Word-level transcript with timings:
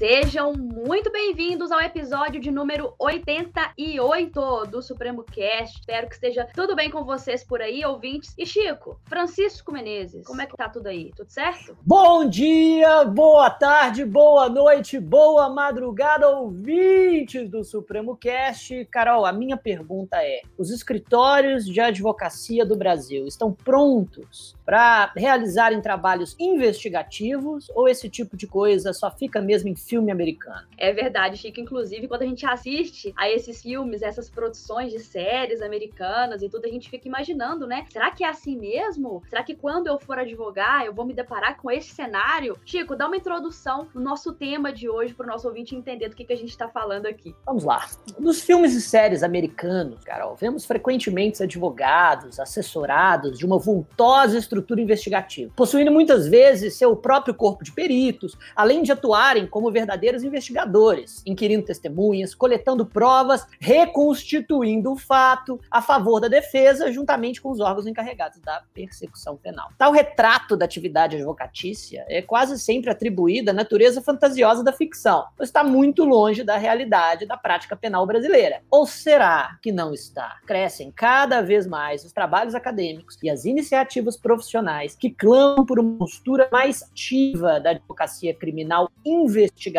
Sejam 0.00 0.54
muito 0.54 1.12
bem-vindos 1.12 1.70
ao 1.70 1.78
episódio 1.78 2.40
de 2.40 2.50
número 2.50 2.94
88 2.98 4.64
do 4.70 4.80
Supremo 4.80 5.22
Cast. 5.22 5.78
Espero 5.78 6.08
que 6.08 6.14
esteja 6.14 6.48
tudo 6.54 6.74
bem 6.74 6.90
com 6.90 7.04
vocês 7.04 7.44
por 7.44 7.60
aí, 7.60 7.84
ouvintes. 7.84 8.34
E 8.38 8.46
Chico, 8.46 8.98
Francisco 9.04 9.70
Menezes, 9.70 10.26
como 10.26 10.40
é 10.40 10.46
que 10.46 10.56
tá 10.56 10.70
tudo 10.70 10.86
aí? 10.86 11.10
Tudo 11.14 11.28
certo? 11.28 11.76
Bom 11.84 12.26
dia, 12.26 13.04
boa 13.04 13.50
tarde, 13.50 14.06
boa 14.06 14.48
noite, 14.48 14.98
boa 14.98 15.50
madrugada, 15.50 16.30
ouvintes 16.30 17.46
do 17.50 17.62
Supremo 17.62 18.16
Cast. 18.16 18.86
Carol, 18.86 19.26
a 19.26 19.34
minha 19.34 19.58
pergunta 19.58 20.16
é: 20.22 20.40
os 20.56 20.70
escritórios 20.70 21.66
de 21.66 21.78
advocacia 21.78 22.64
do 22.64 22.74
Brasil 22.74 23.26
estão 23.26 23.52
prontos 23.52 24.56
para 24.64 25.12
realizarem 25.14 25.82
trabalhos 25.82 26.34
investigativos 26.38 27.68
ou 27.74 27.86
esse 27.86 28.08
tipo 28.08 28.34
de 28.34 28.46
coisa 28.46 28.94
só 28.94 29.10
fica 29.10 29.42
mesmo 29.42 29.68
em 29.68 29.74
filme 29.90 30.12
americano? 30.12 30.66
É 30.78 30.92
verdade, 30.92 31.36
Chico. 31.36 31.60
Inclusive, 31.60 32.06
quando 32.06 32.22
a 32.22 32.26
gente 32.26 32.46
assiste 32.46 33.12
a 33.16 33.28
esses 33.28 33.60
filmes, 33.60 34.02
essas 34.02 34.30
produções 34.30 34.92
de 34.92 35.00
séries 35.00 35.60
americanas 35.60 36.42
e 36.42 36.48
tudo, 36.48 36.64
a 36.66 36.68
gente 36.68 36.88
fica 36.88 37.08
imaginando, 37.08 37.66
né? 37.66 37.84
Será 37.90 38.12
que 38.12 38.22
é 38.22 38.28
assim 38.28 38.56
mesmo? 38.56 39.22
Será 39.28 39.42
que 39.42 39.56
quando 39.56 39.88
eu 39.88 39.98
for 39.98 40.16
advogar, 40.16 40.86
eu 40.86 40.94
vou 40.94 41.04
me 41.04 41.12
deparar 41.12 41.60
com 41.60 41.68
esse 41.68 41.90
cenário? 41.92 42.56
Chico, 42.64 42.94
dá 42.94 43.08
uma 43.08 43.16
introdução 43.16 43.88
no 43.92 44.00
nosso 44.00 44.32
tema 44.32 44.72
de 44.72 44.88
hoje 44.88 45.12
para 45.12 45.24
o 45.24 45.28
nosso 45.28 45.48
ouvinte 45.48 45.74
entender 45.74 46.08
do 46.08 46.14
que, 46.14 46.24
que 46.24 46.32
a 46.32 46.36
gente 46.36 46.50
está 46.50 46.68
falando 46.68 47.06
aqui. 47.06 47.34
Vamos 47.44 47.64
lá. 47.64 47.88
Nos 48.18 48.40
filmes 48.40 48.74
e 48.74 48.80
séries 48.80 49.24
americanos, 49.24 50.04
Carol, 50.04 50.36
vemos 50.36 50.64
frequentemente 50.64 51.42
advogados 51.42 52.38
assessorados 52.38 53.38
de 53.38 53.44
uma 53.44 53.58
vultosa 53.58 54.38
estrutura 54.38 54.80
investigativa, 54.80 55.52
possuindo 55.56 55.90
muitas 55.90 56.28
vezes 56.28 56.74
seu 56.74 56.94
próprio 56.94 57.34
corpo 57.34 57.64
de 57.64 57.72
peritos, 57.72 58.36
além 58.54 58.82
de 58.82 58.92
atuarem 58.92 59.46
como 59.46 59.70
verdadeiros 59.80 60.22
investigadores, 60.22 61.22
inquirindo 61.24 61.64
testemunhas, 61.64 62.34
coletando 62.34 62.84
provas, 62.84 63.46
reconstituindo 63.58 64.92
o 64.92 64.96
fato 64.96 65.58
a 65.70 65.80
favor 65.80 66.20
da 66.20 66.28
defesa, 66.28 66.92
juntamente 66.92 67.40
com 67.40 67.50
os 67.50 67.60
órgãos 67.60 67.86
encarregados 67.86 68.40
da 68.40 68.62
persecução 68.74 69.36
penal. 69.36 69.70
Tal 69.78 69.92
retrato 69.92 70.56
da 70.56 70.64
atividade 70.64 71.16
advocatícia 71.16 72.04
é 72.08 72.20
quase 72.20 72.58
sempre 72.58 72.90
atribuída 72.90 73.52
à 73.52 73.54
natureza 73.54 74.02
fantasiosa 74.02 74.62
da 74.62 74.72
ficção, 74.72 75.24
pois 75.36 75.48
está 75.48 75.64
muito 75.64 76.04
longe 76.04 76.44
da 76.44 76.56
realidade 76.56 77.26
da 77.26 77.36
prática 77.36 77.74
penal 77.74 78.06
brasileira. 78.06 78.62
Ou 78.70 78.86
será 78.86 79.58
que 79.62 79.72
não 79.72 79.94
está? 79.94 80.38
Crescem 80.46 80.92
cada 80.94 81.40
vez 81.40 81.66
mais 81.66 82.04
os 82.04 82.12
trabalhos 82.12 82.54
acadêmicos 82.54 83.16
e 83.22 83.30
as 83.30 83.44
iniciativas 83.44 84.16
profissionais 84.16 84.94
que 84.94 85.10
clamam 85.10 85.64
por 85.64 85.78
uma 85.78 85.98
postura 85.98 86.48
mais 86.52 86.82
ativa 86.82 87.58
da 87.58 87.70
advocacia 87.70 88.34
criminal 88.34 88.90
investigativa, 89.04 89.69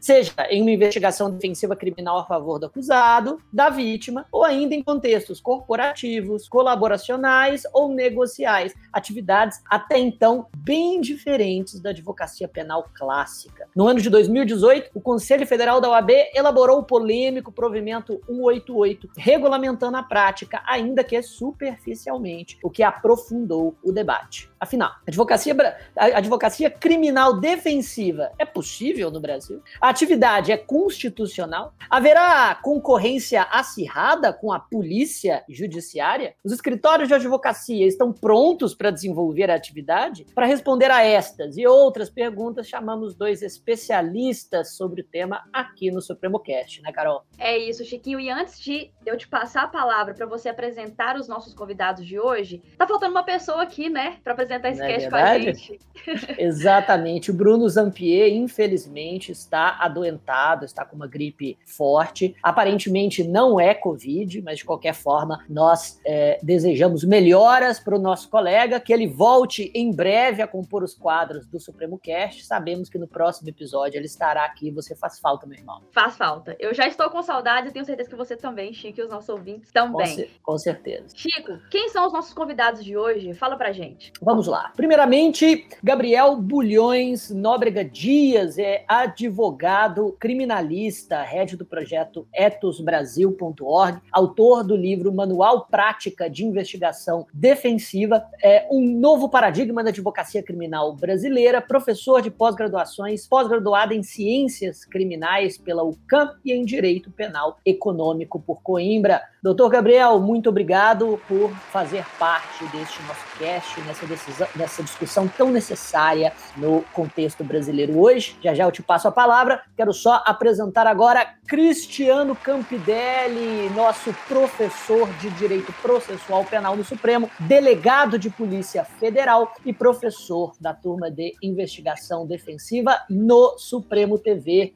seja 0.00 0.32
em 0.50 0.62
uma 0.62 0.70
investigação 0.70 1.30
defensiva 1.30 1.76
criminal 1.76 2.18
a 2.18 2.24
favor 2.24 2.58
do 2.58 2.66
acusado, 2.66 3.40
da 3.52 3.68
vítima, 3.68 4.26
ou 4.32 4.44
ainda 4.44 4.74
em 4.74 4.82
contextos 4.82 5.40
corporativos, 5.40 6.48
colaboracionais 6.48 7.62
ou 7.72 7.92
negociais, 7.92 8.74
atividades 8.92 9.60
até 9.68 9.98
então 9.98 10.46
bem 10.56 11.00
diferentes 11.00 11.80
da 11.80 11.90
advocacia 11.90 12.48
penal 12.48 12.88
clássica. 12.94 13.66
No 13.74 13.86
ano 13.86 14.00
de 14.00 14.10
2018, 14.10 14.90
o 14.94 15.00
Conselho 15.00 15.46
Federal 15.46 15.80
da 15.80 15.90
OAB 15.90 16.10
elaborou 16.34 16.78
o 16.78 16.84
polêmico 16.84 17.52
provimento 17.52 18.20
188, 18.26 19.08
regulamentando 19.16 19.96
a 19.96 20.02
prática, 20.02 20.62
ainda 20.66 21.04
que 21.04 21.20
superficialmente, 21.22 22.58
o 22.62 22.70
que 22.70 22.82
aprofundou 22.82 23.76
o 23.82 23.92
debate. 23.92 24.50
Afinal, 24.60 24.92
advocacia, 25.06 25.54
advocacia 25.96 26.70
criminal 26.70 27.38
defensiva 27.38 28.32
é 28.38 28.44
possível 28.44 29.10
no 29.10 29.20
Brasil? 29.20 29.62
A 29.80 29.88
atividade 29.88 30.50
é 30.50 30.56
constitucional? 30.56 31.74
Haverá 31.88 32.54
concorrência 32.56 33.42
acirrada 33.42 34.32
com 34.32 34.52
a 34.52 34.58
polícia 34.58 35.44
judiciária? 35.48 36.34
Os 36.42 36.52
escritórios 36.52 37.08
de 37.08 37.14
advocacia 37.14 37.86
estão 37.86 38.12
prontos 38.12 38.74
para 38.74 38.90
desenvolver 38.90 39.50
a 39.50 39.54
atividade? 39.54 40.26
Para 40.34 40.46
responder 40.46 40.90
a 40.90 41.02
estas 41.02 41.56
e 41.56 41.66
outras 41.66 42.10
perguntas, 42.10 42.68
chamamos 42.68 43.14
dois 43.14 43.42
especialistas 43.42 44.76
sobre 44.76 45.02
o 45.02 45.04
tema 45.04 45.44
aqui 45.52 45.90
no 45.90 46.00
Supremo 46.00 46.40
Cast, 46.40 46.82
né, 46.82 46.92
Carol? 46.92 47.22
É 47.38 47.56
isso, 47.56 47.84
Chiquinho. 47.84 48.18
E 48.18 48.30
antes 48.30 48.60
de 48.60 48.90
eu 49.06 49.16
te 49.16 49.28
passar 49.28 49.64
a 49.64 49.68
palavra 49.68 50.14
para 50.14 50.26
você 50.26 50.48
apresentar 50.48 51.16
os 51.16 51.28
nossos 51.28 51.54
convidados 51.54 52.04
de 52.04 52.18
hoje, 52.18 52.62
tá 52.76 52.86
faltando 52.86 53.12
uma 53.12 53.22
pessoa 53.22 53.62
aqui, 53.62 53.88
né, 53.88 54.18
para 54.24 54.34
apresentar 54.54 54.70
esse 54.70 54.82
é 54.82 54.88
cast 54.88 55.06
é 55.06 55.10
com 55.10 55.16
a 55.16 55.38
gente. 55.38 55.80
Exatamente. 56.38 57.30
O 57.30 57.34
Bruno 57.34 57.68
Zampier, 57.68 58.32
infelizmente, 58.32 59.32
está 59.32 59.76
adoentado, 59.80 60.64
está 60.64 60.84
com 60.84 60.96
uma 60.96 61.06
gripe 61.06 61.58
forte. 61.64 62.34
Aparentemente 62.42 63.24
não 63.24 63.60
é 63.60 63.74
Covid, 63.74 64.42
mas 64.42 64.58
de 64.58 64.64
qualquer 64.64 64.94
forma, 64.94 65.44
nós 65.48 66.00
é, 66.04 66.38
desejamos 66.42 67.04
melhoras 67.04 67.78
para 67.80 67.96
o 67.96 67.98
nosso 67.98 68.28
colega, 68.28 68.80
que 68.80 68.92
ele 68.92 69.06
volte 69.06 69.70
em 69.74 69.92
breve 69.92 70.42
a 70.42 70.46
compor 70.46 70.82
os 70.82 70.94
quadros 70.94 71.46
do 71.46 71.60
Supremo 71.60 71.98
Cast. 71.98 72.44
Sabemos 72.44 72.88
que 72.88 72.98
no 72.98 73.06
próximo 73.06 73.48
episódio 73.48 73.98
ele 73.98 74.06
estará 74.06 74.44
aqui. 74.44 74.70
Você 74.70 74.94
faz 74.94 75.18
falta, 75.18 75.46
meu 75.46 75.58
irmão. 75.58 75.82
Faz 75.92 76.16
falta. 76.16 76.56
Eu 76.58 76.74
já 76.74 76.86
estou 76.86 77.10
com 77.10 77.22
saudades 77.22 77.70
e 77.70 77.72
tenho 77.72 77.84
certeza 77.84 78.08
que 78.08 78.16
você 78.16 78.36
também, 78.36 78.72
Chico, 78.72 79.00
e 79.00 79.02
os 79.02 79.10
nossos 79.10 79.28
ouvintes 79.28 79.70
também. 79.72 80.28
Com, 80.42 80.52
com 80.52 80.58
certeza. 80.58 81.08
Chico, 81.14 81.58
quem 81.70 81.88
são 81.88 82.06
os 82.06 82.12
nossos 82.12 82.32
convidados 82.32 82.84
de 82.84 82.96
hoje? 82.96 83.34
Fala 83.34 83.56
pra 83.56 83.72
gente. 83.72 84.12
Vamos 84.20 84.37
lá. 84.46 84.72
Primeiramente, 84.76 85.66
Gabriel 85.82 86.36
Bulhões 86.36 87.30
Nóbrega 87.30 87.84
Dias 87.84 88.58
é 88.58 88.84
advogado 88.86 90.16
criminalista, 90.20 91.22
head 91.22 91.56
do 91.56 91.64
projeto 91.64 92.26
etosbrasil.org, 92.34 94.00
autor 94.12 94.64
do 94.64 94.76
livro 94.76 95.12
Manual 95.12 95.66
Prática 95.70 96.28
de 96.28 96.44
Investigação 96.44 97.26
Defensiva, 97.32 98.24
é 98.42 98.66
um 98.70 98.98
novo 98.98 99.28
paradigma 99.28 99.82
da 99.82 99.90
advocacia 99.90 100.42
criminal 100.42 100.94
brasileira, 100.94 101.60
professor 101.60 102.20
de 102.20 102.30
pós-graduações, 102.30 103.26
pós-graduado 103.26 103.92
em 103.92 104.02
Ciências 104.02 104.84
Criminais 104.84 105.58
pela 105.58 105.82
UCAM 105.82 106.34
e 106.44 106.52
em 106.52 106.64
Direito 106.64 107.10
Penal 107.10 107.58
Econômico 107.64 108.40
por 108.40 108.62
Coimbra. 108.62 109.22
Doutor 109.42 109.70
Gabriel, 109.70 110.20
muito 110.20 110.48
obrigado 110.48 111.20
por 111.28 111.50
fazer 111.70 112.04
parte 112.18 112.64
deste 112.66 113.00
nosso 113.04 113.38
cast, 113.38 113.80
nessa, 113.82 114.04
decisão, 114.06 114.27
nessa 114.54 114.82
discussão 114.82 115.28
tão 115.28 115.50
necessária 115.50 116.32
no 116.56 116.82
contexto 116.92 117.44
brasileiro 117.44 117.98
hoje. 117.98 118.36
Já 118.42 118.54
já 118.54 118.64
eu 118.64 118.72
te 118.72 118.82
passo 118.82 119.08
a 119.08 119.12
palavra. 119.12 119.62
Quero 119.76 119.92
só 119.92 120.22
apresentar 120.26 120.86
agora 120.86 121.34
Cristiano 121.46 122.34
Campidelli, 122.36 123.70
nosso 123.70 124.14
professor 124.26 125.08
de 125.14 125.30
Direito 125.30 125.72
Processual 125.80 126.44
Penal 126.44 126.76
no 126.76 126.84
Supremo, 126.84 127.30
delegado 127.40 128.18
de 128.18 128.30
Polícia 128.30 128.84
Federal 128.84 129.52
e 129.64 129.72
professor 129.72 130.52
da 130.60 130.74
turma 130.74 131.10
de 131.10 131.34
Investigação 131.42 132.26
Defensiva 132.26 133.00
no 133.08 133.56
Supremo 133.58 134.18
TV. 134.18 134.74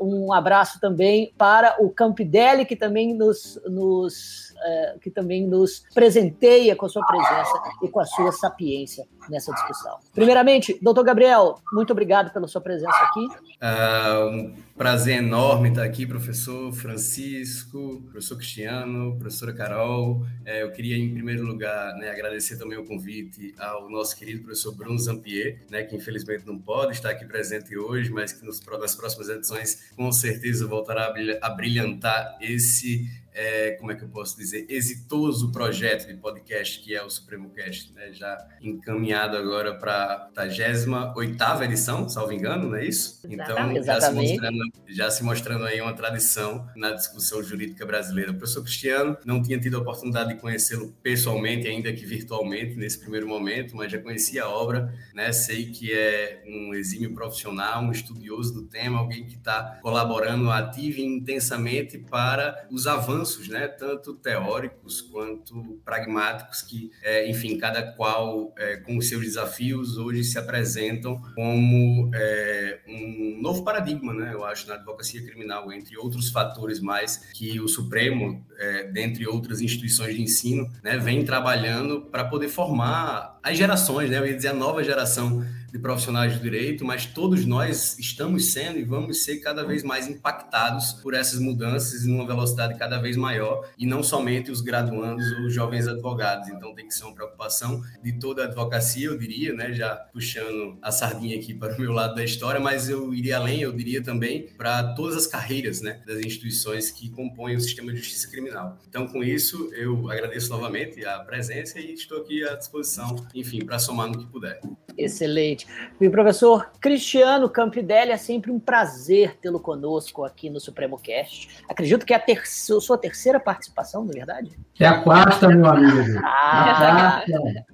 Um 0.00 0.32
abraço 0.32 0.80
também 0.80 1.32
para 1.36 1.76
o 1.78 1.90
Campidelli, 1.90 2.64
que 2.64 2.76
também 2.76 3.14
nos, 3.14 3.60
nos 3.66 3.98
nos, 3.98 4.54
uh, 4.58 4.98
que 5.00 5.10
também 5.10 5.46
nos 5.46 5.84
presenteia 5.94 6.74
com 6.76 6.86
a 6.86 6.88
sua 6.88 7.04
presença 7.06 7.62
e 7.82 7.88
com 7.88 8.00
a 8.00 8.06
sua 8.06 8.32
sapiência 8.32 9.06
nessa 9.28 9.52
discussão. 9.52 9.98
Primeiramente, 10.14 10.78
doutor 10.80 11.04
Gabriel, 11.04 11.58
muito 11.72 11.92
obrigado 11.92 12.32
pela 12.32 12.48
sua 12.48 12.60
presença 12.60 12.96
aqui. 12.96 13.26
Uh, 13.26 14.28
um 14.30 14.54
prazer 14.76 15.18
enorme 15.18 15.68
estar 15.68 15.82
aqui, 15.82 16.06
professor 16.06 16.72
Francisco, 16.72 18.02
professor 18.10 18.36
Cristiano, 18.36 19.16
professora 19.18 19.52
Carol. 19.52 20.24
É, 20.44 20.62
eu 20.62 20.70
queria, 20.72 20.96
em 20.96 21.12
primeiro 21.12 21.44
lugar, 21.44 21.94
né, 21.96 22.10
agradecer 22.10 22.56
também 22.56 22.78
o 22.78 22.84
convite 22.84 23.54
ao 23.58 23.90
nosso 23.90 24.16
querido 24.16 24.42
professor 24.42 24.74
Bruno 24.74 24.98
Zampier, 24.98 25.60
né, 25.70 25.82
que 25.82 25.96
infelizmente 25.96 26.46
não 26.46 26.58
pode 26.58 26.92
estar 26.92 27.10
aqui 27.10 27.24
presente 27.26 27.76
hoje, 27.76 28.10
mas 28.10 28.32
que 28.32 28.44
nos, 28.44 28.64
nas 28.64 28.94
próximas 28.94 29.28
edições 29.28 29.90
com 29.96 30.10
certeza 30.10 30.66
voltará 30.66 31.12
a 31.42 31.50
brilhantar 31.50 32.38
esse 32.40 33.06
é, 33.38 33.70
como 33.78 33.92
é 33.92 33.94
que 33.94 34.02
eu 34.02 34.08
posso 34.08 34.36
dizer, 34.36 34.66
exitoso 34.68 35.52
projeto 35.52 36.08
de 36.08 36.14
podcast 36.14 36.80
que 36.80 36.92
é 36.92 37.04
o 37.04 37.08
Supremo 37.08 37.50
Cast, 37.50 37.92
né? 37.94 38.12
já 38.12 38.36
encaminhado 38.60 39.36
agora 39.36 39.76
para 39.76 40.28
a 40.36 40.44
28 40.44 41.62
edição, 41.62 42.08
salvo 42.08 42.32
engano, 42.32 42.70
não 42.70 42.74
é 42.74 42.84
isso? 42.84 43.20
Então, 43.30 43.80
já 43.84 44.00
se, 44.00 44.12
mostrando, 44.12 44.72
já 44.88 45.10
se 45.10 45.22
mostrando 45.22 45.64
aí 45.66 45.80
uma 45.80 45.92
tradição 45.92 46.68
na 46.74 46.90
discussão 46.90 47.40
jurídica 47.40 47.86
brasileira. 47.86 48.32
O 48.32 48.34
professor 48.34 48.62
Cristiano, 48.62 49.16
não 49.24 49.40
tinha 49.40 49.60
tido 49.60 49.76
a 49.76 49.80
oportunidade 49.80 50.34
de 50.34 50.40
conhecê-lo 50.40 50.92
pessoalmente, 51.00 51.68
ainda 51.68 51.92
que 51.92 52.04
virtualmente, 52.04 52.74
nesse 52.74 52.98
primeiro 52.98 53.28
momento, 53.28 53.76
mas 53.76 53.92
já 53.92 54.00
conhecia 54.00 54.42
a 54.42 54.48
obra, 54.48 54.92
né? 55.14 55.30
sei 55.30 55.70
que 55.70 55.92
é 55.92 56.42
um 56.44 56.74
exímio 56.74 57.14
profissional, 57.14 57.84
um 57.84 57.92
estudioso 57.92 58.52
do 58.52 58.62
tema, 58.62 58.98
alguém 58.98 59.24
que 59.26 59.36
está 59.36 59.78
colaborando 59.80 60.50
ativo 60.50 60.98
e 60.98 61.04
intensamente 61.04 61.98
para 61.98 62.66
os 62.68 62.88
avanços 62.88 63.27
avanços, 63.28 63.48
né, 63.48 63.68
tanto 63.68 64.14
teóricos 64.14 65.02
quanto 65.02 65.80
pragmáticos, 65.84 66.62
que, 66.62 66.90
é, 67.02 67.28
enfim, 67.28 67.58
cada 67.58 67.82
qual 67.92 68.52
é, 68.56 68.76
com 68.78 68.96
os 68.96 69.08
seus 69.08 69.22
desafios 69.22 69.98
hoje 69.98 70.24
se 70.24 70.38
apresentam 70.38 71.20
como 71.34 72.10
é, 72.14 72.80
um 72.88 73.38
novo 73.40 73.62
paradigma, 73.62 74.14
né, 74.14 74.30
eu 74.32 74.44
acho, 74.44 74.66
na 74.66 74.74
advocacia 74.74 75.22
criminal, 75.22 75.70
entre 75.72 75.96
outros 75.98 76.30
fatores 76.30 76.80
mais 76.80 77.16
que 77.34 77.60
o 77.60 77.68
Supremo, 77.68 78.44
é, 78.58 78.84
dentre 78.84 79.26
outras 79.26 79.60
instituições 79.60 80.14
de 80.14 80.22
ensino, 80.22 80.70
né, 80.82 80.96
vem 80.96 81.24
trabalhando 81.24 82.02
para 82.02 82.24
poder 82.24 82.48
formar 82.48 83.38
as 83.42 83.56
gerações, 83.56 84.10
né, 84.10 84.18
eu 84.18 84.26
ia 84.26 84.34
dizer 84.34 84.48
a 84.48 84.54
nova 84.54 84.82
geração 84.82 85.44
de 85.72 85.78
profissionais 85.78 86.34
de 86.34 86.40
direito, 86.40 86.84
mas 86.84 87.06
todos 87.06 87.44
nós 87.44 87.98
estamos 87.98 88.52
sendo 88.52 88.78
e 88.78 88.84
vamos 88.84 89.24
ser 89.24 89.38
cada 89.38 89.64
vez 89.64 89.82
mais 89.82 90.08
impactados 90.08 90.92
por 90.92 91.14
essas 91.14 91.38
mudanças 91.38 92.04
em 92.04 92.14
uma 92.14 92.26
velocidade 92.26 92.78
cada 92.78 92.98
vez 92.98 93.16
maior, 93.16 93.68
e 93.78 93.86
não 93.86 94.02
somente 94.02 94.50
os 94.50 94.60
graduandos 94.60 95.30
ou 95.32 95.46
os 95.46 95.54
jovens 95.54 95.86
advogados. 95.86 96.48
Então 96.48 96.74
tem 96.74 96.86
que 96.86 96.94
ser 96.94 97.04
uma 97.04 97.14
preocupação 97.14 97.82
de 98.02 98.18
toda 98.18 98.42
a 98.42 98.44
advocacia, 98.46 99.06
eu 99.06 99.18
diria, 99.18 99.52
né, 99.52 99.72
já 99.72 99.94
puxando 99.94 100.78
a 100.80 100.90
sardinha 100.90 101.36
aqui 101.36 101.54
para 101.54 101.74
o 101.74 101.80
meu 101.80 101.92
lado 101.92 102.14
da 102.14 102.24
história, 102.24 102.60
mas 102.60 102.88
eu 102.88 103.14
iria 103.14 103.36
além, 103.36 103.62
eu 103.62 103.72
diria 103.72 104.02
também 104.02 104.48
para 104.56 104.94
todas 104.94 105.16
as 105.16 105.26
carreiras, 105.26 105.80
né, 105.80 106.00
das 106.06 106.18
instituições 106.20 106.90
que 106.90 107.10
compõem 107.10 107.56
o 107.56 107.60
sistema 107.60 107.92
de 107.92 107.98
justiça 107.98 108.30
criminal. 108.30 108.78
Então 108.88 109.06
com 109.06 109.22
isso 109.22 109.70
eu 109.74 110.10
agradeço 110.10 110.50
novamente 110.50 111.04
a 111.04 111.18
presença 111.20 111.78
e 111.78 111.92
estou 111.92 112.22
aqui 112.22 112.44
à 112.44 112.54
disposição, 112.54 113.16
enfim, 113.34 113.64
para 113.64 113.78
somar 113.78 114.08
no 114.08 114.18
que 114.18 114.26
puder. 114.26 114.60
Excelente. 114.96 115.57
E 116.00 116.08
professor 116.08 116.70
Cristiano 116.80 117.48
Campidelli, 117.48 118.12
é 118.12 118.16
sempre 118.16 118.50
um 118.50 118.58
prazer 118.58 119.36
tê-lo 119.40 119.60
conosco 119.60 120.24
aqui 120.24 120.50
no 120.50 120.60
Supremo 120.60 120.98
Cast. 120.98 121.48
Acredito 121.68 122.06
que 122.06 122.12
é 122.12 122.16
a 122.16 122.20
ter 122.20 122.46
sua 122.46 122.98
terceira 122.98 123.40
participação, 123.40 124.04
não 124.04 124.10
é 124.10 124.14
verdade? 124.14 124.58
É 124.78 124.86
a 124.86 125.02
quarta, 125.02 125.48
meu 125.48 125.66
amigo. 125.66 126.20
Ah, 126.22 127.24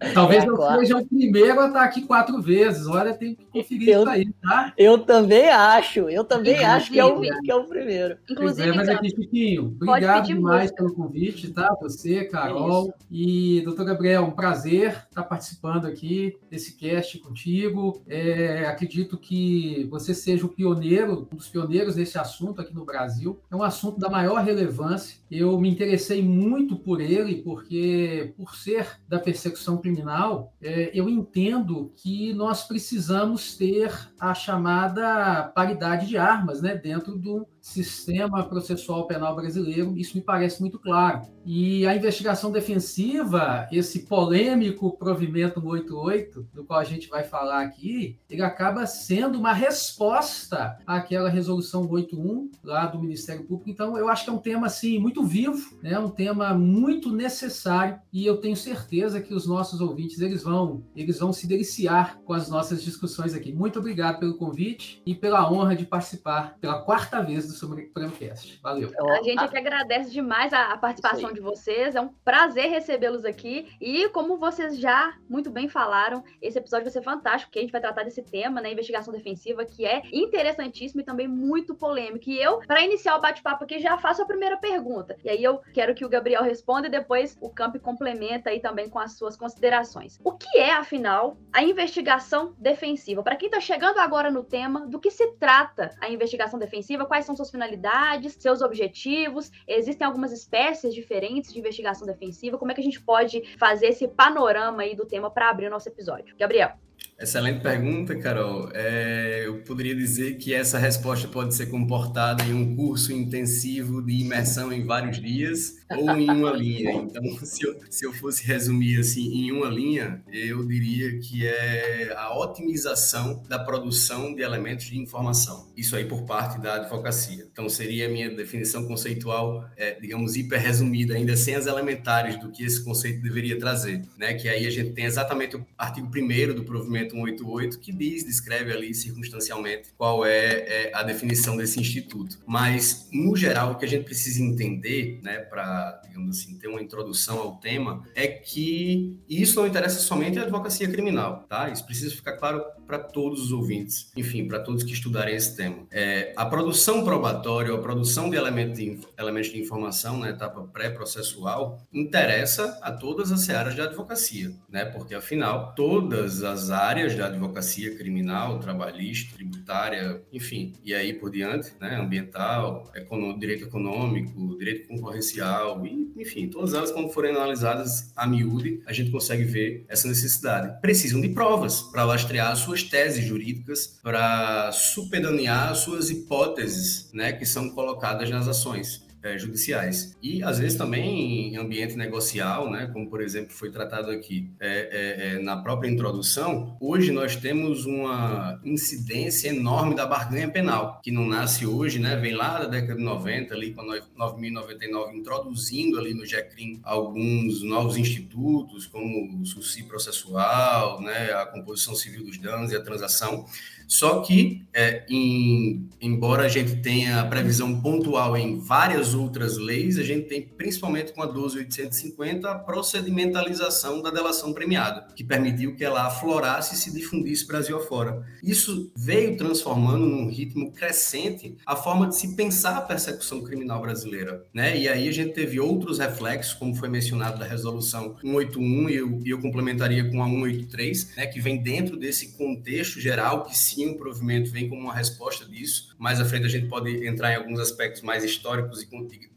é 0.01 0.13
Talvez 0.13 0.45
é 0.45 0.47
eu 0.47 0.57
seja 0.79 0.97
o 0.97 1.07
primeiro 1.07 1.61
a 1.61 1.67
estar 1.67 1.85
aqui 1.85 2.03
quatro 2.03 2.41
vezes. 2.41 2.87
Olha, 2.87 3.15
tem 3.15 3.35
que 3.35 3.45
conferir 3.47 3.89
eu, 3.89 4.01
isso 4.01 4.11
aí, 4.11 4.33
tá? 4.43 4.73
Eu 4.77 4.99
também 4.99 5.49
acho, 5.49 6.09
eu 6.09 6.25
também 6.25 6.55
Inclusive, 6.55 6.73
acho 6.73 6.91
que 6.91 7.01
é, 7.01 7.05
o, 7.05 7.21
que 7.21 7.51
é 7.51 7.55
o 7.55 7.65
primeiro. 7.65 8.17
Inclusive, 8.29 8.69
é, 8.69 8.73
mas 8.73 8.89
aqui, 8.89 9.11
Chiquinho, 9.11 9.77
obrigado 9.81 10.27
demais 10.27 10.73
pelo 10.73 10.95
convite, 10.95 11.53
tá? 11.53 11.75
Você, 11.83 12.25
Carol 12.25 12.89
é 12.89 12.93
e 13.11 13.63
doutor 13.63 13.85
Gabriel, 13.85 14.25
um 14.25 14.31
prazer 14.31 15.05
estar 15.09 15.25
participando 15.25 15.87
aqui 15.87 16.37
desse 16.51 16.77
cast 16.77 17.19
contigo. 17.19 17.74
É, 18.07 18.67
acredito 18.67 19.17
que 19.17 19.87
você 19.91 20.15
seja 20.15 20.47
o 20.47 20.49
pioneiro, 20.49 21.29
um 21.33 21.37
dos 21.37 21.49
pioneiros 21.49 21.95
desse 21.95 22.19
assunto 22.19 22.61
aqui 22.61 22.75
no 22.75 22.85
Brasil. 22.85 23.41
É 23.51 23.57
um 23.57 23.63
assunto 23.63 23.99
da 23.99 24.09
maior 24.09 24.43
relevância. 24.43 25.19
Eu 25.31 25.59
me 25.59 25.69
interessei 25.69 26.23
muito 26.23 26.77
por 26.77 27.01
ele, 27.01 27.43
porque, 27.43 28.33
por 28.37 28.55
ser 28.55 29.01
da 29.09 29.19
persecução 29.19 29.79
criminal, 29.79 30.53
é, 30.61 30.91
eu 30.95 31.09
entendo 31.09 31.93
que 31.97 32.33
nós 32.35 32.65
precisamos 32.65 33.57
ter 33.57 33.93
a 34.19 34.35
chamada 34.35 35.45
paridade 35.55 36.07
de 36.07 36.17
armas 36.17 36.63
né, 36.63 36.75
dentro 36.77 37.17
do 37.19 37.47
sistema 37.65 38.45
processual 38.45 39.07
penal 39.07 39.35
brasileiro, 39.35 39.97
isso 39.97 40.15
me 40.19 40.23
parece 40.23 40.61
muito 40.61 40.79
claro. 40.79 41.23
E 41.47 41.87
a 41.87 41.97
investigação 41.97 42.53
defensiva, 42.53 43.67
esse 43.73 44.01
polêmico 44.01 44.95
provimento 44.99 45.63
188, 45.63 46.47
do 46.53 46.65
qual 46.65 46.79
a 46.79 46.85
gente 46.85 47.09
vai 47.09 47.25
falar 47.25 47.63
aqui, 47.63 48.19
ele 48.29 48.43
acaba 48.43 48.85
sendo 48.87 49.39
uma 49.39 49.55
resposta 49.55 50.77
àquela 50.87 51.31
resolução 51.31 51.89
81 51.91 52.51
lá 52.63 52.87
do 52.87 53.01
Ministério 53.01 53.45
Público. 53.45 53.71
Então, 53.71 53.97
eu 53.97 54.11
acho 54.11 54.25
que 54.25 54.31
é 54.31 54.33
um 54.35 54.39
tema 54.39 54.67
assim 54.67 54.99
muito 54.99 55.25
vivo, 55.25 55.79
né? 55.83 55.99
Um 55.99 56.11
tema 56.11 56.53
muito 56.53 57.11
necessário 57.11 57.99
e 58.13 58.27
eu 58.27 58.37
tenho 58.37 58.57
certeza 58.57 59.23
que 59.23 59.33
os 59.33 59.47
nossos 59.47 59.81
ouvintes 59.81 60.21
eles 60.21 60.43
vão, 60.43 60.83
eles 60.95 61.19
vão 61.19 61.33
se 61.33 61.47
deliciar 61.47 62.19
com 62.27 62.35
as 62.35 62.51
nossas 62.51 62.83
discussões 62.83 63.33
aqui. 63.33 63.55
Muito 63.55 63.79
obrigado 63.79 64.19
pelo 64.19 64.37
convite 64.37 65.03
e 65.07 65.15
pela 65.15 65.51
honra 65.51 65.75
de 65.75 65.87
participar 65.87 66.59
pela 66.61 66.83
quarta 66.83 67.23
vez 67.23 67.47
do 67.47 67.54
do 67.55 67.59
Supremocast. 67.59 68.61
Valeu. 68.63 68.91
A 69.11 69.23
gente 69.23 69.43
aqui 69.43 69.57
agradece 69.57 70.11
demais 70.11 70.53
a, 70.53 70.73
a 70.73 70.77
participação 70.77 71.33
de 71.33 71.41
vocês. 71.41 71.95
É 71.95 72.01
um 72.01 72.09
prazer 72.25 72.69
recebê-los 72.69 73.25
aqui. 73.25 73.69
E 73.81 74.09
como 74.11 74.37
vocês 74.37 74.79
já 74.79 75.17
muito 75.29 75.51
bem 75.51 75.69
falaram, 75.69 76.25
esse 76.43 76.59
episódio 76.59 76.85
vai 76.85 76.93
ser 76.93 77.03
fantástico, 77.03 77.51
porque 77.51 77.61
a 77.61 77.63
gente 77.63 77.73
vai 77.73 77.81
tratar 77.81 78.03
desse 78.03 78.23
tema, 78.23 78.61
né? 78.61 78.73
Investigação 78.73 79.13
defensiva, 79.13 79.65
que 79.65 79.87
é 79.87 80.03
interessantíssimo 80.13 81.01
e 81.01 81.05
também 81.05 81.29
muito 81.29 81.75
polêmico. 81.75 82.29
E 82.29 82.39
eu, 82.39 82.59
para 82.67 82.83
iniciar 82.83 83.17
o 83.17 83.21
bate-papo 83.21 83.65
aqui, 83.65 83.79
já 83.79 83.97
faço 83.97 84.23
a 84.23 84.27
primeira 84.27 84.57
pergunta. 84.57 85.17
E 85.25 85.31
aí 85.31 85.43
eu 85.43 85.61
quero 85.73 85.95
que 85.95 86.05
o 86.05 86.09
Gabriel 86.09 86.43
responda 86.43 86.89
e 86.89 86.91
depois 86.91 87.37
o 87.41 87.49
Camp 87.49 87.77
complementa 87.79 88.51
aí 88.51 88.61
também 88.61 88.89
com 88.89 88.99
as 88.99 89.13
suas 89.13 89.37
considerações. 89.37 90.19
O 90.25 90.33
que 90.33 90.59
é, 90.59 90.73
afinal, 90.73 91.37
a 91.53 91.63
investigação 91.63 92.55
defensiva? 92.59 93.23
Para 93.23 93.37
quem 93.37 93.47
está 93.47 93.61
chegando 93.61 93.99
agora 93.99 94.31
no 94.31 94.43
tema, 94.43 94.87
do 94.87 94.99
que 94.99 95.11
se 95.11 95.33
trata 95.37 95.91
a 96.01 96.11
investigação 96.11 96.59
defensiva? 96.59 97.07
Quais 97.07 97.25
são 97.25 97.37
suas 97.37 97.44
finalidades, 97.51 98.37
seus 98.39 98.63
objetivos? 98.63 99.51
Existem 99.67 100.07
algumas 100.07 100.33
espécies 100.33 100.95
diferentes 100.95 101.53
de 101.53 101.59
investigação 101.59 102.07
defensiva? 102.07 102.59
Como 102.59 102.71
é 102.71 102.75
que 102.75 102.81
a 102.81 102.85
gente 102.85 103.01
pode 103.01 103.57
fazer 103.59 103.87
esse 103.89 104.07
panorama 104.09 104.83
aí 104.83 104.95
do 104.95 105.07
tema 105.07 105.31
para 105.31 105.51
abrir 105.51 105.67
o 105.67 105.71
nosso 105.71 105.89
episódio? 105.89 106.37
Gabriel. 106.37 106.73
Excelente 107.19 107.61
pergunta, 107.61 108.17
Carol. 108.17 108.69
É, 108.75 109.45
eu 109.47 109.59
poderia 109.61 109.95
dizer 109.95 110.37
que 110.37 110.53
essa 110.53 110.79
resposta 110.79 111.29
pode 111.29 111.55
ser 111.55 111.67
comportada 111.67 112.43
em 112.43 112.53
um 112.53 112.75
curso 112.75 113.13
intensivo 113.13 114.03
de 114.03 114.21
imersão 114.21 114.73
em 114.73 114.85
vários 114.85 115.21
dias 115.21 115.77
ou 115.91 116.11
em 116.11 116.29
uma 116.29 116.51
linha. 116.57 116.93
Então, 116.93 117.23
se 117.45 117.67
eu, 117.67 117.81
se 117.89 118.05
eu 118.05 118.13
fosse 118.13 118.45
resumir 118.45 118.99
assim 118.99 119.33
em 119.33 119.53
uma 119.53 119.69
linha, 119.69 120.23
eu 120.33 120.67
diria 120.67 121.19
que 121.21 121.47
é 121.47 122.13
a 122.17 122.37
otimização 122.37 123.41
da 123.49 123.61
produção 123.61 124.35
de 124.35 124.43
elementos 124.43 124.87
de 124.87 124.99
informação. 124.99 125.73
Isso 125.77 125.95
aí 125.95 126.05
por 126.05 126.25
parte 126.25 126.61
da 126.61 126.75
advocacia. 126.75 127.47
Então, 127.51 127.69
seria 127.69 128.07
a 128.07 128.09
minha 128.09 128.29
definição 128.29 128.87
conceitual, 128.89 129.65
é, 129.77 129.99
digamos, 130.01 130.35
hiper 130.35 130.61
resumida, 130.61 131.15
ainda 131.15 131.37
sem 131.37 131.55
as 131.55 131.67
elementares 131.67 132.39
do 132.41 132.51
que 132.51 132.65
esse 132.65 132.85
conceito 132.85 133.23
deveria 133.23 133.57
trazer. 133.59 134.03
Né? 134.19 134.35
Que 134.35 134.49
aí 134.49 134.67
a 134.67 134.71
gente 134.71 134.93
tem 134.93 135.05
exatamente 135.05 135.57
o 135.57 135.65
artigo 135.79 136.09
1 136.09 136.55
do 136.55 136.65
provimento 136.85 137.15
188, 137.15 137.79
que 137.79 137.93
diz, 137.93 138.25
descreve 138.25 138.73
ali 138.73 138.95
circunstancialmente 138.95 139.91
qual 139.97 140.25
é, 140.25 140.89
é, 140.89 140.91
a 140.95 141.03
definição 141.03 141.57
desse 141.57 141.81
instituto. 141.81 142.39
Mas, 142.47 143.09
no 143.13 143.35
geral, 143.37 143.73
o 143.73 143.75
que 143.77 143.85
a 143.85 143.89
gente 143.89 144.05
precisa 144.05 144.43
entender, 144.43 145.21
né, 145.23 145.39
para, 145.39 146.01
digamos 146.05 146.39
assim, 146.39 146.59
ter 146.59 146.69
uma 146.69 146.83
introdução 146.83 147.39
ao 147.39 147.57
tema, 147.57 148.03
é 148.15 148.27
que 148.29 149.19
isso 149.29 149.59
não 149.59 149.67
interessa 149.67 150.01
somente 150.01 150.39
a 150.39 150.43
advocacia 150.43 150.89
criminal, 150.89 151.45
tá? 151.49 151.71
Isso 151.71 151.85
precisa 151.85 152.15
ficar 152.15 152.37
claro 152.37 152.63
para 152.87 152.99
todos 152.99 153.41
os 153.41 153.53
ouvintes, 153.53 154.11
enfim, 154.17 154.47
para 154.47 154.61
todos 154.61 154.83
que 154.83 154.93
estudarem 154.93 155.35
esse 155.35 155.57
tema. 155.57 155.87
É, 155.91 156.33
a 156.37 156.45
produção 156.45 157.05
probatória, 157.05 157.75
a 157.75 157.79
produção 157.79 158.31
de 158.31 158.35
de, 158.35 158.99
elementos 159.17 159.51
de 159.51 159.61
informação 159.61 160.19
na 160.19 160.31
etapa 160.31 160.63
pré-processual 160.73 161.81
interessa 161.93 162.79
a 162.83 162.93
todas 162.93 163.33
as 163.33 163.49
áreas 163.49 163.75
da 163.75 163.85
advocacia, 163.85 164.53
né? 164.69 164.85
Porque, 164.85 165.15
afinal, 165.15 165.73
todas 165.75 166.43
as 166.43 166.71
áreas 166.75 167.15
da 167.15 167.27
advocacia 167.27 167.95
criminal, 167.97 168.59
trabalhista, 168.59 169.35
tributária, 169.35 170.23
enfim, 170.33 170.73
e 170.85 170.95
aí 170.95 171.13
por 171.15 171.31
diante, 171.31 171.73
né, 171.81 171.97
ambiental, 171.97 172.91
econômico, 172.95 173.41
direito 173.41 173.65
econômico, 173.65 174.59
direito 174.59 174.89
concorrencial, 174.89 175.87
e, 175.87 176.13
enfim, 176.17 176.49
todas 176.49 176.75
elas, 176.75 176.91
quando 176.91 177.11
forem 177.11 177.31
analisadas 177.31 178.13
a 178.17 178.27
miúde, 178.27 178.83
a 178.87 178.93
gente 178.93 179.11
consegue 179.11 179.45
ver 179.45 179.85
essa 179.89 180.09
necessidade. 180.09 180.81
Precisam 180.81 181.21
de 181.21 181.29
provas 181.29 181.83
para 181.83 182.05
lastrear 182.05 182.57
suas 182.57 182.83
teses 182.83 183.25
jurídicas, 183.25 183.99
para 184.03 184.73
supedanear 184.73 185.75
suas 185.75 186.11
hipóteses, 186.11 187.11
né, 187.13 187.33
que 187.33 187.47
são 187.47 187.71
colocadas 187.71 188.29
nas 188.31 188.49
ações 188.49 189.04
é, 189.25 189.39
judiciais. 189.39 190.15
E, 190.23 190.43
às 190.43 190.59
vezes, 190.59 190.77
também 190.77 191.49
em 191.49 191.57
ambiente 191.57 191.97
negocial, 191.97 192.71
né, 192.71 192.91
como, 192.93 193.09
por 193.09 193.23
exemplo, 193.23 193.53
foi 193.53 193.71
tratado 193.71 194.11
aqui 194.11 194.51
é, 194.61 194.69
é, 194.69 195.37
é 195.37 195.39
na 195.43 195.57
própria 195.57 195.89
introdução, 195.89 196.77
hoje 196.79 197.11
nós 197.11 197.35
temos 197.35 197.87
uma 197.87 198.61
incidência 198.63 199.49
enorme 199.49 199.95
da 199.95 200.05
barganha 200.05 200.49
penal, 200.51 201.01
que 201.03 201.11
não 201.11 201.27
nasce 201.27 201.67
hoje, 201.67 201.99
né, 201.99 202.17
vem 202.17 202.35
lá 202.35 202.59
da 202.59 202.67
década 202.67 202.97
de 202.97 203.03
90, 203.03 203.55
ali 203.55 203.73
com 203.73 203.81
a 203.81 204.33
9.099, 204.35 205.15
introduzindo 205.15 205.99
ali 205.99 206.13
no 206.13 206.27
GECRIM 206.27 206.81
alguns 206.83 207.63
novos 207.63 207.97
institutos, 207.97 208.87
como 208.87 209.41
o 209.41 209.47
SUSI 209.47 209.85
processual, 209.85 211.01
né, 211.01 211.33
a 211.33 211.47
composição 211.47 211.95
civil 211.95 212.25
dos 212.25 212.37
danos 212.37 212.73
e 212.73 212.77
a 212.77 212.83
transação, 212.83 213.47
Só 213.87 214.21
que, 214.21 214.63
é, 214.73 215.05
em, 215.09 215.89
embora 216.01 216.45
a 216.45 216.49
gente 216.49 216.77
tenha 216.77 217.25
previsão 217.27 217.81
pontual 217.81 218.37
em 218.37 218.59
várias 218.59 219.15
outras 219.15 219.57
leis, 219.57 219.99
a 219.99 220.03
gente 220.03 220.27
tem, 220.29 220.43
principalmente 220.43 221.13
com 221.13 221.23
a 221.23 221.33
12.850, 221.33 222.45
a 222.45 222.55
procedimentalização 222.55 224.03
da 224.03 224.11
delação 224.11 224.53
premiada, 224.53 225.09
que 225.15 225.25
permitiu 225.25 225.77
que 225.77 225.85
ela 225.85 226.07
aflorasse 226.07 226.75
e 226.75 226.79
se 226.79 226.93
difundisse 226.93 227.47
Brasil 227.47 227.77
afora. 227.77 228.25
Isso 228.43 228.91
veio 228.97 229.37
transformando 229.37 230.07
num 230.07 230.29
ritmo 230.29 230.73
crescente 230.73 231.57
a 231.67 231.77
forma 231.77 232.09
de 232.09 232.17
se 232.17 232.35
pensar 232.35 232.77
a 232.77 232.83
persecução 232.83 233.43
criminal 233.43 233.81
brasileira. 233.81 234.45
Né? 234.53 234.79
E 234.79 234.89
aí 234.89 235.09
a 235.09 235.13
gente 235.13 235.33
teve 235.33 235.61
outros 235.61 235.99
reflexos, 235.99 236.55
como 236.55 236.75
foi 236.75 236.89
mencionado 236.89 237.39
da 237.39 237.45
resolução 237.45 238.17
181, 238.21 238.91
e 238.91 238.97
eu, 238.97 239.21
eu 239.25 239.41
complementaria 239.41 240.11
com 240.11 240.23
a 240.23 240.27
183, 240.27 241.17
né, 241.17 241.27
que 241.27 241.41
vem 241.41 241.63
dentro 241.63 241.97
desse 241.97 242.37
contexto 242.37 243.01
geral, 243.01 243.45
que 243.45 243.57
sim, 243.75 243.91
o 243.91 243.97
provimento 243.97 244.51
vem 244.51 244.69
como 244.69 244.83
uma 244.83 244.95
resposta 244.95 245.45
disso. 245.45 245.95
Mais 245.99 246.21
à 246.21 246.25
frente 246.25 246.47
a 246.47 246.49
gente 246.49 246.69
pode 246.69 247.07
entrar 247.07 247.33
em 247.33 247.37
alguns 247.37 247.59
aspectos 247.59 248.03
mais 248.03 248.25
históricos 248.25 248.83
e 248.83 248.87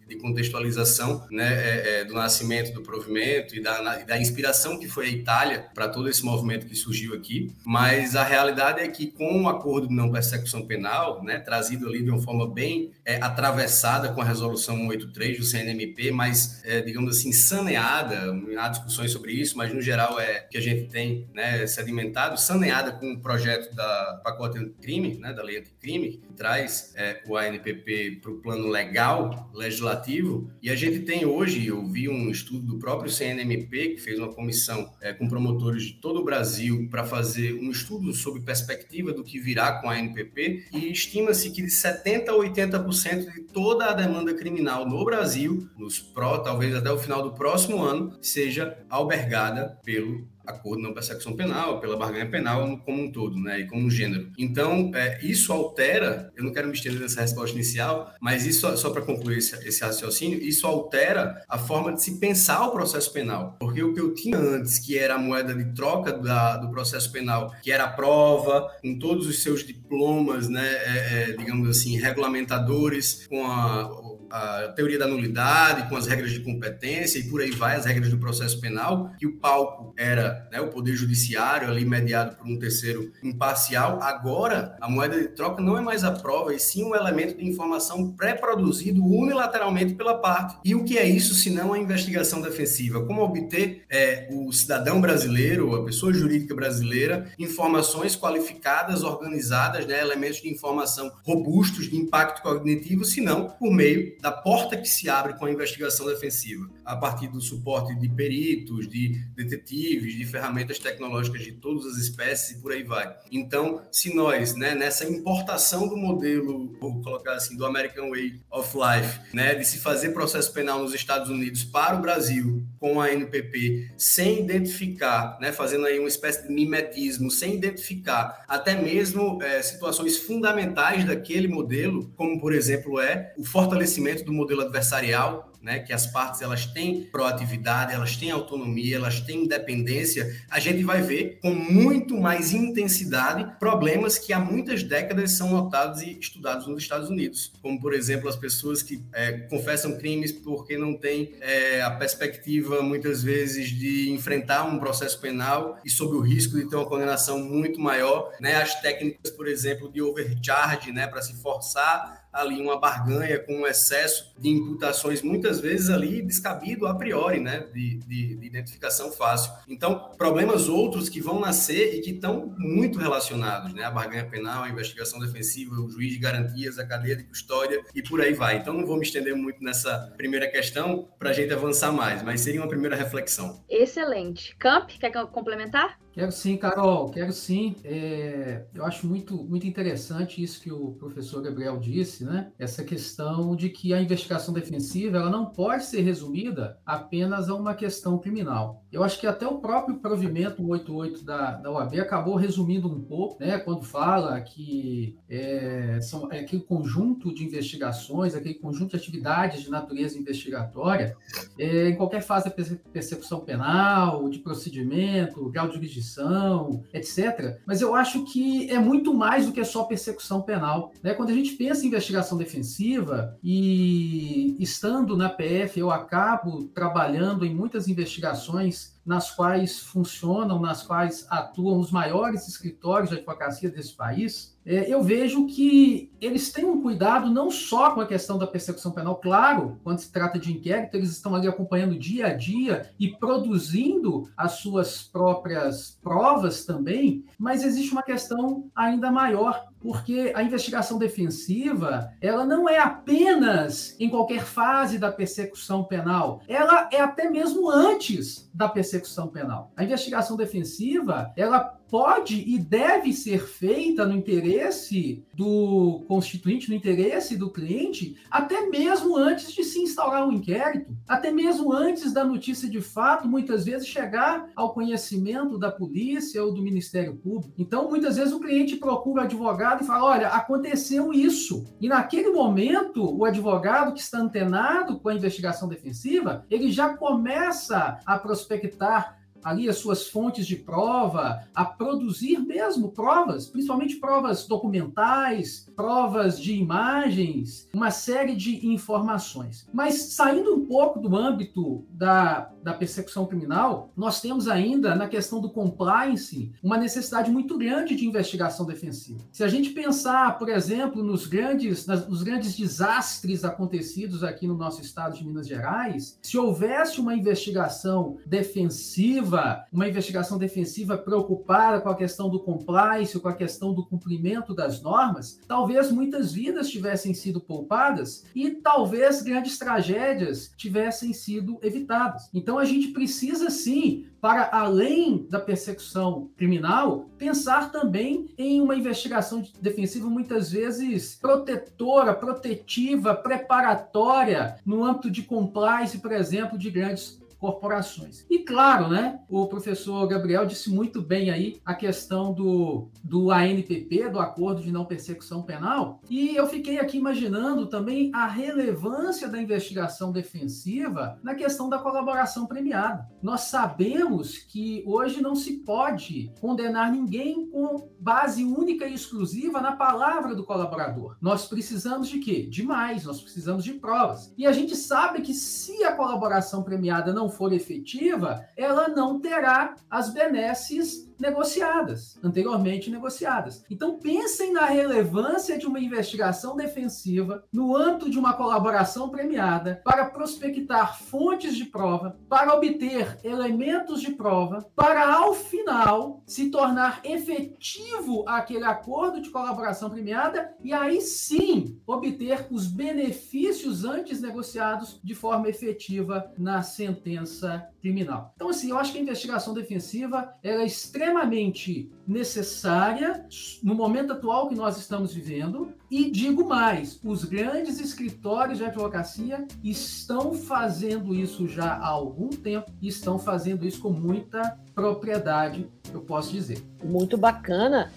de 0.07 0.15
contextualização 0.17 1.27
né, 1.29 1.53
é, 1.53 1.99
é, 1.99 2.05
do 2.05 2.13
nascimento 2.13 2.73
do 2.73 2.81
provimento 2.81 3.55
e 3.55 3.61
da, 3.61 4.03
da 4.03 4.17
inspiração 4.17 4.79
que 4.79 4.87
foi 4.87 5.07
a 5.07 5.09
Itália 5.09 5.67
para 5.73 5.89
todo 5.89 6.07
esse 6.07 6.23
movimento 6.23 6.65
que 6.65 6.75
surgiu 6.75 7.13
aqui. 7.13 7.53
Mas 7.65 8.15
a 8.15 8.23
realidade 8.23 8.79
é 8.79 8.87
que 8.87 9.07
com 9.07 9.43
o 9.43 9.49
acordo 9.49 9.87
de 9.87 9.93
não 9.93 10.11
persecução 10.11 10.65
penal, 10.65 11.23
né, 11.23 11.39
trazido 11.39 11.87
ali 11.87 12.01
de 12.01 12.09
uma 12.09 12.21
forma 12.21 12.49
bem 12.49 12.91
é, 13.07 13.15
atravessada 13.21 14.09
com 14.09 14.21
a 14.21 14.25
resolução 14.25 14.75
183 14.75 15.37
do 15.37 15.45
CNMP, 15.45 16.11
mas, 16.11 16.61
é, 16.65 16.81
digamos 16.81 17.17
assim, 17.17 17.31
saneada, 17.31 18.35
há 18.59 18.67
discussões 18.67 19.11
sobre 19.11 19.31
isso, 19.31 19.57
mas 19.57 19.73
no 19.73 19.81
geral 19.81 20.19
é 20.19 20.41
que 20.41 20.57
a 20.57 20.61
gente 20.61 20.89
tem 20.89 21.25
né, 21.33 21.65
sedimentado, 21.65 22.37
saneada 22.37 22.91
com 22.91 23.13
o 23.13 23.21
projeto 23.21 23.73
da 23.73 24.19
pacote 24.21 24.57
anticrime, 24.57 25.17
né, 25.19 25.31
da 25.31 25.41
lei 25.41 25.59
anticrime, 25.59 26.17
que 26.17 26.33
traz 26.33 26.91
é, 26.97 27.21
o 27.25 27.37
ANPP 27.37 28.19
para 28.21 28.29
o 28.29 28.41
plano 28.41 28.67
legal, 28.67 29.49
legislativo, 29.53 30.51
e 30.61 30.69
a 30.69 30.75
gente 30.75 30.99
tem 30.99 31.25
hoje, 31.25 31.65
eu 31.65 31.87
vi 31.87 32.09
um 32.09 32.29
estudo 32.29 32.65
do 32.65 32.77
próprio 32.77 33.09
CNMP, 33.09 33.95
que 33.95 34.01
fez 34.01 34.19
uma 34.19 34.33
comissão 34.33 34.93
é, 34.99 35.13
com 35.13 35.29
promotores 35.29 35.83
de 35.83 35.93
todo 35.93 36.19
o 36.19 36.25
Brasil 36.25 36.89
para 36.91 37.05
fazer 37.05 37.53
um 37.53 37.71
estudo 37.71 38.11
sobre 38.11 38.41
perspectiva 38.41 39.13
do 39.13 39.23
que 39.23 39.39
virá 39.39 39.79
com 39.79 39.89
a 39.89 39.97
NPP, 39.97 40.65
e 40.73 40.91
estima-se 40.91 41.51
que 41.51 41.61
de 41.61 41.69
70% 41.69 42.27
a 42.27 42.33
80% 42.33 42.96
de 43.03 43.41
toda 43.41 43.85
a 43.85 43.93
demanda 43.93 44.33
criminal 44.33 44.87
no 44.87 45.03
Brasil, 45.05 45.69
nos 45.77 45.99
pró, 45.99 46.39
talvez 46.39 46.75
até 46.75 46.91
o 46.91 46.97
final 46.97 47.23
do 47.23 47.33
próximo 47.33 47.83
ano, 47.83 48.17
seja 48.21 48.77
albergada 48.89 49.79
pelo 49.83 50.27
acordo 50.47 50.81
não 50.81 50.93
persecução 50.93 51.35
penal, 51.35 51.79
pela 51.79 51.97
barganha 51.97 52.29
penal 52.29 52.77
como 52.85 53.03
um 53.03 53.11
todo, 53.11 53.37
né, 53.37 53.61
e 53.61 53.67
como 53.67 53.85
um 53.85 53.89
gênero. 53.89 54.31
Então, 54.37 54.91
é, 54.95 55.19
isso 55.21 55.51
altera, 55.51 56.31
eu 56.35 56.43
não 56.43 56.53
quero 56.53 56.67
me 56.67 56.73
estender 56.73 56.99
nessa 56.99 57.21
resposta 57.21 57.55
inicial, 57.55 58.13
mas 58.21 58.45
isso, 58.45 58.75
só 58.77 58.89
para 58.89 59.01
concluir 59.01 59.37
esse, 59.37 59.55
esse, 59.67 59.83
raciocínio, 59.83 60.39
isso 60.41 60.65
altera 60.65 61.43
a 61.47 61.57
forma 61.57 61.93
de 61.93 62.01
se 62.01 62.19
pensar 62.19 62.65
o 62.67 62.71
processo 62.71 63.11
penal. 63.11 63.57
Porque 63.59 63.83
o 63.83 63.93
que 63.93 63.99
eu 63.99 64.13
tinha 64.13 64.37
antes, 64.37 64.79
que 64.79 64.97
era 64.97 65.15
a 65.15 65.19
moeda 65.19 65.53
de 65.53 65.73
troca 65.73 66.13
da, 66.13 66.57
do 66.57 66.69
processo 66.69 67.11
penal, 67.11 67.53
que 67.61 67.71
era 67.71 67.85
a 67.85 67.89
prova, 67.89 68.69
com 68.81 68.97
todos 68.97 69.27
os 69.27 69.43
seus 69.43 69.63
diplomas, 69.63 70.47
né, 70.47 70.65
é, 70.65 71.29
é, 71.29 71.31
digamos 71.33 71.69
assim, 71.69 71.97
regulamentadores, 71.97 73.27
com 73.27 73.45
a 73.45 74.06
a 74.29 74.69
teoria 74.69 74.99
da 74.99 75.07
nulidade, 75.07 75.87
com 75.89 75.95
as 75.95 76.07
regras 76.07 76.31
de 76.31 76.39
competência 76.39 77.19
e 77.19 77.23
por 77.29 77.41
aí 77.41 77.51
vai, 77.51 77.75
as 77.75 77.85
regras 77.85 78.09
do 78.09 78.17
processo 78.17 78.59
penal, 78.59 79.11
que 79.17 79.25
o 79.25 79.37
palco 79.37 79.93
era 79.97 80.47
né, 80.51 80.59
o 80.61 80.69
poder 80.69 80.95
judiciário 80.95 81.69
ali 81.69 81.85
mediado 81.85 82.35
por 82.35 82.47
um 82.47 82.57
terceiro 82.57 83.11
imparcial. 83.23 83.99
Agora, 84.01 84.75
a 84.81 84.89
moeda 84.89 85.19
de 85.19 85.29
troca 85.29 85.61
não 85.61 85.77
é 85.77 85.81
mais 85.81 86.03
a 86.03 86.11
prova, 86.11 86.53
e 86.53 86.59
sim 86.59 86.83
um 86.83 86.95
elemento 86.95 87.37
de 87.37 87.45
informação 87.45 88.11
pré-produzido 88.11 89.03
unilateralmente 89.03 89.93
pela 89.93 90.15
parte. 90.15 90.57
E 90.63 90.75
o 90.75 90.83
que 90.83 90.97
é 90.97 91.07
isso, 91.07 91.33
se 91.33 91.49
não 91.49 91.73
a 91.73 91.79
investigação 91.79 92.41
defensiva? 92.41 93.05
Como 93.05 93.21
obter 93.21 93.83
é, 93.89 94.27
o 94.31 94.51
cidadão 94.51 94.99
brasileiro, 94.99 95.75
a 95.75 95.85
pessoa 95.85 96.13
jurídica 96.13 96.55
brasileira, 96.55 97.31
informações 97.37 98.15
qualificadas, 98.15 99.03
organizadas, 99.03 99.85
né, 99.85 100.01
elementos 100.01 100.41
de 100.41 100.49
informação 100.49 101.11
robustos, 101.23 101.89
de 101.89 101.95
impacto 101.97 102.41
cognitivo, 102.41 103.05
se 103.05 103.21
não 103.21 103.49
por 103.49 103.71
meio 103.71 104.16
da 104.21 104.31
porta 104.31 104.77
que 104.77 104.87
se 104.87 105.09
abre 105.09 105.33
com 105.33 105.45
a 105.45 105.51
investigação 105.51 106.05
defensiva, 106.05 106.69
a 106.83 106.95
partir 106.95 107.27
do 107.27 107.41
suporte 107.41 107.95
de 107.95 108.09
peritos, 108.09 108.87
de 108.87 109.21
detetives, 109.35 110.15
de 110.15 110.25
ferramentas 110.25 110.79
tecnológicas 110.79 111.43
de 111.43 111.53
todas 111.53 111.85
as 111.85 111.97
espécies 111.97 112.57
e 112.57 112.61
por 112.61 112.71
aí 112.71 112.83
vai. 112.83 113.15
Então, 113.31 113.81
se 113.91 114.13
nós, 114.15 114.55
né, 114.55 114.73
nessa 114.75 115.05
importação 115.05 115.87
do 115.87 115.97
modelo, 115.97 116.75
vou 116.79 117.01
colocar 117.01 117.33
assim, 117.33 117.55
do 117.55 117.65
American 117.65 118.09
Way 118.09 118.41
of 118.51 118.75
Life, 118.75 119.19
né, 119.33 119.55
de 119.55 119.65
se 119.65 119.79
fazer 119.79 120.09
processo 120.09 120.51
penal 120.53 120.81
nos 120.81 120.93
Estados 120.93 121.29
Unidos 121.29 121.63
para 121.63 121.95
o 121.97 122.01
Brasil 122.01 122.65
com 122.79 123.01
a 123.01 123.11
NPP, 123.11 123.91
sem 123.97 124.41
identificar, 124.41 125.37
né, 125.39 125.51
fazendo 125.51 125.85
aí 125.85 125.99
uma 125.99 126.07
espécie 126.07 126.47
de 126.47 126.53
mimetismo, 126.53 127.29
sem 127.29 127.55
identificar 127.55 128.43
até 128.47 128.79
mesmo 128.79 129.41
é, 129.41 129.61
situações 129.61 130.17
fundamentais 130.17 131.05
daquele 131.05 131.47
modelo, 131.47 132.11
como 132.15 132.39
por 132.39 132.53
exemplo 132.53 132.99
é 132.99 133.33
o 133.37 133.43
fortalecimento 133.43 134.06
do 134.15 134.33
modelo 134.33 134.61
adversarial, 134.61 135.51
né, 135.61 135.79
que 135.79 135.91
as 135.91 136.07
partes 136.07 136.41
elas 136.41 136.65
têm 136.65 137.03
proatividade, 137.03 137.93
elas 137.93 138.15
têm 138.15 138.31
autonomia, 138.31 138.95
elas 138.95 139.19
têm 139.19 139.43
independência, 139.43 140.41
a 140.49 140.59
gente 140.59 140.83
vai 140.83 141.01
ver 141.01 141.39
com 141.41 141.53
muito 141.53 142.17
mais 142.17 142.53
intensidade 142.53 143.57
problemas 143.59 144.17
que 144.17 144.31
há 144.31 144.39
muitas 144.39 144.83
décadas 144.83 145.31
são 145.31 145.49
notados 145.49 146.01
e 146.01 146.17
estudados 146.19 146.67
nos 146.67 146.83
Estados 146.83 147.09
Unidos, 147.09 147.51
como 147.61 147.79
por 147.79 147.93
exemplo 147.93 148.29
as 148.29 148.35
pessoas 148.35 148.81
que 148.81 149.03
é, 149.13 149.33
confessam 149.49 149.97
crimes 149.97 150.31
porque 150.31 150.77
não 150.77 150.93
têm 150.93 151.33
é, 151.41 151.81
a 151.81 151.91
perspectiva 151.91 152.81
muitas 152.81 153.23
vezes 153.23 153.69
de 153.69 154.09
enfrentar 154.11 154.63
um 154.63 154.79
processo 154.79 155.19
penal 155.19 155.77
e 155.83 155.89
sob 155.89 156.15
o 156.15 156.21
risco 156.21 156.55
de 156.55 156.69
ter 156.69 156.75
uma 156.75 156.85
condenação 156.85 157.39
muito 157.39 157.79
maior, 157.79 158.31
né, 158.39 158.55
as 158.55 158.79
técnicas 158.79 159.31
por 159.31 159.47
exemplo 159.47 159.91
de 159.91 160.01
overcharge, 160.01 160.91
né, 160.91 161.07
para 161.07 161.21
se 161.21 161.33
forçar 161.41 162.26
ali 162.37 162.61
uma 162.61 162.79
barganha 162.79 163.39
com 163.39 163.61
um 163.61 163.67
excesso 163.67 164.33
de 164.37 164.49
imputações, 164.49 165.21
muitas 165.21 165.59
vezes 165.59 165.89
ali 165.89 166.21
descabido 166.21 166.85
a 166.87 166.95
priori, 166.95 167.39
né, 167.39 167.67
de, 167.73 167.97
de, 167.97 168.35
de, 168.35 168.45
identificação 168.45 169.11
fácil. 169.11 169.51
Então, 169.67 170.11
problemas 170.17 170.69
outros 170.69 171.09
que 171.09 171.19
vão 171.19 171.39
nascer 171.39 171.95
e 171.95 172.01
que 172.01 172.11
estão 172.11 172.53
muito 172.57 172.99
relacionados, 172.99 173.73
né, 173.73 173.83
a 173.83 173.91
barganha 173.91 174.25
penal, 174.25 174.63
a 174.63 174.69
investigação 174.69 175.19
defensiva, 175.19 175.75
o 175.75 175.89
juiz 175.89 176.13
de 176.13 176.19
garantias, 176.19 176.77
a 176.77 176.85
cadeia 176.85 177.15
de 177.15 177.23
custódia 177.23 177.81
e 177.93 178.01
por 178.01 178.21
aí 178.21 178.33
vai. 178.33 178.57
Então, 178.57 178.73
não 178.73 178.85
vou 178.85 178.97
me 178.97 179.03
estender 179.03 179.35
muito 179.35 179.63
nessa 179.63 180.13
primeira 180.15 180.47
questão 180.49 181.09
para 181.17 181.31
a 181.31 181.33
gente 181.33 181.51
avançar 181.53 181.91
mais, 181.91 182.21
mas 182.21 182.41
seria 182.41 182.61
uma 182.61 182.69
primeira 182.69 182.95
reflexão. 182.95 183.63
Excelente. 183.69 184.55
Camp, 184.57 184.89
quer 184.99 185.11
complementar? 185.27 185.99
Quero 186.17 186.31
sim, 186.31 186.57
Carol, 186.57 187.11
quero 187.11 187.31
sim. 187.31 187.75
É, 187.83 188.65
eu 188.73 188.83
acho 188.83 189.05
muito, 189.05 189.35
muito 189.43 189.67
interessante 189.67 190.41
isso 190.41 190.59
que 190.59 190.71
o 190.71 190.93
professor 190.93 191.43
Gabriel 191.43 191.77
disse, 191.77 192.25
né? 192.25 192.51
Essa 192.57 192.83
questão 192.83 193.55
de 193.55 193.69
que 193.69 193.93
a 193.93 194.01
investigação 194.01 194.51
defensiva 194.51 195.17
ela 195.17 195.29
não 195.29 195.45
pode 195.45 195.85
ser 195.85 196.01
resumida 196.01 196.79
apenas 196.83 197.49
a 197.49 197.53
uma 197.53 197.75
questão 197.75 198.17
criminal. 198.17 198.83
Eu 198.91 199.03
acho 199.03 199.19
que 199.19 199.27
até 199.27 199.45
o 199.47 199.57
próprio 199.59 199.97
provimento 199.97 200.65
88 200.65 201.23
da, 201.25 201.51
da 201.51 201.71
OAB 201.71 201.99
acabou 201.99 202.35
resumindo 202.35 202.87
um 202.87 203.01
pouco, 203.01 203.37
né? 203.39 203.57
Quando 203.59 203.83
fala 203.83 204.39
que 204.41 205.17
é, 205.29 205.99
são 206.01 206.31
é 206.31 206.39
aquele 206.39 206.61
conjunto 206.61 207.33
de 207.33 207.43
investigações, 207.43 208.33
aquele 208.33 208.55
conjunto 208.55 208.91
de 208.91 208.97
atividades 208.97 209.61
de 209.61 209.69
natureza 209.69 210.17
investigatória, 210.17 211.17
é, 211.59 211.89
em 211.89 211.95
qualquer 211.95 212.21
fase 212.21 212.45
da 212.45 212.55
persecução 212.91 213.41
penal, 213.41 214.29
de 214.29 214.39
procedimento, 214.39 215.49
grau 215.49 215.67
de 215.67 215.75
jurisdição 215.75 216.83
etc. 216.93 217.59
Mas 217.65 217.81
eu 217.81 217.93
acho 217.93 218.23
que 218.25 218.69
é 218.69 218.79
muito 218.79 219.13
mais 219.13 219.45
do 219.45 219.51
que 219.51 219.63
só 219.63 219.83
persecução 219.83 220.41
penal. 220.41 220.91
Né? 221.03 221.13
Quando 221.13 221.29
a 221.29 221.33
gente 221.33 221.55
pensa 221.55 221.83
em 221.83 221.87
investigação 221.87 222.37
defensiva 222.37 223.37
e 223.43 224.55
estando 224.59 225.17
na 225.17 225.29
PF, 225.29 225.79
eu 225.79 225.91
acabo 225.91 226.63
trabalhando 226.65 227.45
em 227.45 227.53
muitas 227.53 227.87
investigações 227.87 228.76
nas 229.07 229.31
quais 229.31 229.79
funcionam, 229.79 230.59
nas 230.59 230.83
quais 230.83 231.25
atuam 231.29 231.79
os 231.79 231.91
maiores 231.91 232.45
escritórios 232.45 233.09
de 233.09 233.15
advocacia 233.15 233.69
desse 233.69 233.93
país, 233.93 234.57
é, 234.65 234.93
eu 234.93 235.01
vejo 235.01 235.47
que 235.47 236.11
eles 236.19 236.51
têm 236.51 236.65
um 236.65 236.81
cuidado 236.81 237.29
não 237.29 237.49
só 237.49 237.91
com 237.91 238.01
a 238.01 238.05
questão 238.05 238.37
da 238.37 238.45
persecução 238.45 238.91
penal, 238.91 239.15
claro, 239.15 239.79
quando 239.81 239.99
se 239.99 240.11
trata 240.11 240.37
de 240.37 240.51
inquérito, 240.51 240.97
eles 240.97 241.11
estão 241.11 241.33
ali 241.33 241.47
acompanhando 241.47 241.97
dia 241.97 242.27
a 242.27 242.33
dia 242.33 242.91
e 242.99 243.07
produzindo 243.07 244.29
as 244.35 244.59
suas 244.59 245.03
próprias 245.03 245.97
provas 246.03 246.65
também, 246.65 247.23
mas 247.39 247.63
existe 247.63 247.93
uma 247.93 248.03
questão 248.03 248.69
ainda 248.75 249.09
maior, 249.09 249.67
porque 249.87 250.33
a 250.35 250.43
investigação 250.43 250.97
defensiva, 250.97 252.11
ela 252.19 252.45
não 252.45 252.67
é 252.67 252.77
apenas 252.77 253.95
em 253.97 254.09
qualquer 254.09 254.43
fase 254.43 254.99
da 254.99 255.09
persecução 255.09 255.81
penal, 255.81 256.41
ela 256.45 256.89
é 256.91 256.99
até 256.99 257.29
mesmo 257.29 257.71
antes 257.71 258.51
da 258.53 258.67
persecução 258.67 259.29
penal. 259.29 259.71
A 259.77 259.85
investigação 259.85 260.35
defensiva, 260.35 261.31
ela 261.37 261.79
pode 261.89 262.43
e 262.47 262.57
deve 262.57 263.13
ser 263.13 263.45
feita 263.45 264.05
no 264.05 264.15
interesse 264.15 265.23
do 265.33 266.05
constituinte, 266.07 266.69
no 266.69 266.75
interesse 266.75 267.35
do 267.35 267.51
cliente, 267.51 268.17
até 268.29 268.67
mesmo 268.67 269.15
antes 269.15 269.51
de 269.51 269.63
se 269.63 269.79
instaurar 269.79 270.27
um 270.27 270.31
inquérito, 270.31 270.95
até 271.07 271.31
mesmo 271.31 271.73
antes 271.73 272.13
da 272.13 272.23
notícia 272.23 272.69
de 272.69 272.81
fato, 272.81 273.27
muitas 273.27 273.65
vezes 273.65 273.87
chegar 273.87 274.49
ao 274.55 274.73
conhecimento 274.73 275.57
da 275.57 275.71
polícia 275.71 276.43
ou 276.43 276.53
do 276.53 276.61
Ministério 276.61 277.15
Público. 277.15 277.53
Então, 277.57 277.89
muitas 277.89 278.17
vezes 278.17 278.33
o 278.33 278.39
cliente 278.39 278.75
procura 278.75 279.21
o 279.21 279.25
advogado 279.25 279.83
e 279.83 279.87
fala: 279.87 280.05
olha, 280.05 280.27
aconteceu 280.29 281.13
isso. 281.13 281.63
E 281.79 281.87
naquele 281.87 282.29
momento, 282.29 283.03
o 283.15 283.25
advogado 283.25 283.93
que 283.93 283.99
está 283.99 284.19
antenado 284.19 284.99
com 284.99 285.09
a 285.09 285.13
investigação 285.13 285.67
defensiva, 285.67 286.45
ele 286.49 286.71
já 286.71 286.95
começa 286.95 287.99
a 288.05 288.17
prospectar 288.17 289.16
ali 289.43 289.69
as 289.69 289.77
suas 289.77 290.07
fontes 290.07 290.45
de 290.45 290.55
prova, 290.55 291.43
a 291.53 291.65
produzir 291.65 292.39
mesmo 292.39 292.91
provas, 292.91 293.47
principalmente 293.47 293.95
provas 293.95 294.47
documentais, 294.47 295.67
provas 295.75 296.39
de 296.39 296.53
imagens, 296.53 297.67
uma 297.73 297.91
série 297.91 298.35
de 298.35 298.67
informações. 298.67 299.67
Mas 299.73 300.13
saindo 300.13 300.55
um 300.55 300.65
pouco 300.65 300.99
do 300.99 301.15
âmbito 301.15 301.85
da, 301.89 302.51
da 302.63 302.73
persecução 302.73 303.25
criminal, 303.25 303.91
nós 303.95 304.19
temos 304.21 304.47
ainda 304.47 304.95
na 304.95 305.07
questão 305.07 305.39
do 305.39 305.49
compliance 305.49 306.51
uma 306.63 306.77
necessidade 306.77 307.31
muito 307.31 307.57
grande 307.57 307.95
de 307.95 308.05
investigação 308.05 308.65
defensiva. 308.65 309.19
Se 309.31 309.43
a 309.43 309.47
gente 309.47 309.69
pensar, 309.69 310.37
por 310.37 310.49
exemplo, 310.49 311.03
nos 311.03 311.27
grandes, 311.27 311.85
nas, 311.85 312.07
nos 312.07 312.23
grandes 312.23 312.55
desastres 312.55 313.43
acontecidos 313.43 314.23
aqui 314.23 314.47
no 314.47 314.57
nosso 314.57 314.81
estado 314.81 315.15
de 315.15 315.25
Minas 315.25 315.47
Gerais, 315.47 316.17
se 316.21 316.37
houvesse 316.37 316.99
uma 316.99 317.15
investigação 317.15 318.17
defensiva 318.25 319.26
defensiva, 319.27 319.65
uma 319.71 319.87
investigação 319.87 320.37
defensiva 320.37 320.97
preocupada 320.97 321.81
com 321.81 321.89
a 321.89 321.95
questão 321.95 322.29
do 322.29 322.39
compliance, 322.39 323.19
com 323.19 323.27
a 323.27 323.33
questão 323.33 323.73
do 323.73 323.85
cumprimento 323.85 324.53
das 324.53 324.81
normas, 324.81 325.39
talvez 325.47 325.91
muitas 325.91 326.31
vidas 326.31 326.69
tivessem 326.69 327.13
sido 327.13 327.39
poupadas 327.39 328.25
e 328.33 328.51
talvez 328.51 329.21
grandes 329.21 329.57
tragédias 329.57 330.51
tivessem 330.55 331.13
sido 331.13 331.59
evitadas. 331.61 332.29
Então 332.33 332.57
a 332.57 332.65
gente 332.65 332.89
precisa 332.89 333.49
sim 333.49 334.05
para 334.19 334.49
além 334.51 335.27
da 335.29 335.39
persecução 335.39 336.29
criminal, 336.35 337.07
pensar 337.17 337.71
também 337.71 338.33
em 338.37 338.59
uma 338.59 338.75
investigação 338.75 339.43
defensiva 339.61 340.09
muitas 340.09 340.51
vezes 340.51 341.15
protetora, 341.15 342.13
protetiva, 342.13 343.13
preparatória 343.13 344.57
no 344.65 344.83
âmbito 344.83 345.11
de 345.11 345.21
compliance, 345.21 345.99
por 345.99 346.11
exemplo, 346.11 346.57
de 346.57 346.71
grandes 346.71 347.19
corporações. 347.39 348.25
E 348.29 348.39
claro, 348.39 348.87
né, 348.87 349.19
o 349.29 349.47
professor 349.47 350.05
Gabriel 350.07 350.45
disse 350.45 350.69
muito 350.69 351.01
bem 351.01 351.29
aí 351.29 351.59
a 351.65 351.73
questão 351.73 352.33
do, 352.33 352.89
do 353.03 353.31
ANPP, 353.31 354.09
do 354.09 354.19
Acordo 354.19 354.61
de 354.61 354.71
Não 354.71 354.85
Persecução 354.85 355.43
Penal, 355.43 356.01
e 356.09 356.35
eu 356.35 356.47
fiquei 356.47 356.79
aqui 356.79 356.97
imaginando 356.97 357.67
também 357.67 358.11
a 358.13 358.27
relevância 358.27 359.27
da 359.27 359.41
investigação 359.41 360.11
defensiva 360.11 361.19
na 361.23 361.35
questão 361.35 361.69
da 361.69 361.79
colaboração 361.79 362.45
premiada. 362.45 363.07
Nós 363.21 363.41
sabemos 363.41 364.37
que 364.37 364.83
hoje 364.85 365.21
não 365.21 365.35
se 365.35 365.59
pode 365.59 366.31
condenar 366.39 366.91
ninguém 366.91 367.49
com 367.49 367.89
base 367.99 368.43
única 368.43 368.85
e 368.87 368.93
exclusiva 368.93 369.61
na 369.61 369.73
palavra 369.73 370.35
do 370.35 370.43
colaborador. 370.43 371.17
Nós 371.21 371.45
precisamos 371.45 372.07
de 372.07 372.19
quê? 372.19 372.47
De 372.49 372.63
mais, 372.63 373.05
nós 373.05 373.21
precisamos 373.21 373.63
de 373.63 373.73
provas. 373.73 374.33
E 374.37 374.45
a 374.45 374.51
gente 374.51 374.75
sabe 374.75 375.21
que 375.21 375.33
se 375.33 375.83
a 375.83 375.95
colaboração 375.95 376.63
premiada 376.63 377.13
não 377.13 377.26
for 377.29 377.53
efetiva, 377.53 378.45
ela 378.55 378.87
não 378.87 379.19
terá 379.19 379.75
as 379.89 380.13
benesses 380.13 381.07
negociadas, 381.19 382.17
anteriormente 382.23 382.89
negociadas. 382.89 383.63
Então 383.69 383.97
pensem 383.99 384.53
na 384.53 384.65
relevância 384.65 385.57
de 385.57 385.65
uma 385.65 385.79
investigação 385.79 386.55
defensiva 386.55 387.43
no 387.51 387.75
âmbito 387.75 388.09
de 388.09 388.17
uma 388.17 388.33
colaboração 388.33 389.09
premiada 389.09 389.81
para 389.83 390.05
prospectar 390.05 390.99
fontes 391.01 391.55
de 391.55 391.65
prova, 391.65 392.17
para 392.29 392.53
obter 392.53 393.17
elementos 393.23 394.01
de 394.01 394.11
prova, 394.11 394.65
para 394.75 395.13
ao 395.13 395.33
final 395.33 396.21
se 396.25 396.49
tornar 396.49 397.01
efetivo 397.03 398.23
aquele 398.27 398.65
acordo 398.65 399.21
de 399.21 399.29
colaboração 399.29 399.89
premiada 399.89 400.53
e 400.63 400.73
aí 400.73 401.01
sim 401.01 401.79
obter 401.85 402.47
os 402.51 402.67
benefícios 402.67 403.85
antes 403.85 404.21
negociados 404.21 404.99
de 405.03 405.15
forma 405.15 405.49
efetiva 405.49 406.31
na 406.37 406.61
sentença 406.61 407.67
criminal. 407.81 408.33
Então 408.35 408.49
assim, 408.49 408.69
eu 408.69 408.77
acho 408.77 408.91
que 408.91 408.97
a 408.97 409.01
investigação 409.01 409.53
defensiva 409.53 410.33
é 410.43 410.63
extremamente 410.65 411.89
necessária 412.07 413.25
no 413.63 413.75
momento 413.75 414.13
atual 414.13 414.47
que 414.47 414.55
nós 414.55 414.77
estamos 414.77 415.13
vivendo. 415.13 415.73
E 415.89 416.09
digo 416.11 416.47
mais: 416.47 416.99
os 417.03 417.23
grandes 417.23 417.79
escritórios 417.79 418.57
de 418.57 418.65
advocacia 418.65 419.45
estão 419.63 420.33
fazendo 420.33 421.13
isso 421.13 421.47
já 421.47 421.73
há 421.73 421.87
algum 421.87 422.29
tempo 422.29 422.71
e 422.81 422.87
estão 422.87 423.17
fazendo 423.17 423.65
isso 423.65 423.81
com 423.81 423.91
muita 423.91 424.57
propriedade, 424.73 425.69
eu 425.93 426.01
posso 426.01 426.31
dizer. 426.31 426.63
Muito 426.83 427.17
bacana. 427.17 427.91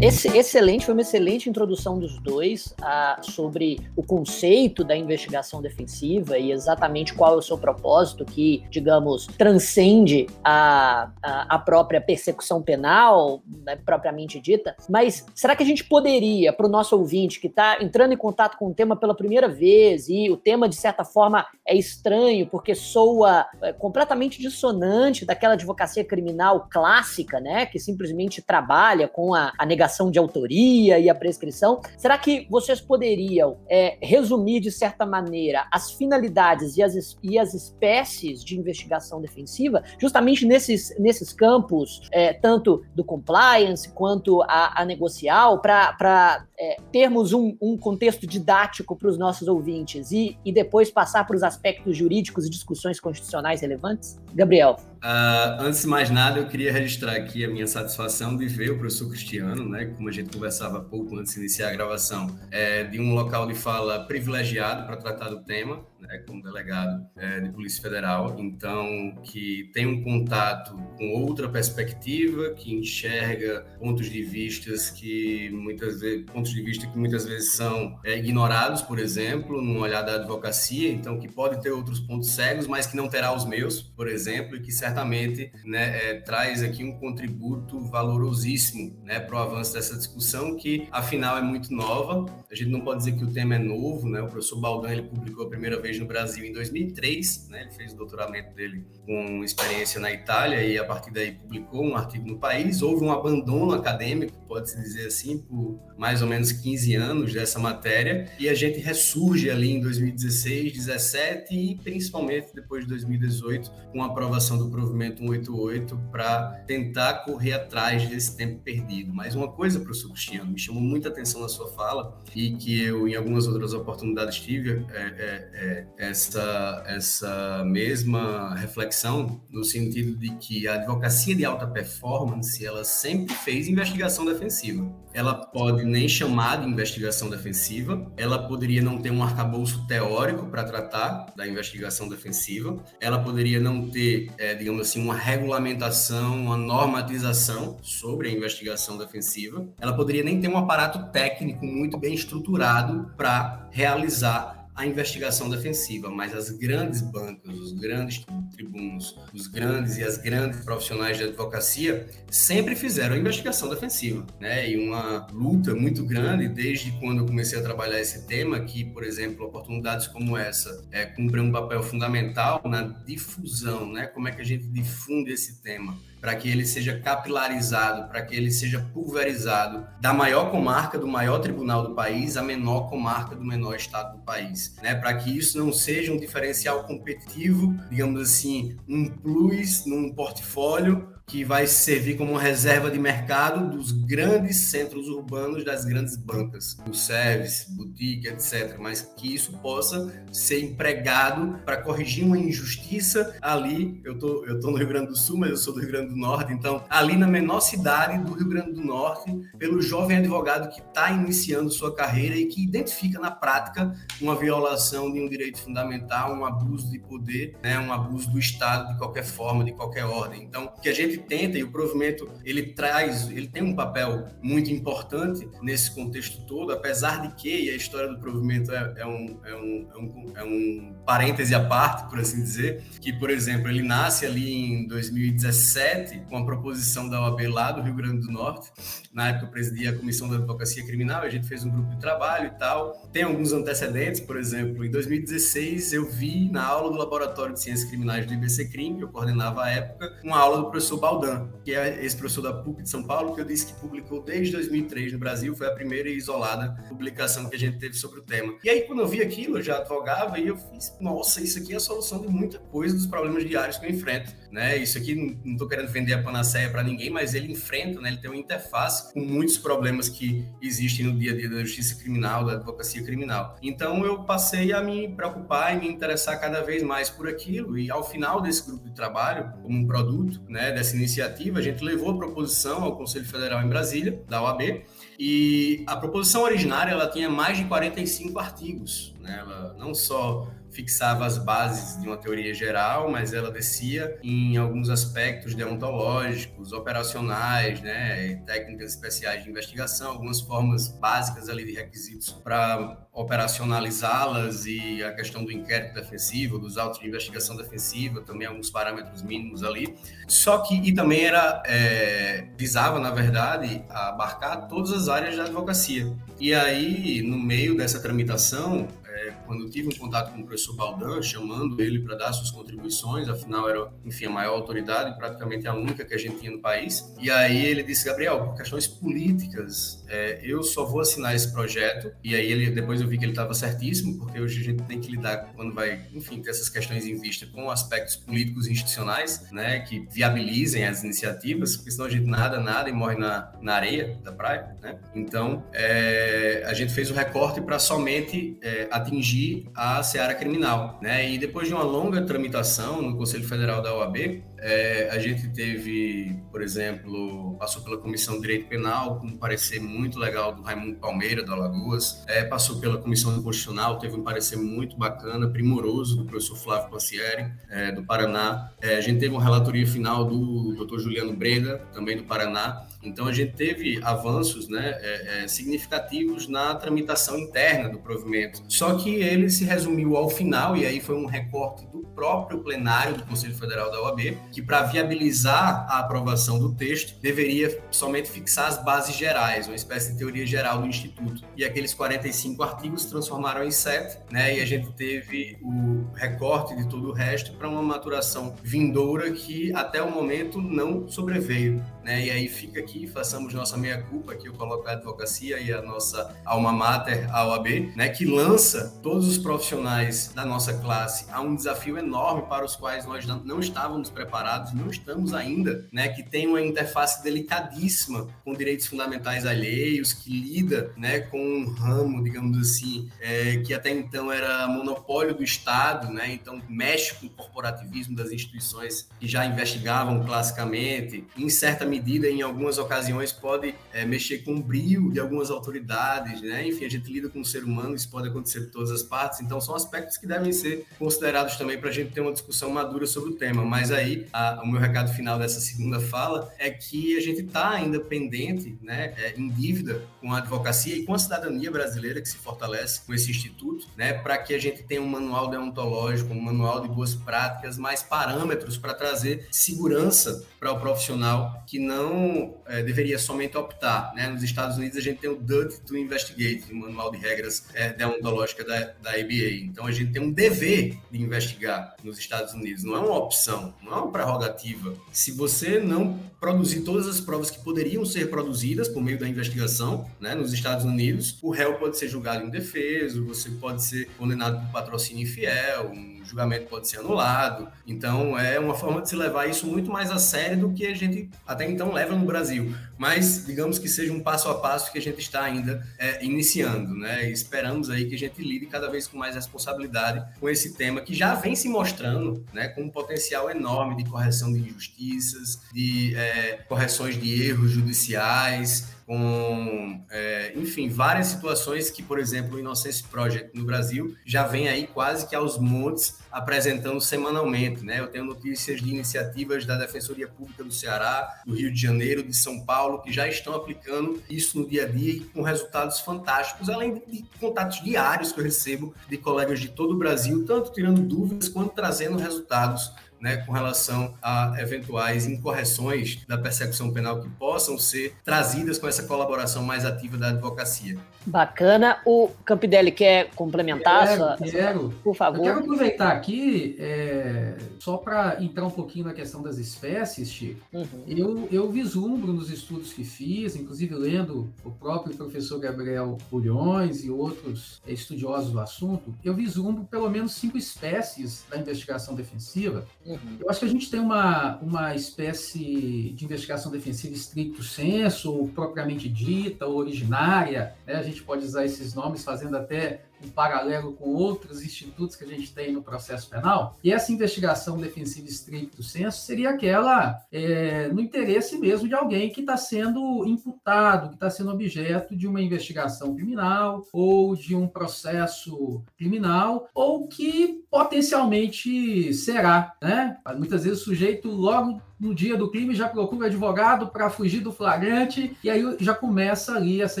Esse, 0.00 0.28
excelente, 0.36 0.86
foi 0.86 0.94
uma 0.94 1.02
excelente 1.02 1.48
introdução 1.48 1.98
dos 1.98 2.18
dois 2.18 2.74
uh, 2.80 3.22
sobre 3.22 3.80
o 3.96 4.02
conceito 4.02 4.84
da 4.84 4.96
investigação 4.96 5.60
defensiva 5.60 6.38
e 6.38 6.52
exatamente 6.52 7.14
qual 7.14 7.34
é 7.34 7.36
o 7.36 7.42
seu 7.42 7.58
propósito, 7.58 8.24
que, 8.24 8.64
digamos, 8.70 9.26
transcende 9.26 10.26
a, 10.44 11.10
a, 11.22 11.56
a 11.56 11.58
própria 11.58 12.00
persecução 12.00 12.62
penal, 12.62 13.42
né, 13.64 13.76
propriamente 13.76 14.40
dita. 14.40 14.76
Mas 14.88 15.26
será 15.34 15.56
que 15.56 15.62
a 15.62 15.66
gente 15.66 15.84
poderia, 15.84 16.52
para 16.52 16.66
o 16.66 16.70
nosso 16.70 16.96
ouvinte 16.96 17.40
que 17.40 17.46
está 17.46 17.82
entrando 17.82 18.12
em 18.12 18.16
contato 18.16 18.56
com 18.56 18.68
o 18.68 18.74
tema 18.74 18.96
pela 18.96 19.14
primeira 19.14 19.48
vez 19.48 20.08
e 20.08 20.30
o 20.30 20.36
tema, 20.36 20.68
de 20.68 20.76
certa 20.76 21.04
forma, 21.04 21.46
é 21.66 21.74
estranho 21.76 22.46
porque 22.46 22.74
soa 22.74 23.46
é, 23.62 23.72
completamente 23.72 24.40
dissonante 24.40 25.24
daquela 25.24 25.54
advocacia 25.54 26.04
criminal 26.04 26.68
clássica, 26.70 27.40
né, 27.40 27.66
que 27.66 27.78
simplesmente 27.78 28.42
trabalha 28.42 29.08
com 29.08 29.34
a, 29.34 29.52
a 29.58 29.66
de 30.10 30.18
autoria 30.18 30.98
e 30.98 31.08
a 31.08 31.14
prescrição. 31.14 31.80
Será 31.96 32.18
que 32.18 32.46
vocês 32.50 32.80
poderiam 32.80 33.58
é, 33.68 33.96
resumir, 34.00 34.60
de 34.60 34.70
certa 34.70 35.04
maneira, 35.04 35.66
as 35.70 35.92
finalidades 35.92 36.76
e 36.76 36.82
as, 36.82 37.16
e 37.22 37.38
as 37.38 37.54
espécies 37.54 38.44
de 38.44 38.58
investigação 38.58 39.20
defensiva, 39.20 39.82
justamente 39.98 40.46
nesses, 40.46 40.94
nesses 40.98 41.32
campos, 41.32 42.08
é, 42.12 42.32
tanto 42.32 42.84
do 42.94 43.04
compliance 43.04 43.90
quanto 43.92 44.42
a, 44.42 44.82
a 44.82 44.84
negocial, 44.84 45.60
para 45.60 46.46
é, 46.62 46.76
termos 46.92 47.32
um, 47.32 47.56
um, 47.60 47.76
contexto 47.76 48.24
didático 48.24 48.94
para 48.94 49.08
os 49.08 49.18
nossos 49.18 49.48
ouvintes 49.48 50.12
e, 50.12 50.38
e 50.44 50.52
depois 50.52 50.92
passar 50.92 51.26
para 51.26 51.34
os 51.34 51.42
aspectos 51.42 51.96
jurídicos 51.96 52.46
e 52.46 52.50
discussões 52.50 53.00
constitucionais 53.00 53.60
relevantes? 53.60 54.16
Gabriel. 54.32 54.76
Uh, 55.02 55.58
antes 55.58 55.80
de 55.80 55.88
mais 55.88 56.08
nada, 56.08 56.38
eu 56.38 56.46
queria 56.46 56.72
registrar 56.72 57.16
aqui 57.16 57.44
a 57.44 57.48
minha 57.48 57.66
satisfação 57.66 58.36
de 58.36 58.46
ver 58.46 58.70
o 58.70 58.78
professor 58.78 59.08
Cristiano, 59.08 59.68
né, 59.68 59.86
como 59.86 60.08
a 60.08 60.12
gente 60.12 60.32
conversava 60.32 60.80
pouco 60.80 61.16
antes 61.16 61.34
de 61.34 61.40
iniciar 61.40 61.70
a 61.70 61.72
gravação, 61.72 62.28
é, 62.52 62.84
de 62.84 63.00
um 63.00 63.12
local 63.12 63.48
de 63.48 63.54
fala 63.54 64.04
privilegiado 64.04 64.86
para 64.86 64.96
tratar 64.96 65.30
do 65.30 65.42
tema, 65.42 65.84
né, 66.02 66.18
como 66.26 66.42
delegado 66.42 67.06
é, 67.16 67.40
de 67.40 67.50
Polícia 67.50 67.82
Federal, 67.82 68.36
então 68.38 69.14
que 69.22 69.70
tem 69.72 69.86
um 69.86 70.02
contato 70.02 70.74
com 70.96 71.12
outra 71.12 71.48
perspectiva, 71.48 72.50
que 72.54 72.74
enxerga 72.74 73.64
pontos 73.78 74.10
de 74.10 74.22
vistas 74.22 74.90
que 74.90 75.50
muitas 75.50 76.00
vezes 76.00 76.24
pontos 76.26 76.52
de 76.52 76.62
vista 76.62 76.86
que 76.86 76.98
muitas 76.98 77.24
vezes 77.24 77.52
são 77.52 77.98
é, 78.04 78.16
ignorados, 78.18 78.82
por 78.82 78.98
exemplo, 78.98 79.60
no 79.62 79.80
olhar 79.80 80.02
da 80.02 80.16
advocacia, 80.16 80.90
então 80.90 81.18
que 81.18 81.28
pode 81.28 81.62
ter 81.62 81.70
outros 81.70 82.00
pontos 82.00 82.30
cegos, 82.30 82.66
mas 82.66 82.86
que 82.86 82.96
não 82.96 83.08
terá 83.08 83.34
os 83.34 83.44
meus, 83.44 83.80
por 83.82 84.08
exemplo, 84.08 84.56
e 84.56 84.60
que 84.60 84.72
certamente 84.72 85.52
né, 85.64 86.10
é, 86.10 86.14
traz 86.20 86.62
aqui 86.62 86.84
um 86.84 86.98
contributo 86.98 87.80
valorosíssimo 87.80 88.98
né, 89.04 89.20
para 89.20 89.36
o 89.36 89.38
avanço 89.38 89.74
dessa 89.74 89.96
discussão, 89.96 90.56
que 90.56 90.88
afinal 90.90 91.38
é 91.38 91.42
muito 91.42 91.72
nova. 91.72 92.26
A 92.50 92.54
gente 92.54 92.70
não 92.70 92.80
pode 92.80 92.98
dizer 92.98 93.12
que 93.12 93.24
o 93.24 93.32
tema 93.32 93.54
é 93.54 93.58
novo, 93.58 94.08
né? 94.08 94.20
O 94.20 94.28
professor 94.28 94.60
Baldan 94.60 94.90
ele 94.90 95.02
publicou 95.02 95.46
a 95.46 95.48
primeira 95.48 95.80
vez 95.80 95.91
no 95.98 96.06
Brasil 96.06 96.44
em 96.44 96.52
2003, 96.52 97.48
né? 97.48 97.62
Ele 97.62 97.70
fez 97.70 97.92
o 97.92 97.96
doutoramento 97.96 98.54
dele 98.54 98.84
com 99.06 99.42
experiência 99.44 100.00
na 100.00 100.12
Itália 100.12 100.62
e 100.64 100.78
a 100.78 100.84
partir 100.84 101.10
daí 101.10 101.32
publicou 101.32 101.84
um 101.84 101.96
artigo 101.96 102.26
no 102.26 102.38
país. 102.38 102.82
Houve 102.82 103.04
um 103.04 103.12
abandono 103.12 103.72
acadêmico, 103.72 104.32
pode-se 104.46 104.80
dizer 104.80 105.06
assim, 105.06 105.38
por 105.38 105.80
mais 105.96 106.22
ou 106.22 106.28
menos 106.28 106.52
15 106.52 106.94
anos 106.94 107.32
dessa 107.32 107.58
matéria 107.58 108.30
e 108.38 108.48
a 108.48 108.54
gente 108.54 108.78
ressurge 108.80 109.50
ali 109.50 109.70
em 109.70 109.80
2016, 109.80 110.72
17 110.72 111.54
e 111.54 111.76
principalmente 111.76 112.52
depois 112.54 112.84
de 112.84 112.90
2018 112.90 113.70
com 113.92 114.02
a 114.02 114.06
aprovação 114.06 114.58
do 114.58 114.70
provimento 114.70 115.18
188 115.18 115.96
para 116.10 116.62
tentar 116.66 117.24
correr 117.24 117.52
atrás 117.52 118.08
desse 118.08 118.36
tempo 118.36 118.60
perdido. 118.62 119.12
Mas 119.12 119.34
uma 119.34 119.48
coisa, 119.48 119.80
professor 119.80 120.10
Cristiano, 120.10 120.50
me 120.50 120.58
chamou 120.58 120.82
muita 120.82 121.08
atenção 121.08 121.40
na 121.40 121.48
sua 121.48 121.68
fala 121.68 122.20
e 122.34 122.52
que 122.52 122.82
eu 122.82 123.06
em 123.06 123.14
algumas 123.14 123.46
outras 123.46 123.72
oportunidades 123.72 124.40
tive 124.40 124.84
é, 124.90 125.02
é, 125.02 125.50
é, 125.54 125.81
essa, 125.96 126.82
essa 126.86 127.62
mesma 127.64 128.54
reflexão 128.54 129.40
no 129.50 129.64
sentido 129.64 130.18
de 130.18 130.30
que 130.36 130.66
a 130.66 130.74
advocacia 130.74 131.34
de 131.34 131.44
alta 131.44 131.66
performance 131.66 132.64
ela 132.64 132.84
sempre 132.84 133.34
fez 133.34 133.68
investigação 133.68 134.24
defensiva. 134.24 134.90
Ela 135.14 135.34
pode 135.34 135.84
nem 135.84 136.08
chamar 136.08 136.60
de 136.60 136.68
investigação 136.68 137.28
defensiva, 137.28 138.10
ela 138.16 138.48
poderia 138.48 138.80
não 138.80 138.98
ter 138.98 139.10
um 139.10 139.22
arcabouço 139.22 139.86
teórico 139.86 140.46
para 140.46 140.64
tratar 140.64 141.26
da 141.36 141.46
investigação 141.46 142.08
defensiva, 142.08 142.82
ela 142.98 143.18
poderia 143.18 143.60
não 143.60 143.90
ter, 143.90 144.30
é, 144.38 144.54
digamos 144.54 144.88
assim, 144.88 145.02
uma 145.02 145.14
regulamentação, 145.14 146.40
uma 146.40 146.56
normatização 146.56 147.76
sobre 147.82 148.28
a 148.28 148.32
investigação 148.32 148.96
defensiva, 148.96 149.68
ela 149.80 149.94
poderia 149.94 150.22
nem 150.22 150.40
ter 150.40 150.48
um 150.48 150.56
aparato 150.56 151.10
técnico 151.12 151.64
muito 151.64 151.98
bem 151.98 152.14
estruturado 152.14 153.12
para 153.16 153.68
realizar 153.70 154.61
a 154.82 154.86
investigação 154.86 155.48
defensiva, 155.48 156.10
mas 156.10 156.34
as 156.34 156.50
grandes 156.50 157.00
bancas, 157.00 157.56
os 157.56 157.72
grandes 157.72 158.24
tribunos, 158.52 159.16
os 159.32 159.46
grandes 159.46 159.96
e 159.96 160.02
as 160.02 160.18
grandes 160.18 160.64
profissionais 160.64 161.16
de 161.16 161.24
advocacia 161.24 162.08
sempre 162.28 162.74
fizeram 162.74 163.14
a 163.14 163.18
investigação 163.18 163.68
defensiva, 163.68 164.26
né? 164.40 164.68
E 164.68 164.76
uma 164.76 165.28
luta 165.32 165.72
muito 165.72 166.04
grande 166.04 166.48
desde 166.48 166.90
quando 166.98 167.18
eu 167.18 167.26
comecei 167.26 167.58
a 167.58 167.62
trabalhar 167.62 168.00
esse 168.00 168.26
tema, 168.26 168.58
que, 168.60 168.84
por 168.84 169.04
exemplo, 169.04 169.46
oportunidades 169.46 170.08
como 170.08 170.36
essa 170.36 170.84
é, 170.90 171.06
cumprem 171.06 171.44
um 171.44 171.52
papel 171.52 171.82
fundamental 171.82 172.60
na 172.64 172.82
difusão, 172.82 173.90
né? 173.92 174.06
Como 174.06 174.26
é 174.26 174.32
que 174.32 174.40
a 174.40 174.44
gente 174.44 174.66
difunde 174.66 175.30
esse 175.30 175.62
tema? 175.62 175.96
Para 176.22 176.36
que 176.36 176.48
ele 176.48 176.64
seja 176.64 177.00
capilarizado, 177.00 178.08
para 178.08 178.22
que 178.22 178.36
ele 178.36 178.52
seja 178.52 178.78
pulverizado 178.94 179.84
da 180.00 180.14
maior 180.14 180.52
comarca 180.52 180.96
do 180.96 181.08
maior 181.08 181.40
tribunal 181.40 181.82
do 181.82 181.96
país 181.96 182.36
à 182.36 182.42
menor 182.42 182.88
comarca 182.88 183.34
do 183.34 183.44
menor 183.44 183.74
estado 183.74 184.18
do 184.18 184.22
país, 184.22 184.76
né? 184.80 184.94
Para 184.94 185.14
que 185.14 185.36
isso 185.36 185.58
não 185.58 185.72
seja 185.72 186.12
um 186.12 186.16
diferencial 186.16 186.84
competitivo, 186.84 187.74
digamos 187.90 188.22
assim, 188.22 188.76
um 188.88 189.08
plus 189.08 189.84
num 189.84 190.14
portfólio 190.14 191.11
que 191.26 191.44
vai 191.44 191.66
servir 191.66 192.16
como 192.16 192.36
reserva 192.36 192.90
de 192.90 192.98
mercado 192.98 193.70
dos 193.76 193.92
grandes 193.92 194.70
centros 194.70 195.08
urbanos 195.08 195.64
das 195.64 195.84
grandes 195.84 196.16
bancas, 196.16 196.76
o 196.88 196.94
service, 196.94 197.70
boutique, 197.74 198.28
etc. 198.28 198.76
Mas 198.78 199.02
que 199.16 199.34
isso 199.34 199.52
possa 199.58 200.12
ser 200.32 200.62
empregado 200.62 201.58
para 201.64 201.78
corrigir 201.82 202.24
uma 202.24 202.38
injustiça 202.38 203.34
ali. 203.40 204.00
Eu 204.04 204.18
tô, 204.18 204.44
eu 204.44 204.60
tô 204.60 204.70
no 204.70 204.76
Rio 204.76 204.88
Grande 204.88 205.08
do 205.08 205.16
Sul, 205.16 205.38
mas 205.38 205.50
eu 205.50 205.56
sou 205.56 205.74
do 205.74 205.80
Rio 205.80 205.90
Grande 205.90 206.10
do 206.10 206.16
Norte, 206.16 206.52
então 206.52 206.84
ali 206.88 207.16
na 207.16 207.26
menor 207.26 207.60
cidade 207.60 208.18
do 208.22 208.32
Rio 208.32 208.48
Grande 208.48 208.72
do 208.72 208.82
Norte, 208.82 209.30
pelo 209.58 209.80
jovem 209.80 210.18
advogado 210.18 210.70
que 210.70 210.80
está 210.80 211.10
iniciando 211.10 211.70
sua 211.70 211.94
carreira 211.94 212.36
e 212.36 212.46
que 212.46 212.62
identifica 212.62 213.18
na 213.18 213.30
prática 213.30 213.94
uma 214.20 214.34
violação 214.34 215.10
de 215.12 215.20
um 215.20 215.28
direito 215.28 215.58
fundamental, 215.58 216.34
um 216.34 216.44
abuso 216.44 216.90
de 216.90 216.98
poder, 216.98 217.56
né, 217.62 217.78
um 217.78 217.92
abuso 217.92 218.30
do 218.30 218.38
Estado 218.38 218.92
de 218.92 218.98
qualquer 218.98 219.24
forma, 219.24 219.64
de 219.64 219.72
qualquer 219.72 220.04
ordem. 220.04 220.42
Então, 220.42 220.72
que 220.80 220.88
a 220.88 220.92
gente 220.92 221.11
tenta 221.18 221.58
e 221.58 221.62
o 221.62 221.70
provimento 221.70 222.28
ele 222.44 222.62
traz, 222.74 223.30
ele 223.30 223.48
tem 223.48 223.62
um 223.62 223.74
papel 223.74 224.28
muito 224.42 224.70
importante 224.70 225.48
nesse 225.62 225.94
contexto 225.94 226.44
todo, 226.46 226.72
apesar 226.72 227.26
de 227.26 227.34
que, 227.34 227.70
a 227.70 227.76
história 227.76 228.08
do 228.08 228.18
provimento 228.18 228.72
é, 228.72 228.94
é, 228.96 229.06
um, 229.06 229.40
é, 229.44 229.54
um, 229.54 229.88
é, 229.94 229.98
um, 229.98 230.32
é 230.36 230.44
um 230.44 230.94
parêntese 231.04 231.54
à 231.54 231.60
parte, 231.60 232.08
por 232.08 232.18
assim 232.18 232.42
dizer, 232.42 232.82
que, 233.00 233.12
por 233.12 233.30
exemplo, 233.30 233.68
ele 233.68 233.82
nasce 233.82 234.24
ali 234.24 234.52
em 234.52 234.86
2017 234.86 236.22
com 236.28 236.38
a 236.38 236.44
proposição 236.44 237.08
da 237.08 237.20
OAB 237.22 237.40
lá 237.48 237.72
do 237.72 237.82
Rio 237.82 237.94
Grande 237.94 238.26
do 238.26 238.32
Norte, 238.32 238.70
na 239.12 239.28
época 239.28 239.46
eu 239.46 239.50
presidia 239.50 239.90
a 239.90 239.92
Comissão 239.92 240.28
da 240.28 240.36
Advocacia 240.36 240.84
Criminal, 240.86 241.22
a 241.22 241.28
gente 241.28 241.46
fez 241.46 241.64
um 241.64 241.70
grupo 241.70 241.90
de 241.90 242.00
trabalho 242.00 242.46
e 242.46 242.58
tal, 242.58 242.92
tem 243.12 243.24
alguns 243.24 243.52
antecedentes, 243.52 244.20
por 244.20 244.36
exemplo, 244.36 244.84
em 244.84 244.90
2016 244.90 245.92
eu 245.92 246.08
vi 246.10 246.50
na 246.50 246.64
aula 246.64 246.90
do 246.90 246.98
Laboratório 246.98 247.54
de 247.54 247.60
Ciências 247.60 247.88
Criminais 247.88 248.26
do 248.26 248.34
IBC 248.34 248.68
Crime, 248.70 248.98
que 248.98 249.04
eu 249.04 249.08
coordenava 249.08 249.64
à 249.64 249.70
época, 249.70 250.20
uma 250.22 250.38
aula 250.38 250.58
do 250.58 250.70
professor 250.70 250.98
Baldan, 250.98 251.48
que 251.64 251.74
é 251.74 252.04
esse 252.04 252.16
professor 252.16 252.42
da 252.42 252.52
PUC 252.52 252.82
de 252.82 252.88
São 252.88 253.02
Paulo, 253.02 253.34
que 253.34 253.40
eu 253.40 253.44
disse 253.44 253.66
que 253.66 253.80
publicou 253.80 254.22
desde 254.22 254.52
2003 254.52 255.12
no 255.12 255.18
Brasil, 255.18 255.54
foi 255.54 255.66
a 255.66 255.72
primeira 255.72 256.08
e 256.08 256.16
isolada 256.16 256.72
publicação 256.88 257.48
que 257.48 257.56
a 257.56 257.58
gente 257.58 257.78
teve 257.78 257.94
sobre 257.94 258.20
o 258.20 258.22
tema. 258.22 258.54
E 258.62 258.70
aí, 258.70 258.82
quando 258.82 259.00
eu 259.00 259.08
vi 259.08 259.20
aquilo, 259.20 259.58
eu 259.58 259.62
já 259.62 259.78
advogava 259.78 260.38
e 260.38 260.46
eu 260.46 260.56
fiz, 260.56 260.91
nossa, 261.00 261.40
isso 261.40 261.58
aqui 261.58 261.72
é 261.72 261.76
a 261.76 261.80
solução 261.80 262.20
de 262.20 262.28
muita 262.28 262.58
coisa 262.58 262.94
dos 262.94 263.06
problemas 263.06 263.44
diários 263.44 263.78
que 263.78 263.86
eu 263.86 263.90
enfrento, 263.90 264.32
né? 264.50 264.76
Isso 264.76 264.98
aqui, 264.98 265.14
não 265.44 265.52
estou 265.52 265.68
querendo 265.68 265.88
vender 265.88 266.14
a 266.14 266.22
panaceia 266.22 266.70
para 266.70 266.82
ninguém, 266.82 267.10
mas 267.10 267.34
ele 267.34 267.52
enfrenta, 267.52 268.00
né? 268.00 268.10
Ele 268.10 268.18
tem 268.18 268.30
uma 268.30 268.36
interface 268.36 269.12
com 269.12 269.20
muitos 269.20 269.58
problemas 269.58 270.08
que 270.08 270.46
existem 270.60 271.06
no 271.06 271.18
dia 271.18 271.32
a 271.32 271.36
dia 271.36 271.48
da 271.48 271.60
justiça 271.60 271.96
criminal, 271.96 272.44
da 272.44 272.52
advocacia 272.52 273.02
criminal. 273.02 273.56
Então, 273.62 274.04
eu 274.04 274.24
passei 274.24 274.72
a 274.72 274.80
me 274.80 275.08
preocupar 275.08 275.76
e 275.76 275.80
me 275.80 275.88
interessar 275.88 276.40
cada 276.40 276.60
vez 276.60 276.82
mais 276.82 277.10
por 277.10 277.28
aquilo 277.28 277.78
e 277.78 277.90
ao 277.90 278.08
final 278.08 278.40
desse 278.40 278.66
grupo 278.66 278.84
de 278.84 278.94
trabalho, 278.94 279.52
como 279.62 279.78
um 279.78 279.86
produto, 279.86 280.40
né, 280.48 280.72
dessa 280.72 280.96
iniciativa, 280.96 281.58
a 281.58 281.62
gente 281.62 281.82
levou 281.82 282.10
a 282.10 282.16
proposição 282.16 282.82
ao 282.82 282.96
Conselho 282.96 283.26
Federal 283.26 283.62
em 283.62 283.68
Brasília, 283.68 284.22
da 284.28 284.42
OAB, 284.42 284.84
e 285.18 285.84
a 285.86 285.96
proposição 285.96 286.42
originária 286.42 286.90
ela 286.90 287.08
tinha 287.08 287.28
mais 287.28 287.56
de 287.58 287.64
45 287.64 288.38
artigos. 288.38 289.14
Né? 289.20 289.36
Ela 289.38 289.74
não 289.78 289.94
só 289.94 290.50
fixava 290.72 291.26
as 291.26 291.38
bases 291.38 292.00
de 292.00 292.06
uma 292.06 292.16
teoria 292.16 292.52
geral, 292.54 293.10
mas 293.10 293.32
ela 293.32 293.50
descia 293.50 294.18
em 294.22 294.56
alguns 294.56 294.88
aspectos 294.88 295.54
deontológicos, 295.54 296.72
operacionais, 296.72 297.80
né, 297.80 298.36
técnicas 298.46 298.90
especiais 298.92 299.44
de 299.44 299.50
investigação, 299.50 300.12
algumas 300.12 300.40
formas 300.40 300.88
básicas 300.88 301.48
ali 301.48 301.64
de 301.64 301.72
requisitos 301.72 302.30
para 302.30 303.06
operacionalizá-las 303.12 304.64
e 304.64 305.02
a 305.04 305.12
questão 305.12 305.44
do 305.44 305.52
inquérito 305.52 305.94
defensivo, 305.94 306.58
dos 306.58 306.78
autos 306.78 306.98
de 306.98 307.06
investigação 307.06 307.54
defensiva, 307.56 308.22
também 308.22 308.46
alguns 308.46 308.70
parâmetros 308.70 309.22
mínimos 309.22 309.62
ali. 309.62 309.94
Só 310.26 310.58
que, 310.58 310.74
e 310.74 310.94
também 310.94 311.24
era, 311.24 311.62
é, 311.66 312.46
visava, 312.56 312.98
na 312.98 313.10
verdade, 313.10 313.84
abarcar 313.90 314.66
todas 314.68 314.92
as 314.92 315.08
áreas 315.08 315.36
da 315.36 315.44
advocacia. 315.44 316.10
E 316.40 316.54
aí, 316.54 317.22
no 317.22 317.38
meio 317.38 317.76
dessa 317.76 318.00
tramitação, 318.00 318.88
é, 319.12 319.32
quando 319.46 319.68
tive 319.68 319.88
um 319.88 319.92
contato 319.92 320.32
com 320.32 320.40
o 320.40 320.44
professor 320.44 320.74
Baldan, 320.74 321.20
chamando 321.22 321.80
ele 321.80 322.00
para 322.00 322.16
dar 322.16 322.32
suas 322.32 322.50
contribuições, 322.50 323.28
afinal 323.28 323.68
era, 323.68 323.92
enfim, 324.04 324.26
a 324.26 324.30
maior 324.30 324.54
autoridade, 324.54 325.16
praticamente 325.16 325.66
a 325.68 325.74
única 325.74 326.04
que 326.04 326.14
a 326.14 326.18
gente 326.18 326.38
tinha 326.38 326.50
no 326.50 326.60
país. 326.60 327.12
E 327.20 327.30
aí 327.30 327.64
ele 327.66 327.82
disse, 327.82 328.06
Gabriel, 328.06 328.46
por 328.46 328.56
questões 328.56 328.86
políticas, 328.86 330.02
é, 330.08 330.40
eu 330.42 330.62
só 330.62 330.84
vou 330.84 331.00
assinar 331.00 331.34
esse 331.34 331.52
projeto. 331.52 332.12
E 332.24 332.34
aí 332.34 332.50
ele, 332.50 332.70
depois 332.70 333.00
eu 333.00 333.08
vi 333.08 333.18
que 333.18 333.24
ele 333.24 333.32
estava 333.32 333.54
certíssimo, 333.54 334.18
porque 334.18 334.40
hoje 334.40 334.60
a 334.60 334.64
gente 334.64 334.82
tem 334.84 335.00
que 335.00 335.10
lidar, 335.10 335.52
quando 335.54 335.74
vai, 335.74 336.06
enfim, 336.14 336.40
ter 336.40 336.50
essas 336.50 336.68
questões 336.68 337.06
em 337.06 337.20
vista 337.20 337.46
com 337.46 337.70
aspectos 337.70 338.16
políticos 338.16 338.66
e 338.66 338.72
institucionais, 338.72 339.50
né, 339.52 339.80
que 339.80 340.06
viabilizem 340.10 340.86
as 340.86 341.02
iniciativas, 341.02 341.76
porque 341.76 341.90
senão 341.90 342.06
a 342.06 342.10
gente 342.10 342.26
nada, 342.26 342.58
nada 342.58 342.88
e 342.88 342.92
morre 342.92 343.16
na, 343.16 343.52
na 343.60 343.74
areia 343.74 344.18
da 344.22 344.32
praia, 344.32 344.76
né? 344.80 344.98
Então, 345.14 345.64
é, 345.72 346.62
a 346.66 346.72
gente 346.72 346.92
fez 346.92 347.10
o 347.10 347.14
recorte 347.14 347.60
para 347.60 347.78
somente 347.78 348.56
é, 348.62 348.88
atingir 349.02 349.68
a 349.74 350.02
seara 350.02 350.34
criminal, 350.34 350.98
né? 351.02 351.30
E 351.30 351.38
depois 351.38 351.68
de 351.68 351.74
uma 351.74 351.82
longa 351.82 352.22
tramitação 352.22 353.02
no 353.02 353.16
Conselho 353.16 353.46
Federal 353.46 353.82
da 353.82 353.94
OAB, 353.94 354.42
é, 354.62 355.08
a 355.10 355.18
gente 355.18 355.48
teve, 355.48 356.40
por 356.50 356.62
exemplo, 356.62 357.56
passou 357.58 357.82
pela 357.82 357.98
Comissão 357.98 358.36
de 358.36 358.42
Direito 358.42 358.68
Penal, 358.68 359.18
com 359.18 359.26
um 359.26 359.36
parecer 359.36 359.80
muito 359.80 360.18
legal 360.18 360.54
do 360.54 360.62
Raimundo 360.62 360.96
Palmeira, 360.96 361.42
do 361.42 361.52
Alagoas, 361.52 362.22
é, 362.28 362.44
passou 362.44 362.78
pela 362.78 362.96
Comissão 362.96 363.42
Constitucional, 363.42 363.98
teve 363.98 364.14
um 364.14 364.22
parecer 364.22 364.56
muito 364.56 364.96
bacana, 364.96 365.48
primoroso, 365.48 366.16
do 366.16 366.24
professor 366.24 366.56
Flávio 366.56 366.90
Pancieri, 366.90 367.52
é, 367.68 367.90
do 367.90 368.04
Paraná. 368.04 368.70
É, 368.80 368.96
a 368.96 369.00
gente 369.00 369.18
teve 369.18 369.34
uma 369.34 369.42
relatoria 369.42 369.86
final 369.86 370.24
do 370.24 370.74
Dr. 370.86 371.00
Juliano 371.00 371.32
Breda, 371.32 371.78
também 371.92 372.16
do 372.16 372.22
Paraná. 372.22 372.86
Então, 373.02 373.26
a 373.26 373.32
gente 373.32 373.54
teve 373.54 374.00
avanços 374.04 374.68
né, 374.68 374.96
é, 375.00 375.42
é, 375.42 375.48
significativos 375.48 376.46
na 376.46 376.74
tramitação 376.76 377.36
interna 377.36 377.88
do 377.88 377.98
provimento. 377.98 378.62
Só 378.68 378.94
que 378.94 379.10
ele 379.16 379.50
se 379.50 379.64
resumiu 379.64 380.16
ao 380.16 380.30
final, 380.30 380.76
e 380.76 380.86
aí 380.86 381.00
foi 381.00 381.16
um 381.16 381.26
recorte 381.26 381.84
do 381.86 382.02
próprio 382.14 382.60
plenário 382.60 383.16
do 383.16 383.24
Conselho 383.24 383.54
Federal 383.56 383.90
da 383.90 384.00
OAB, 384.02 384.38
que 384.52 384.62
para 384.62 384.82
viabilizar 384.82 385.86
a 385.88 385.98
aprovação 385.98 386.58
do 386.58 386.74
texto, 386.74 387.18
deveria 387.20 387.82
somente 387.90 388.30
fixar 388.30 388.68
as 388.68 388.82
bases 388.84 389.16
gerais, 389.16 389.66
uma 389.66 389.74
espécie 389.74 390.12
de 390.12 390.18
teoria 390.18 390.46
geral 390.46 390.80
do 390.80 390.86
Instituto. 390.86 391.42
E 391.56 391.64
aqueles 391.64 391.94
45 391.94 392.62
artigos 392.62 393.02
se 393.02 393.10
transformaram 393.10 393.64
em 393.64 393.70
sete, 393.70 394.18
né? 394.30 394.58
E 394.58 394.60
a 394.60 394.66
gente 394.66 394.92
teve 394.92 395.58
o 395.62 396.06
recorte 396.14 396.76
de 396.76 396.88
todo 396.88 397.08
o 397.08 397.12
resto 397.12 397.54
para 397.54 397.68
uma 397.68 397.82
maturação 397.82 398.54
vindoura 398.62 399.30
que 399.32 399.72
até 399.74 400.02
o 400.02 400.10
momento 400.10 400.60
não 400.60 401.08
sobreveio. 401.08 401.82
Né? 402.04 402.24
E 402.24 402.30
aí 402.30 402.48
fica 402.48 402.80
aqui, 402.80 403.06
façamos 403.06 403.54
nossa 403.54 403.76
meia-culpa, 403.76 404.34
que 404.34 404.48
eu 404.48 404.52
coloco 404.52 404.88
a 404.88 404.92
advocacia 404.92 405.60
e 405.60 405.72
a 405.72 405.82
nossa 405.82 406.34
alma 406.44 406.72
mater, 406.72 407.28
a 407.30 407.46
OAB, 407.46 407.92
né? 407.96 408.08
Que 408.08 408.24
lança 408.24 408.98
todos 409.02 409.28
os 409.28 409.38
profissionais 409.38 410.32
da 410.34 410.44
nossa 410.44 410.74
classe 410.74 411.26
a 411.30 411.40
um 411.40 411.54
desafio 411.54 411.98
enorme 411.98 412.42
para 412.48 412.64
os 412.64 412.76
quais 412.76 413.06
nós 413.06 413.26
não 413.26 413.60
estávamos 413.60 414.10
preparados, 414.10 414.72
não 414.72 414.88
estamos 414.88 415.34
ainda, 415.34 415.86
né? 415.92 416.08
Que 416.08 416.22
tem 416.22 416.46
uma 416.46 416.60
interface 416.60 417.22
delicadíssima 417.22 418.28
com 418.44 418.52
direitos 418.52 418.86
fundamentais 418.86 419.46
alheios, 419.46 420.12
que 420.12 420.30
lida, 420.30 420.92
né? 420.96 421.20
Com 421.20 421.38
um 421.38 421.70
ramo, 421.72 422.22
digamos 422.22 422.58
assim, 422.58 423.08
é, 423.20 423.58
que 423.58 423.72
até 423.74 423.90
então 423.90 424.32
era 424.32 424.66
monopólio 424.66 425.34
do 425.34 425.42
Estado, 425.42 426.12
né? 426.12 426.32
Então 426.32 426.60
mexe 426.68 427.14
com 427.14 427.26
o 427.26 427.30
corporativismo 427.30 428.16
das 428.16 428.30
instituições 428.30 429.08
que 429.18 429.26
já 429.26 429.44
investigavam 429.46 430.24
classicamente, 430.24 431.24
em 431.36 431.48
certa 431.48 431.84
medida, 431.92 432.26
em 432.26 432.40
algumas 432.40 432.78
ocasiões, 432.78 433.32
pode 433.32 433.74
é, 433.92 434.06
mexer 434.06 434.38
com 434.38 434.54
o 434.54 434.62
brio 434.62 435.12
de 435.12 435.20
algumas 435.20 435.50
autoridades, 435.50 436.40
né? 436.40 436.66
Enfim, 436.66 436.86
a 436.86 436.88
gente 436.88 437.12
lida 437.12 437.28
com 437.28 437.40
o 437.40 437.44
ser 437.44 437.64
humano, 437.64 437.94
isso 437.94 438.08
pode 438.08 438.28
acontecer 438.28 438.62
por 438.62 438.70
todas 438.70 438.90
as 438.90 439.02
partes, 439.02 439.40
então 439.40 439.60
são 439.60 439.74
aspectos 439.74 440.16
que 440.16 440.26
devem 440.26 440.52
ser 440.52 440.86
considerados 440.98 441.56
também 441.56 441.78
para 441.78 441.90
a 441.90 441.92
gente 441.92 442.12
ter 442.12 442.22
uma 442.22 442.32
discussão 442.32 442.70
madura 442.70 443.06
sobre 443.06 443.30
o 443.30 443.34
tema. 443.34 443.62
Mas 443.64 443.90
aí, 443.90 444.26
a, 444.32 444.62
o 444.62 444.66
meu 444.66 444.80
recado 444.80 445.12
final 445.12 445.38
dessa 445.38 445.60
segunda 445.60 446.00
fala 446.00 446.50
é 446.58 446.70
que 446.70 447.16
a 447.16 447.20
gente 447.20 447.42
está 447.42 447.70
ainda 447.70 448.00
pendente, 448.00 448.78
né, 448.80 449.14
é, 449.18 449.34
em 449.36 449.48
dívida 449.50 450.02
com 450.20 450.32
a 450.32 450.38
advocacia 450.38 450.96
e 450.96 451.04
com 451.04 451.14
a 451.14 451.18
cidadania 451.18 451.70
brasileira 451.70 452.20
que 452.22 452.28
se 452.28 452.38
fortalece 452.38 453.02
com 453.06 453.12
esse 453.12 453.30
instituto, 453.30 453.86
né, 453.96 454.14
para 454.14 454.38
que 454.38 454.54
a 454.54 454.58
gente 454.58 454.82
tenha 454.82 455.02
um 455.02 455.08
manual 455.08 455.50
deontológico, 455.50 456.32
um 456.32 456.40
manual 456.40 456.80
de 456.80 456.88
boas 456.88 457.14
práticas, 457.14 457.76
mais 457.76 458.02
parâmetros 458.02 458.78
para 458.78 458.94
trazer 458.94 459.46
segurança 459.50 460.44
para 460.58 460.72
o 460.72 460.80
profissional 460.80 461.62
que 461.66 461.78
não 461.82 462.56
é, 462.66 462.82
deveria 462.82 463.18
somente 463.18 463.56
optar. 463.56 464.12
Né? 464.14 464.28
Nos 464.28 464.42
Estados 464.42 464.76
Unidos, 464.76 464.96
a 464.96 465.00
gente 465.00 465.18
tem 465.18 465.30
o 465.30 465.36
Duty 465.36 465.80
to 465.82 465.96
Investigate, 465.96 466.72
o 466.72 466.76
manual 466.76 467.10
de 467.10 467.18
regras 467.18 467.64
é, 467.74 467.92
deontológica 467.92 468.64
da, 468.64 468.92
da 469.02 469.10
ABA. 469.10 469.54
Então, 469.62 469.86
a 469.86 469.92
gente 469.92 470.12
tem 470.12 470.22
um 470.22 470.30
dever 470.30 470.98
de 471.10 471.20
investigar 471.20 471.94
nos 472.02 472.18
Estados 472.18 472.54
Unidos, 472.54 472.84
não 472.84 472.96
é 472.96 473.00
uma 473.00 473.16
opção, 473.16 473.74
não 473.82 473.92
é 473.92 473.96
uma 473.96 474.12
prerrogativa. 474.12 474.94
Se 475.12 475.32
você 475.32 475.78
não 475.78 476.18
produzir 476.40 476.80
todas 476.80 477.06
as 477.06 477.20
provas 477.20 477.50
que 477.50 477.62
poderiam 477.62 478.04
ser 478.04 478.28
produzidas 478.28 478.88
por 478.88 479.02
meio 479.02 479.18
da 479.18 479.28
investigação 479.28 480.10
né, 480.20 480.34
nos 480.34 480.52
Estados 480.52 480.84
Unidos, 480.84 481.38
o 481.42 481.50
réu 481.50 481.74
pode 481.74 481.98
ser 481.98 482.08
julgado 482.08 482.44
indefeso, 482.44 483.24
você 483.24 483.50
pode 483.50 483.84
ser 483.84 484.08
condenado 484.18 484.60
por 484.60 484.72
patrocínio 484.72 485.22
infiel, 485.22 485.90
um 485.92 486.11
o 486.22 486.26
julgamento 486.26 486.66
pode 486.66 486.88
ser 486.88 486.98
anulado. 486.98 487.68
Então, 487.86 488.38
é 488.38 488.58
uma 488.58 488.74
forma 488.74 489.02
de 489.02 489.08
se 489.08 489.16
levar 489.16 489.48
isso 489.48 489.66
muito 489.66 489.90
mais 489.90 490.10
a 490.10 490.18
sério 490.18 490.58
do 490.58 490.72
que 490.72 490.86
a 490.86 490.94
gente 490.94 491.28
até 491.46 491.68
então 491.68 491.92
leva 491.92 492.14
no 492.14 492.24
Brasil. 492.24 492.74
Mas, 492.96 493.44
digamos 493.44 493.78
que 493.78 493.88
seja 493.88 494.12
um 494.12 494.20
passo 494.20 494.48
a 494.48 494.54
passo 494.54 494.92
que 494.92 494.98
a 494.98 495.02
gente 495.02 495.20
está 495.20 495.42
ainda 495.42 495.86
é, 495.98 496.24
iniciando, 496.24 496.94
né? 496.94 497.28
E 497.28 497.32
esperamos 497.32 497.90
aí 497.90 498.06
que 498.06 498.14
a 498.14 498.18
gente 498.18 498.40
lide 498.42 498.66
cada 498.66 498.90
vez 498.90 499.06
com 499.06 499.16
mais 499.16 499.34
responsabilidade 499.34 500.24
com 500.38 500.48
esse 500.48 500.74
tema 500.74 501.00
que 501.00 501.14
já 501.14 501.34
vem 501.34 501.54
se 501.54 501.68
mostrando, 501.68 502.44
né, 502.52 502.68
com 502.68 502.82
um 502.82 502.90
potencial 502.90 503.50
enorme 503.50 503.96
de 503.96 504.08
correção 504.08 504.52
de 504.52 504.60
injustiças, 504.60 505.60
de 505.72 506.14
é, 506.16 506.64
correções 506.68 507.20
de 507.20 507.48
erros 507.48 507.70
judiciais, 507.70 508.88
com, 509.12 510.02
é, 510.10 510.54
enfim, 510.56 510.88
várias 510.88 511.26
situações 511.26 511.90
que, 511.90 512.02
por 512.02 512.18
exemplo, 512.18 512.56
o 512.56 512.58
Innocence 512.58 513.02
Project 513.02 513.50
no 513.54 513.62
Brasil 513.62 514.16
já 514.24 514.46
vem 514.46 514.70
aí 514.70 514.86
quase 514.86 515.28
que 515.28 515.36
aos 515.36 515.58
montes 515.58 516.16
apresentando 516.30 516.98
semanalmente, 516.98 517.84
né? 517.84 518.00
Eu 518.00 518.08
tenho 518.08 518.24
notícias 518.24 518.80
de 518.80 518.88
iniciativas 518.88 519.66
da 519.66 519.76
Defensoria 519.76 520.26
Pública 520.26 520.64
do 520.64 520.72
Ceará, 520.72 521.42
do 521.44 521.52
Rio 521.54 521.70
de 521.70 521.78
Janeiro, 521.78 522.22
de 522.22 522.34
São 522.34 522.64
Paulo, 522.64 523.02
que 523.02 523.12
já 523.12 523.28
estão 523.28 523.54
aplicando 523.54 524.22
isso 524.30 524.58
no 524.58 524.66
dia 524.66 524.84
a 524.84 524.88
dia 524.88 525.12
e 525.12 525.20
com 525.20 525.42
resultados 525.42 526.00
fantásticos, 526.00 526.70
além 526.70 526.94
de 527.06 527.26
contatos 527.38 527.84
diários 527.84 528.32
que 528.32 528.40
eu 528.40 528.44
recebo 528.44 528.94
de 529.10 529.18
colegas 529.18 529.60
de 529.60 529.68
todo 529.68 529.92
o 529.92 529.98
Brasil, 529.98 530.46
tanto 530.46 530.72
tirando 530.72 531.02
dúvidas 531.02 531.50
quanto 531.50 531.74
trazendo 531.74 532.16
resultados 532.16 532.90
né, 533.22 533.36
com 533.36 533.52
relação 533.52 534.14
a 534.20 534.56
eventuais 534.58 535.26
incorreções 535.26 536.18
da 536.26 536.36
persecução 536.36 536.92
penal 536.92 537.22
que 537.22 537.28
possam 537.30 537.78
ser 537.78 538.16
trazidas 538.24 538.78
com 538.78 538.88
essa 538.88 539.04
colaboração 539.04 539.62
mais 539.62 539.86
ativa 539.86 540.18
da 540.18 540.30
advocacia. 540.30 540.98
Bacana. 541.24 541.98
O 542.04 542.30
Campidelli 542.44 542.90
quer 542.90 543.30
complementar? 543.30 544.08
Quero, 544.08 544.18
sua, 544.18 544.36
quero. 544.38 544.94
Por 545.04 545.14
favor. 545.14 545.38
Eu 545.38 545.44
quero 545.44 545.60
aproveitar 545.60 546.10
aqui, 546.10 546.76
é, 546.80 547.56
só 547.78 547.96
para 547.96 548.42
entrar 548.42 548.66
um 548.66 548.70
pouquinho 548.70 549.04
na 549.04 549.14
questão 549.14 549.40
das 549.40 549.56
espécies, 549.58 550.28
Chico. 550.28 550.60
Uhum. 550.72 551.04
Eu, 551.06 551.48
eu 551.52 551.70
vislumbro 551.70 552.32
nos 552.32 552.50
estudos 552.50 552.92
que 552.92 553.04
fiz, 553.04 553.54
inclusive 553.54 553.94
lendo 553.94 554.52
o 554.64 554.70
próprio 554.72 555.14
professor 555.14 555.60
Gabriel 555.60 556.18
Bulhões 556.28 557.04
e 557.04 557.10
outros 557.10 557.80
estudiosos 557.86 558.50
do 558.50 558.58
assunto, 558.58 559.14
eu 559.22 559.32
vislumbro 559.32 559.84
pelo 559.84 560.10
menos 560.10 560.32
cinco 560.32 560.58
espécies 560.58 561.44
da 561.48 561.56
investigação 561.56 562.16
defensiva. 562.16 562.84
Uhum. 563.06 563.11
Eu 563.40 563.50
acho 563.50 563.60
que 563.60 563.66
a 563.66 563.68
gente 563.68 563.90
tem 563.90 564.00
uma, 564.00 564.56
uma 564.58 564.94
espécie 564.94 566.12
de 566.14 566.24
investigação 566.24 566.70
defensiva 566.70 567.14
estricto 567.14 567.62
senso, 567.62 568.32
ou 568.32 568.48
propriamente 568.48 569.08
dita, 569.08 569.66
ou 569.66 569.76
originária. 569.76 570.74
Né? 570.86 570.94
A 570.94 571.02
gente 571.02 571.22
pode 571.22 571.44
usar 571.44 571.64
esses 571.64 571.94
nomes 571.94 572.24
fazendo 572.24 572.56
até 572.56 573.02
um 573.24 573.30
paralelo 573.30 573.92
com 573.92 574.10
outros 574.10 574.62
institutos 574.62 575.16
que 575.16 575.24
a 575.24 575.28
gente 575.28 575.52
tem 575.52 575.72
no 575.72 575.82
processo 575.82 576.28
penal. 576.28 576.76
E 576.82 576.92
essa 576.92 577.12
investigação 577.12 577.78
defensiva 577.78 578.28
estricto 578.28 578.82
senso 578.82 579.24
seria 579.24 579.50
aquela 579.50 580.20
é, 580.30 580.88
no 580.88 581.00
interesse 581.00 581.58
mesmo 581.58 581.88
de 581.88 581.94
alguém 581.94 582.30
que 582.30 582.40
está 582.40 582.56
sendo 582.56 583.24
imputado, 583.26 584.08
que 584.08 584.14
está 584.14 584.30
sendo 584.30 584.50
objeto 584.50 585.16
de 585.16 585.26
uma 585.26 585.40
investigação 585.40 586.14
criminal 586.14 586.86
ou 586.92 587.34
de 587.36 587.54
um 587.54 587.66
processo 587.66 588.82
criminal, 588.96 589.68
ou 589.74 590.08
que 590.08 590.62
potencialmente 590.70 592.12
será, 592.14 592.74
né? 592.80 593.18
Muitas 593.36 593.64
vezes 593.64 593.80
o 593.80 593.84
sujeito 593.84 594.28
logo 594.28 594.80
no 595.02 595.12
dia 595.12 595.36
do 595.36 595.50
crime 595.50 595.74
já 595.74 595.88
procura 595.88 596.28
advogado 596.28 596.86
para 596.86 597.10
fugir 597.10 597.40
do 597.40 597.50
flagrante 597.50 598.36
e 598.42 598.48
aí 598.48 598.62
já 598.78 598.94
começa 598.94 599.56
ali 599.56 599.82
essa 599.82 600.00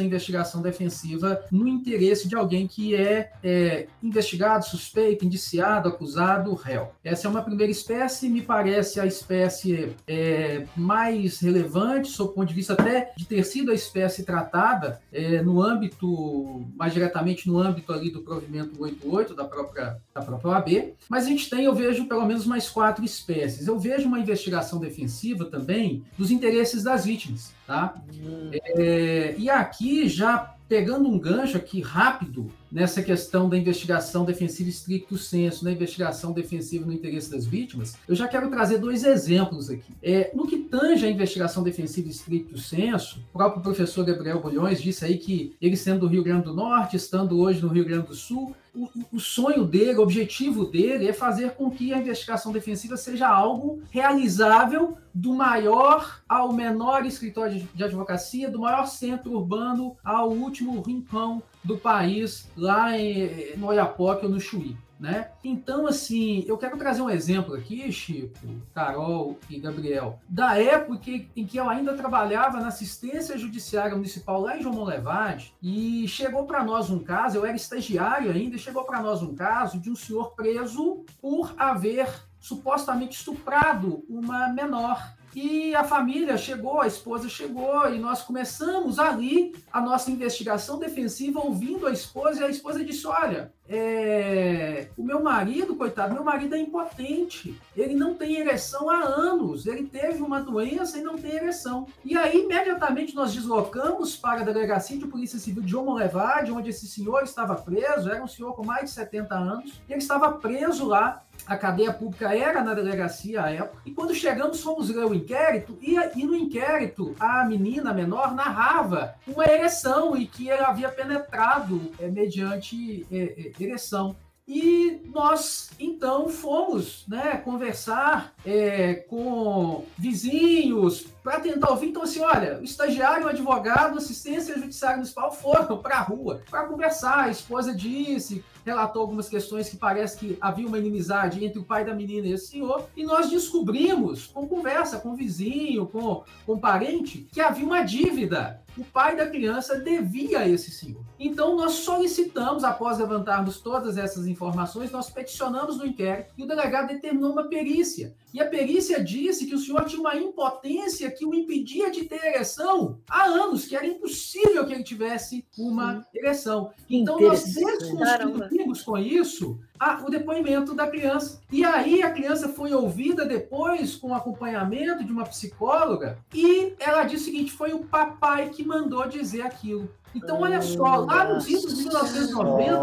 investigação 0.00 0.62
defensiva 0.62 1.42
no 1.50 1.66
interesse 1.66 2.28
de 2.28 2.36
alguém 2.36 2.68
que 2.68 2.94
é, 2.94 3.32
é 3.42 3.88
investigado, 4.00 4.64
suspeito, 4.64 5.24
indiciado, 5.24 5.88
acusado, 5.88 6.54
réu. 6.54 6.92
Essa 7.02 7.26
é 7.26 7.30
uma 7.30 7.42
primeira 7.42 7.72
espécie, 7.72 8.28
me 8.28 8.42
parece 8.42 9.00
a 9.00 9.04
espécie 9.04 9.92
é, 10.06 10.66
mais 10.76 11.40
relevante, 11.40 12.08
sob 12.08 12.30
o 12.30 12.34
ponto 12.34 12.48
de 12.48 12.54
vista 12.54 12.74
até 12.74 13.12
de 13.16 13.26
ter 13.26 13.42
sido 13.42 13.72
a 13.72 13.74
espécie 13.74 14.24
tratada 14.24 15.02
é, 15.12 15.42
no 15.42 15.60
âmbito, 15.60 16.64
mais 16.76 16.92
diretamente 16.92 17.48
no 17.48 17.58
âmbito 17.58 17.92
ali 17.92 18.08
do 18.08 18.22
provimento 18.22 18.80
88 18.80 19.34
da 19.34 19.44
própria, 19.44 19.96
da 20.14 20.22
própria 20.22 20.50
OAB, 20.52 20.94
mas 21.08 21.24
a 21.24 21.28
gente 21.28 21.50
tem, 21.50 21.64
eu 21.64 21.74
vejo 21.74 22.06
pelo 22.06 22.24
menos 22.24 22.46
mais 22.46 22.70
quatro 22.70 23.04
espécies. 23.04 23.66
Eu 23.66 23.80
vejo 23.80 24.06
uma 24.06 24.20
investigação 24.20 24.78
defensiva 24.78 24.91
defensiva 24.92 25.46
também 25.46 26.04
dos 26.18 26.30
interesses 26.30 26.84
das 26.84 27.04
vítimas, 27.04 27.54
tá? 27.66 27.94
Hum. 28.14 28.50
É, 28.52 29.34
e 29.38 29.48
aqui 29.48 30.08
já 30.08 30.54
pegando 30.68 31.08
um 31.08 31.18
gancho 31.18 31.56
aqui 31.56 31.80
rápido 31.80 32.50
nessa 32.72 33.02
questão 33.02 33.50
da 33.50 33.58
investigação 33.58 34.24
defensiva 34.24 34.70
estricto 34.70 35.18
senso, 35.18 35.62
na 35.64 35.70
investigação 35.70 36.32
defensiva 36.32 36.86
no 36.86 36.92
interesse 36.92 37.30
das 37.30 37.44
vítimas, 37.46 37.96
eu 38.08 38.14
já 38.14 38.26
quero 38.26 38.48
trazer 38.48 38.78
dois 38.78 39.04
exemplos 39.04 39.68
aqui. 39.68 39.92
É, 40.02 40.30
no 40.34 40.46
que 40.46 40.56
tange 40.56 41.04
a 41.04 41.10
investigação 41.10 41.62
defensiva 41.62 42.08
estricto 42.08 42.56
senso, 42.58 43.20
o 43.28 43.32
próprio 43.38 43.62
professor 43.62 44.04
Gabriel 44.06 44.40
Bulhões 44.40 44.80
disse 44.80 45.04
aí 45.04 45.18
que 45.18 45.54
ele 45.60 45.76
sendo 45.76 46.00
do 46.00 46.06
Rio 46.06 46.24
Grande 46.24 46.44
do 46.44 46.54
Norte, 46.54 46.96
estando 46.96 47.38
hoje 47.38 47.60
no 47.60 47.68
Rio 47.68 47.84
Grande 47.84 48.06
do 48.06 48.14
Sul, 48.14 48.56
o, 48.74 48.88
o, 49.12 49.20
sonho 49.20 49.64
dele, 49.64 49.98
o 49.98 50.02
objetivo 50.02 50.64
dele 50.64 51.06
é 51.06 51.12
fazer 51.12 51.50
com 51.50 51.70
que 51.70 51.92
a 51.92 51.98
investigação 51.98 52.52
defensiva 52.52 52.96
seja 52.96 53.28
algo 53.28 53.82
realizável 53.90 54.96
do 55.12 55.34
maior 55.34 56.22
ao 56.26 56.54
menor 56.54 57.04
escritório 57.04 57.68
de 57.74 57.84
advocacia, 57.84 58.50
do 58.50 58.60
maior 58.60 58.86
centro 58.86 59.32
urbano 59.32 59.94
ao 60.02 60.30
último 60.30 60.80
rincão 60.80 61.42
do 61.64 61.78
país, 61.78 62.48
lá 62.56 62.96
em, 62.98 63.56
no 63.56 63.68
Oiapoque 63.68 64.26
ou 64.26 64.32
no 64.32 64.40
Chuí. 64.40 64.76
Né? 65.02 65.32
Então, 65.42 65.88
assim, 65.88 66.44
eu 66.46 66.56
quero 66.56 66.76
trazer 66.76 67.02
um 67.02 67.10
exemplo 67.10 67.56
aqui, 67.56 67.90
Chico, 67.90 68.38
Carol 68.72 69.36
e 69.50 69.58
Gabriel, 69.58 70.20
da 70.28 70.56
época 70.56 71.10
em 71.34 71.44
que 71.44 71.56
eu 71.56 71.68
ainda 71.68 71.94
trabalhava 71.94 72.60
na 72.60 72.68
assistência 72.68 73.36
judiciária 73.36 73.96
municipal 73.96 74.40
lá 74.40 74.56
em 74.56 74.62
João 74.62 74.76
Monlevade 74.76 75.52
e 75.60 76.06
chegou 76.06 76.46
para 76.46 76.62
nós 76.62 76.88
um 76.88 77.00
caso, 77.00 77.36
eu 77.36 77.44
era 77.44 77.56
estagiário 77.56 78.30
ainda, 78.30 78.54
e 78.54 78.60
chegou 78.60 78.84
para 78.84 79.02
nós 79.02 79.24
um 79.24 79.34
caso 79.34 79.80
de 79.80 79.90
um 79.90 79.96
senhor 79.96 80.36
preso 80.36 81.04
por 81.20 81.52
haver 81.58 82.08
supostamente 82.38 83.16
estuprado 83.16 84.04
uma 84.08 84.50
menor 84.50 85.16
E 85.34 85.74
a 85.74 85.82
família 85.82 86.36
chegou, 86.36 86.80
a 86.80 86.86
esposa 86.86 87.28
chegou, 87.28 87.88
e 87.92 87.98
nós 87.98 88.22
começamos 88.22 88.98
ali 88.98 89.54
a 89.72 89.80
nossa 89.80 90.10
investigação 90.10 90.78
defensiva, 90.78 91.40
ouvindo 91.40 91.86
a 91.86 91.90
esposa, 91.92 92.40
e 92.40 92.44
a 92.44 92.50
esposa 92.50 92.84
disse: 92.84 93.06
Olha, 93.06 93.52
é... 93.68 94.88
o 94.96 95.02
meu 95.02 95.22
marido, 95.22 95.74
coitado, 95.74 96.12
meu 96.12 96.22
marido 96.22 96.54
é 96.54 96.58
impotente, 96.58 97.58
ele 97.74 97.94
não 97.94 98.14
tem 98.14 98.36
ereção 98.36 98.90
há 98.90 99.02
anos, 99.04 99.66
ele 99.66 99.84
teve 99.84 100.22
uma 100.22 100.40
doença 100.40 100.98
e 100.98 101.02
não 101.02 101.16
tem 101.16 101.32
ereção. 101.32 101.86
E 102.04 102.16
aí, 102.16 102.42
imediatamente, 102.42 103.14
nós 103.14 103.32
deslocamos 103.32 104.16
para 104.16 104.40
a 104.40 104.44
delegacia 104.44 104.98
de 104.98 105.06
Polícia 105.06 105.38
Civil 105.38 105.62
de 105.62 105.70
Jomo 105.70 105.94
Levade, 105.94 106.52
onde 106.52 106.70
esse 106.70 106.86
senhor 106.86 107.22
estava 107.22 107.54
preso, 107.54 108.10
era 108.10 108.22
um 108.22 108.28
senhor 108.28 108.54
com 108.54 108.64
mais 108.64 108.84
de 108.84 108.90
70 108.90 109.34
anos, 109.34 109.80
e 109.88 109.92
ele 109.92 110.02
estava 110.02 110.32
preso 110.32 110.86
lá 110.86 111.22
a 111.46 111.56
cadeia 111.56 111.92
pública 111.92 112.34
era 112.34 112.62
na 112.62 112.74
delegacia 112.74 113.42
à 113.42 113.50
época. 113.50 113.82
E 113.84 113.90
quando 113.90 114.14
chegamos, 114.14 114.62
fomos 114.62 114.88
ler 114.88 115.04
o 115.04 115.14
inquérito, 115.14 115.78
e, 115.80 115.96
e 116.16 116.24
no 116.24 116.34
inquérito, 116.34 117.14
a 117.18 117.44
menina 117.44 117.92
menor 117.92 118.34
narrava 118.34 119.14
uma 119.26 119.44
ereção 119.44 120.16
e 120.16 120.26
que 120.26 120.50
ela 120.50 120.68
havia 120.68 120.88
penetrado 120.88 121.92
é, 121.98 122.08
mediante 122.08 123.06
é, 123.10 123.16
é, 123.16 123.62
ereção. 123.62 124.16
E 124.46 125.00
nós, 125.14 125.70
então, 125.78 126.28
fomos 126.28 127.04
né, 127.06 127.36
conversar 127.38 128.34
é, 128.44 128.94
com 128.94 129.84
vizinhos 129.96 131.06
para 131.22 131.38
tentar 131.38 131.70
ouvir. 131.70 131.88
Então, 131.88 132.02
assim, 132.02 132.20
olha, 132.20 132.58
o 132.58 132.64
estagiário, 132.64 133.26
o 133.26 133.28
advogado, 133.28 133.98
assistência 133.98 134.58
judiciária 134.58 134.96
municipal 134.96 135.30
foram 135.32 135.78
para 135.78 135.96
a 135.96 136.02
rua 136.02 136.42
para 136.50 136.64
conversar. 136.64 137.24
A 137.24 137.30
esposa 137.30 137.72
disse 137.72 138.44
relatou 138.64 139.02
algumas 139.02 139.28
questões 139.28 139.68
que 139.68 139.76
parece 139.76 140.18
que 140.18 140.38
havia 140.40 140.66
uma 140.66 140.78
inimizade 140.78 141.44
entre 141.44 141.58
o 141.58 141.64
pai 141.64 141.84
da 141.84 141.94
menina 141.94 142.26
e 142.26 142.32
esse 142.32 142.48
senhor, 142.48 142.86
e 142.96 143.04
nós 143.04 143.30
descobrimos, 143.30 144.26
com 144.26 144.46
conversa 144.46 144.98
com 144.98 145.14
vizinho, 145.14 145.86
com, 145.86 146.22
com 146.46 146.58
parente, 146.58 147.26
que 147.32 147.40
havia 147.40 147.64
uma 147.64 147.82
dívida. 147.82 148.61
O 148.76 148.84
pai 148.84 149.16
da 149.16 149.28
criança 149.28 149.78
devia 149.78 150.40
a 150.40 150.48
esse 150.48 150.70
senhor. 150.70 151.04
Então, 151.18 151.56
nós 151.56 151.72
solicitamos, 151.72 152.64
após 152.64 152.98
levantarmos 152.98 153.60
todas 153.60 153.96
essas 153.96 154.26
informações, 154.26 154.90
nós 154.90 155.10
peticionamos 155.10 155.76
no 155.76 155.86
inquérito 155.86 156.32
e 156.36 156.42
o 156.42 156.46
delegado 156.46 156.88
determinou 156.88 157.32
uma 157.32 157.48
perícia. 157.48 158.14
E 158.32 158.40
a 158.40 158.48
perícia 158.48 159.02
disse 159.04 159.46
que 159.46 159.54
o 159.54 159.58
senhor 159.58 159.84
tinha 159.84 160.00
uma 160.00 160.16
impotência 160.16 161.10
que 161.10 161.26
o 161.26 161.34
impedia 161.34 161.90
de 161.90 162.04
ter 162.04 162.24
ereção 162.24 162.98
há 163.08 163.24
anos, 163.24 163.66
que 163.66 163.76
era 163.76 163.86
impossível 163.86 164.66
que 164.66 164.72
ele 164.72 164.82
tivesse 164.82 165.44
uma 165.58 166.04
ereção. 166.14 166.72
Então, 166.88 167.20
nós 167.20 167.44
desconstruímos 167.44 168.82
com 168.82 168.96
isso 168.96 169.60
a, 169.82 170.00
o 170.06 170.10
depoimento 170.10 170.74
da 170.74 170.86
criança. 170.86 171.40
E 171.50 171.64
aí, 171.64 172.02
a 172.02 172.10
criança 172.12 172.48
foi 172.48 172.72
ouvida 172.72 173.26
depois 173.26 173.96
com 173.96 174.14
acompanhamento 174.14 175.02
de 175.02 175.10
uma 175.10 175.24
psicóloga 175.24 176.18
e 176.32 176.74
ela 176.78 177.02
disse 177.02 177.24
o 177.24 177.26
seguinte: 177.26 177.52
foi 177.52 177.72
o 177.72 177.80
papai 177.80 178.50
que 178.50 178.64
mandou 178.64 179.08
dizer 179.08 179.42
aquilo. 179.42 179.90
Então, 180.14 180.42
olha 180.42 180.60
só, 180.60 180.96
lá 180.96 181.24
nos 181.24 181.48
idos 181.48 181.74
de 181.74 181.84
1990, 181.84 182.78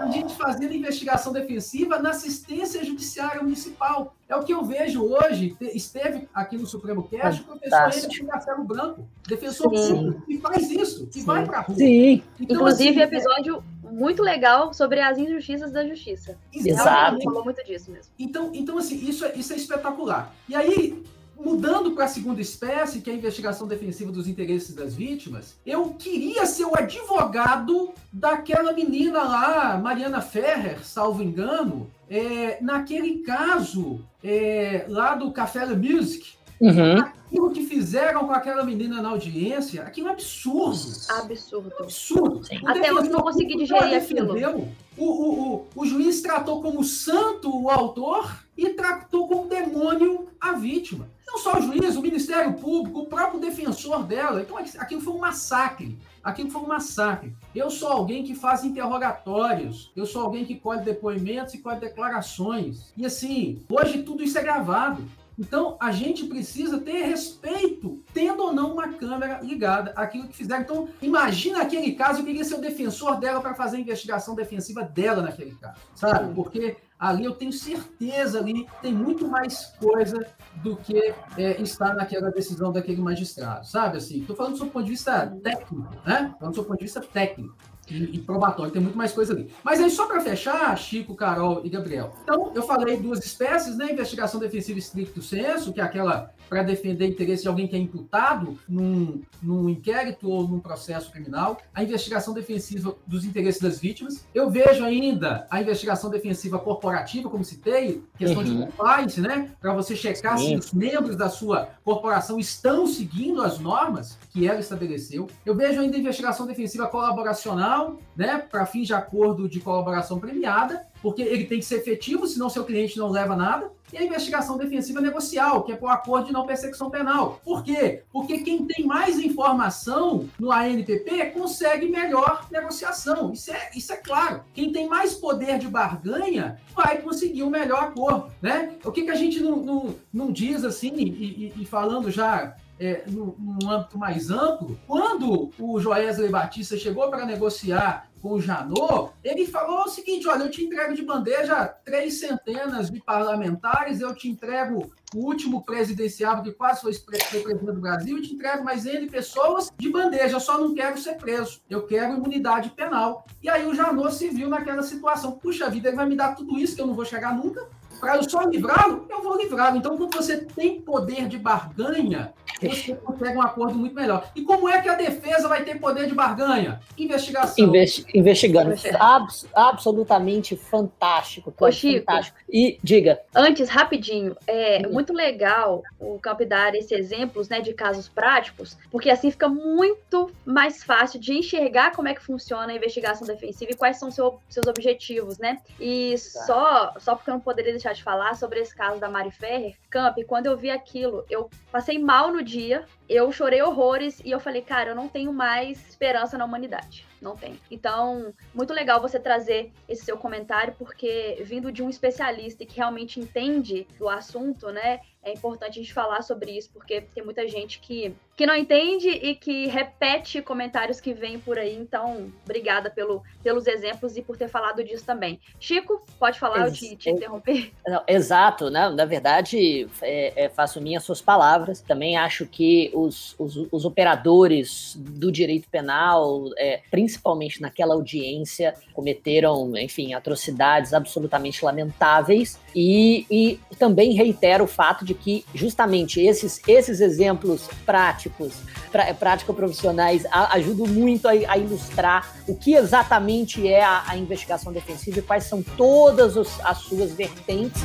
a 0.00 0.10
gente 0.10 0.34
fazendo 0.34 0.72
investigação 0.72 1.30
defensiva 1.30 1.98
na 1.98 2.10
assistência 2.10 2.82
judiciária 2.82 3.42
municipal. 3.42 4.14
É 4.26 4.34
o 4.34 4.42
que 4.42 4.52
eu 4.52 4.64
vejo 4.64 5.04
hoje. 5.04 5.56
Esteve 5.60 6.26
aqui 6.32 6.56
no 6.56 6.66
Supremo 6.66 7.02
Cast 7.02 7.42
o 7.42 7.44
professor 7.44 7.92
Henrique 7.94 8.24
Marcelo 8.24 8.64
Branco, 8.64 9.06
defensor 9.26 9.70
público, 9.70 10.22
que 10.26 10.38
faz 10.38 10.70
isso, 10.70 11.06
que 11.06 11.20
Sim. 11.20 11.26
vai 11.26 11.44
para 11.44 11.58
a 11.58 11.60
rua. 11.60 11.76
Sim. 11.76 12.22
Então, 12.40 12.56
Inclusive, 12.56 13.02
assim, 13.02 13.14
episódio 13.14 13.62
muito 13.90 14.22
legal 14.22 14.72
sobre 14.72 15.00
as 15.00 15.18
injustiças 15.18 15.72
da 15.72 15.86
justiça. 15.86 16.36
Exato. 16.52 17.22
falou 17.22 17.44
muito 17.44 17.64
disso 17.64 17.90
mesmo. 17.90 18.12
Então, 18.18 18.50
então 18.54 18.78
assim, 18.78 18.96
isso 18.96 19.24
é, 19.24 19.34
isso 19.34 19.52
é 19.52 19.56
espetacular. 19.56 20.34
E 20.48 20.54
aí, 20.54 21.02
mudando 21.38 21.92
para 21.92 22.04
a 22.04 22.08
segunda 22.08 22.40
espécie, 22.40 23.00
que 23.00 23.10
é 23.10 23.12
a 23.12 23.16
investigação 23.16 23.66
defensiva 23.66 24.10
dos 24.10 24.26
interesses 24.26 24.74
das 24.74 24.94
vítimas, 24.94 25.56
eu 25.64 25.90
queria 25.90 26.44
ser 26.46 26.64
o 26.64 26.76
advogado 26.76 27.92
daquela 28.12 28.72
menina 28.72 29.22
lá, 29.22 29.78
Mariana 29.78 30.20
Ferrer, 30.20 30.84
salvo 30.84 31.22
engano, 31.22 31.90
é, 32.10 32.58
naquele 32.60 33.18
caso 33.18 34.04
é, 34.22 34.84
lá 34.88 35.14
do 35.14 35.30
Café 35.30 35.64
La 35.64 35.76
Music. 35.76 36.36
Uhum. 36.60 37.04
Aquilo 37.28 37.50
que 37.50 37.62
fizeram 37.66 38.26
com 38.26 38.32
aquela 38.32 38.64
menina 38.64 39.02
na 39.02 39.10
audiência, 39.10 39.82
aquilo 39.82 40.08
é 40.08 40.12
absurdo. 40.12 40.90
Absurdo. 41.10 41.72
Absurdo. 41.78 42.40
Até 42.64 42.90
hoje 42.90 43.10
não 43.10 43.20
consegui 43.20 43.54
digerir 43.54 43.98
aquilo. 43.98 44.72
O, 44.96 45.04
o, 45.04 45.54
o, 45.54 45.66
o 45.76 45.86
juiz 45.86 46.22
tratou 46.22 46.62
como 46.62 46.82
santo 46.82 47.54
o 47.54 47.68
autor 47.68 48.42
e 48.56 48.70
tratou 48.70 49.28
como 49.28 49.46
demônio 49.46 50.26
a 50.40 50.52
vítima. 50.52 51.08
Não 51.26 51.36
só 51.36 51.58
o 51.58 51.62
juiz, 51.62 51.96
o 51.96 52.00
Ministério 52.00 52.54
Público, 52.54 53.00
o 53.00 53.06
próprio 53.06 53.38
defensor 53.38 54.04
dela. 54.04 54.40
Então, 54.40 54.56
aquilo 54.56 55.02
foi 55.02 55.12
um 55.12 55.18
massacre. 55.18 55.98
Aquilo 56.24 56.50
foi 56.50 56.62
um 56.62 56.66
massacre. 56.66 57.34
Eu 57.54 57.70
sou 57.70 57.88
alguém 57.88 58.24
que 58.24 58.34
faz 58.34 58.64
interrogatórios, 58.64 59.92
eu 59.94 60.06
sou 60.06 60.22
alguém 60.22 60.44
que 60.46 60.56
colhe 60.56 60.82
depoimentos 60.82 61.54
e 61.54 61.58
colhe 61.58 61.78
declarações. 61.78 62.92
E 62.96 63.04
assim, 63.04 63.62
hoje 63.68 64.02
tudo 64.02 64.22
isso 64.22 64.38
é 64.38 64.42
gravado. 64.42 65.04
Então, 65.38 65.76
a 65.80 65.92
gente 65.92 66.24
precisa 66.24 66.80
ter 66.80 67.04
respeito, 67.04 68.02
tendo 68.12 68.42
ou 68.42 68.52
não 68.52 68.72
uma 68.72 68.88
câmera 68.94 69.40
ligada 69.40 69.92
àquilo 69.94 70.26
que 70.26 70.36
fizeram. 70.36 70.62
Então, 70.62 70.88
imagina 71.00 71.62
aquele 71.62 71.92
caso, 71.92 72.20
eu 72.20 72.24
queria 72.24 72.44
ser 72.44 72.56
o 72.56 72.60
defensor 72.60 73.20
dela 73.20 73.40
para 73.40 73.54
fazer 73.54 73.76
a 73.76 73.80
investigação 73.80 74.34
defensiva 74.34 74.82
dela 74.82 75.22
naquele 75.22 75.54
caso, 75.54 75.80
sabe? 75.94 76.34
Porque 76.34 76.76
ali 76.98 77.24
eu 77.24 77.32
tenho 77.32 77.52
certeza 77.52 78.40
ali 78.40 78.66
tem 78.82 78.92
muito 78.92 79.28
mais 79.28 79.66
coisa 79.78 80.26
do 80.56 80.76
que 80.76 81.14
é, 81.36 81.62
está 81.62 81.94
naquela 81.94 82.30
decisão 82.30 82.72
daquele 82.72 83.00
magistrado, 83.00 83.64
sabe? 83.64 83.98
Assim, 83.98 84.20
estou 84.20 84.34
falando 84.34 84.52
do 84.52 84.58
seu 84.58 84.66
ponto 84.66 84.84
de 84.84 84.90
vista 84.90 85.32
técnico, 85.42 85.88
né? 86.04 86.34
Falando 86.38 86.52
do 86.52 86.54
seu 86.56 86.64
ponto 86.64 86.78
de 86.78 86.84
vista 86.84 87.00
técnico 87.00 87.54
e, 87.90 88.18
probatório, 88.18 88.72
tem 88.72 88.82
muito 88.82 88.96
mais 88.96 89.12
coisa 89.12 89.32
ali. 89.32 89.48
Mas 89.64 89.80
aí, 89.80 89.90
só 89.90 90.06
para 90.06 90.20
fechar, 90.20 90.76
Chico, 90.76 91.14
Carol 91.14 91.62
e 91.64 91.68
Gabriel. 91.68 92.14
Então, 92.22 92.52
eu 92.54 92.62
falei 92.62 92.96
duas 92.96 93.24
espécies, 93.24 93.76
né? 93.76 93.92
Investigação 93.92 94.40
defensiva 94.40 94.78
estricto 94.78 95.22
senso, 95.22 95.72
que 95.72 95.80
é 95.80 95.84
aquela 95.84 96.32
para 96.48 96.62
defender 96.62 97.06
interesse 97.06 97.42
de 97.42 97.48
alguém 97.48 97.66
que 97.66 97.76
é 97.76 97.78
imputado 97.78 98.58
num, 98.68 99.20
num 99.42 99.68
inquérito 99.68 100.30
ou 100.30 100.46
num 100.46 100.60
processo 100.60 101.10
criminal, 101.10 101.58
a 101.74 101.82
investigação 101.82 102.32
defensiva 102.32 102.94
dos 103.06 103.24
interesses 103.24 103.60
das 103.60 103.78
vítimas. 103.78 104.24
Eu 104.34 104.50
vejo 104.50 104.84
ainda 104.84 105.46
a 105.50 105.60
investigação 105.60 106.10
defensiva 106.10 106.58
corporativa, 106.58 107.28
como 107.28 107.44
citei, 107.44 108.02
questão 108.16 108.42
uhum. 108.42 108.44
de 108.44 108.66
compliance, 108.66 109.20
né? 109.20 109.52
Para 109.60 109.74
você 109.74 109.94
checar 109.94 110.38
Sim. 110.38 110.46
se 110.46 110.56
os 110.56 110.72
membros 110.72 111.16
da 111.16 111.28
sua 111.28 111.70
corporação 111.84 112.38
estão 112.38 112.86
seguindo 112.86 113.42
as 113.42 113.58
normas 113.58 114.18
que 114.30 114.46
ela 114.46 114.60
estabeleceu. 114.60 115.28
Eu 115.44 115.54
vejo 115.54 115.80
ainda 115.80 115.96
a 115.96 116.00
investigação 116.00 116.46
defensiva 116.46 116.86
colaboracional, 116.86 118.00
né? 118.16 118.38
Para 118.38 118.66
fins 118.66 118.86
de 118.86 118.94
acordo 118.94 119.48
de 119.48 119.60
colaboração 119.60 120.18
premiada 120.18 120.88
porque 121.02 121.22
ele 121.22 121.44
tem 121.44 121.58
que 121.58 121.64
ser 121.64 121.76
efetivo, 121.76 122.26
senão 122.26 122.50
seu 122.50 122.64
cliente 122.64 122.98
não 122.98 123.08
leva 123.08 123.36
nada. 123.36 123.70
E 123.92 123.98
a 123.98 124.02
investigação 124.02 124.56
defensiva 124.56 125.00
negocial, 125.00 125.62
que 125.62 125.72
é 125.72 125.76
por 125.76 125.90
acordo 125.90 126.26
de 126.26 126.32
não 126.32 126.46
persecução 126.46 126.90
penal. 126.90 127.40
Por 127.44 127.62
quê? 127.62 128.02
Porque 128.12 128.38
quem 128.38 128.64
tem 128.66 128.86
mais 128.86 129.18
informação 129.18 130.28
no 130.38 130.52
ANPP 130.52 131.26
consegue 131.32 131.88
melhor 131.88 132.46
negociação. 132.50 133.32
Isso 133.32 133.52
é, 133.52 133.70
isso 133.74 133.92
é 133.92 133.96
claro. 133.96 134.42
Quem 134.54 134.72
tem 134.72 134.88
mais 134.88 135.14
poder 135.14 135.58
de 135.58 135.68
barganha 135.68 136.60
vai 136.74 137.00
conseguir 137.00 137.42
um 137.42 137.50
melhor 137.50 137.84
acordo. 137.84 138.30
Né? 138.42 138.76
O 138.84 138.92
que, 138.92 139.02
que 139.02 139.10
a 139.10 139.16
gente 139.16 139.40
não, 139.40 139.56
não, 139.56 139.94
não 140.12 140.32
diz 140.32 140.64
assim, 140.64 140.92
e, 140.94 141.52
e, 141.56 141.62
e 141.62 141.64
falando 141.64 142.10
já 142.10 142.56
é, 142.80 143.04
num, 143.08 143.34
num, 143.38 143.70
âmbito 143.70 143.98
mais 143.98 144.30
amplo, 144.30 144.78
quando 144.86 145.50
o 145.58 145.80
Joesley 145.80 146.30
Batista 146.30 146.76
chegou 146.76 147.08
para 147.10 147.26
negociar 147.26 148.07
com 148.20 148.32
o 148.32 148.40
Janot, 148.40 149.12
ele 149.22 149.46
falou 149.46 149.82
o 149.82 149.88
seguinte: 149.88 150.26
olha, 150.28 150.44
eu 150.44 150.50
te 150.50 150.64
entrego 150.64 150.94
de 150.94 151.02
bandeja 151.02 151.66
três 151.84 152.20
centenas 152.20 152.90
de 152.90 153.00
parlamentares, 153.00 154.00
eu 154.00 154.14
te 154.14 154.28
entrego 154.28 154.90
o 155.14 155.18
último 155.18 155.62
presidenciável 155.62 156.44
que 156.44 156.52
quase 156.52 156.82
foi 156.82 156.94
presidente 156.98 157.64
do 157.64 157.80
Brasil, 157.80 158.18
e 158.18 158.22
te 158.22 158.34
entrego 158.34 158.64
mais 158.64 158.84
N 158.84 159.08
pessoas 159.08 159.70
de 159.78 159.88
bandeja, 159.88 160.36
eu 160.36 160.40
só 160.40 160.58
não 160.58 160.74
quero 160.74 160.98
ser 160.98 161.16
preso, 161.16 161.60
eu 161.68 161.86
quero 161.86 162.14
imunidade 162.14 162.70
penal. 162.70 163.26
E 163.42 163.48
aí 163.48 163.66
o 163.66 163.74
Janot 163.74 164.14
se 164.14 164.28
viu 164.28 164.48
naquela 164.48 164.82
situação: 164.82 165.32
puxa 165.32 165.70
vida, 165.70 165.88
ele 165.88 165.96
vai 165.96 166.06
me 166.06 166.16
dar 166.16 166.34
tudo 166.34 166.58
isso 166.58 166.74
que 166.74 166.82
eu 166.82 166.86
não 166.86 166.94
vou 166.94 167.04
chegar 167.04 167.34
nunca? 167.34 167.66
Para 168.00 168.16
eu 168.16 168.28
só 168.28 168.42
livrá-lo, 168.42 169.06
eu 169.08 169.22
vou 169.22 169.36
livrá-lo. 169.36 169.76
Então, 169.76 169.96
quando 169.96 170.14
você 170.14 170.38
tem 170.38 170.80
poder 170.80 171.28
de 171.28 171.38
barganha, 171.38 172.32
você 172.60 172.94
consegue 172.94 173.36
um 173.36 173.42
acordo 173.42 173.74
muito 173.74 173.94
melhor. 173.94 174.30
E 174.34 174.42
como 174.42 174.68
é 174.68 174.80
que 174.80 174.88
a 174.88 174.94
defesa 174.94 175.48
vai 175.48 175.64
ter 175.64 175.78
poder 175.78 176.06
de 176.06 176.14
barganha? 176.14 176.80
Investigação. 176.96 177.64
Investi 177.64 178.04
investigando. 178.14 178.74
Abs 178.98 179.46
absolutamente 179.54 180.56
fantástico. 180.56 181.52
Ô, 181.58 181.70
Chico, 181.70 181.98
fantástico. 182.00 182.38
E 182.48 182.78
diga. 182.82 183.20
Antes, 183.34 183.68
rapidinho, 183.68 184.36
é 184.46 184.82
hum. 184.86 184.92
muito 184.92 185.12
legal 185.12 185.82
o 185.98 186.18
Camp 186.18 186.40
dar 186.42 186.74
esses 186.74 186.90
exemplos 186.90 187.48
né, 187.48 187.60
de 187.60 187.72
casos 187.72 188.08
práticos, 188.08 188.76
porque 188.90 189.10
assim 189.10 189.30
fica 189.30 189.48
muito 189.48 190.30
mais 190.44 190.82
fácil 190.82 191.20
de 191.20 191.32
enxergar 191.32 191.92
como 191.94 192.08
é 192.08 192.14
que 192.14 192.22
funciona 192.22 192.72
a 192.72 192.76
investigação 192.76 193.26
defensiva 193.26 193.72
e 193.72 193.76
quais 193.76 193.98
são 193.98 194.10
seu, 194.10 194.40
seus 194.48 194.66
objetivos, 194.66 195.38
né? 195.38 195.58
E 195.78 196.16
só, 196.18 196.94
só 196.98 197.14
porque 197.14 197.30
eu 197.30 197.34
não 197.34 197.40
poderia 197.40 197.72
deixar 197.72 197.87
deixar 197.88 197.92
de 197.92 198.02
falar 198.02 198.34
sobre 198.34 198.60
esse 198.60 198.74
caso 198.74 199.00
da 199.00 199.08
Mari 199.08 199.30
Ferrer. 199.30 199.76
Camp, 199.90 200.16
quando 200.26 200.46
eu 200.46 200.56
vi 200.56 200.70
aquilo, 200.70 201.24
eu 201.30 201.48
passei 201.70 201.98
mal 201.98 202.32
no 202.32 202.42
dia, 202.42 202.84
eu 203.08 203.30
chorei 203.32 203.62
horrores 203.62 204.20
e 204.24 204.30
eu 204.30 204.40
falei, 204.40 204.62
cara, 204.62 204.90
eu 204.90 204.94
não 204.94 205.08
tenho 205.08 205.32
mais 205.32 205.88
esperança 205.88 206.36
na 206.36 206.44
humanidade 206.44 207.08
não 207.20 207.36
tem. 207.36 207.58
Então, 207.70 208.32
muito 208.54 208.72
legal 208.72 209.00
você 209.00 209.18
trazer 209.18 209.72
esse 209.88 210.04
seu 210.04 210.16
comentário, 210.16 210.74
porque 210.78 211.42
vindo 211.44 211.70
de 211.70 211.82
um 211.82 211.90
especialista 211.90 212.64
que 212.64 212.76
realmente 212.76 213.20
entende 213.20 213.86
do 213.98 214.08
assunto, 214.08 214.70
né? 214.70 215.00
É 215.20 215.32
importante 215.32 215.78
a 215.78 215.82
gente 215.82 215.92
falar 215.92 216.22
sobre 216.22 216.56
isso, 216.56 216.70
porque 216.72 217.02
tem 217.02 217.24
muita 217.24 217.46
gente 217.46 217.80
que, 217.80 218.14
que 218.36 218.46
não 218.46 218.54
entende 218.54 219.08
e 219.08 219.34
que 219.34 219.66
repete 219.66 220.40
comentários 220.40 221.00
que 221.00 221.12
vêm 221.12 221.38
por 221.38 221.58
aí. 221.58 221.74
Então, 221.74 222.32
obrigada 222.44 222.88
pelo, 222.88 223.22
pelos 223.42 223.66
exemplos 223.66 224.16
e 224.16 224.22
por 224.22 224.36
ter 224.36 224.48
falado 224.48 224.82
disso 224.82 225.04
também. 225.04 225.40
Chico, 225.58 226.06
pode 226.18 226.38
falar, 226.38 226.68
Ex 226.68 226.82
eu 226.82 226.88
te, 226.90 226.96
te 226.96 227.10
interromper? 227.10 227.72
Não, 227.86 228.02
exato, 228.06 228.70
né? 228.70 228.88
Na 228.90 229.04
verdade, 229.04 229.88
é, 230.00 230.44
é, 230.44 230.48
faço 230.48 230.80
minhas 230.80 231.02
suas 231.02 231.20
palavras. 231.20 231.80
Também 231.80 232.16
acho 232.16 232.46
que 232.46 232.90
os, 233.04 233.34
os, 233.38 233.68
os 233.70 233.84
operadores 233.84 234.96
do 234.98 235.30
direito 235.30 235.68
penal, 235.68 236.44
é, 236.56 236.80
principalmente 236.90 237.60
naquela 237.60 237.94
audiência, 237.94 238.74
cometeram, 238.92 239.76
enfim, 239.76 240.14
atrocidades 240.14 240.92
absolutamente 240.92 241.64
lamentáveis. 241.64 242.58
E, 242.74 243.26
e 243.30 243.60
também 243.78 244.12
reitero 244.12 244.64
o 244.64 244.66
fato 244.66 245.04
de 245.04 245.14
que 245.14 245.44
justamente 245.54 246.20
esses, 246.20 246.60
esses 246.66 247.00
exemplos 247.00 247.68
práticos, 247.84 248.54
pra, 248.90 249.12
prático-profissionais, 249.14 250.24
ajudam 250.30 250.86
muito 250.86 251.26
a, 251.28 251.32
a, 251.32 251.58
ilustrar 251.58 252.36
o 252.46 252.54
que 252.54 252.74
exatamente 252.74 253.66
é 253.66 253.82
a, 253.82 254.04
a 254.06 254.16
investigação 254.16 254.72
defensiva 254.72 255.18
e 255.18 255.22
quais 255.22 255.44
são 255.44 255.62
todas 255.62 256.36
os, 256.36 256.60
as 256.64 256.78
suas 256.78 257.12
vertentes. 257.12 257.82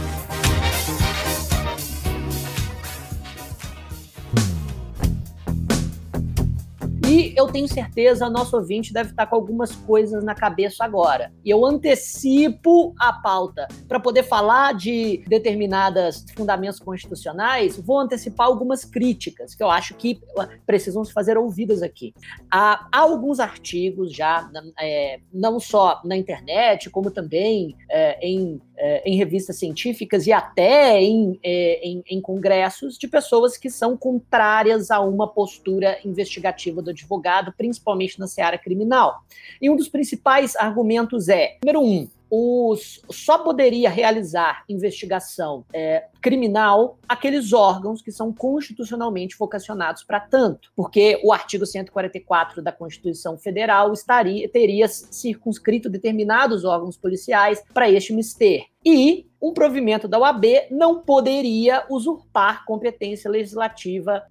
E 7.13 7.31
eu 7.37 7.45
tenho 7.45 7.67
certeza, 7.67 8.27
nosso 8.27 8.57
ouvinte 8.57 8.91
deve 8.91 9.11
estar 9.11 9.27
com 9.27 9.35
algumas 9.35 9.75
coisas 9.75 10.23
na 10.23 10.33
cabeça 10.33 10.83
agora. 10.83 11.31
E 11.45 11.49
eu 11.51 11.63
antecipo 11.63 12.95
a 12.99 13.13
pauta. 13.13 13.67
Para 13.87 13.99
poder 13.99 14.23
falar 14.23 14.73
de 14.73 15.23
determinados 15.27 16.25
fundamentos 16.35 16.79
constitucionais, 16.79 17.79
vou 17.79 17.99
antecipar 17.99 18.47
algumas 18.47 18.83
críticas 18.83 19.53
que 19.53 19.61
eu 19.61 19.69
acho 19.69 19.93
que 19.93 20.19
precisam 20.65 21.05
se 21.05 21.13
fazer 21.13 21.37
ouvidas 21.37 21.83
aqui. 21.83 22.15
Há, 22.49 22.87
há 22.91 23.01
alguns 23.01 23.39
artigos 23.39 24.11
já, 24.11 24.49
é, 24.81 25.19
não 25.31 25.59
só 25.59 26.01
na 26.03 26.17
internet, 26.17 26.89
como 26.89 27.11
também 27.11 27.77
é, 27.91 28.27
em 28.27 28.59
é, 28.77 29.09
em 29.09 29.15
revistas 29.17 29.57
científicas 29.57 30.25
e 30.27 30.31
até 30.31 31.01
em, 31.01 31.39
é, 31.43 31.87
em, 31.87 32.03
em, 32.09 32.21
congressos 32.21 32.97
de 32.97 33.07
pessoas 33.07 33.57
que 33.57 33.69
são 33.69 33.95
contrárias 33.95 34.89
a 34.89 34.99
uma 34.99 35.27
postura 35.27 35.99
investigativa 36.03 36.81
do 36.81 36.89
advogado, 36.89 37.53
principalmente 37.55 38.19
na 38.19 38.27
seara 38.27 38.57
criminal. 38.57 39.21
E 39.61 39.69
um 39.69 39.75
dos 39.75 39.89
principais 39.89 40.55
argumentos 40.55 41.29
é: 41.29 41.57
número 41.63 41.81
um, 41.81 42.07
os, 42.29 43.01
só 43.11 43.37
poderia 43.37 43.89
realizar 43.89 44.63
investigação 44.67 45.63
é, 45.71 46.05
criminal 46.23 46.97
aqueles 47.05 47.51
órgãos 47.51 48.01
que 48.01 48.11
são 48.11 48.31
constitucionalmente 48.31 49.35
vocacionados 49.37 50.03
para 50.03 50.21
tanto, 50.21 50.71
porque 50.73 51.19
o 51.21 51.33
artigo 51.33 51.65
144 51.65 52.61
da 52.61 52.71
Constituição 52.71 53.37
Federal 53.37 53.91
estaria, 53.91 54.47
teria 54.47 54.87
circunscrito 54.87 55.89
determinados 55.89 56.63
órgãos 56.63 56.97
policiais 56.97 57.61
para 57.73 57.91
este 57.91 58.13
mister. 58.13 58.65
E 58.85 59.27
um 59.41 59.53
provimento 59.53 60.07
da 60.07 60.19
OAB 60.19 60.45
não 60.71 61.01
poderia 61.01 61.85
usurpar 61.89 62.65
competência 62.65 63.29
legislativa 63.29 64.23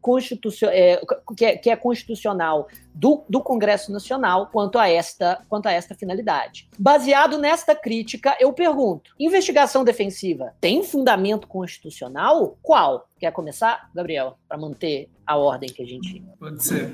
é, 0.71 1.01
que, 1.37 1.45
é, 1.45 1.57
que, 1.57 1.71
é, 1.71 1.77
constitucional 1.77 2.67
do, 2.95 3.23
do, 3.29 3.43
Congresso 3.43 3.93
Nacional 3.93 4.49
quanto 4.51 4.79
a, 4.79 4.89
esta, 4.89 5.43
quanto 5.49 5.67
a 5.67 5.73
esta 5.73 5.95
finalidade. 5.95 6.69
Baseado 6.79 7.37
nesta 7.37 7.75
crítica, 7.75 8.35
eu 8.41 8.53
pergunto: 8.55 9.15
investigação 9.19 9.85
defensiva 9.85 10.55
tem 10.61 10.83
fundamento 10.83 11.47
constitucional? 11.47 11.82
Qual? 12.63 13.09
Quer 13.19 13.33
começar, 13.33 13.91
Gabriel, 13.95 14.39
para 14.49 14.59
manter 14.59 15.09
a 15.27 15.37
ordem 15.37 15.69
que 15.71 15.83
a 15.83 15.87
gente. 15.87 16.23
Pode 16.39 16.63
ser. 16.63 16.93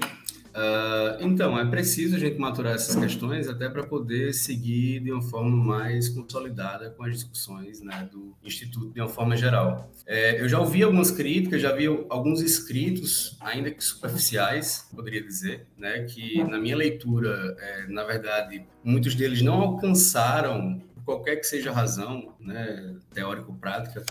Uh, 0.49 1.15
então, 1.21 1.57
é 1.57 1.65
preciso 1.65 2.17
a 2.17 2.19
gente 2.19 2.37
maturar 2.37 2.75
essas 2.75 2.97
questões 2.97 3.49
até 3.49 3.69
para 3.69 3.87
poder 3.87 4.33
seguir 4.33 5.01
de 5.01 5.13
uma 5.13 5.23
forma 5.23 5.51
mais 5.51 6.09
consolidada 6.09 6.91
com 6.91 7.05
as 7.05 7.13
discussões 7.13 7.81
né, 7.81 8.09
do 8.11 8.35
Instituto 8.43 8.93
de 8.93 9.01
uma 9.01 9.09
forma 9.09 9.37
geral. 9.37 9.89
É, 10.05 10.41
eu 10.41 10.49
já 10.49 10.59
ouvi 10.59 10.83
algumas 10.83 11.13
críticas, 11.13 11.63
já 11.63 11.73
vi 11.73 11.87
alguns 12.09 12.41
escritos, 12.41 13.37
ainda 13.41 13.71
que 13.71 13.83
superficiais, 13.85 14.89
poderia 14.95 15.23
dizer, 15.23 15.67
né, 15.77 16.03
que 16.05 16.43
na 16.43 16.59
minha 16.59 16.77
leitura, 16.77 17.57
é, 17.61 17.87
na 17.87 18.03
verdade, 18.03 18.67
muitos 18.83 19.15
deles 19.15 19.43
não 19.43 19.61
alcançaram, 19.61 20.83
qualquer 21.09 21.37
que 21.37 21.45
seja 21.45 21.71
a 21.71 21.73
razão, 21.73 22.35
né, 22.39 22.95
teórico-prática, 23.15 24.05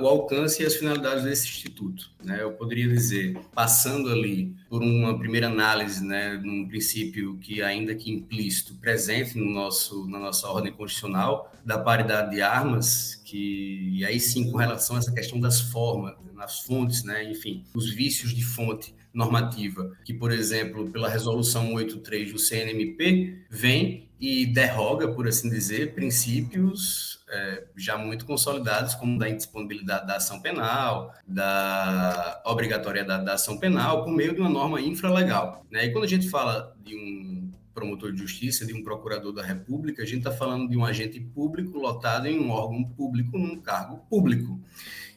o 0.00 0.06
alcance 0.06 0.62
e 0.62 0.66
as 0.66 0.74
finalidades 0.74 1.24
desse 1.24 1.46
instituto. 1.46 2.10
Né? 2.24 2.40
Eu 2.40 2.52
poderia 2.52 2.88
dizer, 2.88 3.38
passando 3.54 4.08
ali 4.08 4.56
por 4.66 4.82
uma 4.82 5.18
primeira 5.18 5.48
análise, 5.48 6.02
né, 6.02 6.40
num 6.42 6.66
princípio 6.66 7.36
que 7.36 7.60
ainda 7.60 7.94
que 7.94 8.10
implícito, 8.10 8.74
presente 8.76 9.36
no 9.36 9.44
nosso, 9.44 10.06
na 10.08 10.18
nossa 10.18 10.48
ordem 10.48 10.72
constitucional, 10.72 11.52
da 11.62 11.78
paridade 11.78 12.34
de 12.34 12.40
armas, 12.40 13.20
que 13.22 13.90
e 13.92 14.02
aí 14.02 14.18
sim 14.18 14.50
com 14.50 14.56
relação 14.56 14.96
a 14.96 15.00
essa 15.00 15.12
questão 15.12 15.38
das 15.38 15.60
formas, 15.60 16.14
nas 16.32 16.60
fontes, 16.60 17.04
né, 17.04 17.30
enfim, 17.30 17.62
os 17.74 17.90
vícios 17.90 18.34
de 18.34 18.42
fonte 18.42 18.94
normativa, 19.16 19.90
que, 20.04 20.12
por 20.12 20.30
exemplo, 20.30 20.90
pela 20.90 21.08
resolução 21.08 21.68
183 21.68 22.32
do 22.32 22.38
CNMP, 22.38 23.46
vem 23.48 24.10
e 24.20 24.44
derroga, 24.44 25.08
por 25.08 25.26
assim 25.26 25.48
dizer, 25.48 25.94
princípios 25.94 27.18
é, 27.28 27.64
já 27.74 27.96
muito 27.96 28.26
consolidados, 28.26 28.94
como 28.94 29.18
da 29.18 29.28
indisponibilidade 29.28 30.06
da 30.06 30.16
ação 30.16 30.40
penal, 30.40 31.14
da 31.26 32.42
obrigatoriedade 32.44 33.24
da 33.24 33.34
ação 33.34 33.58
penal, 33.58 34.04
por 34.04 34.12
meio 34.12 34.34
de 34.34 34.40
uma 34.40 34.50
norma 34.50 34.80
infralegal. 34.80 35.64
Né? 35.70 35.86
E 35.86 35.92
quando 35.92 36.04
a 36.04 36.08
gente 36.08 36.28
fala 36.28 36.76
de 36.84 36.94
um 36.94 37.50
promotor 37.74 38.12
de 38.12 38.18
justiça, 38.18 38.66
de 38.66 38.74
um 38.74 38.82
procurador 38.82 39.32
da 39.32 39.42
República, 39.42 40.02
a 40.02 40.06
gente 40.06 40.18
está 40.18 40.32
falando 40.32 40.68
de 40.68 40.76
um 40.76 40.84
agente 40.84 41.20
público 41.20 41.78
lotado 41.78 42.26
em 42.26 42.38
um 42.38 42.50
órgão 42.50 42.84
público, 42.84 43.38
num 43.38 43.60
cargo 43.60 43.98
público. 44.08 44.60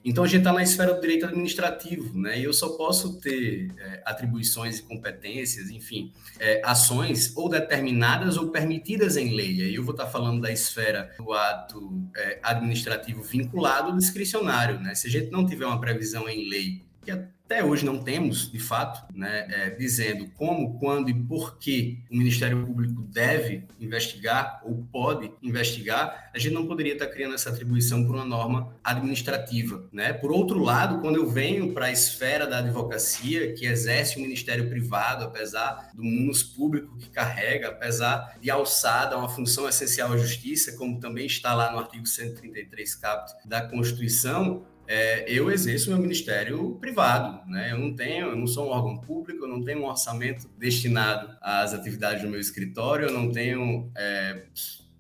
Então 0.04 0.24
a 0.24 0.28
gente 0.28 0.40
está 0.40 0.54
na 0.54 0.64
esfera 0.64 0.94
do 0.94 1.02
direito 1.02 1.26
administrativo, 1.26 2.18
né? 2.18 2.40
E 2.40 2.44
eu 2.44 2.54
só 2.54 2.70
posso 2.70 3.20
ter 3.20 3.68
é, 3.78 4.02
atribuições 4.06 4.80
e 4.80 4.84
competências, 4.84 5.70
enfim, 5.70 6.14
é, 6.40 6.62
ações 6.64 7.36
ou 7.36 7.50
determinadas 7.50 8.38
ou 8.38 8.50
permitidas 8.50 9.18
em 9.18 9.36
lei. 9.36 9.62
Aí 9.62 9.76
eu 9.76 9.84
vou 9.84 9.92
estar 9.92 10.06
tá 10.06 10.10
falando 10.10 10.42
da 10.42 10.52
esfera 10.52 11.14
do 11.18 11.34
ato 11.34 12.02
é, 12.16 12.40
administrativo 12.42 13.22
vinculado 13.22 13.90
ou 13.90 13.98
discricionário, 13.98 14.80
né? 14.80 14.96
Se 14.96 15.08
a 15.08 15.10
gente 15.10 15.30
não 15.32 15.46
tiver 15.46 15.66
uma 15.66 15.80
previsão 15.80 16.30
em 16.30 16.50
lei 16.50 16.89
que 17.18 17.40
até 17.50 17.64
hoje 17.64 17.84
não 17.84 17.98
temos, 17.98 18.52
de 18.52 18.60
fato, 18.60 19.12
né, 19.12 19.48
é, 19.50 19.70
dizendo 19.72 20.28
como, 20.36 20.78
quando 20.78 21.10
e 21.10 21.14
por 21.16 21.58
que 21.58 21.98
o 22.12 22.16
Ministério 22.16 22.64
Público 22.64 23.02
deve 23.02 23.64
investigar 23.80 24.62
ou 24.64 24.88
pode 24.92 25.32
investigar, 25.42 26.30
a 26.32 26.38
gente 26.38 26.54
não 26.54 26.68
poderia 26.68 26.94
estar 26.94 27.08
criando 27.08 27.34
essa 27.34 27.50
atribuição 27.50 28.06
por 28.06 28.14
uma 28.14 28.24
norma 28.24 28.76
administrativa. 28.84 29.84
Né? 29.92 30.14
Por 30.14 30.32
outro 30.32 30.60
lado, 30.60 31.02
quando 31.02 31.16
eu 31.16 31.28
venho 31.28 31.74
para 31.74 31.88
a 31.88 31.92
esfera 31.92 32.46
da 32.46 32.60
advocacia, 32.60 33.52
que 33.56 33.66
exerce 33.66 34.20
o 34.20 34.22
Ministério 34.22 34.70
Privado, 34.70 35.26
apesar 35.26 35.90
do 35.96 36.04
munus 36.04 36.44
público 36.44 36.96
que 36.98 37.10
carrega, 37.10 37.70
apesar 37.70 38.38
de 38.40 38.52
alçada 38.52 39.18
uma 39.18 39.28
função 39.28 39.68
essencial 39.68 40.14
à 40.14 40.18
justiça, 40.18 40.78
como 40.78 41.00
também 41.00 41.26
está 41.26 41.56
lá 41.56 41.72
no 41.72 41.80
artigo 41.80 42.06
133 42.06 42.94
caput 42.94 43.34
da 43.44 43.68
Constituição, 43.68 44.68
é, 44.92 45.24
eu 45.32 45.52
exerço 45.52 45.92
meu 45.92 46.00
ministério 46.00 46.76
privado, 46.82 47.48
né? 47.48 47.72
Eu 47.72 47.78
não 47.78 47.94
tenho, 47.96 48.30
eu 48.30 48.36
não 48.36 48.48
sou 48.48 48.66
um 48.66 48.72
órgão 48.72 48.98
público, 48.98 49.46
eu 49.46 49.48
não 49.48 49.64
tenho 49.64 49.82
um 49.82 49.86
orçamento 49.86 50.50
destinado 50.58 51.38
às 51.40 51.76
atividades 51.76 52.24
do 52.24 52.28
meu 52.28 52.40
escritório, 52.40 53.08
eu 53.08 53.14
não 53.14 53.32
tenho 53.32 53.92
é, 53.96 54.46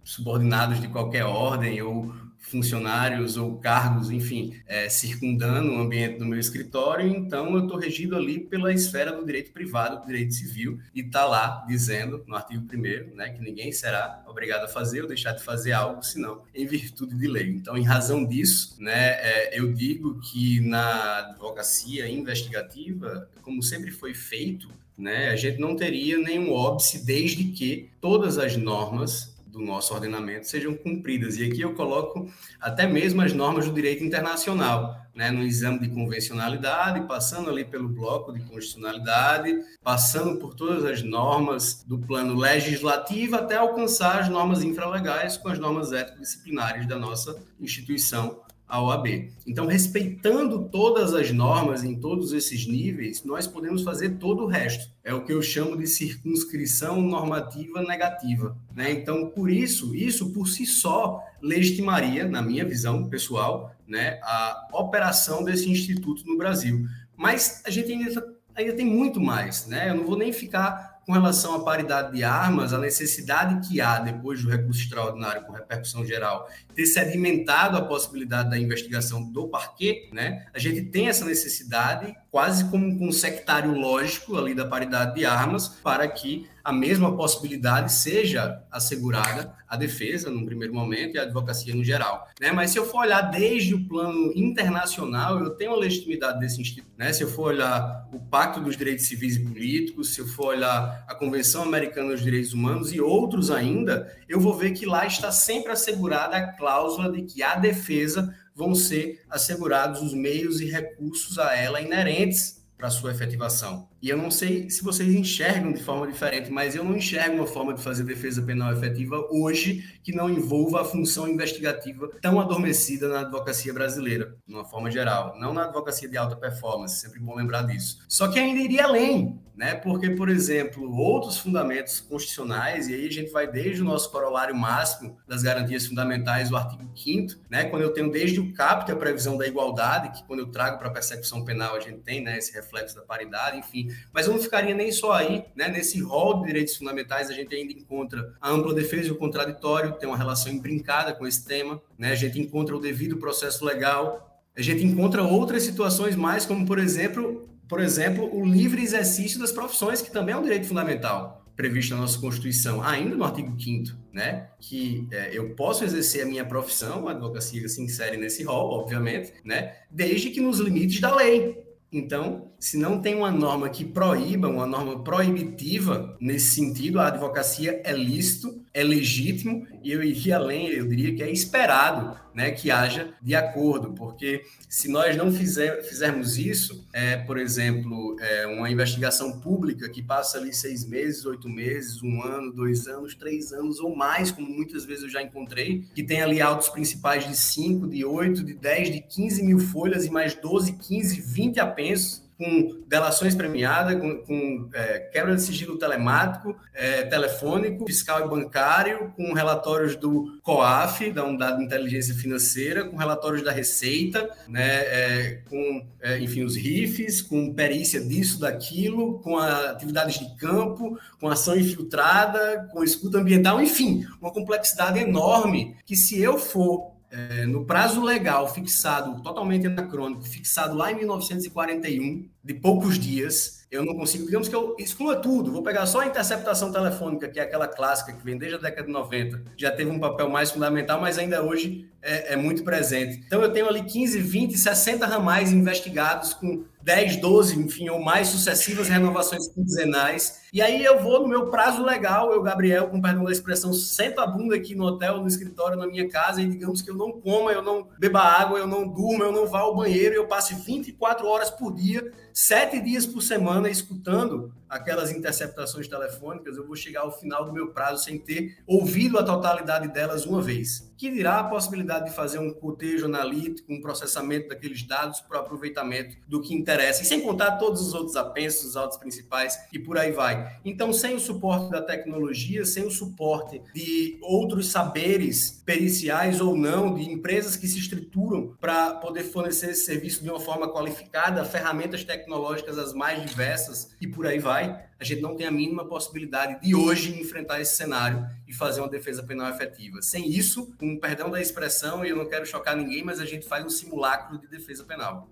subordinados 0.04 0.80
de 0.80 0.88
qualquer 0.90 1.26
ordem 1.26 1.82
ou 1.82 2.14
funcionários 2.50 3.38
ou 3.38 3.58
cargos, 3.58 4.10
enfim, 4.10 4.56
é, 4.66 4.90
circundando 4.90 5.72
o 5.72 5.80
ambiente 5.80 6.18
do 6.18 6.26
meu 6.26 6.40
escritório, 6.40 7.08
então 7.08 7.56
eu 7.56 7.64
estou 7.64 7.78
regido 7.78 8.16
ali 8.16 8.40
pela 8.40 8.74
esfera 8.74 9.12
do 9.12 9.26
direito 9.26 9.52
privado, 9.52 10.02
do 10.02 10.08
direito 10.08 10.34
civil, 10.34 10.80
e 10.94 11.02
está 11.02 11.26
lá 11.26 11.64
dizendo, 11.68 12.24
no 12.28 12.36
artigo 12.36 12.66
1 12.74 13.16
né, 13.16 13.30
que 13.30 13.42
ninguém 13.42 13.72
será 13.72 14.24
obrigado 14.28 14.66
a 14.66 14.68
fazer 14.68 15.02
ou 15.02 15.08
deixar 15.08 15.34
de 15.34 15.44
fazer 15.44 15.74
algo, 15.74 16.04
senão 16.04 16.42
em 16.54 16.66
virtude 16.66 17.16
de 17.16 17.28
lei. 17.28 17.50
Então, 17.50 17.78
em 17.78 17.84
razão 17.84 18.26
disso, 18.26 18.76
né, 18.80 19.12
é, 19.20 19.60
eu 19.60 19.72
digo 19.72 20.20
que 20.20 20.60
na 20.62 21.20
advocacia 21.20 22.10
investigativa, 22.10 23.30
como 23.44 23.62
sempre 23.62 23.92
foi 23.92 24.14
feito, 24.14 24.70
né, 24.98 25.30
a 25.30 25.36
gente 25.36 25.60
não 25.60 25.76
teria 25.76 26.18
nenhum 26.18 26.52
óbice 26.52 27.06
desde 27.06 27.46
que 27.46 27.90
todas 28.02 28.38
as 28.38 28.58
normas 28.58 29.29
do 29.50 29.60
nosso 29.60 29.94
ordenamento 29.94 30.48
sejam 30.48 30.76
cumpridas. 30.76 31.38
E 31.38 31.44
aqui 31.44 31.62
eu 31.62 31.74
coloco 31.74 32.30
até 32.60 32.88
mesmo 32.88 33.22
as 33.22 33.34
normas 33.34 33.66
do 33.68 33.74
direito 33.74 34.04
internacional, 34.04 34.96
né, 35.14 35.32
no 35.32 35.44
exame 35.44 35.80
de 35.80 35.90
convencionalidade, 35.90 37.06
passando 37.08 37.50
ali 37.50 37.66
pelo 37.66 37.90
bloco 37.90 38.32
de 38.32 38.40
constitucionalidade, 38.42 39.54
passando 39.84 40.40
por 40.40 40.54
todas 40.54 40.86
as 40.86 41.02
normas 41.04 41.84
do 41.84 41.98
plano 41.98 42.36
legislativo 42.36 43.36
até 43.36 43.58
alcançar 43.58 44.20
as 44.20 44.30
normas 44.30 44.64
infralegais 44.64 45.36
com 45.36 45.50
as 45.50 45.60
normas 45.60 45.92
ético-disciplinares 45.92 46.88
da 46.88 46.98
nossa 46.98 47.36
instituição 47.60 48.40
a 48.70 48.80
OAB. 48.84 49.32
Então, 49.48 49.66
respeitando 49.66 50.70
todas 50.70 51.16
as 51.16 51.32
normas 51.32 51.84
em 51.84 52.00
todos 52.00 52.32
esses 52.34 52.68
níveis, 52.68 53.24
nós 53.24 53.48
podemos 53.48 53.82
fazer 53.82 54.20
todo 54.20 54.44
o 54.44 54.48
resto. 54.48 54.94
É 55.04 55.12
o 55.12 55.26
que 55.26 55.34
eu 55.34 55.42
chamo 55.42 55.76
de 55.76 55.88
circunscrição 55.88 57.02
normativa 57.02 57.82
negativa. 57.82 58.56
Né? 58.76 58.92
Então, 58.92 59.28
por 59.30 59.50
isso, 59.50 59.96
isso 59.96 60.32
por 60.32 60.48
si 60.48 60.68
só 60.68 61.20
legitimaria, 61.42 62.28
na 62.28 62.44
minha 62.44 62.64
visão 62.64 63.10
pessoal, 63.10 63.76
né, 63.88 64.20
a 64.22 64.68
operação 64.74 65.44
desse 65.44 65.68
instituto 65.68 66.24
no 66.28 66.38
Brasil. 66.38 66.86
Mas 67.18 67.64
a 67.66 67.72
gente 67.72 67.92
ainda, 67.92 68.36
ainda 68.54 68.74
tem 68.74 68.86
muito 68.86 69.20
mais. 69.20 69.66
Né? 69.66 69.90
Eu 69.90 69.96
não 69.96 70.06
vou 70.06 70.18
nem 70.18 70.32
ficar 70.32 70.89
com 71.10 71.14
relação 71.14 71.56
à 71.56 71.64
paridade 71.64 72.12
de 72.16 72.24
armas, 72.24 72.72
a 72.72 72.78
necessidade 72.78 73.68
que 73.68 73.82
há, 73.82 73.98
depois 73.98 74.44
do 74.44 74.50
recurso 74.52 74.80
extraordinário 74.80 75.42
com 75.42 75.52
repercussão 75.52 76.06
geral, 76.06 76.48
ter 76.76 76.86
sedimentado 76.86 77.76
a 77.78 77.82
possibilidade 77.82 78.52
da 78.52 78.60
investigação 78.60 79.24
do 79.24 79.48
parquê, 79.48 80.08
né? 80.14 80.46
A 80.54 80.60
gente 80.60 80.84
tem 80.84 81.08
essa 81.08 81.26
necessidade, 81.26 82.16
quase 82.30 82.66
como 82.66 82.86
um 83.04 83.12
sectário 83.12 83.74
lógico 83.74 84.38
ali 84.38 84.54
da 84.54 84.68
paridade 84.68 85.16
de 85.16 85.26
armas, 85.26 85.68
para 85.68 86.08
que 86.08 86.48
a 86.70 86.74
mesma 86.74 87.18
possibilidade 87.18 87.92
seja 87.92 88.64
assegurada 88.72 89.56
à 89.68 89.76
defesa, 89.76 90.30
num 90.30 90.46
primeiro 90.46 90.72
momento, 90.72 91.16
e 91.16 91.20
à 91.20 91.24
advocacia 91.24 91.74
no 91.74 91.84
geral. 91.84 92.28
Né? 92.40 92.52
Mas 92.52 92.70
se 92.70 92.78
eu 92.78 92.86
for 92.86 93.00
olhar 93.00 93.22
desde 93.22 93.74
o 93.74 93.88
plano 93.88 94.32
internacional, 94.36 95.40
eu 95.40 95.50
tenho 95.50 95.72
a 95.72 95.76
legitimidade 95.76 96.40
desse 96.40 96.62
instituto. 96.62 96.94
Né? 96.96 97.12
Se 97.12 97.24
eu 97.24 97.28
for 97.28 97.54
olhar 97.54 98.08
o 98.14 98.20
Pacto 98.20 98.62
dos 98.62 98.78
Direitos 98.78 99.08
Civis 99.08 99.38
e 99.38 99.40
Políticos, 99.40 100.14
se 100.14 100.22
eu 100.22 100.28
for 100.28 100.50
olhar 100.50 101.04
a 101.08 101.16
Convenção 101.16 101.64
Americana 101.64 102.12
dos 102.12 102.22
Direitos 102.22 102.54
Humanos 102.54 102.94
e 102.94 103.02
outros 103.02 103.50
ainda, 103.50 104.16
eu 104.28 104.40
vou 104.40 104.56
ver 104.56 104.72
que 104.72 104.86
lá 104.86 105.08
está 105.08 105.32
sempre 105.32 105.72
assegurada 105.72 106.38
a 106.38 106.54
cláusula 106.54 107.12
de 107.12 107.24
que 107.24 107.42
a 107.42 107.56
defesa 107.56 108.36
vão 108.54 108.76
ser 108.76 109.24
assegurados 109.28 110.04
os 110.04 110.14
meios 110.14 110.62
e 110.62 110.66
recursos 110.66 111.40
a 111.40 111.56
ela 111.56 111.82
inerentes 111.82 112.60
para 112.80 112.90
sua 112.90 113.12
efetivação. 113.12 113.90
E 114.02 114.10
eu 114.10 114.18
não 114.18 114.32
sei 114.32 114.70
se 114.70 114.84
vocês 114.84 115.14
enxergam 115.14 115.74
de 115.74 115.84
forma 115.84 116.08
diferente, 116.08 116.50
mas 116.50 116.76
eu 116.76 116.84
não 116.84 116.96
enxergo 116.96 117.36
uma 117.36 117.48
forma 117.48 117.74
de 117.74 117.82
fazer 117.82 118.04
defesa 118.04 118.42
penal 118.42 118.72
efetiva 118.72 119.28
hoje 119.30 120.00
que 120.04 120.16
não 120.16 120.30
envolva 120.30 120.82
a 120.82 120.86
função 120.86 121.28
investigativa 121.28 122.10
tão 122.22 122.40
adormecida 122.40 123.08
na 123.10 123.22
advocacia 123.22 123.74
brasileira, 123.74 124.36
de 124.48 124.54
uma 124.54 124.66
forma 124.66 124.90
geral, 124.90 125.38
não 125.40 125.54
na 125.54 125.66
advocacia 125.66 126.08
de 126.08 126.18
alta 126.18 126.36
performance, 126.36 127.00
sempre 127.00 127.20
bom 127.20 127.36
lembrar 127.36 127.64
disso. 127.64 128.00
Só 128.08 128.28
que 128.28 128.40
ainda 128.40 128.60
iria 128.60 128.86
além, 128.86 129.40
né? 129.60 129.76
Porque, 129.76 130.10
por 130.12 130.30
exemplo, 130.30 130.90
outros 130.96 131.38
fundamentos 131.38 132.00
constitucionais, 132.00 132.88
e 132.88 132.94
aí 132.94 133.06
a 133.06 133.12
gente 133.12 133.30
vai 133.30 133.46
desde 133.46 133.82
o 133.82 133.86
nosso 133.86 134.10
corolário 134.10 134.56
máximo 134.56 135.18
das 135.28 135.44
garantias 135.44 135.86
fundamentais, 135.86 136.50
o 136.50 136.56
artigo 136.56 136.90
5 136.96 137.42
né? 137.50 137.66
Quando 137.66 137.82
eu 137.82 137.92
tenho 137.92 138.10
desde 138.10 138.40
o 138.40 138.54
caput 138.54 138.90
a 138.90 138.96
previsão 138.96 139.38
da 139.38 139.46
igualdade, 139.46 140.18
que 140.18 140.26
quando 140.26 140.40
eu 140.40 140.48
trago 140.48 140.78
para 140.78 140.88
a 140.88 140.92
persecução 140.92 141.44
penal 141.44 141.76
a 141.76 141.80
gente 141.82 142.00
tem, 142.00 142.24
né, 142.24 142.38
esse 142.38 142.54
reflexo 142.54 142.96
da 142.96 143.02
paridade, 143.02 143.58
enfim, 143.58 143.89
mas 144.14 144.28
eu 144.28 144.34
não 144.34 144.40
ficaria 144.40 144.74
nem 144.74 144.92
só 144.92 145.14
aí, 145.14 145.46
né? 145.56 145.68
Nesse 145.68 146.02
rol 146.02 146.42
de 146.42 146.48
direitos 146.48 146.76
fundamentais, 146.76 147.30
a 147.30 147.34
gente 147.34 147.54
ainda 147.54 147.74
encontra 147.74 148.34
a 148.42 148.50
ampla 148.50 148.74
defesa 148.74 149.08
e 149.08 149.12
o 149.12 149.16
contraditório, 149.16 149.94
tem 149.94 150.08
uma 150.08 150.18
relação 150.18 150.52
imbrincada 150.52 151.14
com 151.14 151.26
esse 151.26 151.46
tema, 151.46 151.82
né? 151.98 152.12
A 152.12 152.16
gente 152.16 152.40
encontra 152.40 152.76
o 152.76 152.80
devido 152.80 153.18
processo 153.18 153.64
legal, 153.66 154.42
a 154.56 154.62
gente 154.62 154.84
encontra 154.84 155.24
outras 155.24 155.64
situações 155.64 156.16
mais, 156.16 156.46
como 156.46 156.66
por 156.66 156.80
exemplo, 156.80 157.50
por 157.68 157.80
exemplo, 157.80 158.30
o 158.36 158.46
livre 158.46 158.82
exercício 158.82 159.40
das 159.40 159.52
profissões, 159.52 160.02
que 160.02 160.12
também 160.12 160.34
é 160.34 160.38
um 160.38 160.44
direito 160.44 160.68
fundamental 160.68 161.40
previsto 161.60 161.94
na 161.94 162.00
nossa 162.00 162.18
Constituição, 162.18 162.82
ainda 162.82 163.18
no 163.18 163.24
artigo 163.26 163.54
5 163.62 163.92
né? 164.14 164.48
Que 164.62 165.06
é, 165.12 165.38
eu 165.38 165.56
posso 165.56 165.84
exercer 165.84 166.24
a 166.24 166.26
minha 166.26 166.46
profissão, 166.46 167.06
a 167.06 167.12
advocacia 167.12 167.68
se 167.68 167.82
insere 167.82 168.16
nesse 168.16 168.44
rol, 168.44 168.80
obviamente, 168.80 169.34
né? 169.44 169.76
Desde 169.92 170.30
que 170.30 170.40
nos 170.40 170.60
limites 170.60 171.02
da 171.02 171.14
lei. 171.14 171.62
Então, 171.92 172.54
se 172.60 172.78
não 172.78 173.02
tem 173.02 173.16
uma 173.16 173.32
norma 173.32 173.70
que 173.70 173.86
proíba, 173.86 174.48
uma 174.50 174.68
norma 174.68 175.02
proibitiva 175.04 176.18
nesse 176.20 176.56
sentido, 176.56 177.00
a 177.00 177.08
advocacia 177.08 177.82
é 177.86 177.94
lícito, 177.94 178.62
é 178.74 178.84
legítimo 178.84 179.66
e 179.84 179.92
eu 179.92 180.04
iria 180.04 180.36
além, 180.36 180.68
eu 180.68 180.88
diria 180.88 181.16
que 181.16 181.24
é 181.24 181.32
esperado 181.32 182.18
né, 182.34 182.52
que 182.52 182.70
haja 182.70 183.14
de 183.22 183.34
acordo, 183.34 183.94
porque 183.94 184.44
se 184.68 184.90
nós 184.90 185.16
não 185.16 185.32
fizer, 185.32 185.82
fizermos 185.84 186.38
isso, 186.38 186.88
é, 186.94 187.18
por 187.18 187.38
exemplo, 187.38 188.16
é, 188.20 188.48
uma 188.48 188.70
investigação 188.70 189.40
pública 189.40 189.90
que 189.90 190.02
passa 190.02 190.38
ali 190.38 190.54
seis 190.54 190.86
meses, 190.86 191.26
oito 191.26 191.50
meses, 191.50 192.02
um 192.04 192.22
ano, 192.22 192.52
dois 192.52 192.88
anos, 192.88 193.16
três 193.16 193.52
anos 193.52 193.80
ou 193.80 193.96
mais, 193.96 194.32
como 194.32 194.48
muitas 194.50 194.86
vezes 194.86 195.04
eu 195.04 195.10
já 195.10 195.22
encontrei, 195.22 195.86
que 195.96 196.04
tem 196.04 196.22
ali 196.22 196.42
autos 196.42 196.70
principais 196.70 197.28
de 197.28 197.36
cinco, 197.36 197.88
de 197.88 198.06
oito, 198.06 198.44
de 198.44 198.54
dez, 198.54 198.92
de 198.92 199.02
quinze 199.02 199.44
mil 199.44 199.60
folhas 199.60 200.06
e 200.06 200.10
mais 200.10 200.34
12, 200.36 200.74
15, 200.74 201.22
20 201.22 201.60
apensos, 201.60 202.29
com 202.40 202.84
delações 202.88 203.36
premiadas, 203.36 204.00
com, 204.00 204.16
com 204.20 204.70
é, 204.74 205.00
quebra 205.12 205.36
de 205.36 205.42
sigilo 205.42 205.78
telemático, 205.78 206.56
é, 206.74 207.04
telefônico, 207.04 207.86
fiscal 207.86 208.26
e 208.26 208.30
bancário, 208.30 209.14
com 209.18 209.34
relatórios 209.34 209.98
do 209.98 210.40
COAF, 210.42 211.12
da 211.12 211.26
Unidade 211.26 211.58
de 211.58 211.66
Inteligência 211.66 212.16
Financeira, 212.16 212.86
com 212.86 212.96
relatórios 212.96 213.44
da 213.44 213.52
Receita, 213.52 214.30
né, 214.48 214.70
é, 214.86 215.42
com, 215.50 215.86
é, 216.02 216.18
enfim, 216.20 216.46
os 216.46 216.56
RIFs, 216.56 217.22
com 217.22 217.54
perícia 217.54 218.00
disso, 218.00 218.40
daquilo, 218.40 219.20
com 219.20 219.38
atividades 219.38 220.18
de 220.18 220.34
campo, 220.38 220.98
com 221.20 221.28
ação 221.28 221.58
infiltrada, 221.58 222.70
com 222.72 222.82
escuta 222.86 223.18
ambiental, 223.18 223.62
enfim, 223.62 224.08
uma 224.22 224.32
complexidade 224.32 224.98
enorme 224.98 225.76
que 225.86 225.98
se 225.98 226.22
eu 226.22 226.38
for 226.38 226.99
é, 227.12 227.46
no 227.46 227.66
prazo 227.66 228.04
legal 228.04 228.48
fixado, 228.54 229.22
totalmente 229.22 229.68
anacrônico, 229.68 230.24
fixado 230.24 230.76
lá 230.76 230.92
em 230.92 230.96
1941, 230.96 232.30
de 232.44 232.54
poucos 232.54 233.00
dias, 233.00 233.60
eu 233.72 233.86
não 233.86 233.96
consigo, 233.96 234.26
digamos 234.26 234.48
que 234.48 234.56
eu 234.56 234.76
exclua 234.80 235.16
tudo, 235.16 235.52
vou 235.52 235.62
pegar 235.62 235.86
só 235.86 236.02
a 236.02 236.08
interceptação 236.08 236.72
telefônica, 236.72 237.28
que 237.28 237.40
é 237.40 237.44
aquela 237.44 237.68
clássica 237.68 238.14
que 238.14 238.24
vem 238.24 238.38
desde 238.38 238.58
a 238.58 238.60
década 238.60 238.88
de 238.88 238.94
90, 238.94 239.44
já 239.58 239.72
teve 239.72 239.92
um 239.92 240.00
papel 240.00 240.30
mais 240.30 240.52
fundamental, 240.52 241.00
mas 241.00 241.18
ainda 241.18 241.44
hoje 241.44 241.88
é, 242.02 242.34
é 242.34 242.36
muito 242.36 242.64
presente. 242.64 243.24
Então 243.26 243.42
eu 243.42 243.52
tenho 243.52 243.68
ali 243.68 243.84
15, 243.84 244.20
20, 244.20 244.58
60 244.58 245.06
ramais 245.06 245.52
investigados 245.52 246.34
com 246.34 246.64
10, 246.90 247.18
12, 247.18 247.60
enfim, 247.60 247.88
ou 247.90 248.02
mais 248.02 248.30
sucessivas 248.30 248.90
renovações 248.90 249.48
quinzenais. 249.50 250.42
E 250.52 250.60
aí 250.60 250.84
eu 250.84 251.00
vou 251.00 251.20
no 251.20 251.28
meu 251.28 251.46
prazo 251.52 251.84
legal, 251.84 252.34
eu, 252.34 252.42
Gabriel, 252.42 252.88
com 252.88 253.00
perdão 253.00 253.24
da 253.24 253.32
expressão, 253.32 253.72
sento 253.72 254.20
a 254.20 254.26
bunda 254.26 254.56
aqui 254.56 254.74
no 254.74 254.86
hotel, 254.86 255.22
no 255.22 255.28
escritório, 255.28 255.78
na 255.78 255.86
minha 255.86 256.10
casa, 256.10 256.42
e 256.42 256.48
digamos 256.48 256.82
que 256.82 256.90
eu 256.90 256.96
não 256.96 257.12
coma, 257.12 257.52
eu 257.52 257.62
não 257.62 257.88
beba 258.00 258.22
água, 258.22 258.58
eu 258.58 258.66
não 258.66 258.88
durmo, 258.88 259.24
eu 259.24 259.32
não 259.32 259.46
vá 259.46 259.60
ao 259.60 259.76
banheiro, 259.76 260.16
eu 260.16 260.26
passe 260.26 260.56
24 260.56 261.28
horas 261.28 261.52
por 261.52 261.76
dia 261.76 262.12
sete 262.34 262.80
dias 262.80 263.06
por 263.06 263.22
semana 263.22 263.70
escutando 263.70 264.54
aquelas 264.70 265.12
interceptações 265.12 265.88
telefônicas, 265.88 266.56
eu 266.56 266.66
vou 266.66 266.76
chegar 266.76 267.02
ao 267.02 267.12
final 267.12 267.44
do 267.44 267.52
meu 267.52 267.70
prazo 267.70 268.04
sem 268.04 268.20
ter 268.20 268.58
ouvido 268.68 269.18
a 269.18 269.24
totalidade 269.24 269.88
delas 269.88 270.26
uma 270.26 270.42
vez. 270.42 270.88
Que 270.98 271.10
dirá 271.10 271.40
a 271.40 271.44
possibilidade 271.46 272.10
de 272.10 272.16
fazer 272.16 272.40
um 272.40 272.54
cotejo 272.54 273.06
analítico, 273.06 273.72
um 273.74 273.82
processamento 273.82 274.50
daqueles 274.50 274.84
dados 274.84 275.22
para 275.22 275.38
o 275.38 275.42
aproveitamento 275.42 276.18
do 276.28 276.42
que 276.42 276.54
interessa, 276.54 277.02
e 277.02 277.06
sem 277.06 277.22
contar 277.22 277.58
todos 277.58 277.82
os 277.82 277.94
outros 277.94 278.16
apensos, 278.18 278.70
os 278.70 278.78
autos 278.78 278.98
principais 278.98 279.58
e 279.72 279.80
por 279.80 279.98
aí 279.98 280.12
vai. 280.12 280.60
Então, 280.64 280.92
sem 280.92 281.16
o 281.16 281.20
suporte 281.20 281.72
da 281.72 281.82
tecnologia, 281.82 282.66
sem 282.66 282.86
o 282.86 282.92
suporte 282.92 283.62
de 283.74 284.20
outros 284.22 284.72
saberes 284.72 285.64
periciais 285.66 286.42
ou 286.42 286.56
não, 286.56 286.94
de 286.94 287.10
empresas 287.10 287.56
que 287.56 287.68
se 287.68 287.80
estruturam 287.80 288.56
para 288.60 288.96
poder 288.96 289.24
fornecer 289.24 289.70
esse 289.70 289.86
serviço 289.86 290.22
de 290.22 290.30
uma 290.30 290.40
forma 290.40 290.72
qualificada, 290.72 291.46
ferramentas 291.46 292.04
tecnológicas 292.04 292.78
as 292.78 292.94
mais 292.94 293.26
diversas 293.26 293.96
e 294.02 294.08
por 294.08 294.28
aí 294.28 294.38
vai 294.38 294.59
vai, 294.60 294.90
a 295.00 295.04
gente 295.04 295.22
não 295.22 295.36
tem 295.36 295.48
a 295.48 295.52
mínima 295.52 295.86
possibilidade 295.86 296.60
de 296.62 296.76
hoje 296.76 297.20
enfrentar 297.20 297.62
esse 297.62 297.78
cenário 297.78 298.26
e 298.46 298.54
fazer 298.54 298.82
uma 298.82 298.90
defesa 298.90 299.24
penal 299.24 299.50
efetiva. 299.50 300.02
Sem 300.02 300.30
isso, 300.30 300.74
com 300.78 301.00
perdão 301.00 301.30
da 301.30 301.40
expressão, 301.40 302.04
e 302.04 302.10
eu 302.10 302.18
não 302.18 302.28
quero 302.28 302.46
chocar 302.46 302.76
ninguém, 302.76 303.04
mas 303.04 303.20
a 303.20 303.26
gente 303.26 303.48
faz 303.48 303.66
um 303.66 303.70
simulacro 303.70 304.38
de 304.38 304.48
defesa 304.48 304.84
penal. 304.84 305.30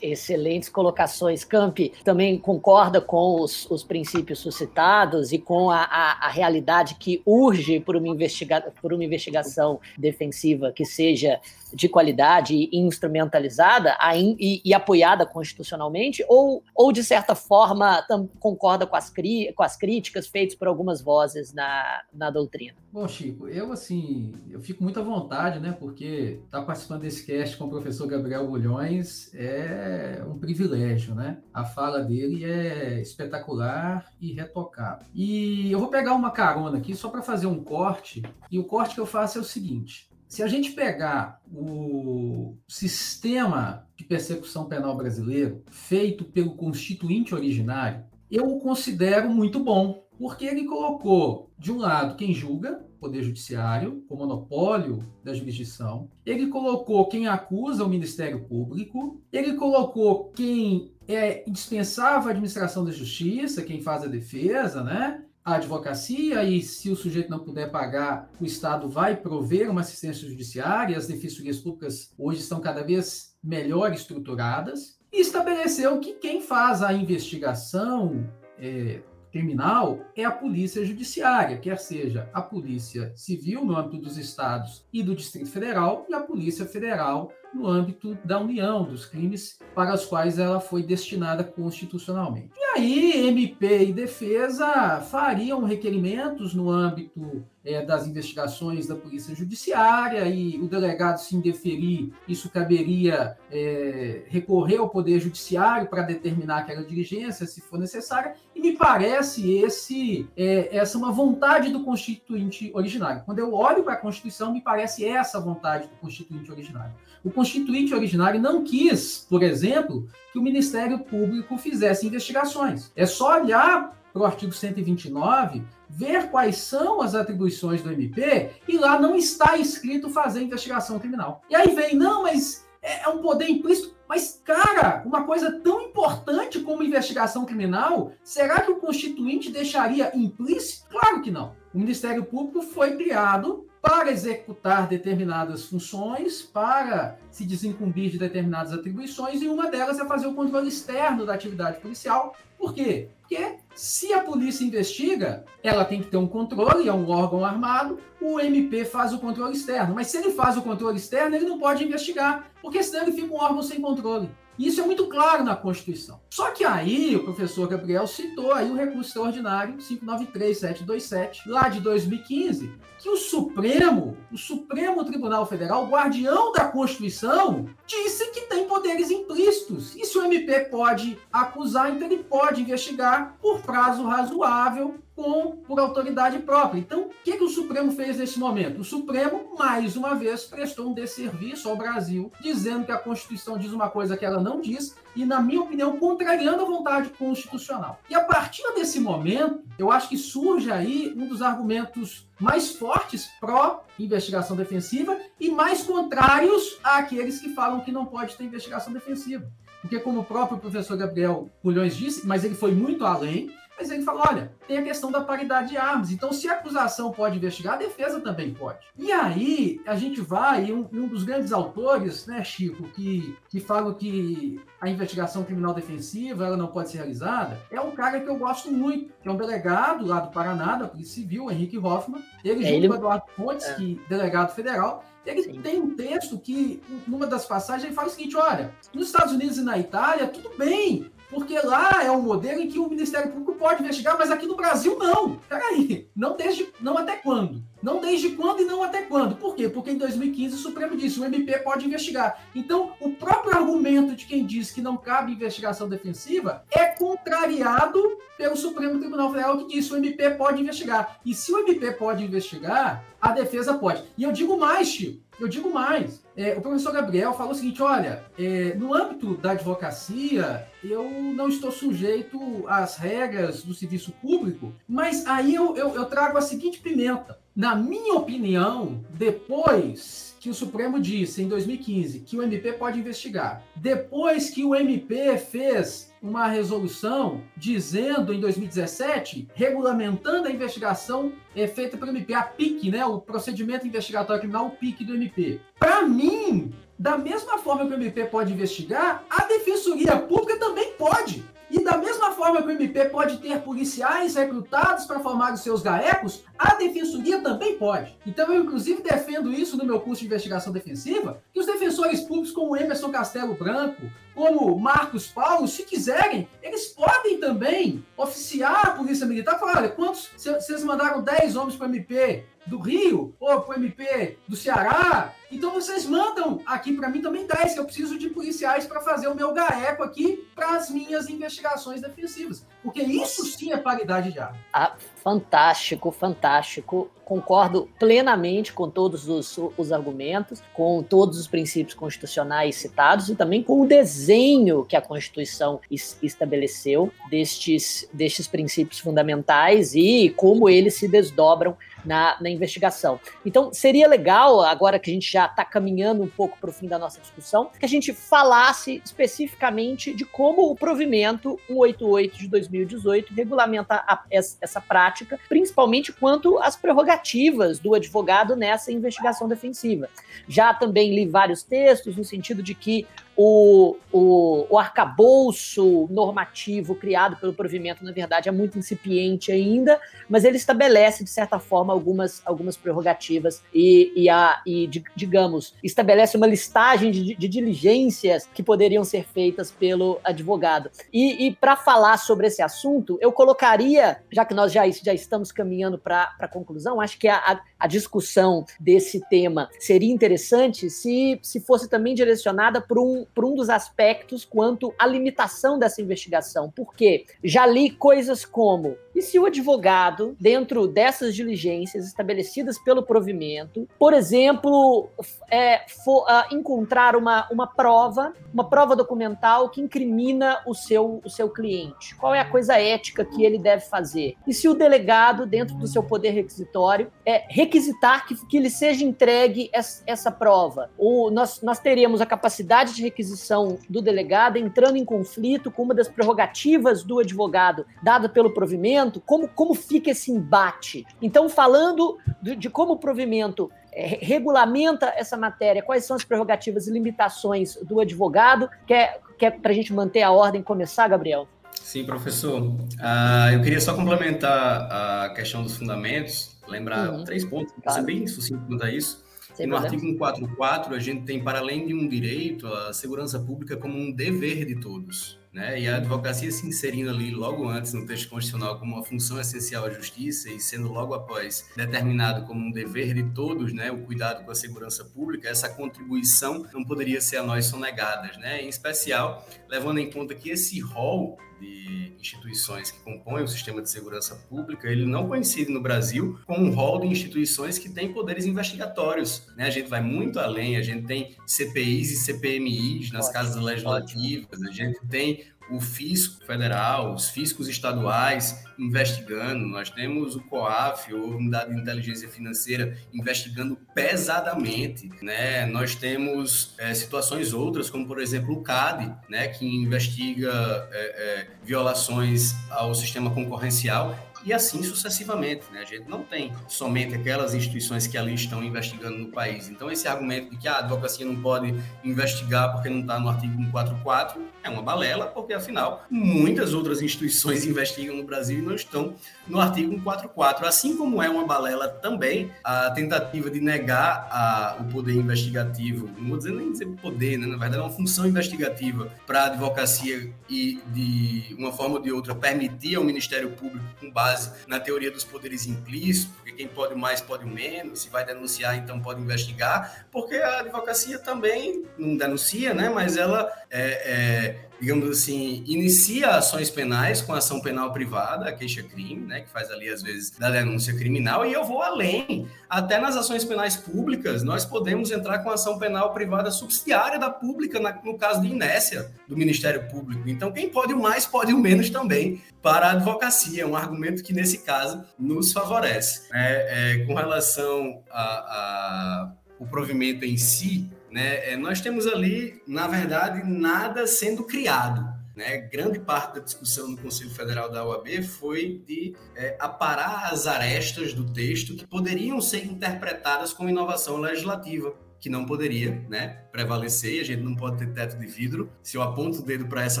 Excelentes 0.00 0.68
colocações. 0.68 1.44
Campi 1.44 1.92
também 2.02 2.38
concorda 2.38 3.00
com 3.00 3.42
os, 3.42 3.70
os 3.70 3.84
princípios 3.84 4.38
suscitados 4.38 5.32
e 5.32 5.38
com 5.38 5.70
a, 5.70 5.82
a, 5.82 6.26
a, 6.26 6.28
realidade 6.30 6.94
que 6.94 7.22
urge 7.26 7.78
por 7.78 7.96
uma, 7.96 8.08
investiga 8.08 8.72
por 8.80 8.92
uma 8.92 9.04
investigação 9.04 9.80
defensiva 9.98 10.72
que 10.72 10.84
seja 10.84 11.38
de 11.72 11.88
qualidade 11.88 12.54
e 12.54 12.78
instrumentalizada 12.78 13.96
e, 14.14 14.60
e, 14.64 14.74
apoiada 14.74 15.26
constitucionalmente, 15.26 16.24
ou, 16.28 16.62
ou 16.74 16.92
de 16.92 17.02
certa 17.02 17.34
forma 17.34 18.04
concorda 18.38 18.86
com 18.86 18.96
as, 18.96 19.12
com 19.54 19.62
as 19.62 19.76
críticas 19.76 20.26
feitas 20.26 20.54
por 20.54 20.68
algumas 20.68 21.00
vozes 21.00 21.52
na, 21.52 22.02
na 22.12 22.30
doutrina? 22.30 22.74
Bom, 22.92 23.06
Chico, 23.06 23.46
eu 23.46 23.72
assim, 23.72 24.32
eu 24.50 24.60
fico 24.60 24.82
muito 24.82 24.98
à 24.98 25.02
vontade, 25.02 25.60
né? 25.60 25.70
Porque 25.78 26.40
estar 26.44 26.60
tá 26.60 26.64
participando 26.64 27.02
desse 27.02 27.24
cast 27.24 27.56
com 27.56 27.66
o 27.66 27.70
professor 27.70 28.06
Gabriel 28.08 28.48
Bulhões 28.48 29.30
é 29.32 30.20
um 30.26 30.36
privilégio, 30.38 31.14
né? 31.14 31.38
A 31.54 31.64
fala 31.64 32.02
dele 32.02 32.44
é 32.44 33.00
espetacular 33.00 34.10
e 34.20 34.32
retocável. 34.32 35.06
E 35.14 35.70
eu 35.70 35.78
vou 35.78 35.88
pegar 35.88 36.14
uma 36.14 36.32
carona 36.32 36.78
aqui 36.78 36.94
só 36.96 37.08
para 37.08 37.22
fazer 37.22 37.46
um 37.46 37.62
corte, 37.62 38.22
e 38.50 38.58
o 38.58 38.64
corte 38.64 38.96
que 38.96 39.00
eu 39.00 39.06
faço 39.06 39.38
é 39.38 39.40
o 39.40 39.44
seguinte: 39.44 40.09
se 40.30 40.44
a 40.44 40.46
gente 40.46 40.70
pegar 40.70 41.42
o 41.52 42.56
sistema 42.68 43.84
de 43.96 44.04
persecução 44.04 44.66
penal 44.66 44.96
brasileiro 44.96 45.64
feito 45.68 46.24
pelo 46.24 46.54
constituinte 46.54 47.34
originário, 47.34 48.04
eu 48.30 48.44
o 48.44 48.60
considero 48.60 49.28
muito 49.28 49.58
bom, 49.58 50.06
porque 50.16 50.44
ele 50.44 50.66
colocou, 50.66 51.50
de 51.58 51.72
um 51.72 51.78
lado, 51.78 52.14
quem 52.14 52.32
julga, 52.32 52.80
Poder 53.00 53.24
Judiciário, 53.24 54.04
o 54.08 54.14
monopólio 54.14 55.04
da 55.24 55.34
jurisdição, 55.34 56.08
ele 56.24 56.46
colocou 56.46 57.08
quem 57.08 57.26
acusa, 57.26 57.82
o 57.82 57.88
Ministério 57.88 58.44
Público, 58.44 59.20
ele 59.32 59.54
colocou 59.54 60.30
quem 60.30 60.92
é 61.08 61.42
indispensável 61.48 62.28
à 62.28 62.30
administração 62.30 62.84
da 62.84 62.92
justiça, 62.92 63.64
quem 63.64 63.80
faz 63.80 64.04
a 64.04 64.06
defesa, 64.06 64.84
né? 64.84 65.24
A 65.44 65.54
advocacia 65.54 66.44
e 66.44 66.62
se 66.62 66.90
o 66.90 66.96
sujeito 66.96 67.30
não 67.30 67.38
puder 67.38 67.70
pagar, 67.70 68.30
o 68.40 68.44
Estado 68.44 68.88
vai 68.88 69.16
prover 69.16 69.70
uma 69.70 69.80
assistência 69.80 70.28
judiciária, 70.28 70.96
as 70.96 71.06
defensorias 71.06 71.58
públicas 71.58 72.12
hoje 72.18 72.40
estão 72.40 72.60
cada 72.60 72.82
vez 72.82 73.34
melhor 73.42 73.92
estruturadas, 73.92 74.98
e 75.12 75.20
estabeleceu 75.20 75.98
que 75.98 76.14
quem 76.14 76.40
faz 76.40 76.82
a 76.82 76.92
investigação 76.92 78.30
é, 78.58 79.02
criminal 79.32 80.00
é 80.16 80.24
a 80.24 80.30
polícia 80.30 80.84
judiciária, 80.84 81.58
quer 81.58 81.78
seja 81.78 82.28
a 82.32 82.42
polícia 82.42 83.12
civil 83.16 83.64
no 83.64 83.76
âmbito 83.76 83.98
dos 83.98 84.18
estados 84.18 84.84
e 84.92 85.02
do 85.02 85.14
Distrito 85.14 85.50
Federal 85.50 86.06
e 86.08 86.14
a 86.14 86.20
polícia 86.20 86.66
federal 86.66 87.32
no 87.52 87.66
âmbito 87.66 88.16
da 88.24 88.38
União, 88.40 88.84
dos 88.84 89.06
crimes 89.06 89.58
para 89.74 89.94
os 89.94 90.04
quais 90.04 90.38
ela 90.38 90.60
foi 90.60 90.82
destinada 90.82 91.44
constitucionalmente. 91.44 92.50
E 92.56 92.64
aí, 92.78 93.28
MP 93.28 93.86
e 93.86 93.92
defesa 93.92 95.00
fariam 95.00 95.64
requerimentos 95.64 96.54
no 96.54 96.70
âmbito 96.70 97.44
é, 97.64 97.84
das 97.84 98.06
investigações 98.06 98.86
da 98.86 98.94
Polícia 98.94 99.34
Judiciária 99.34 100.26
e 100.28 100.58
o 100.58 100.66
delegado 100.66 101.18
se 101.18 101.36
indeferir, 101.36 102.12
isso 102.26 102.50
caberia 102.50 103.36
é, 103.50 104.22
recorrer 104.28 104.78
ao 104.78 104.88
Poder 104.88 105.20
Judiciário 105.20 105.88
para 105.88 106.02
determinar 106.02 106.58
aquela 106.58 106.84
diligência, 106.84 107.46
se 107.46 107.60
for 107.60 107.78
necessária, 107.78 108.34
e 108.54 108.60
me 108.60 108.76
parece 108.76 109.52
esse 109.58 110.28
é, 110.36 110.76
essa 110.76 110.96
uma 110.96 111.12
vontade 111.12 111.70
do 111.70 111.84
Constituinte 111.84 112.70
originário. 112.74 113.22
Quando 113.24 113.38
eu 113.38 113.52
olho 113.52 113.82
para 113.82 113.94
a 113.94 113.98
Constituição, 113.98 114.52
me 114.52 114.60
parece 114.60 115.04
essa 115.04 115.40
vontade 115.40 115.88
do 115.88 115.96
Constituinte 115.96 116.50
originário. 116.50 116.94
O 117.22 117.30
Constituinte 117.40 117.94
originário 117.94 118.38
não 118.38 118.62
quis, 118.62 119.26
por 119.26 119.42
exemplo, 119.42 120.06
que 120.30 120.38
o 120.38 120.42
Ministério 120.42 120.98
Público 120.98 121.56
fizesse 121.56 122.06
investigações. 122.06 122.92
É 122.94 123.06
só 123.06 123.40
olhar 123.40 123.98
para 124.12 124.20
o 124.20 124.26
artigo 124.26 124.52
129, 124.52 125.64
ver 125.88 126.30
quais 126.30 126.58
são 126.58 127.00
as 127.00 127.14
atribuições 127.14 127.80
do 127.80 127.90
MP, 127.90 128.50
e 128.68 128.76
lá 128.76 129.00
não 129.00 129.16
está 129.16 129.56
escrito 129.56 130.10
fazer 130.10 130.42
investigação 130.42 130.98
criminal. 130.98 131.40
E 131.48 131.56
aí 131.56 131.74
vem, 131.74 131.96
não, 131.96 132.24
mas 132.24 132.68
é, 132.82 133.04
é 133.04 133.08
um 133.08 133.22
poder 133.22 133.48
implícito. 133.48 133.96
Mas, 134.06 134.42
cara, 134.44 135.02
uma 135.06 135.24
coisa 135.24 135.50
tão 135.60 135.80
importante 135.80 136.60
como 136.60 136.82
investigação 136.82 137.46
criminal, 137.46 138.12
será 138.22 138.60
que 138.60 138.70
o 138.70 138.76
Constituinte 138.76 139.50
deixaria 139.50 140.14
implícito? 140.14 140.90
Claro 140.90 141.22
que 141.22 141.30
não. 141.30 141.56
O 141.72 141.78
Ministério 141.78 142.22
Público 142.22 142.60
foi 142.60 142.98
criado 142.98 143.66
para 143.80 144.10
executar 144.10 144.86
determinadas 144.86 145.64
funções, 145.64 146.42
para 146.42 147.18
se 147.30 147.44
desincumbir 147.44 148.10
de 148.10 148.18
determinadas 148.18 148.72
atribuições, 148.72 149.40
e 149.40 149.48
uma 149.48 149.70
delas 149.70 149.98
é 149.98 150.04
fazer 150.04 150.26
o 150.26 150.34
controle 150.34 150.68
externo 150.68 151.24
da 151.24 151.34
atividade 151.34 151.80
policial. 151.80 152.36
Por 152.58 152.74
quê? 152.74 153.08
Porque 153.20 153.56
se 153.74 154.12
a 154.12 154.20
polícia 154.20 154.64
investiga, 154.64 155.44
ela 155.62 155.84
tem 155.84 156.02
que 156.02 156.08
ter 156.08 156.16
um 156.16 156.26
controle, 156.26 156.88
é 156.88 156.92
um 156.92 157.08
órgão 157.08 157.44
armado, 157.44 157.98
o 158.20 158.38
MP 158.38 158.84
faz 158.84 159.14
o 159.14 159.18
controle 159.18 159.56
externo. 159.56 159.94
Mas 159.94 160.08
se 160.08 160.18
ele 160.18 160.32
faz 160.32 160.56
o 160.56 160.62
controle 160.62 160.98
externo, 160.98 161.36
ele 161.36 161.46
não 161.46 161.58
pode 161.58 161.84
investigar, 161.84 162.50
porque 162.60 162.82
senão 162.82 163.04
ele 163.04 163.12
fica 163.12 163.32
um 163.32 163.38
órgão 163.38 163.62
sem 163.62 163.80
controle. 163.80 164.28
E 164.58 164.66
isso 164.66 164.80
é 164.80 164.84
muito 164.84 165.06
claro 165.06 165.42
na 165.42 165.56
Constituição. 165.56 166.20
Só 166.28 166.50
que 166.50 166.64
aí 166.64 167.16
o 167.16 167.24
professor 167.24 167.66
Gabriel 167.66 168.06
citou 168.06 168.52
aí 168.52 168.70
o 168.70 168.74
recurso 168.74 169.08
extraordinário 169.08 169.80
593727, 169.80 171.48
lá 171.48 171.70
de 171.70 171.80
2015, 171.80 172.70
que 173.00 173.08
o 173.08 173.16
Supremo, 173.16 174.16
o 174.30 174.36
Supremo 174.36 175.04
Tribunal 175.04 175.46
Federal, 175.46 175.86
guardião 175.86 176.52
da 176.52 176.66
Constituição, 176.66 177.66
disse 177.86 178.30
que 178.30 178.42
tem 178.42 178.66
poderes 178.66 179.10
implícitos. 179.10 179.96
E 179.96 180.04
se 180.04 180.18
o 180.18 180.22
MP 180.22 180.66
pode 180.70 181.18
acusar, 181.32 181.90
então 181.90 182.06
ele 182.06 182.22
pode 182.22 182.60
investigar 182.60 183.36
por 183.40 183.62
prazo 183.62 184.04
razoável 184.04 184.96
com 185.16 185.56
por 185.66 185.78
autoridade 185.78 186.38
própria. 186.40 186.78
Então, 186.78 187.02
o 187.02 187.10
que, 187.24 187.36
que 187.36 187.44
o 187.44 187.48
Supremo 187.48 187.92
fez 187.92 188.18
nesse 188.18 188.38
momento? 188.38 188.80
O 188.80 188.84
Supremo, 188.84 189.54
mais 189.58 189.96
uma 189.96 190.14
vez, 190.14 190.44
prestou 190.44 190.88
um 190.88 190.94
desserviço 190.94 191.68
ao 191.68 191.76
Brasil, 191.76 192.30
dizendo 192.40 192.84
que 192.86 192.92
a 192.92 192.98
Constituição 192.98 193.58
diz 193.58 193.72
uma 193.72 193.90
coisa 193.90 194.16
que 194.16 194.24
ela 194.24 194.40
não 194.40 194.60
diz, 194.60 194.94
e, 195.14 195.24
na 195.24 195.40
minha 195.40 195.62
opinião, 195.62 195.98
contrariando 195.98 196.62
a 196.62 196.66
vontade 196.66 197.10
constitucional. 197.10 198.00
E 198.08 198.14
a 198.14 198.24
partir 198.24 198.62
desse 198.74 199.00
momento, 199.00 199.62
eu 199.78 199.90
acho 199.90 200.08
que 200.08 200.16
surge 200.16 200.70
aí 200.70 201.12
um 201.16 201.26
dos 201.26 201.42
argumentos 201.42 202.28
mais 202.38 202.70
fortes 202.70 203.30
pró-investigação 203.40 204.56
defensiva 204.56 205.18
e 205.38 205.50
mais 205.50 205.82
contrários 205.82 206.78
àqueles 206.82 207.40
que 207.40 207.54
falam 207.54 207.80
que 207.80 207.92
não 207.92 208.06
pode 208.06 208.36
ter 208.36 208.44
investigação 208.44 208.92
defensiva. 208.92 209.50
Porque, 209.80 209.98
como 209.98 210.20
o 210.20 210.24
próprio 210.24 210.58
professor 210.58 210.96
Gabriel 210.96 211.48
Pulhões 211.62 211.96
disse, 211.96 212.26
mas 212.26 212.44
ele 212.44 212.54
foi 212.54 212.72
muito 212.72 213.04
além, 213.04 213.50
mas 213.80 213.90
ele 213.90 214.02
fala: 214.02 214.28
olha, 214.28 214.52
tem 214.68 214.78
a 214.78 214.82
questão 214.82 215.10
da 215.10 215.22
paridade 215.22 215.70
de 215.70 215.76
armas. 215.76 216.10
Então, 216.10 216.32
se 216.32 216.48
a 216.48 216.52
acusação 216.52 217.10
pode 217.10 217.38
investigar, 217.38 217.74
a 217.74 217.78
defesa 217.78 218.20
também 218.20 218.52
pode. 218.52 218.78
E 218.98 219.10
aí, 219.10 219.80
a 219.86 219.96
gente 219.96 220.20
vai, 220.20 220.70
um, 220.70 220.86
um 220.92 221.08
dos 221.08 221.24
grandes 221.24 221.50
autores, 221.52 222.26
né, 222.26 222.44
Chico, 222.44 222.84
que, 222.90 223.36
que 223.48 223.58
falam 223.58 223.94
que 223.94 224.60
a 224.80 224.88
investigação 224.88 225.44
criminal 225.44 225.72
defensiva 225.72 226.46
ela 226.46 226.56
não 226.56 226.66
pode 226.66 226.90
ser 226.90 226.98
realizada, 226.98 227.58
é 227.70 227.80
um 227.80 227.92
cara 227.92 228.20
que 228.20 228.28
eu 228.28 228.36
gosto 228.36 228.70
muito, 228.70 229.12
que 229.22 229.28
é 229.28 229.32
um 229.32 229.36
delegado 229.36 230.06
lá 230.06 230.20
do 230.20 230.30
Paraná, 230.30 230.76
da 230.76 230.88
Polícia 230.88 231.14
Civil, 231.14 231.50
Henrique 231.50 231.78
Hoffman. 231.78 232.22
Ele, 232.44 232.64
é, 232.64 232.68
junto 232.68 232.78
ele... 232.78 232.88
com 232.88 232.94
Eduardo 232.94 233.24
Fontes, 233.34 233.66
é. 233.66 233.74
que 233.74 234.00
delegado 234.08 234.54
federal, 234.54 235.04
ele 235.24 235.42
Sim. 235.42 235.60
tem 235.60 235.80
um 235.80 235.94
texto 235.94 236.38
que, 236.38 236.82
numa 237.06 237.26
das 237.26 237.44
passagens, 237.44 237.84
ele 237.84 237.94
fala 237.94 238.08
o 238.08 238.10
seguinte: 238.10 238.36
olha, 238.36 238.72
nos 238.92 239.06
Estados 239.06 239.32
Unidos 239.32 239.58
e 239.58 239.62
na 239.62 239.78
Itália, 239.78 240.28
tudo 240.28 240.50
bem, 240.56 241.10
porque 241.30 241.58
lá 241.60 242.02
é 242.02 242.10
um 242.10 242.20
modelo 242.20 242.60
em 242.60 242.68
que 242.68 242.78
o 242.78 242.88
Ministério 242.88 243.30
Público 243.30 243.54
pode 243.54 243.82
investigar, 243.82 244.18
mas 244.18 244.30
aqui 244.30 244.46
no 244.46 244.56
Brasil 244.56 244.98
não. 244.98 245.36
Peraí, 245.48 246.08
não 246.14 246.36
desde, 246.36 246.68
não 246.80 246.98
até 246.98 247.16
quando? 247.16 247.62
Não 247.82 248.00
desde 248.00 248.30
quando 248.30 248.60
e 248.60 248.64
não 248.64 248.82
até 248.82 249.02
quando. 249.02 249.36
Por 249.36 249.54
quê? 249.54 249.68
Porque 249.68 249.90
em 249.90 249.96
2015 249.96 250.54
o 250.54 250.58
Supremo 250.58 250.96
disse 250.96 251.20
o 251.20 251.24
MP 251.24 251.58
pode 251.60 251.86
investigar. 251.86 252.42
Então, 252.54 252.92
o 253.00 253.12
próprio 253.12 253.56
argumento 253.56 254.14
de 254.14 254.26
quem 254.26 254.44
diz 254.44 254.70
que 254.70 254.82
não 254.82 254.96
cabe 254.96 255.32
investigação 255.32 255.88
defensiva 255.88 256.64
é 256.70 256.86
contrariado 256.86 258.02
pelo 258.36 258.56
Supremo 258.56 258.98
Tribunal 258.98 259.30
Federal 259.30 259.58
que 259.58 259.74
disse 259.74 259.92
o 259.92 259.96
MP 259.96 260.30
pode 260.30 260.60
investigar. 260.60 261.20
E 261.24 261.34
se 261.34 261.52
o 261.52 261.60
MP 261.60 261.92
pode 261.92 262.24
investigar, 262.24 263.04
a 263.20 263.32
defesa 263.32 263.74
pode. 263.74 264.02
E 264.18 264.24
eu 264.24 264.32
digo 264.32 264.58
mais, 264.58 264.92
tio. 264.92 265.22
Eu 265.40 265.48
digo 265.48 265.72
mais. 265.72 266.22
É, 266.36 266.52
o 266.56 266.60
professor 266.60 266.92
Gabriel 266.92 267.32
falou 267.32 267.52
o 267.52 267.54
seguinte: 267.54 267.82
olha, 267.82 268.24
é, 268.38 268.74
no 268.74 268.94
âmbito 268.94 269.36
da 269.38 269.52
advocacia, 269.52 270.68
eu 270.84 271.10
não 271.10 271.48
estou 271.48 271.72
sujeito 271.72 272.38
às 272.68 272.96
regras 272.96 273.62
do 273.62 273.72
serviço 273.72 274.12
público, 274.12 274.72
mas 274.86 275.26
aí 275.26 275.54
eu, 275.54 275.74
eu, 275.76 275.94
eu 275.94 276.04
trago 276.04 276.36
a 276.36 276.42
seguinte 276.42 276.78
pimenta. 276.80 277.38
Na 277.56 277.74
minha 277.74 278.14
opinião, 278.14 279.04
depois 279.10 280.36
que 280.38 280.48
o 280.50 280.54
Supremo 280.54 281.00
disse 281.00 281.42
em 281.42 281.48
2015 281.48 282.20
que 282.20 282.36
o 282.36 282.42
MP 282.42 282.72
pode 282.74 282.98
investigar, 282.98 283.62
depois 283.74 284.50
que 284.50 284.64
o 284.64 284.74
MP 284.74 285.36
fez 285.38 286.09
uma 286.22 286.48
resolução 286.48 287.42
dizendo 287.56 288.32
em 288.32 288.40
2017, 288.40 289.48
regulamentando 289.54 290.48
a 290.48 290.50
investigação 290.50 291.32
é, 291.56 291.66
feita 291.66 291.96
pelo 291.96 292.10
MP, 292.10 292.34
a 292.34 292.42
PIC, 292.42 292.90
né, 292.90 293.04
o 293.04 293.20
procedimento 293.20 293.86
investigatório 293.86 294.40
criminal, 294.40 294.66
o 294.66 294.70
PIC 294.70 295.04
do 295.04 295.14
MP. 295.14 295.60
Para 295.78 296.02
mim, 296.02 296.72
da 296.98 297.16
mesma 297.16 297.56
forma 297.58 297.86
que 297.86 297.92
o 297.92 297.94
MP 297.94 298.24
pode 298.24 298.52
investigar, 298.52 299.24
a 299.30 299.44
Defensoria 299.44 300.16
Pública 300.16 300.58
também 300.58 300.92
pode. 300.92 301.42
E 301.70 301.84
da 301.84 301.96
mesma 301.96 302.32
forma 302.32 302.60
que 302.62 302.68
o 302.68 302.70
MP 302.72 303.04
pode 303.06 303.38
ter 303.38 303.60
policiais 303.60 304.34
recrutados 304.34 305.04
para 305.04 305.20
formar 305.20 305.54
os 305.54 305.60
seus 305.60 305.82
GAECos, 305.82 306.42
a 306.58 306.74
defensoria 306.74 307.40
também 307.40 307.78
pode. 307.78 308.18
Então, 308.26 308.52
eu, 308.52 308.64
inclusive, 308.64 309.02
defendo 309.02 309.52
isso 309.52 309.76
no 309.76 309.84
meu 309.84 310.00
curso 310.00 310.20
de 310.20 310.26
investigação 310.26 310.72
defensiva, 310.72 311.40
que 311.52 311.60
os 311.60 311.66
defensores 311.66 312.20
públicos, 312.20 312.50
como 312.50 312.76
Emerson 312.76 313.10
Castelo 313.10 313.54
Branco, 313.54 314.02
como 314.34 314.76
Marcos 314.78 315.28
Paulo, 315.28 315.68
se 315.68 315.84
quiserem, 315.84 316.48
eles 316.60 316.86
podem 316.86 317.38
também 317.38 318.04
oficiar 318.16 318.86
a 318.86 318.90
Polícia 318.90 319.26
Militar 319.26 319.56
e 319.56 319.60
falar: 319.60 319.78
olha, 319.78 319.88
quantos. 319.88 320.30
Vocês 320.36 320.82
mandaram 320.82 321.22
10 321.22 321.54
homens 321.56 321.76
para 321.76 321.86
o 321.86 321.90
MP 321.90 322.44
do 322.66 322.78
Rio, 322.78 323.34
ou 323.38 323.60
para 323.60 323.78
o 323.78 323.78
MP 323.78 324.38
do 324.46 324.56
Ceará, 324.56 325.34
então 325.50 325.72
vocês 325.72 326.06
mandam 326.06 326.60
aqui 326.64 326.92
para 326.92 327.08
mim 327.08 327.20
também 327.20 327.46
10, 327.46 327.74
que 327.74 327.80
eu 327.80 327.84
preciso 327.84 328.16
de 328.16 328.30
policiais 328.30 328.86
para 328.86 329.00
fazer 329.00 329.26
o 329.26 329.34
meu 329.34 329.52
gaeco 329.52 330.02
aqui 330.02 330.46
para 330.54 330.76
as 330.76 330.90
minhas 330.90 331.28
investigações 331.28 332.00
defensivas. 332.00 332.64
Porque 332.82 333.02
isso 333.02 333.44
sim 333.44 333.72
é 333.72 333.76
paridade 333.76 334.32
de 334.32 334.38
arma. 334.38 334.56
Ah, 334.72 334.94
fantástico, 335.16 336.10
fantástico. 336.12 337.10
Concordo 337.24 337.88
plenamente 337.98 338.72
com 338.72 338.88
todos 338.88 339.28
os, 339.28 339.58
os 339.76 339.92
argumentos, 339.92 340.62
com 340.72 341.02
todos 341.02 341.38
os 341.38 341.46
princípios 341.46 341.94
constitucionais 341.94 342.76
citados 342.76 343.28
e 343.28 343.36
também 343.36 343.62
com 343.62 343.80
o 343.82 343.86
desenho 343.86 344.84
que 344.84 344.96
a 344.96 345.00
Constituição 345.00 345.80
estabeleceu 346.22 347.12
destes, 347.28 348.08
destes 348.12 348.48
princípios 348.48 348.98
fundamentais 348.98 349.94
e 349.94 350.30
como 350.36 350.68
eles 350.68 350.94
se 350.94 351.06
desdobram 351.06 351.76
na, 352.04 352.36
na 352.40 352.50
investigação. 352.50 353.20
Então, 353.44 353.72
seria 353.72 354.08
legal, 354.08 354.60
agora 354.60 354.98
que 354.98 355.10
a 355.10 355.14
gente 355.14 355.30
já 355.30 355.46
está 355.46 355.64
caminhando 355.64 356.22
um 356.22 356.28
pouco 356.28 356.58
para 356.58 356.70
o 356.70 356.72
fim 356.72 356.86
da 356.86 356.98
nossa 356.98 357.20
discussão, 357.20 357.70
que 357.78 357.84
a 357.84 357.88
gente 357.88 358.12
falasse 358.12 359.02
especificamente 359.04 360.12
de 360.14 360.24
como 360.24 360.70
o 360.70 360.76
provimento 360.76 361.58
188 361.68 362.38
de 362.38 362.48
2018 362.48 363.34
regulamenta 363.34 363.94
a, 364.06 364.22
essa 364.30 364.80
prática, 364.80 365.38
principalmente 365.48 366.12
quanto 366.12 366.58
às 366.58 366.76
prerrogativas 366.76 367.78
do 367.78 367.94
advogado 367.94 368.56
nessa 368.56 368.92
investigação 368.92 369.48
defensiva. 369.48 370.08
Já 370.48 370.74
também 370.74 371.14
li 371.14 371.26
vários 371.26 371.62
textos 371.62 372.16
no 372.16 372.24
sentido 372.24 372.62
de 372.62 372.74
que 372.74 373.06
o, 373.36 373.96
o, 374.12 374.66
o 374.68 374.78
arcabouço 374.78 376.06
normativo 376.10 376.94
criado 376.94 377.36
pelo 377.36 377.54
provimento, 377.54 378.04
na 378.04 378.12
verdade, 378.12 378.48
é 378.48 378.52
muito 378.52 378.78
incipiente 378.78 379.50
ainda, 379.50 380.00
mas 380.28 380.44
ele 380.44 380.56
estabelece, 380.56 381.24
de 381.24 381.30
certa 381.30 381.58
forma, 381.58 381.92
algumas, 381.92 382.42
algumas 382.44 382.76
prerrogativas 382.76 383.62
e, 383.72 384.12
e, 384.14 384.28
a, 384.28 384.60
e 384.66 384.88
digamos, 385.16 385.74
estabelece 385.82 386.36
uma 386.36 386.46
listagem 386.46 387.10
de, 387.10 387.34
de 387.34 387.48
diligências 387.48 388.48
que 388.52 388.62
poderiam 388.62 389.04
ser 389.04 389.24
feitas 389.24 389.70
pelo 389.70 390.20
advogado. 390.22 390.90
E, 391.12 391.46
e 391.46 391.54
para 391.54 391.76
falar 391.76 392.18
sobre 392.18 392.46
esse 392.46 392.62
assunto, 392.62 393.18
eu 393.20 393.32
colocaria, 393.32 394.22
já 394.30 394.44
que 394.44 394.54
nós 394.54 394.72
já, 394.72 394.88
já 394.88 395.14
estamos 395.14 395.50
caminhando 395.52 395.98
para 395.98 396.34
a 396.38 396.48
conclusão, 396.48 397.00
acho 397.00 397.18
que 397.18 397.28
a, 397.28 397.36
a, 397.36 397.60
a 397.80 397.86
discussão 397.86 398.64
desse 398.78 399.26
tema 399.30 399.70
seria 399.78 400.12
interessante 400.12 400.90
se, 400.90 401.40
se 401.42 401.60
fosse 401.60 401.88
também 401.88 402.14
direcionada 402.14 402.80
para 402.80 403.00
um, 403.00 403.26
por 403.34 403.46
um 403.46 403.54
dos 403.54 403.70
aspectos 403.70 404.44
quanto 404.44 404.94
à 404.98 405.06
limitação 405.06 405.78
dessa 405.78 406.02
investigação. 406.02 406.70
Porque 406.76 407.24
já 407.42 407.66
li 407.66 407.90
coisas 407.90 408.44
como 408.44 408.96
e 409.20 409.22
se 409.22 409.38
o 409.38 409.44
advogado, 409.44 410.34
dentro 410.40 410.86
dessas 410.86 411.34
diligências 411.34 412.06
estabelecidas 412.06 412.78
pelo 412.78 413.02
provimento, 413.02 413.86
por 413.98 414.14
exemplo, 414.14 415.10
é, 415.50 415.82
for, 416.02 416.22
uh, 416.22 416.54
encontrar 416.54 417.14
uma, 417.14 417.46
uma 417.52 417.66
prova, 417.66 418.32
uma 418.52 418.64
prova 418.64 418.96
documental 418.96 419.68
que 419.68 419.78
incrimina 419.78 420.62
o 420.66 420.74
seu, 420.74 421.20
o 421.22 421.28
seu 421.28 421.50
cliente? 421.50 422.14
Qual 422.16 422.34
é 422.34 422.40
a 422.40 422.46
coisa 422.46 422.80
ética 422.80 423.22
que 423.22 423.44
ele 423.44 423.58
deve 423.58 423.84
fazer? 423.84 424.36
E 424.46 424.54
se 424.54 424.66
o 424.66 424.74
delegado, 424.74 425.44
dentro 425.44 425.76
do 425.76 425.86
seu 425.86 426.02
poder 426.02 426.30
requisitório, 426.30 427.12
é 427.26 427.44
requisitar 427.46 428.26
que, 428.26 428.34
que 428.46 428.58
lhe 428.58 428.70
seja 428.70 429.04
entregue 429.04 429.68
essa, 429.70 430.02
essa 430.06 430.32
prova? 430.32 430.90
Ou 430.96 431.30
nós, 431.30 431.60
nós 431.60 431.78
teremos 431.78 432.22
a 432.22 432.26
capacidade 432.26 432.94
de 432.94 433.02
requisição 433.02 433.78
do 433.86 434.00
delegado 434.00 434.56
entrando 434.56 434.96
em 434.96 435.04
conflito 435.04 435.70
com 435.70 435.82
uma 435.82 435.94
das 435.94 436.08
prerrogativas 436.08 437.04
do 437.04 437.18
advogado 437.18 437.84
dada 438.02 438.26
pelo 438.26 438.54
provimento? 438.54 439.09
Como, 439.18 439.48
como 439.48 439.74
fica 439.74 440.10
esse 440.10 440.30
embate. 440.30 441.06
Então, 441.22 441.48
falando 441.48 442.18
de, 442.42 442.54
de 442.54 442.68
como 442.68 442.92
o 442.92 442.98
provimento 442.98 443.70
é, 443.92 444.18
regulamenta 444.20 445.06
essa 445.16 445.36
matéria, 445.36 445.82
quais 445.82 446.04
são 446.04 446.16
as 446.16 446.22
prerrogativas 446.22 446.86
e 446.86 446.92
limitações 446.92 447.76
do 447.76 447.98
advogado, 447.98 448.68
quer, 448.86 449.20
quer 449.38 449.58
para 449.58 449.72
a 449.72 449.74
gente 449.74 449.92
manter 449.92 450.22
a 450.22 450.30
ordem 450.30 450.62
começar, 450.62 451.08
Gabriel? 451.08 451.48
Sim, 451.72 452.04
professor. 452.04 452.62
Uh, 452.62 453.52
eu 453.52 453.62
queria 453.62 453.80
só 453.80 453.94
complementar 453.94 455.24
a 455.24 455.30
questão 455.34 455.62
dos 455.62 455.76
fundamentos, 455.76 456.56
lembrar 456.68 457.10
uhum. 457.10 457.24
três 457.24 457.44
pontos, 457.44 457.74
claro. 457.82 457.98
ser 457.98 458.06
bem 458.06 458.26
sucinto 458.26 458.64
quanto 458.66 458.84
a 458.84 458.92
isso. 458.92 459.24
Sem 459.54 459.66
no 459.66 459.76
artigo 459.76 460.00
144, 460.00 460.94
a 460.94 460.98
gente 461.00 461.22
tem, 461.24 461.42
para 461.42 461.58
além 461.58 461.86
de 461.86 461.94
um 461.94 462.08
direito, 462.08 462.66
a 462.66 462.92
segurança 462.92 463.40
pública 463.40 463.76
como 463.76 463.98
um 463.98 464.12
dever 464.12 464.64
de 464.64 464.76
todos 464.76 465.39
né? 465.52 465.80
E 465.80 465.88
a 465.88 465.96
advocacia 465.96 466.50
se 466.50 466.66
inserindo 466.66 467.10
ali 467.10 467.30
logo 467.30 467.68
antes 467.68 467.92
no 467.92 468.06
texto 468.06 468.28
constitucional 468.28 468.78
como 468.78 468.94
uma 468.94 469.04
função 469.04 469.40
essencial 469.40 469.84
à 469.84 469.90
justiça 469.90 470.48
e 470.50 470.60
sendo 470.60 470.92
logo 470.92 471.12
após 471.14 471.66
determinado 471.76 472.46
como 472.46 472.60
um 472.60 472.70
dever 472.70 473.14
de 473.14 473.22
todos, 473.34 473.72
né? 473.72 473.90
O 473.90 473.98
cuidado 473.98 474.44
com 474.44 474.50
a 474.50 474.54
segurança 474.54 475.04
pública, 475.04 475.48
essa 475.48 475.68
contribuição 475.68 476.66
não 476.72 476.84
poderia 476.84 477.20
ser 477.20 477.38
a 477.38 477.42
nós 477.42 477.66
sonegadas, 477.66 478.36
né? 478.38 478.62
Em 478.62 478.68
especial, 478.68 479.46
levando 479.68 479.98
em 479.98 480.10
conta 480.10 480.34
que 480.34 480.50
esse 480.50 480.78
rol 480.80 481.38
de 481.60 482.12
instituições 482.18 482.90
que 482.90 482.98
compõem 483.00 483.44
o 483.44 483.48
sistema 483.48 483.82
de 483.82 483.90
segurança 483.90 484.34
pública, 484.48 484.88
ele 484.88 485.06
não 485.06 485.28
coincide 485.28 485.70
no 485.70 485.80
Brasil 485.80 486.38
com 486.46 486.56
um 486.56 486.70
rol 486.70 487.00
de 487.00 487.06
instituições 487.06 487.78
que 487.78 487.88
têm 487.88 488.12
poderes 488.12 488.46
investigatórios. 488.46 489.46
Né? 489.56 489.66
A 489.66 489.70
gente 489.70 489.88
vai 489.88 490.00
muito 490.00 490.38
além, 490.38 490.76
a 490.76 490.82
gente 490.82 491.06
tem 491.06 491.36
CPIs 491.46 492.10
e 492.10 492.16
CPMIs 492.16 493.10
nas 493.12 493.26
ótimo, 493.26 493.32
casas 493.34 493.62
legislativas, 493.62 494.62
a 494.62 494.72
gente 494.72 495.00
tem 495.08 495.44
o 495.70 495.80
fisco 495.80 496.44
federal, 496.44 497.14
os 497.14 497.28
fiscos 497.28 497.68
estaduais 497.68 498.64
investigando, 498.78 499.66
nós 499.66 499.90
temos 499.90 500.34
o 500.34 500.40
COAF, 500.40 501.12
ou 501.12 501.36
Unidade 501.36 501.74
de 501.74 501.80
Inteligência 501.80 502.28
Financeira, 502.28 502.96
investigando 503.12 503.76
pesadamente, 503.94 505.10
né? 505.20 505.66
Nós 505.66 505.94
temos 505.94 506.74
é, 506.78 506.94
situações 506.94 507.52
outras, 507.52 507.90
como 507.90 508.06
por 508.06 508.20
exemplo 508.20 508.54
o 508.54 508.62
CAD, 508.62 509.14
né, 509.28 509.48
que 509.48 509.66
investiga 509.66 510.88
é, 510.92 510.98
é, 510.98 511.48
violações 511.62 512.54
ao 512.70 512.94
sistema 512.94 513.30
concorrencial 513.30 514.16
e 514.44 514.52
assim 514.52 514.82
sucessivamente. 514.82 515.64
Né? 515.72 515.80
A 515.80 515.84
gente 515.84 516.08
não 516.08 516.22
tem 516.22 516.52
somente 516.68 517.14
aquelas 517.14 517.54
instituições 517.54 518.06
que 518.06 518.16
ali 518.16 518.34
estão 518.34 518.62
investigando 518.62 519.18
no 519.18 519.28
país. 519.28 519.68
Então, 519.68 519.90
esse 519.90 520.08
argumento 520.08 520.50
de 520.50 520.56
que 520.56 520.68
a 520.68 520.78
advocacia 520.78 521.26
não 521.26 521.40
pode 521.40 521.74
investigar 522.02 522.72
porque 522.72 522.88
não 522.88 523.00
está 523.00 523.18
no 523.18 523.28
artigo 523.28 523.54
144 523.56 524.40
é 524.62 524.68
uma 524.68 524.82
balela, 524.82 525.26
porque 525.26 525.52
afinal 525.52 526.04
muitas 526.10 526.74
outras 526.74 527.02
instituições 527.02 527.64
investigam 527.66 528.16
no 528.16 528.24
Brasil 528.24 528.58
e 528.58 528.62
não 528.62 528.74
estão 528.74 529.14
no 529.46 529.60
artigo 529.60 529.90
144. 529.92 530.66
Assim 530.66 530.96
como 530.96 531.22
é 531.22 531.28
uma 531.28 531.46
balela 531.46 531.88
também 531.88 532.50
a 532.62 532.90
tentativa 532.90 533.50
de 533.50 533.60
negar 533.60 534.28
a, 534.30 534.76
o 534.80 534.84
poder 534.84 535.14
investigativo, 535.14 536.10
não 536.18 536.28
vou 536.30 536.38
dizer 536.38 536.52
nem 536.52 536.72
dizer 536.72 536.86
poder, 537.00 537.38
né? 537.38 537.46
na 537.46 537.56
verdade 537.56 537.76
é 537.76 537.80
uma 537.80 537.90
função 537.90 538.26
investigativa 538.26 539.10
para 539.26 539.42
a 539.42 539.46
advocacia 539.46 540.32
e 540.48 540.80
de 540.88 541.54
uma 541.58 541.72
forma 541.72 541.96
ou 541.96 542.02
de 542.02 542.12
outra 542.12 542.34
permitir 542.34 542.96
ao 542.96 543.04
Ministério 543.04 543.50
Público 543.50 543.84
com 543.98 544.10
base 544.10 544.50
na 544.66 544.78
teoria 544.80 545.10
dos 545.10 545.24
poderes 545.24 545.66
implícitos, 545.66 546.34
porque 546.36 546.52
quem 546.52 546.68
pode 546.68 546.94
mais 546.94 547.20
pode 547.20 547.44
menos, 547.46 548.02
se 548.02 548.10
vai 548.10 548.24
denunciar, 548.24 548.76
então 548.76 549.00
pode 549.00 549.20
investigar, 549.20 550.06
porque 550.10 550.36
a 550.36 550.60
advocacia 550.60 551.18
também 551.18 551.84
não 551.98 552.16
denuncia, 552.16 552.74
né? 552.74 552.88
Mas 552.88 553.16
ela 553.16 553.50
é, 553.70 553.80
é, 553.80 554.59
digamos 554.80 555.08
assim, 555.10 555.62
inicia 555.66 556.30
ações 556.30 556.70
penais 556.70 557.20
com 557.20 557.34
ação 557.34 557.60
penal 557.60 557.92
privada, 557.92 558.48
a 558.48 558.52
queixa-crime, 558.52 559.26
né, 559.26 559.40
que 559.40 559.50
faz 559.50 559.70
ali, 559.70 559.88
às 559.88 560.02
vezes, 560.02 560.30
da 560.30 560.50
denúncia 560.50 560.94
criminal, 560.94 561.44
e 561.44 561.52
eu 561.52 561.64
vou 561.64 561.82
além. 561.82 562.48
Até 562.68 562.98
nas 562.98 563.16
ações 563.16 563.44
penais 563.44 563.76
públicas, 563.76 564.42
nós 564.42 564.64
podemos 564.64 565.10
entrar 565.10 565.40
com 565.40 565.50
ação 565.50 565.78
penal 565.78 566.12
privada 566.14 566.50
subsidiária 566.50 567.18
da 567.18 567.28
pública, 567.28 567.78
na, 567.78 568.00
no 568.02 568.16
caso 568.16 568.40
de 568.40 568.48
inércia 568.48 569.10
do 569.28 569.36
Ministério 569.36 569.88
Público. 569.88 570.28
Então, 570.28 570.50
quem 570.50 570.70
pode 570.70 570.94
o 570.94 570.98
mais, 571.00 571.26
pode 571.26 571.52
o 571.52 571.58
menos 571.58 571.90
também 571.90 572.40
para 572.62 572.88
a 572.88 572.92
advocacia. 572.92 573.62
É 573.62 573.66
um 573.66 573.76
argumento 573.76 574.22
que, 574.22 574.32
nesse 574.32 574.58
caso, 574.58 575.04
nos 575.18 575.52
favorece. 575.52 576.28
É, 576.32 576.94
é, 577.00 577.06
com 577.06 577.14
relação 577.14 578.02
a, 578.10 578.22
a 578.22 579.32
o 579.60 579.66
provimento 579.66 580.24
em 580.24 580.38
si, 580.38 580.88
né, 581.10 581.52
é, 581.52 581.56
nós 581.56 581.80
temos 581.80 582.06
ali, 582.06 582.62
na 582.66 582.86
verdade, 582.86 583.42
nada 583.48 584.06
sendo 584.06 584.44
criado. 584.44 585.04
Né? 585.34 585.58
Grande 585.58 585.98
parte 585.98 586.34
da 586.34 586.40
discussão 586.40 586.88
no 586.88 586.96
Conselho 586.96 587.30
Federal 587.30 587.70
da 587.70 587.84
OAB 587.84 588.22
foi 588.22 588.82
de 588.86 589.14
é, 589.34 589.56
aparar 589.58 590.32
as 590.32 590.46
arestas 590.46 591.14
do 591.14 591.32
texto 591.32 591.74
que 591.76 591.86
poderiam 591.86 592.40
ser 592.40 592.64
interpretadas 592.64 593.52
como 593.52 593.68
inovação 593.68 594.18
legislativa. 594.18 594.94
Que 595.20 595.28
não 595.28 595.44
poderia 595.44 596.02
né, 596.08 596.38
prevalecer, 596.50 597.16
e 597.16 597.20
a 597.20 597.24
gente 597.24 597.42
não 597.42 597.54
pode 597.54 597.76
ter 597.76 597.92
teto 597.92 598.18
de 598.18 598.26
vidro. 598.26 598.72
Se 598.82 598.96
eu 598.96 599.02
aponto 599.02 599.40
o 599.40 599.42
dedo 599.42 599.66
para 599.66 599.84
essa 599.84 600.00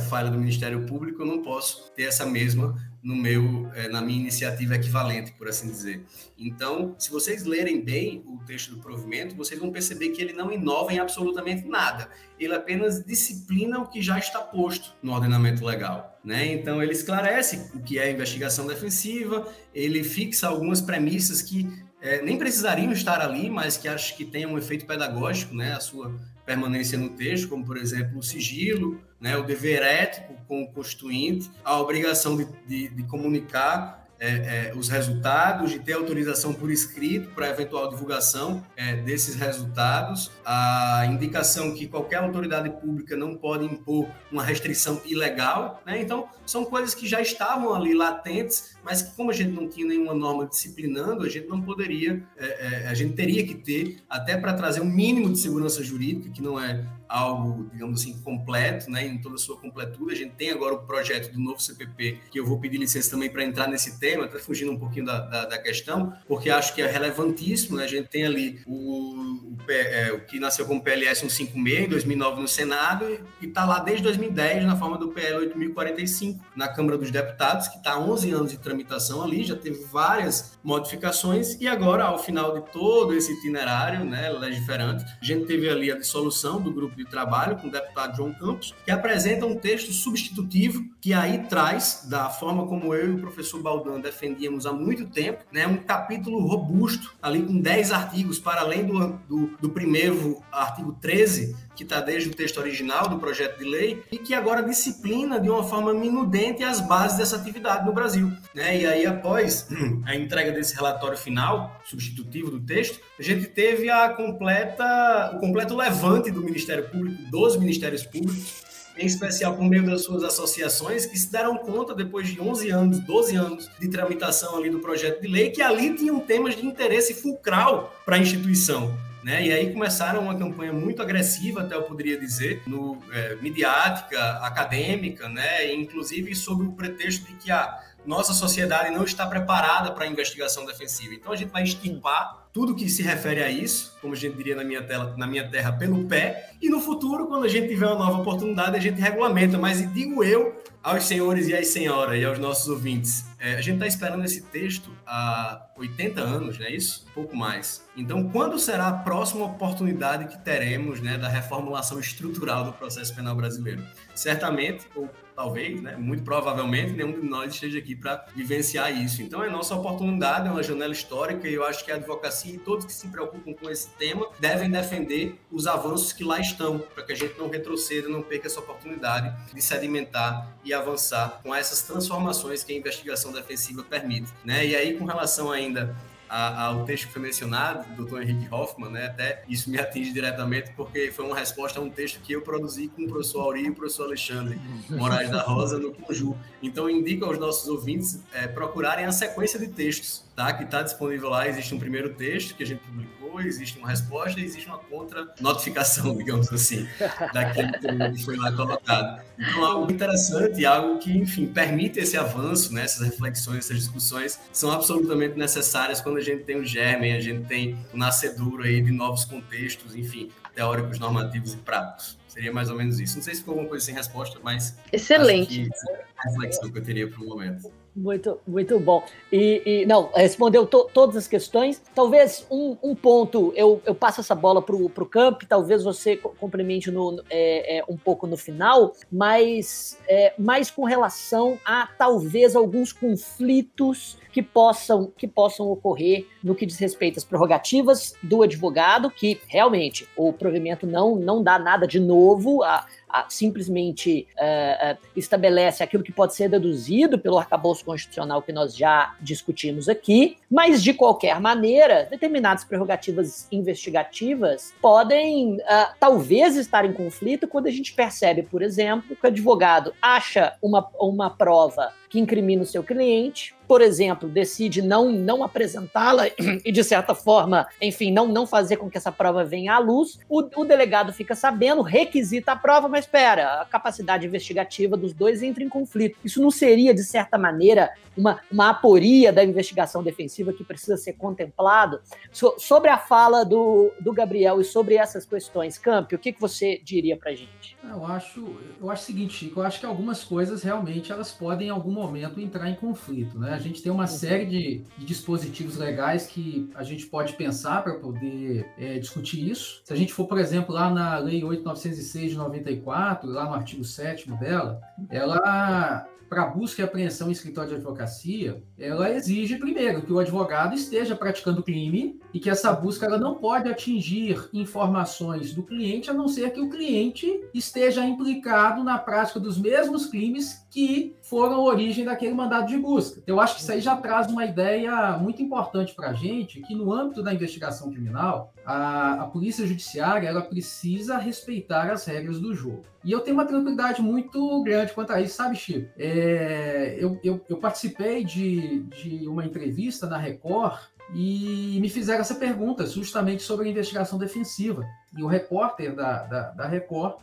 falha 0.00 0.30
do 0.30 0.38
Ministério 0.38 0.86
Público, 0.86 1.22
eu 1.22 1.26
não 1.26 1.42
posso 1.42 1.92
ter 1.92 2.04
essa 2.04 2.24
mesma 2.24 2.74
no 3.02 3.14
meu, 3.14 3.70
é, 3.74 3.88
na 3.88 4.00
minha 4.00 4.18
iniciativa 4.18 4.74
equivalente, 4.76 5.32
por 5.32 5.48
assim 5.48 5.68
dizer. 5.68 6.04
Então, 6.38 6.94
se 6.98 7.10
vocês 7.10 7.44
lerem 7.44 7.82
bem 7.82 8.22
o 8.26 8.38
texto 8.44 8.74
do 8.74 8.80
provimento, 8.80 9.34
vocês 9.34 9.60
vão 9.60 9.70
perceber 9.70 10.10
que 10.10 10.20
ele 10.20 10.32
não 10.32 10.50
inova 10.50 10.92
em 10.92 10.98
absolutamente 10.98 11.66
nada. 11.66 12.08
Ele 12.38 12.54
apenas 12.54 13.04
disciplina 13.04 13.78
o 13.78 13.86
que 13.86 14.02
já 14.02 14.18
está 14.18 14.40
posto 14.40 14.94
no 15.02 15.12
ordenamento 15.12 15.64
legal. 15.64 16.18
Né? 16.24 16.52
Então, 16.52 16.82
ele 16.82 16.92
esclarece 16.92 17.70
o 17.74 17.80
que 17.80 17.98
é 17.98 18.10
investigação 18.10 18.66
defensiva, 18.66 19.46
ele 19.74 20.04
fixa 20.04 20.48
algumas 20.48 20.80
premissas 20.80 21.40
que 21.40 21.68
é, 22.00 22.22
nem 22.22 22.38
precisariam 22.38 22.92
estar 22.92 23.20
ali, 23.20 23.50
mas 23.50 23.76
que 23.76 23.88
acho 23.88 24.16
que 24.16 24.24
tem 24.24 24.46
um 24.46 24.56
efeito 24.56 24.86
pedagógico, 24.86 25.54
né, 25.54 25.72
a 25.74 25.80
sua 25.80 26.12
permanência 26.46 26.98
no 26.98 27.10
texto, 27.10 27.48
como 27.48 27.64
por 27.64 27.76
exemplo 27.76 28.18
o 28.18 28.22
sigilo, 28.22 29.00
né, 29.20 29.36
o 29.36 29.42
dever 29.42 29.82
ético 29.82 30.34
com 30.48 30.62
o 30.62 30.68
constituinte, 30.72 31.50
a 31.64 31.78
obrigação 31.78 32.36
de, 32.36 32.48
de, 32.66 32.88
de 32.88 33.02
comunicar 33.04 33.99
é, 34.20 34.68
é, 34.68 34.72
os 34.76 34.88
resultados, 34.88 35.70
de 35.70 35.78
ter 35.78 35.94
autorização 35.94 36.52
por 36.52 36.70
escrito 36.70 37.30
para 37.30 37.48
eventual 37.48 37.88
divulgação 37.88 38.62
é, 38.76 38.96
desses 38.96 39.34
resultados, 39.34 40.30
a 40.44 41.06
indicação 41.06 41.74
que 41.74 41.88
qualquer 41.88 42.16
autoridade 42.16 42.68
pública 42.68 43.16
não 43.16 43.34
pode 43.34 43.64
impor 43.64 44.06
uma 44.30 44.44
restrição 44.44 45.00
ilegal. 45.06 45.82
Né? 45.86 46.00
Então, 46.02 46.28
são 46.44 46.66
coisas 46.66 46.94
que 46.94 47.08
já 47.08 47.20
estavam 47.20 47.74
ali 47.74 47.94
latentes, 47.94 48.76
mas 48.84 49.00
que, 49.00 49.16
como 49.16 49.30
a 49.30 49.34
gente 49.34 49.52
não 49.52 49.66
tinha 49.66 49.86
nenhuma 49.86 50.12
norma 50.12 50.46
disciplinando, 50.46 51.24
a 51.24 51.28
gente 51.28 51.48
não 51.48 51.62
poderia, 51.62 52.22
é, 52.36 52.84
é, 52.84 52.88
a 52.88 52.94
gente 52.94 53.14
teria 53.14 53.46
que 53.46 53.54
ter, 53.54 54.02
até 54.08 54.36
para 54.36 54.52
trazer 54.52 54.80
um 54.80 54.90
mínimo 54.90 55.32
de 55.32 55.38
segurança 55.38 55.82
jurídica, 55.82 56.28
que 56.30 56.42
não 56.42 56.60
é 56.60 56.84
algo, 57.10 57.68
digamos 57.72 58.00
assim, 58.00 58.16
completo, 58.22 58.88
né, 58.88 59.04
em 59.04 59.18
toda 59.18 59.34
a 59.34 59.38
sua 59.38 59.56
completude. 59.56 60.12
A 60.12 60.16
gente 60.16 60.34
tem 60.36 60.50
agora 60.50 60.74
o 60.74 60.86
projeto 60.86 61.32
do 61.32 61.40
novo 61.40 61.60
CPP, 61.60 62.20
que 62.30 62.38
eu 62.38 62.46
vou 62.46 62.60
pedir 62.60 62.78
licença 62.78 63.10
também 63.10 63.28
para 63.28 63.42
entrar 63.42 63.66
nesse 63.66 63.98
tema, 63.98 64.24
até 64.26 64.38
fugindo 64.38 64.70
um 64.70 64.78
pouquinho 64.78 65.06
da, 65.06 65.18
da, 65.20 65.46
da, 65.46 65.58
questão, 65.58 66.14
porque 66.28 66.48
acho 66.48 66.72
que 66.72 66.80
é 66.80 66.86
relevantíssimo. 66.86 67.76
Né? 67.76 67.84
A 67.84 67.88
gente 67.88 68.08
tem 68.08 68.24
ali 68.24 68.62
o, 68.64 68.72
o, 68.72 69.56
é, 69.68 70.12
o 70.12 70.20
que 70.24 70.38
nasceu 70.38 70.64
como 70.64 70.82
PLS 70.82 71.20
156, 71.20 71.86
em 71.86 71.88
2009 71.88 72.42
no 72.42 72.48
Senado, 72.48 73.06
e 73.42 73.46
está 73.46 73.64
lá 73.64 73.80
desde 73.80 74.04
2010 74.04 74.64
na 74.64 74.76
forma 74.76 74.96
do 74.96 75.08
PL 75.08 75.38
8045 75.38 76.44
na 76.54 76.68
Câmara 76.68 76.96
dos 76.96 77.10
Deputados, 77.10 77.66
que 77.66 77.78
está 77.78 77.94
há 77.94 78.00
11 78.00 78.30
anos 78.30 78.50
de 78.52 78.58
tramitação 78.58 79.24
ali, 79.24 79.42
já 79.42 79.56
teve 79.56 79.84
várias 79.86 80.58
modificações, 80.62 81.60
e 81.60 81.66
agora, 81.66 82.04
ao 82.04 82.18
final 82.18 82.54
de 82.54 82.72
todo 82.72 83.14
esse 83.14 83.32
itinerário 83.32 84.04
né, 84.04 84.30
legiferante, 84.30 85.04
a 85.20 85.24
gente 85.24 85.46
teve 85.46 85.68
ali 85.68 85.90
a 85.90 85.96
dissolução 85.96 86.60
do 86.60 86.72
grupo 86.72 86.99
de 87.00 87.10
trabalho 87.10 87.56
com 87.56 87.68
o 87.68 87.70
deputado 87.70 88.16
João 88.16 88.32
Campos, 88.34 88.74
que 88.84 88.90
apresenta 88.90 89.46
um 89.46 89.56
texto 89.56 89.92
substitutivo 89.92 90.84
que 91.00 91.14
aí 91.14 91.38
traz, 91.44 92.06
da 92.08 92.28
forma 92.28 92.66
como 92.66 92.94
eu 92.94 93.08
e 93.08 93.14
o 93.14 93.18
professor 93.18 93.62
Baldan 93.62 94.00
defendíamos 94.00 94.66
há 94.66 94.72
muito 94.72 95.06
tempo, 95.06 95.44
né, 95.50 95.66
um 95.66 95.78
capítulo 95.78 96.40
robusto, 96.40 97.14
ali 97.22 97.42
com 97.42 97.58
10 97.58 97.92
artigos, 97.92 98.38
para 98.38 98.60
além 98.60 98.84
do, 98.84 99.08
do, 99.26 99.46
do 99.58 99.70
primeiro 99.70 100.42
artigo 100.52 100.92
13, 101.00 101.56
que 101.80 101.84
está 101.84 101.98
desde 101.98 102.28
o 102.28 102.34
texto 102.34 102.58
original 102.58 103.08
do 103.08 103.18
projeto 103.18 103.58
de 103.58 103.64
lei, 103.64 104.02
e 104.12 104.18
que 104.18 104.34
agora 104.34 104.62
disciplina 104.62 105.40
de 105.40 105.48
uma 105.48 105.64
forma 105.64 105.94
minudente 105.94 106.62
as 106.62 106.78
bases 106.78 107.16
dessa 107.16 107.36
atividade 107.36 107.86
no 107.86 107.92
Brasil. 107.94 108.30
Né? 108.54 108.82
E 108.82 108.86
aí, 108.86 109.06
após 109.06 109.66
a 110.04 110.14
entrega 110.14 110.52
desse 110.52 110.74
relatório 110.74 111.16
final, 111.16 111.80
substitutivo 111.86 112.50
do 112.50 112.60
texto, 112.60 113.00
a 113.18 113.22
gente 113.22 113.46
teve 113.46 113.88
a 113.88 114.10
completa, 114.10 115.32
o 115.34 115.38
completo 115.38 115.74
levante 115.74 116.30
do 116.30 116.42
Ministério 116.42 116.86
Público, 116.90 117.30
dos 117.30 117.56
Ministérios 117.56 118.04
Públicos, 118.04 118.62
em 118.98 119.06
especial 119.06 119.56
por 119.56 119.64
meio 119.64 119.86
das 119.86 120.04
suas 120.04 120.22
associações, 120.22 121.06
que 121.06 121.16
se 121.16 121.32
deram 121.32 121.56
conta, 121.56 121.94
depois 121.94 122.28
de 122.28 122.38
11 122.38 122.68
anos, 122.68 123.00
12 123.00 123.36
anos 123.36 123.70
de 123.80 123.88
tramitação 123.88 124.54
ali 124.58 124.68
do 124.68 124.80
projeto 124.80 125.22
de 125.22 125.28
lei, 125.28 125.48
que 125.48 125.62
ali 125.62 125.96
tinham 125.96 126.20
temas 126.20 126.54
de 126.54 126.66
interesse 126.66 127.14
fulcral 127.14 127.96
para 128.04 128.16
a 128.16 128.18
instituição. 128.18 128.94
Né? 129.22 129.46
E 129.46 129.52
aí 129.52 129.72
começaram 129.72 130.22
uma 130.22 130.34
campanha 130.34 130.72
muito 130.72 131.02
agressiva, 131.02 131.60
até 131.60 131.74
eu 131.74 131.82
poderia 131.82 132.18
dizer, 132.18 132.62
no, 132.66 132.98
é, 133.12 133.34
midiática, 133.36 134.18
acadêmica, 134.38 135.28
né? 135.28 135.72
inclusive 135.74 136.34
sob 136.34 136.64
o 136.64 136.72
pretexto 136.72 137.26
de 137.26 137.34
que 137.34 137.50
a 137.50 137.80
nossa 138.06 138.32
sociedade 138.32 138.90
não 138.90 139.04
está 139.04 139.26
preparada 139.26 139.92
para 139.92 140.04
a 140.04 140.08
investigação 140.08 140.64
defensiva. 140.64 141.14
Então 141.14 141.32
a 141.32 141.36
gente 141.36 141.50
vai 141.50 141.62
extirpar 141.62 142.48
tudo 142.52 142.74
que 142.74 142.88
se 142.88 143.02
refere 143.02 143.42
a 143.42 143.50
isso, 143.50 143.96
como 144.00 144.14
a 144.14 144.16
gente 144.16 144.36
diria 144.36 144.56
na 144.56 144.64
minha, 144.64 144.82
tela, 144.82 145.14
na 145.16 145.26
minha 145.26 145.48
terra, 145.48 145.72
pelo 145.72 146.04
pé, 146.06 146.50
e 146.60 146.68
no 146.68 146.80
futuro, 146.80 147.26
quando 147.26 147.44
a 147.44 147.48
gente 147.48 147.68
tiver 147.68 147.86
uma 147.86 147.96
nova 147.96 148.20
oportunidade, 148.20 148.76
a 148.76 148.80
gente 148.80 149.00
regulamenta. 149.00 149.58
Mas 149.58 149.92
digo 149.92 150.24
eu 150.24 150.60
aos 150.82 151.04
senhores 151.04 151.48
e 151.48 151.54
às 151.54 151.68
senhoras 151.68 152.18
e 152.20 152.24
aos 152.24 152.38
nossos 152.38 152.68
ouvintes, 152.68 153.24
é, 153.38 153.54
a 153.54 153.60
gente 153.60 153.74
está 153.74 153.86
esperando 153.86 154.24
esse 154.24 154.42
texto 154.42 154.90
há 155.06 155.66
80 155.76 156.20
anos, 156.20 156.58
não 156.58 156.66
é 156.66 156.70
isso? 156.70 157.06
Um 157.10 157.12
pouco 157.12 157.36
mais. 157.36 157.84
Então, 157.96 158.28
quando 158.30 158.58
será 158.58 158.88
a 158.88 158.92
próxima 158.92 159.44
oportunidade 159.44 160.26
que 160.26 160.38
teremos 160.42 161.00
né, 161.00 161.16
da 161.16 161.28
reformulação 161.28 161.98
estrutural 161.98 162.64
do 162.64 162.72
processo 162.72 163.14
penal 163.14 163.34
brasileiro? 163.34 163.82
Certamente, 164.14 164.86
ou 164.94 165.08
talvez, 165.34 165.80
né, 165.80 165.96
muito 165.96 166.22
provavelmente, 166.22 166.92
nenhum 166.92 167.12
de 167.12 167.26
nós 167.26 167.54
esteja 167.54 167.78
aqui 167.78 167.96
para 167.96 168.26
vivenciar 168.36 168.92
isso. 168.92 169.22
Então, 169.22 169.42
é 169.42 169.48
nossa 169.48 169.74
oportunidade, 169.74 170.46
é 170.46 170.50
uma 170.50 170.62
janela 170.62 170.92
histórica, 170.92 171.48
e 171.48 171.54
eu 171.54 171.64
acho 171.64 171.82
que 171.82 171.90
a 171.90 171.94
advocacia 171.94 172.54
e 172.54 172.58
todos 172.58 172.84
que 172.84 172.92
se 172.92 173.08
preocupam 173.08 173.54
com 173.54 173.70
esse 173.70 173.88
tema 173.96 174.28
devem 174.38 174.70
defender 174.70 175.40
os 175.50 175.66
avanços 175.66 176.12
que 176.12 176.22
lá 176.22 176.38
estão, 176.38 176.78
para 176.78 177.02
que 177.02 177.12
a 177.12 177.16
gente 177.16 177.38
não 177.38 177.48
retroceda, 177.48 178.06
não 178.06 178.20
perca 178.20 178.48
essa 178.48 178.60
oportunidade 178.60 179.34
de 179.54 179.62
sedimentar 179.62 180.54
e 180.62 180.69
avançar 180.72 181.40
com 181.42 181.54
essas 181.54 181.82
transformações 181.82 182.62
que 182.62 182.72
a 182.72 182.76
investigação 182.76 183.32
defensiva 183.32 183.82
permite. 183.82 184.32
Né? 184.44 184.66
E 184.66 184.76
aí, 184.76 184.96
com 184.96 185.04
relação 185.04 185.50
ainda 185.50 185.94
ao 186.30 186.84
texto 186.84 187.08
que 187.08 187.12
foi 187.12 187.22
mencionado, 187.22 187.92
do 187.94 188.04
Dr. 188.04 188.22
Henrique 188.22 188.54
Hoffman, 188.54 188.90
né? 188.90 189.06
Até 189.06 189.42
isso 189.48 189.68
me 189.68 189.78
atinge 189.78 190.12
diretamente, 190.12 190.72
porque 190.76 191.10
foi 191.10 191.24
uma 191.26 191.36
resposta 191.36 191.80
a 191.80 191.82
um 191.82 191.90
texto 191.90 192.20
que 192.20 192.32
eu 192.32 192.40
produzi 192.40 192.86
com 192.88 193.02
o 193.02 193.08
professor 193.08 193.40
Auri 193.40 193.64
e 193.64 193.70
o 193.70 193.74
professor 193.74 194.04
Alexandre 194.04 194.60
Moraes 194.88 195.28
da 195.28 195.42
Rosa 195.42 195.78
no 195.78 195.92
Conju. 195.92 196.36
Então, 196.62 196.88
indico 196.88 197.24
aos 197.24 197.38
nossos 197.38 197.68
ouvintes 197.68 198.20
é, 198.32 198.46
procurarem 198.46 199.06
a 199.06 199.12
sequência 199.12 199.58
de 199.58 199.66
textos, 199.66 200.24
tá? 200.36 200.52
Que 200.52 200.62
está 200.62 200.82
disponível 200.82 201.30
lá. 201.30 201.48
Existe 201.48 201.74
um 201.74 201.80
primeiro 201.80 202.14
texto 202.14 202.54
que 202.54 202.62
a 202.62 202.66
gente 202.66 202.80
publicou, 202.80 203.19
existe 203.38 203.78
uma 203.78 203.88
resposta 203.88 204.40
e 204.40 204.44
existe 204.44 204.66
uma 204.66 204.78
contra-notificação, 204.78 206.16
digamos 206.18 206.50
assim, 206.52 206.88
daquilo 207.32 207.70
que 208.14 208.24
foi 208.24 208.36
lá 208.36 208.50
colocado. 208.52 209.22
Então, 209.38 209.64
algo 209.64 209.92
interessante, 209.92 210.64
algo 210.64 210.98
que, 210.98 211.16
enfim, 211.16 211.46
permite 211.46 212.00
esse 212.00 212.16
avanço, 212.16 212.72
né? 212.72 212.84
Essas 212.84 213.06
reflexões, 213.06 213.58
essas 213.58 213.76
discussões 213.78 214.40
são 214.52 214.70
absolutamente 214.70 215.38
necessárias 215.38 216.00
quando 216.00 216.16
a 216.16 216.22
gente 216.22 216.44
tem 216.44 216.56
o 216.56 216.64
germen, 216.64 217.14
a 217.14 217.20
gente 217.20 217.46
tem 217.46 217.78
o 217.92 217.96
nascedouro 217.96 218.62
aí 218.62 218.80
de 218.80 218.90
novos 218.90 219.24
contextos, 219.24 219.94
enfim, 219.94 220.30
teóricos, 220.54 220.98
normativos 220.98 221.52
e 221.52 221.56
práticos. 221.58 222.18
Seria 222.26 222.52
mais 222.52 222.70
ou 222.70 222.76
menos 222.76 223.00
isso. 223.00 223.16
Não 223.16 223.22
sei 223.22 223.34
se 223.34 223.40
ficou 223.40 223.52
alguma 223.52 223.68
coisa 223.68 223.84
sem 223.84 223.94
resposta, 223.94 224.38
mas. 224.42 224.78
Excelente. 224.92 225.68
a 226.16 226.28
reflexão 226.30 226.70
que 226.70 226.78
eu 226.78 226.82
teria 226.82 227.08
para 227.08 227.20
o 227.20 227.26
momento. 227.26 227.70
Muito, 227.94 228.38
muito 228.46 228.78
bom. 228.78 229.04
E, 229.32 229.62
e 229.66 229.86
não, 229.86 230.10
respondeu 230.14 230.64
to, 230.64 230.88
todas 230.94 231.16
as 231.16 231.26
questões. 231.26 231.82
Talvez 231.94 232.46
um, 232.50 232.76
um 232.82 232.94
ponto, 232.94 233.52
eu, 233.56 233.82
eu 233.84 233.94
passo 233.94 234.20
essa 234.20 234.34
bola 234.34 234.62
para 234.62 234.76
o 234.76 235.06
Camp, 235.06 235.42
talvez 235.48 235.82
você 235.82 236.16
complemente 236.16 236.90
no, 236.90 237.22
é, 237.28 237.78
é, 237.78 237.84
um 237.88 237.96
pouco 237.96 238.26
no 238.26 238.36
final, 238.36 238.92
mas 239.10 239.98
é, 240.08 240.32
mais 240.38 240.70
com 240.70 240.84
relação 240.84 241.58
a 241.64 241.88
talvez 241.98 242.54
alguns 242.54 242.92
conflitos 242.92 244.16
que 244.32 244.42
possam, 244.42 245.12
que 245.16 245.26
possam 245.26 245.70
ocorrer 245.70 246.26
no 246.42 246.54
que 246.54 246.66
diz 246.66 246.78
respeito 246.78 247.18
às 247.18 247.24
prerrogativas 247.24 248.14
do 248.22 248.42
advogado, 248.42 249.10
que 249.10 249.40
realmente 249.46 250.08
o 250.16 250.32
provimento 250.32 250.86
não, 250.86 251.16
não 251.16 251.42
dá 251.42 251.58
nada 251.58 251.86
de 251.86 251.98
novo, 251.98 252.62
a, 252.62 252.86
a, 253.08 253.26
simplesmente 253.28 254.26
uh, 254.38 254.94
uh, 254.94 254.98
estabelece 255.16 255.82
aquilo 255.82 256.02
que 256.02 256.12
pode 256.12 256.34
ser 256.34 256.48
deduzido 256.48 257.18
pelo 257.18 257.38
arcabouço 257.38 257.84
constitucional 257.84 258.42
que 258.42 258.52
nós 258.52 258.76
já 258.76 259.14
discutimos 259.20 259.88
aqui, 259.88 260.36
mas 260.50 260.82
de 260.82 260.94
qualquer 260.94 261.40
maneira, 261.40 262.06
determinadas 262.10 262.64
prerrogativas 262.64 263.48
investigativas 263.50 264.72
podem 264.80 265.56
uh, 265.56 265.60
talvez 265.98 266.56
estar 266.56 266.84
em 266.84 266.92
conflito 266.92 267.48
quando 267.48 267.66
a 267.66 267.70
gente 267.70 267.92
percebe, 267.92 268.42
por 268.42 268.62
exemplo, 268.62 269.16
que 269.16 269.24
o 269.24 269.28
advogado 269.28 269.92
acha 270.00 270.56
uma, 270.62 270.88
uma 270.98 271.30
prova 271.30 271.92
que 272.10 272.18
incrimina 272.18 272.62
o 272.62 272.66
seu 272.66 272.82
cliente, 272.82 273.54
por 273.70 273.80
exemplo, 273.80 274.28
decide 274.28 274.82
não, 274.82 275.12
não 275.12 275.44
apresentá-la 275.44 276.24
e, 276.66 276.72
de 276.72 276.82
certa 276.82 277.14
forma, 277.14 277.68
enfim, 277.80 278.10
não, 278.10 278.26
não 278.26 278.44
fazer 278.44 278.78
com 278.78 278.90
que 278.90 278.98
essa 278.98 279.12
prova 279.12 279.44
venha 279.44 279.74
à 279.74 279.78
luz, 279.78 280.18
o, 280.28 280.40
o 280.60 280.64
delegado 280.64 281.12
fica 281.12 281.36
sabendo, 281.36 281.80
requisita 281.80 282.50
a 282.50 282.56
prova, 282.56 282.88
mas 282.88 283.04
espera, 283.04 283.60
a 283.60 283.64
capacidade 283.64 284.26
investigativa 284.26 284.96
dos 284.96 285.12
dois 285.12 285.40
entra 285.40 285.62
em 285.62 285.68
conflito. 285.68 286.18
Isso 286.24 286.42
não 286.42 286.50
seria, 286.50 286.92
de 286.92 287.04
certa 287.04 287.38
maneira, 287.38 287.92
uma, 288.16 288.40
uma 288.50 288.70
aporia 288.70 289.32
da 289.32 289.44
investigação 289.44 290.02
defensiva 290.02 290.52
que 290.52 290.64
precisa 290.64 290.96
ser 290.96 291.12
contemplado? 291.12 292.00
So, 292.32 292.56
sobre 292.58 292.90
a 292.90 292.98
fala 292.98 293.44
do, 293.44 293.92
do 294.00 294.12
Gabriel 294.12 294.60
e 294.60 294.64
sobre 294.64 294.96
essas 294.96 295.24
questões, 295.24 295.78
Camp, 295.78 296.12
o 296.12 296.18
que, 296.18 296.32
que 296.32 296.40
você 296.40 296.80
diria 296.82 297.16
para 297.16 297.32
gente? 297.36 297.76
Eu 297.84 298.04
acho, 298.04 298.56
eu 298.80 298.90
acho 298.90 299.04
o 299.04 299.06
seguinte, 299.06 299.34
Chico, 299.34 299.60
eu 299.60 299.64
acho 299.64 299.78
que 299.78 299.86
algumas 299.86 300.24
coisas 300.24 300.64
realmente 300.64 301.12
elas 301.12 301.30
podem 301.30 301.68
em 301.68 301.70
algum 301.70 301.92
momento 302.00 302.40
entrar 302.40 302.68
em 302.70 302.74
conflito, 302.74 303.38
né? 303.38 303.54
A 303.54 303.58
gente 303.58 303.82
tem 303.82 303.90
uma 303.92 304.06
série 304.06 304.46
de, 304.46 304.84
de 304.98 305.04
dispositivos 305.04 305.76
legais 305.76 306.26
que 306.26 306.68
a 306.74 306.82
gente 306.82 307.06
pode 307.06 307.34
pensar 307.34 307.82
para 307.82 307.94
poder 307.94 308.66
é, 308.78 308.98
discutir 308.98 309.48
isso. 309.48 309.82
Se 309.84 309.92
a 309.92 309.96
gente 309.96 310.12
for, 310.12 310.26
por 310.26 310.38
exemplo, 310.38 310.74
lá 310.74 310.90
na 310.90 311.18
Lei 311.18 311.42
8906 311.44 312.30
de 312.30 312.36
94, 312.36 313.30
lá 313.30 313.44
no 313.44 313.54
artigo 313.54 313.84
7 313.84 314.30
dela, 314.32 314.80
ela 315.08 316.06
para 316.30 316.46
busca 316.46 316.80
e 316.80 316.84
apreensão 316.84 317.28
em 317.28 317.32
escritório 317.32 317.70
de 317.70 317.76
advocacia, 317.76 318.62
ela 318.78 319.10
exige, 319.10 319.56
primeiro, 319.56 320.02
que 320.02 320.12
o 320.12 320.20
advogado 320.20 320.76
esteja 320.76 321.16
praticando 321.16 321.60
crime 321.60 322.20
e 322.32 322.38
que 322.38 322.48
essa 322.48 322.72
busca 322.72 323.04
ela 323.04 323.18
não 323.18 323.34
pode 323.34 323.68
atingir 323.68 324.48
informações 324.52 325.52
do 325.52 325.64
cliente, 325.64 326.08
a 326.08 326.14
não 326.14 326.28
ser 326.28 326.52
que 326.52 326.60
o 326.60 326.70
cliente 326.70 327.28
esteja 327.52 328.04
implicado 328.06 328.84
na 328.84 328.96
prática 328.96 329.40
dos 329.40 329.58
mesmos 329.58 330.06
crimes 330.06 330.64
que 330.70 331.16
foram 331.20 331.56
a 331.56 331.60
origem 331.60 332.04
daquele 332.04 332.32
mandado 332.32 332.68
de 332.68 332.78
busca. 332.78 333.20
Eu 333.26 333.40
acho 333.40 333.56
que 333.56 333.62
isso 333.62 333.72
aí 333.72 333.80
já 333.80 333.96
traz 333.96 334.28
uma 334.28 334.44
ideia 334.44 335.18
muito 335.18 335.42
importante 335.42 335.94
para 335.94 336.10
a 336.10 336.12
gente, 336.14 336.60
que 336.60 336.74
no 336.74 336.92
âmbito 336.92 337.22
da 337.22 337.34
investigação 337.34 337.90
criminal, 337.90 338.54
a, 338.64 339.22
a 339.22 339.26
polícia 339.26 339.66
judiciária 339.66 340.28
ela 340.28 340.42
precisa 340.42 341.18
respeitar 341.18 341.90
as 341.90 342.04
regras 342.04 342.38
do 342.38 342.54
jogo. 342.54 342.84
E 343.04 343.10
eu 343.10 343.20
tenho 343.20 343.36
uma 343.36 343.46
tranquilidade 343.46 344.00
muito 344.00 344.62
grande 344.62 344.92
quanto 344.92 345.12
a 345.12 345.20
isso, 345.20 345.34
sabe, 345.34 345.56
Chico? 345.56 345.90
É, 345.98 346.96
eu, 346.98 347.18
eu, 347.24 347.40
eu, 347.48 347.56
participei 347.56 348.24
de, 348.24 348.80
de 348.84 349.26
uma 349.26 349.44
entrevista 349.44 350.06
na 350.06 350.18
Record 350.18 350.78
e 351.14 351.78
me 351.80 351.88
fizeram 351.88 352.20
essa 352.20 352.34
pergunta 352.34 352.86
justamente 352.86 353.42
sobre 353.42 353.66
a 353.66 353.70
investigação 353.70 354.18
defensiva. 354.18 354.86
E 355.16 355.22
o 355.22 355.26
repórter 355.26 355.94
da, 355.94 356.22
da, 356.24 356.50
da 356.50 356.66
Record, 356.68 357.16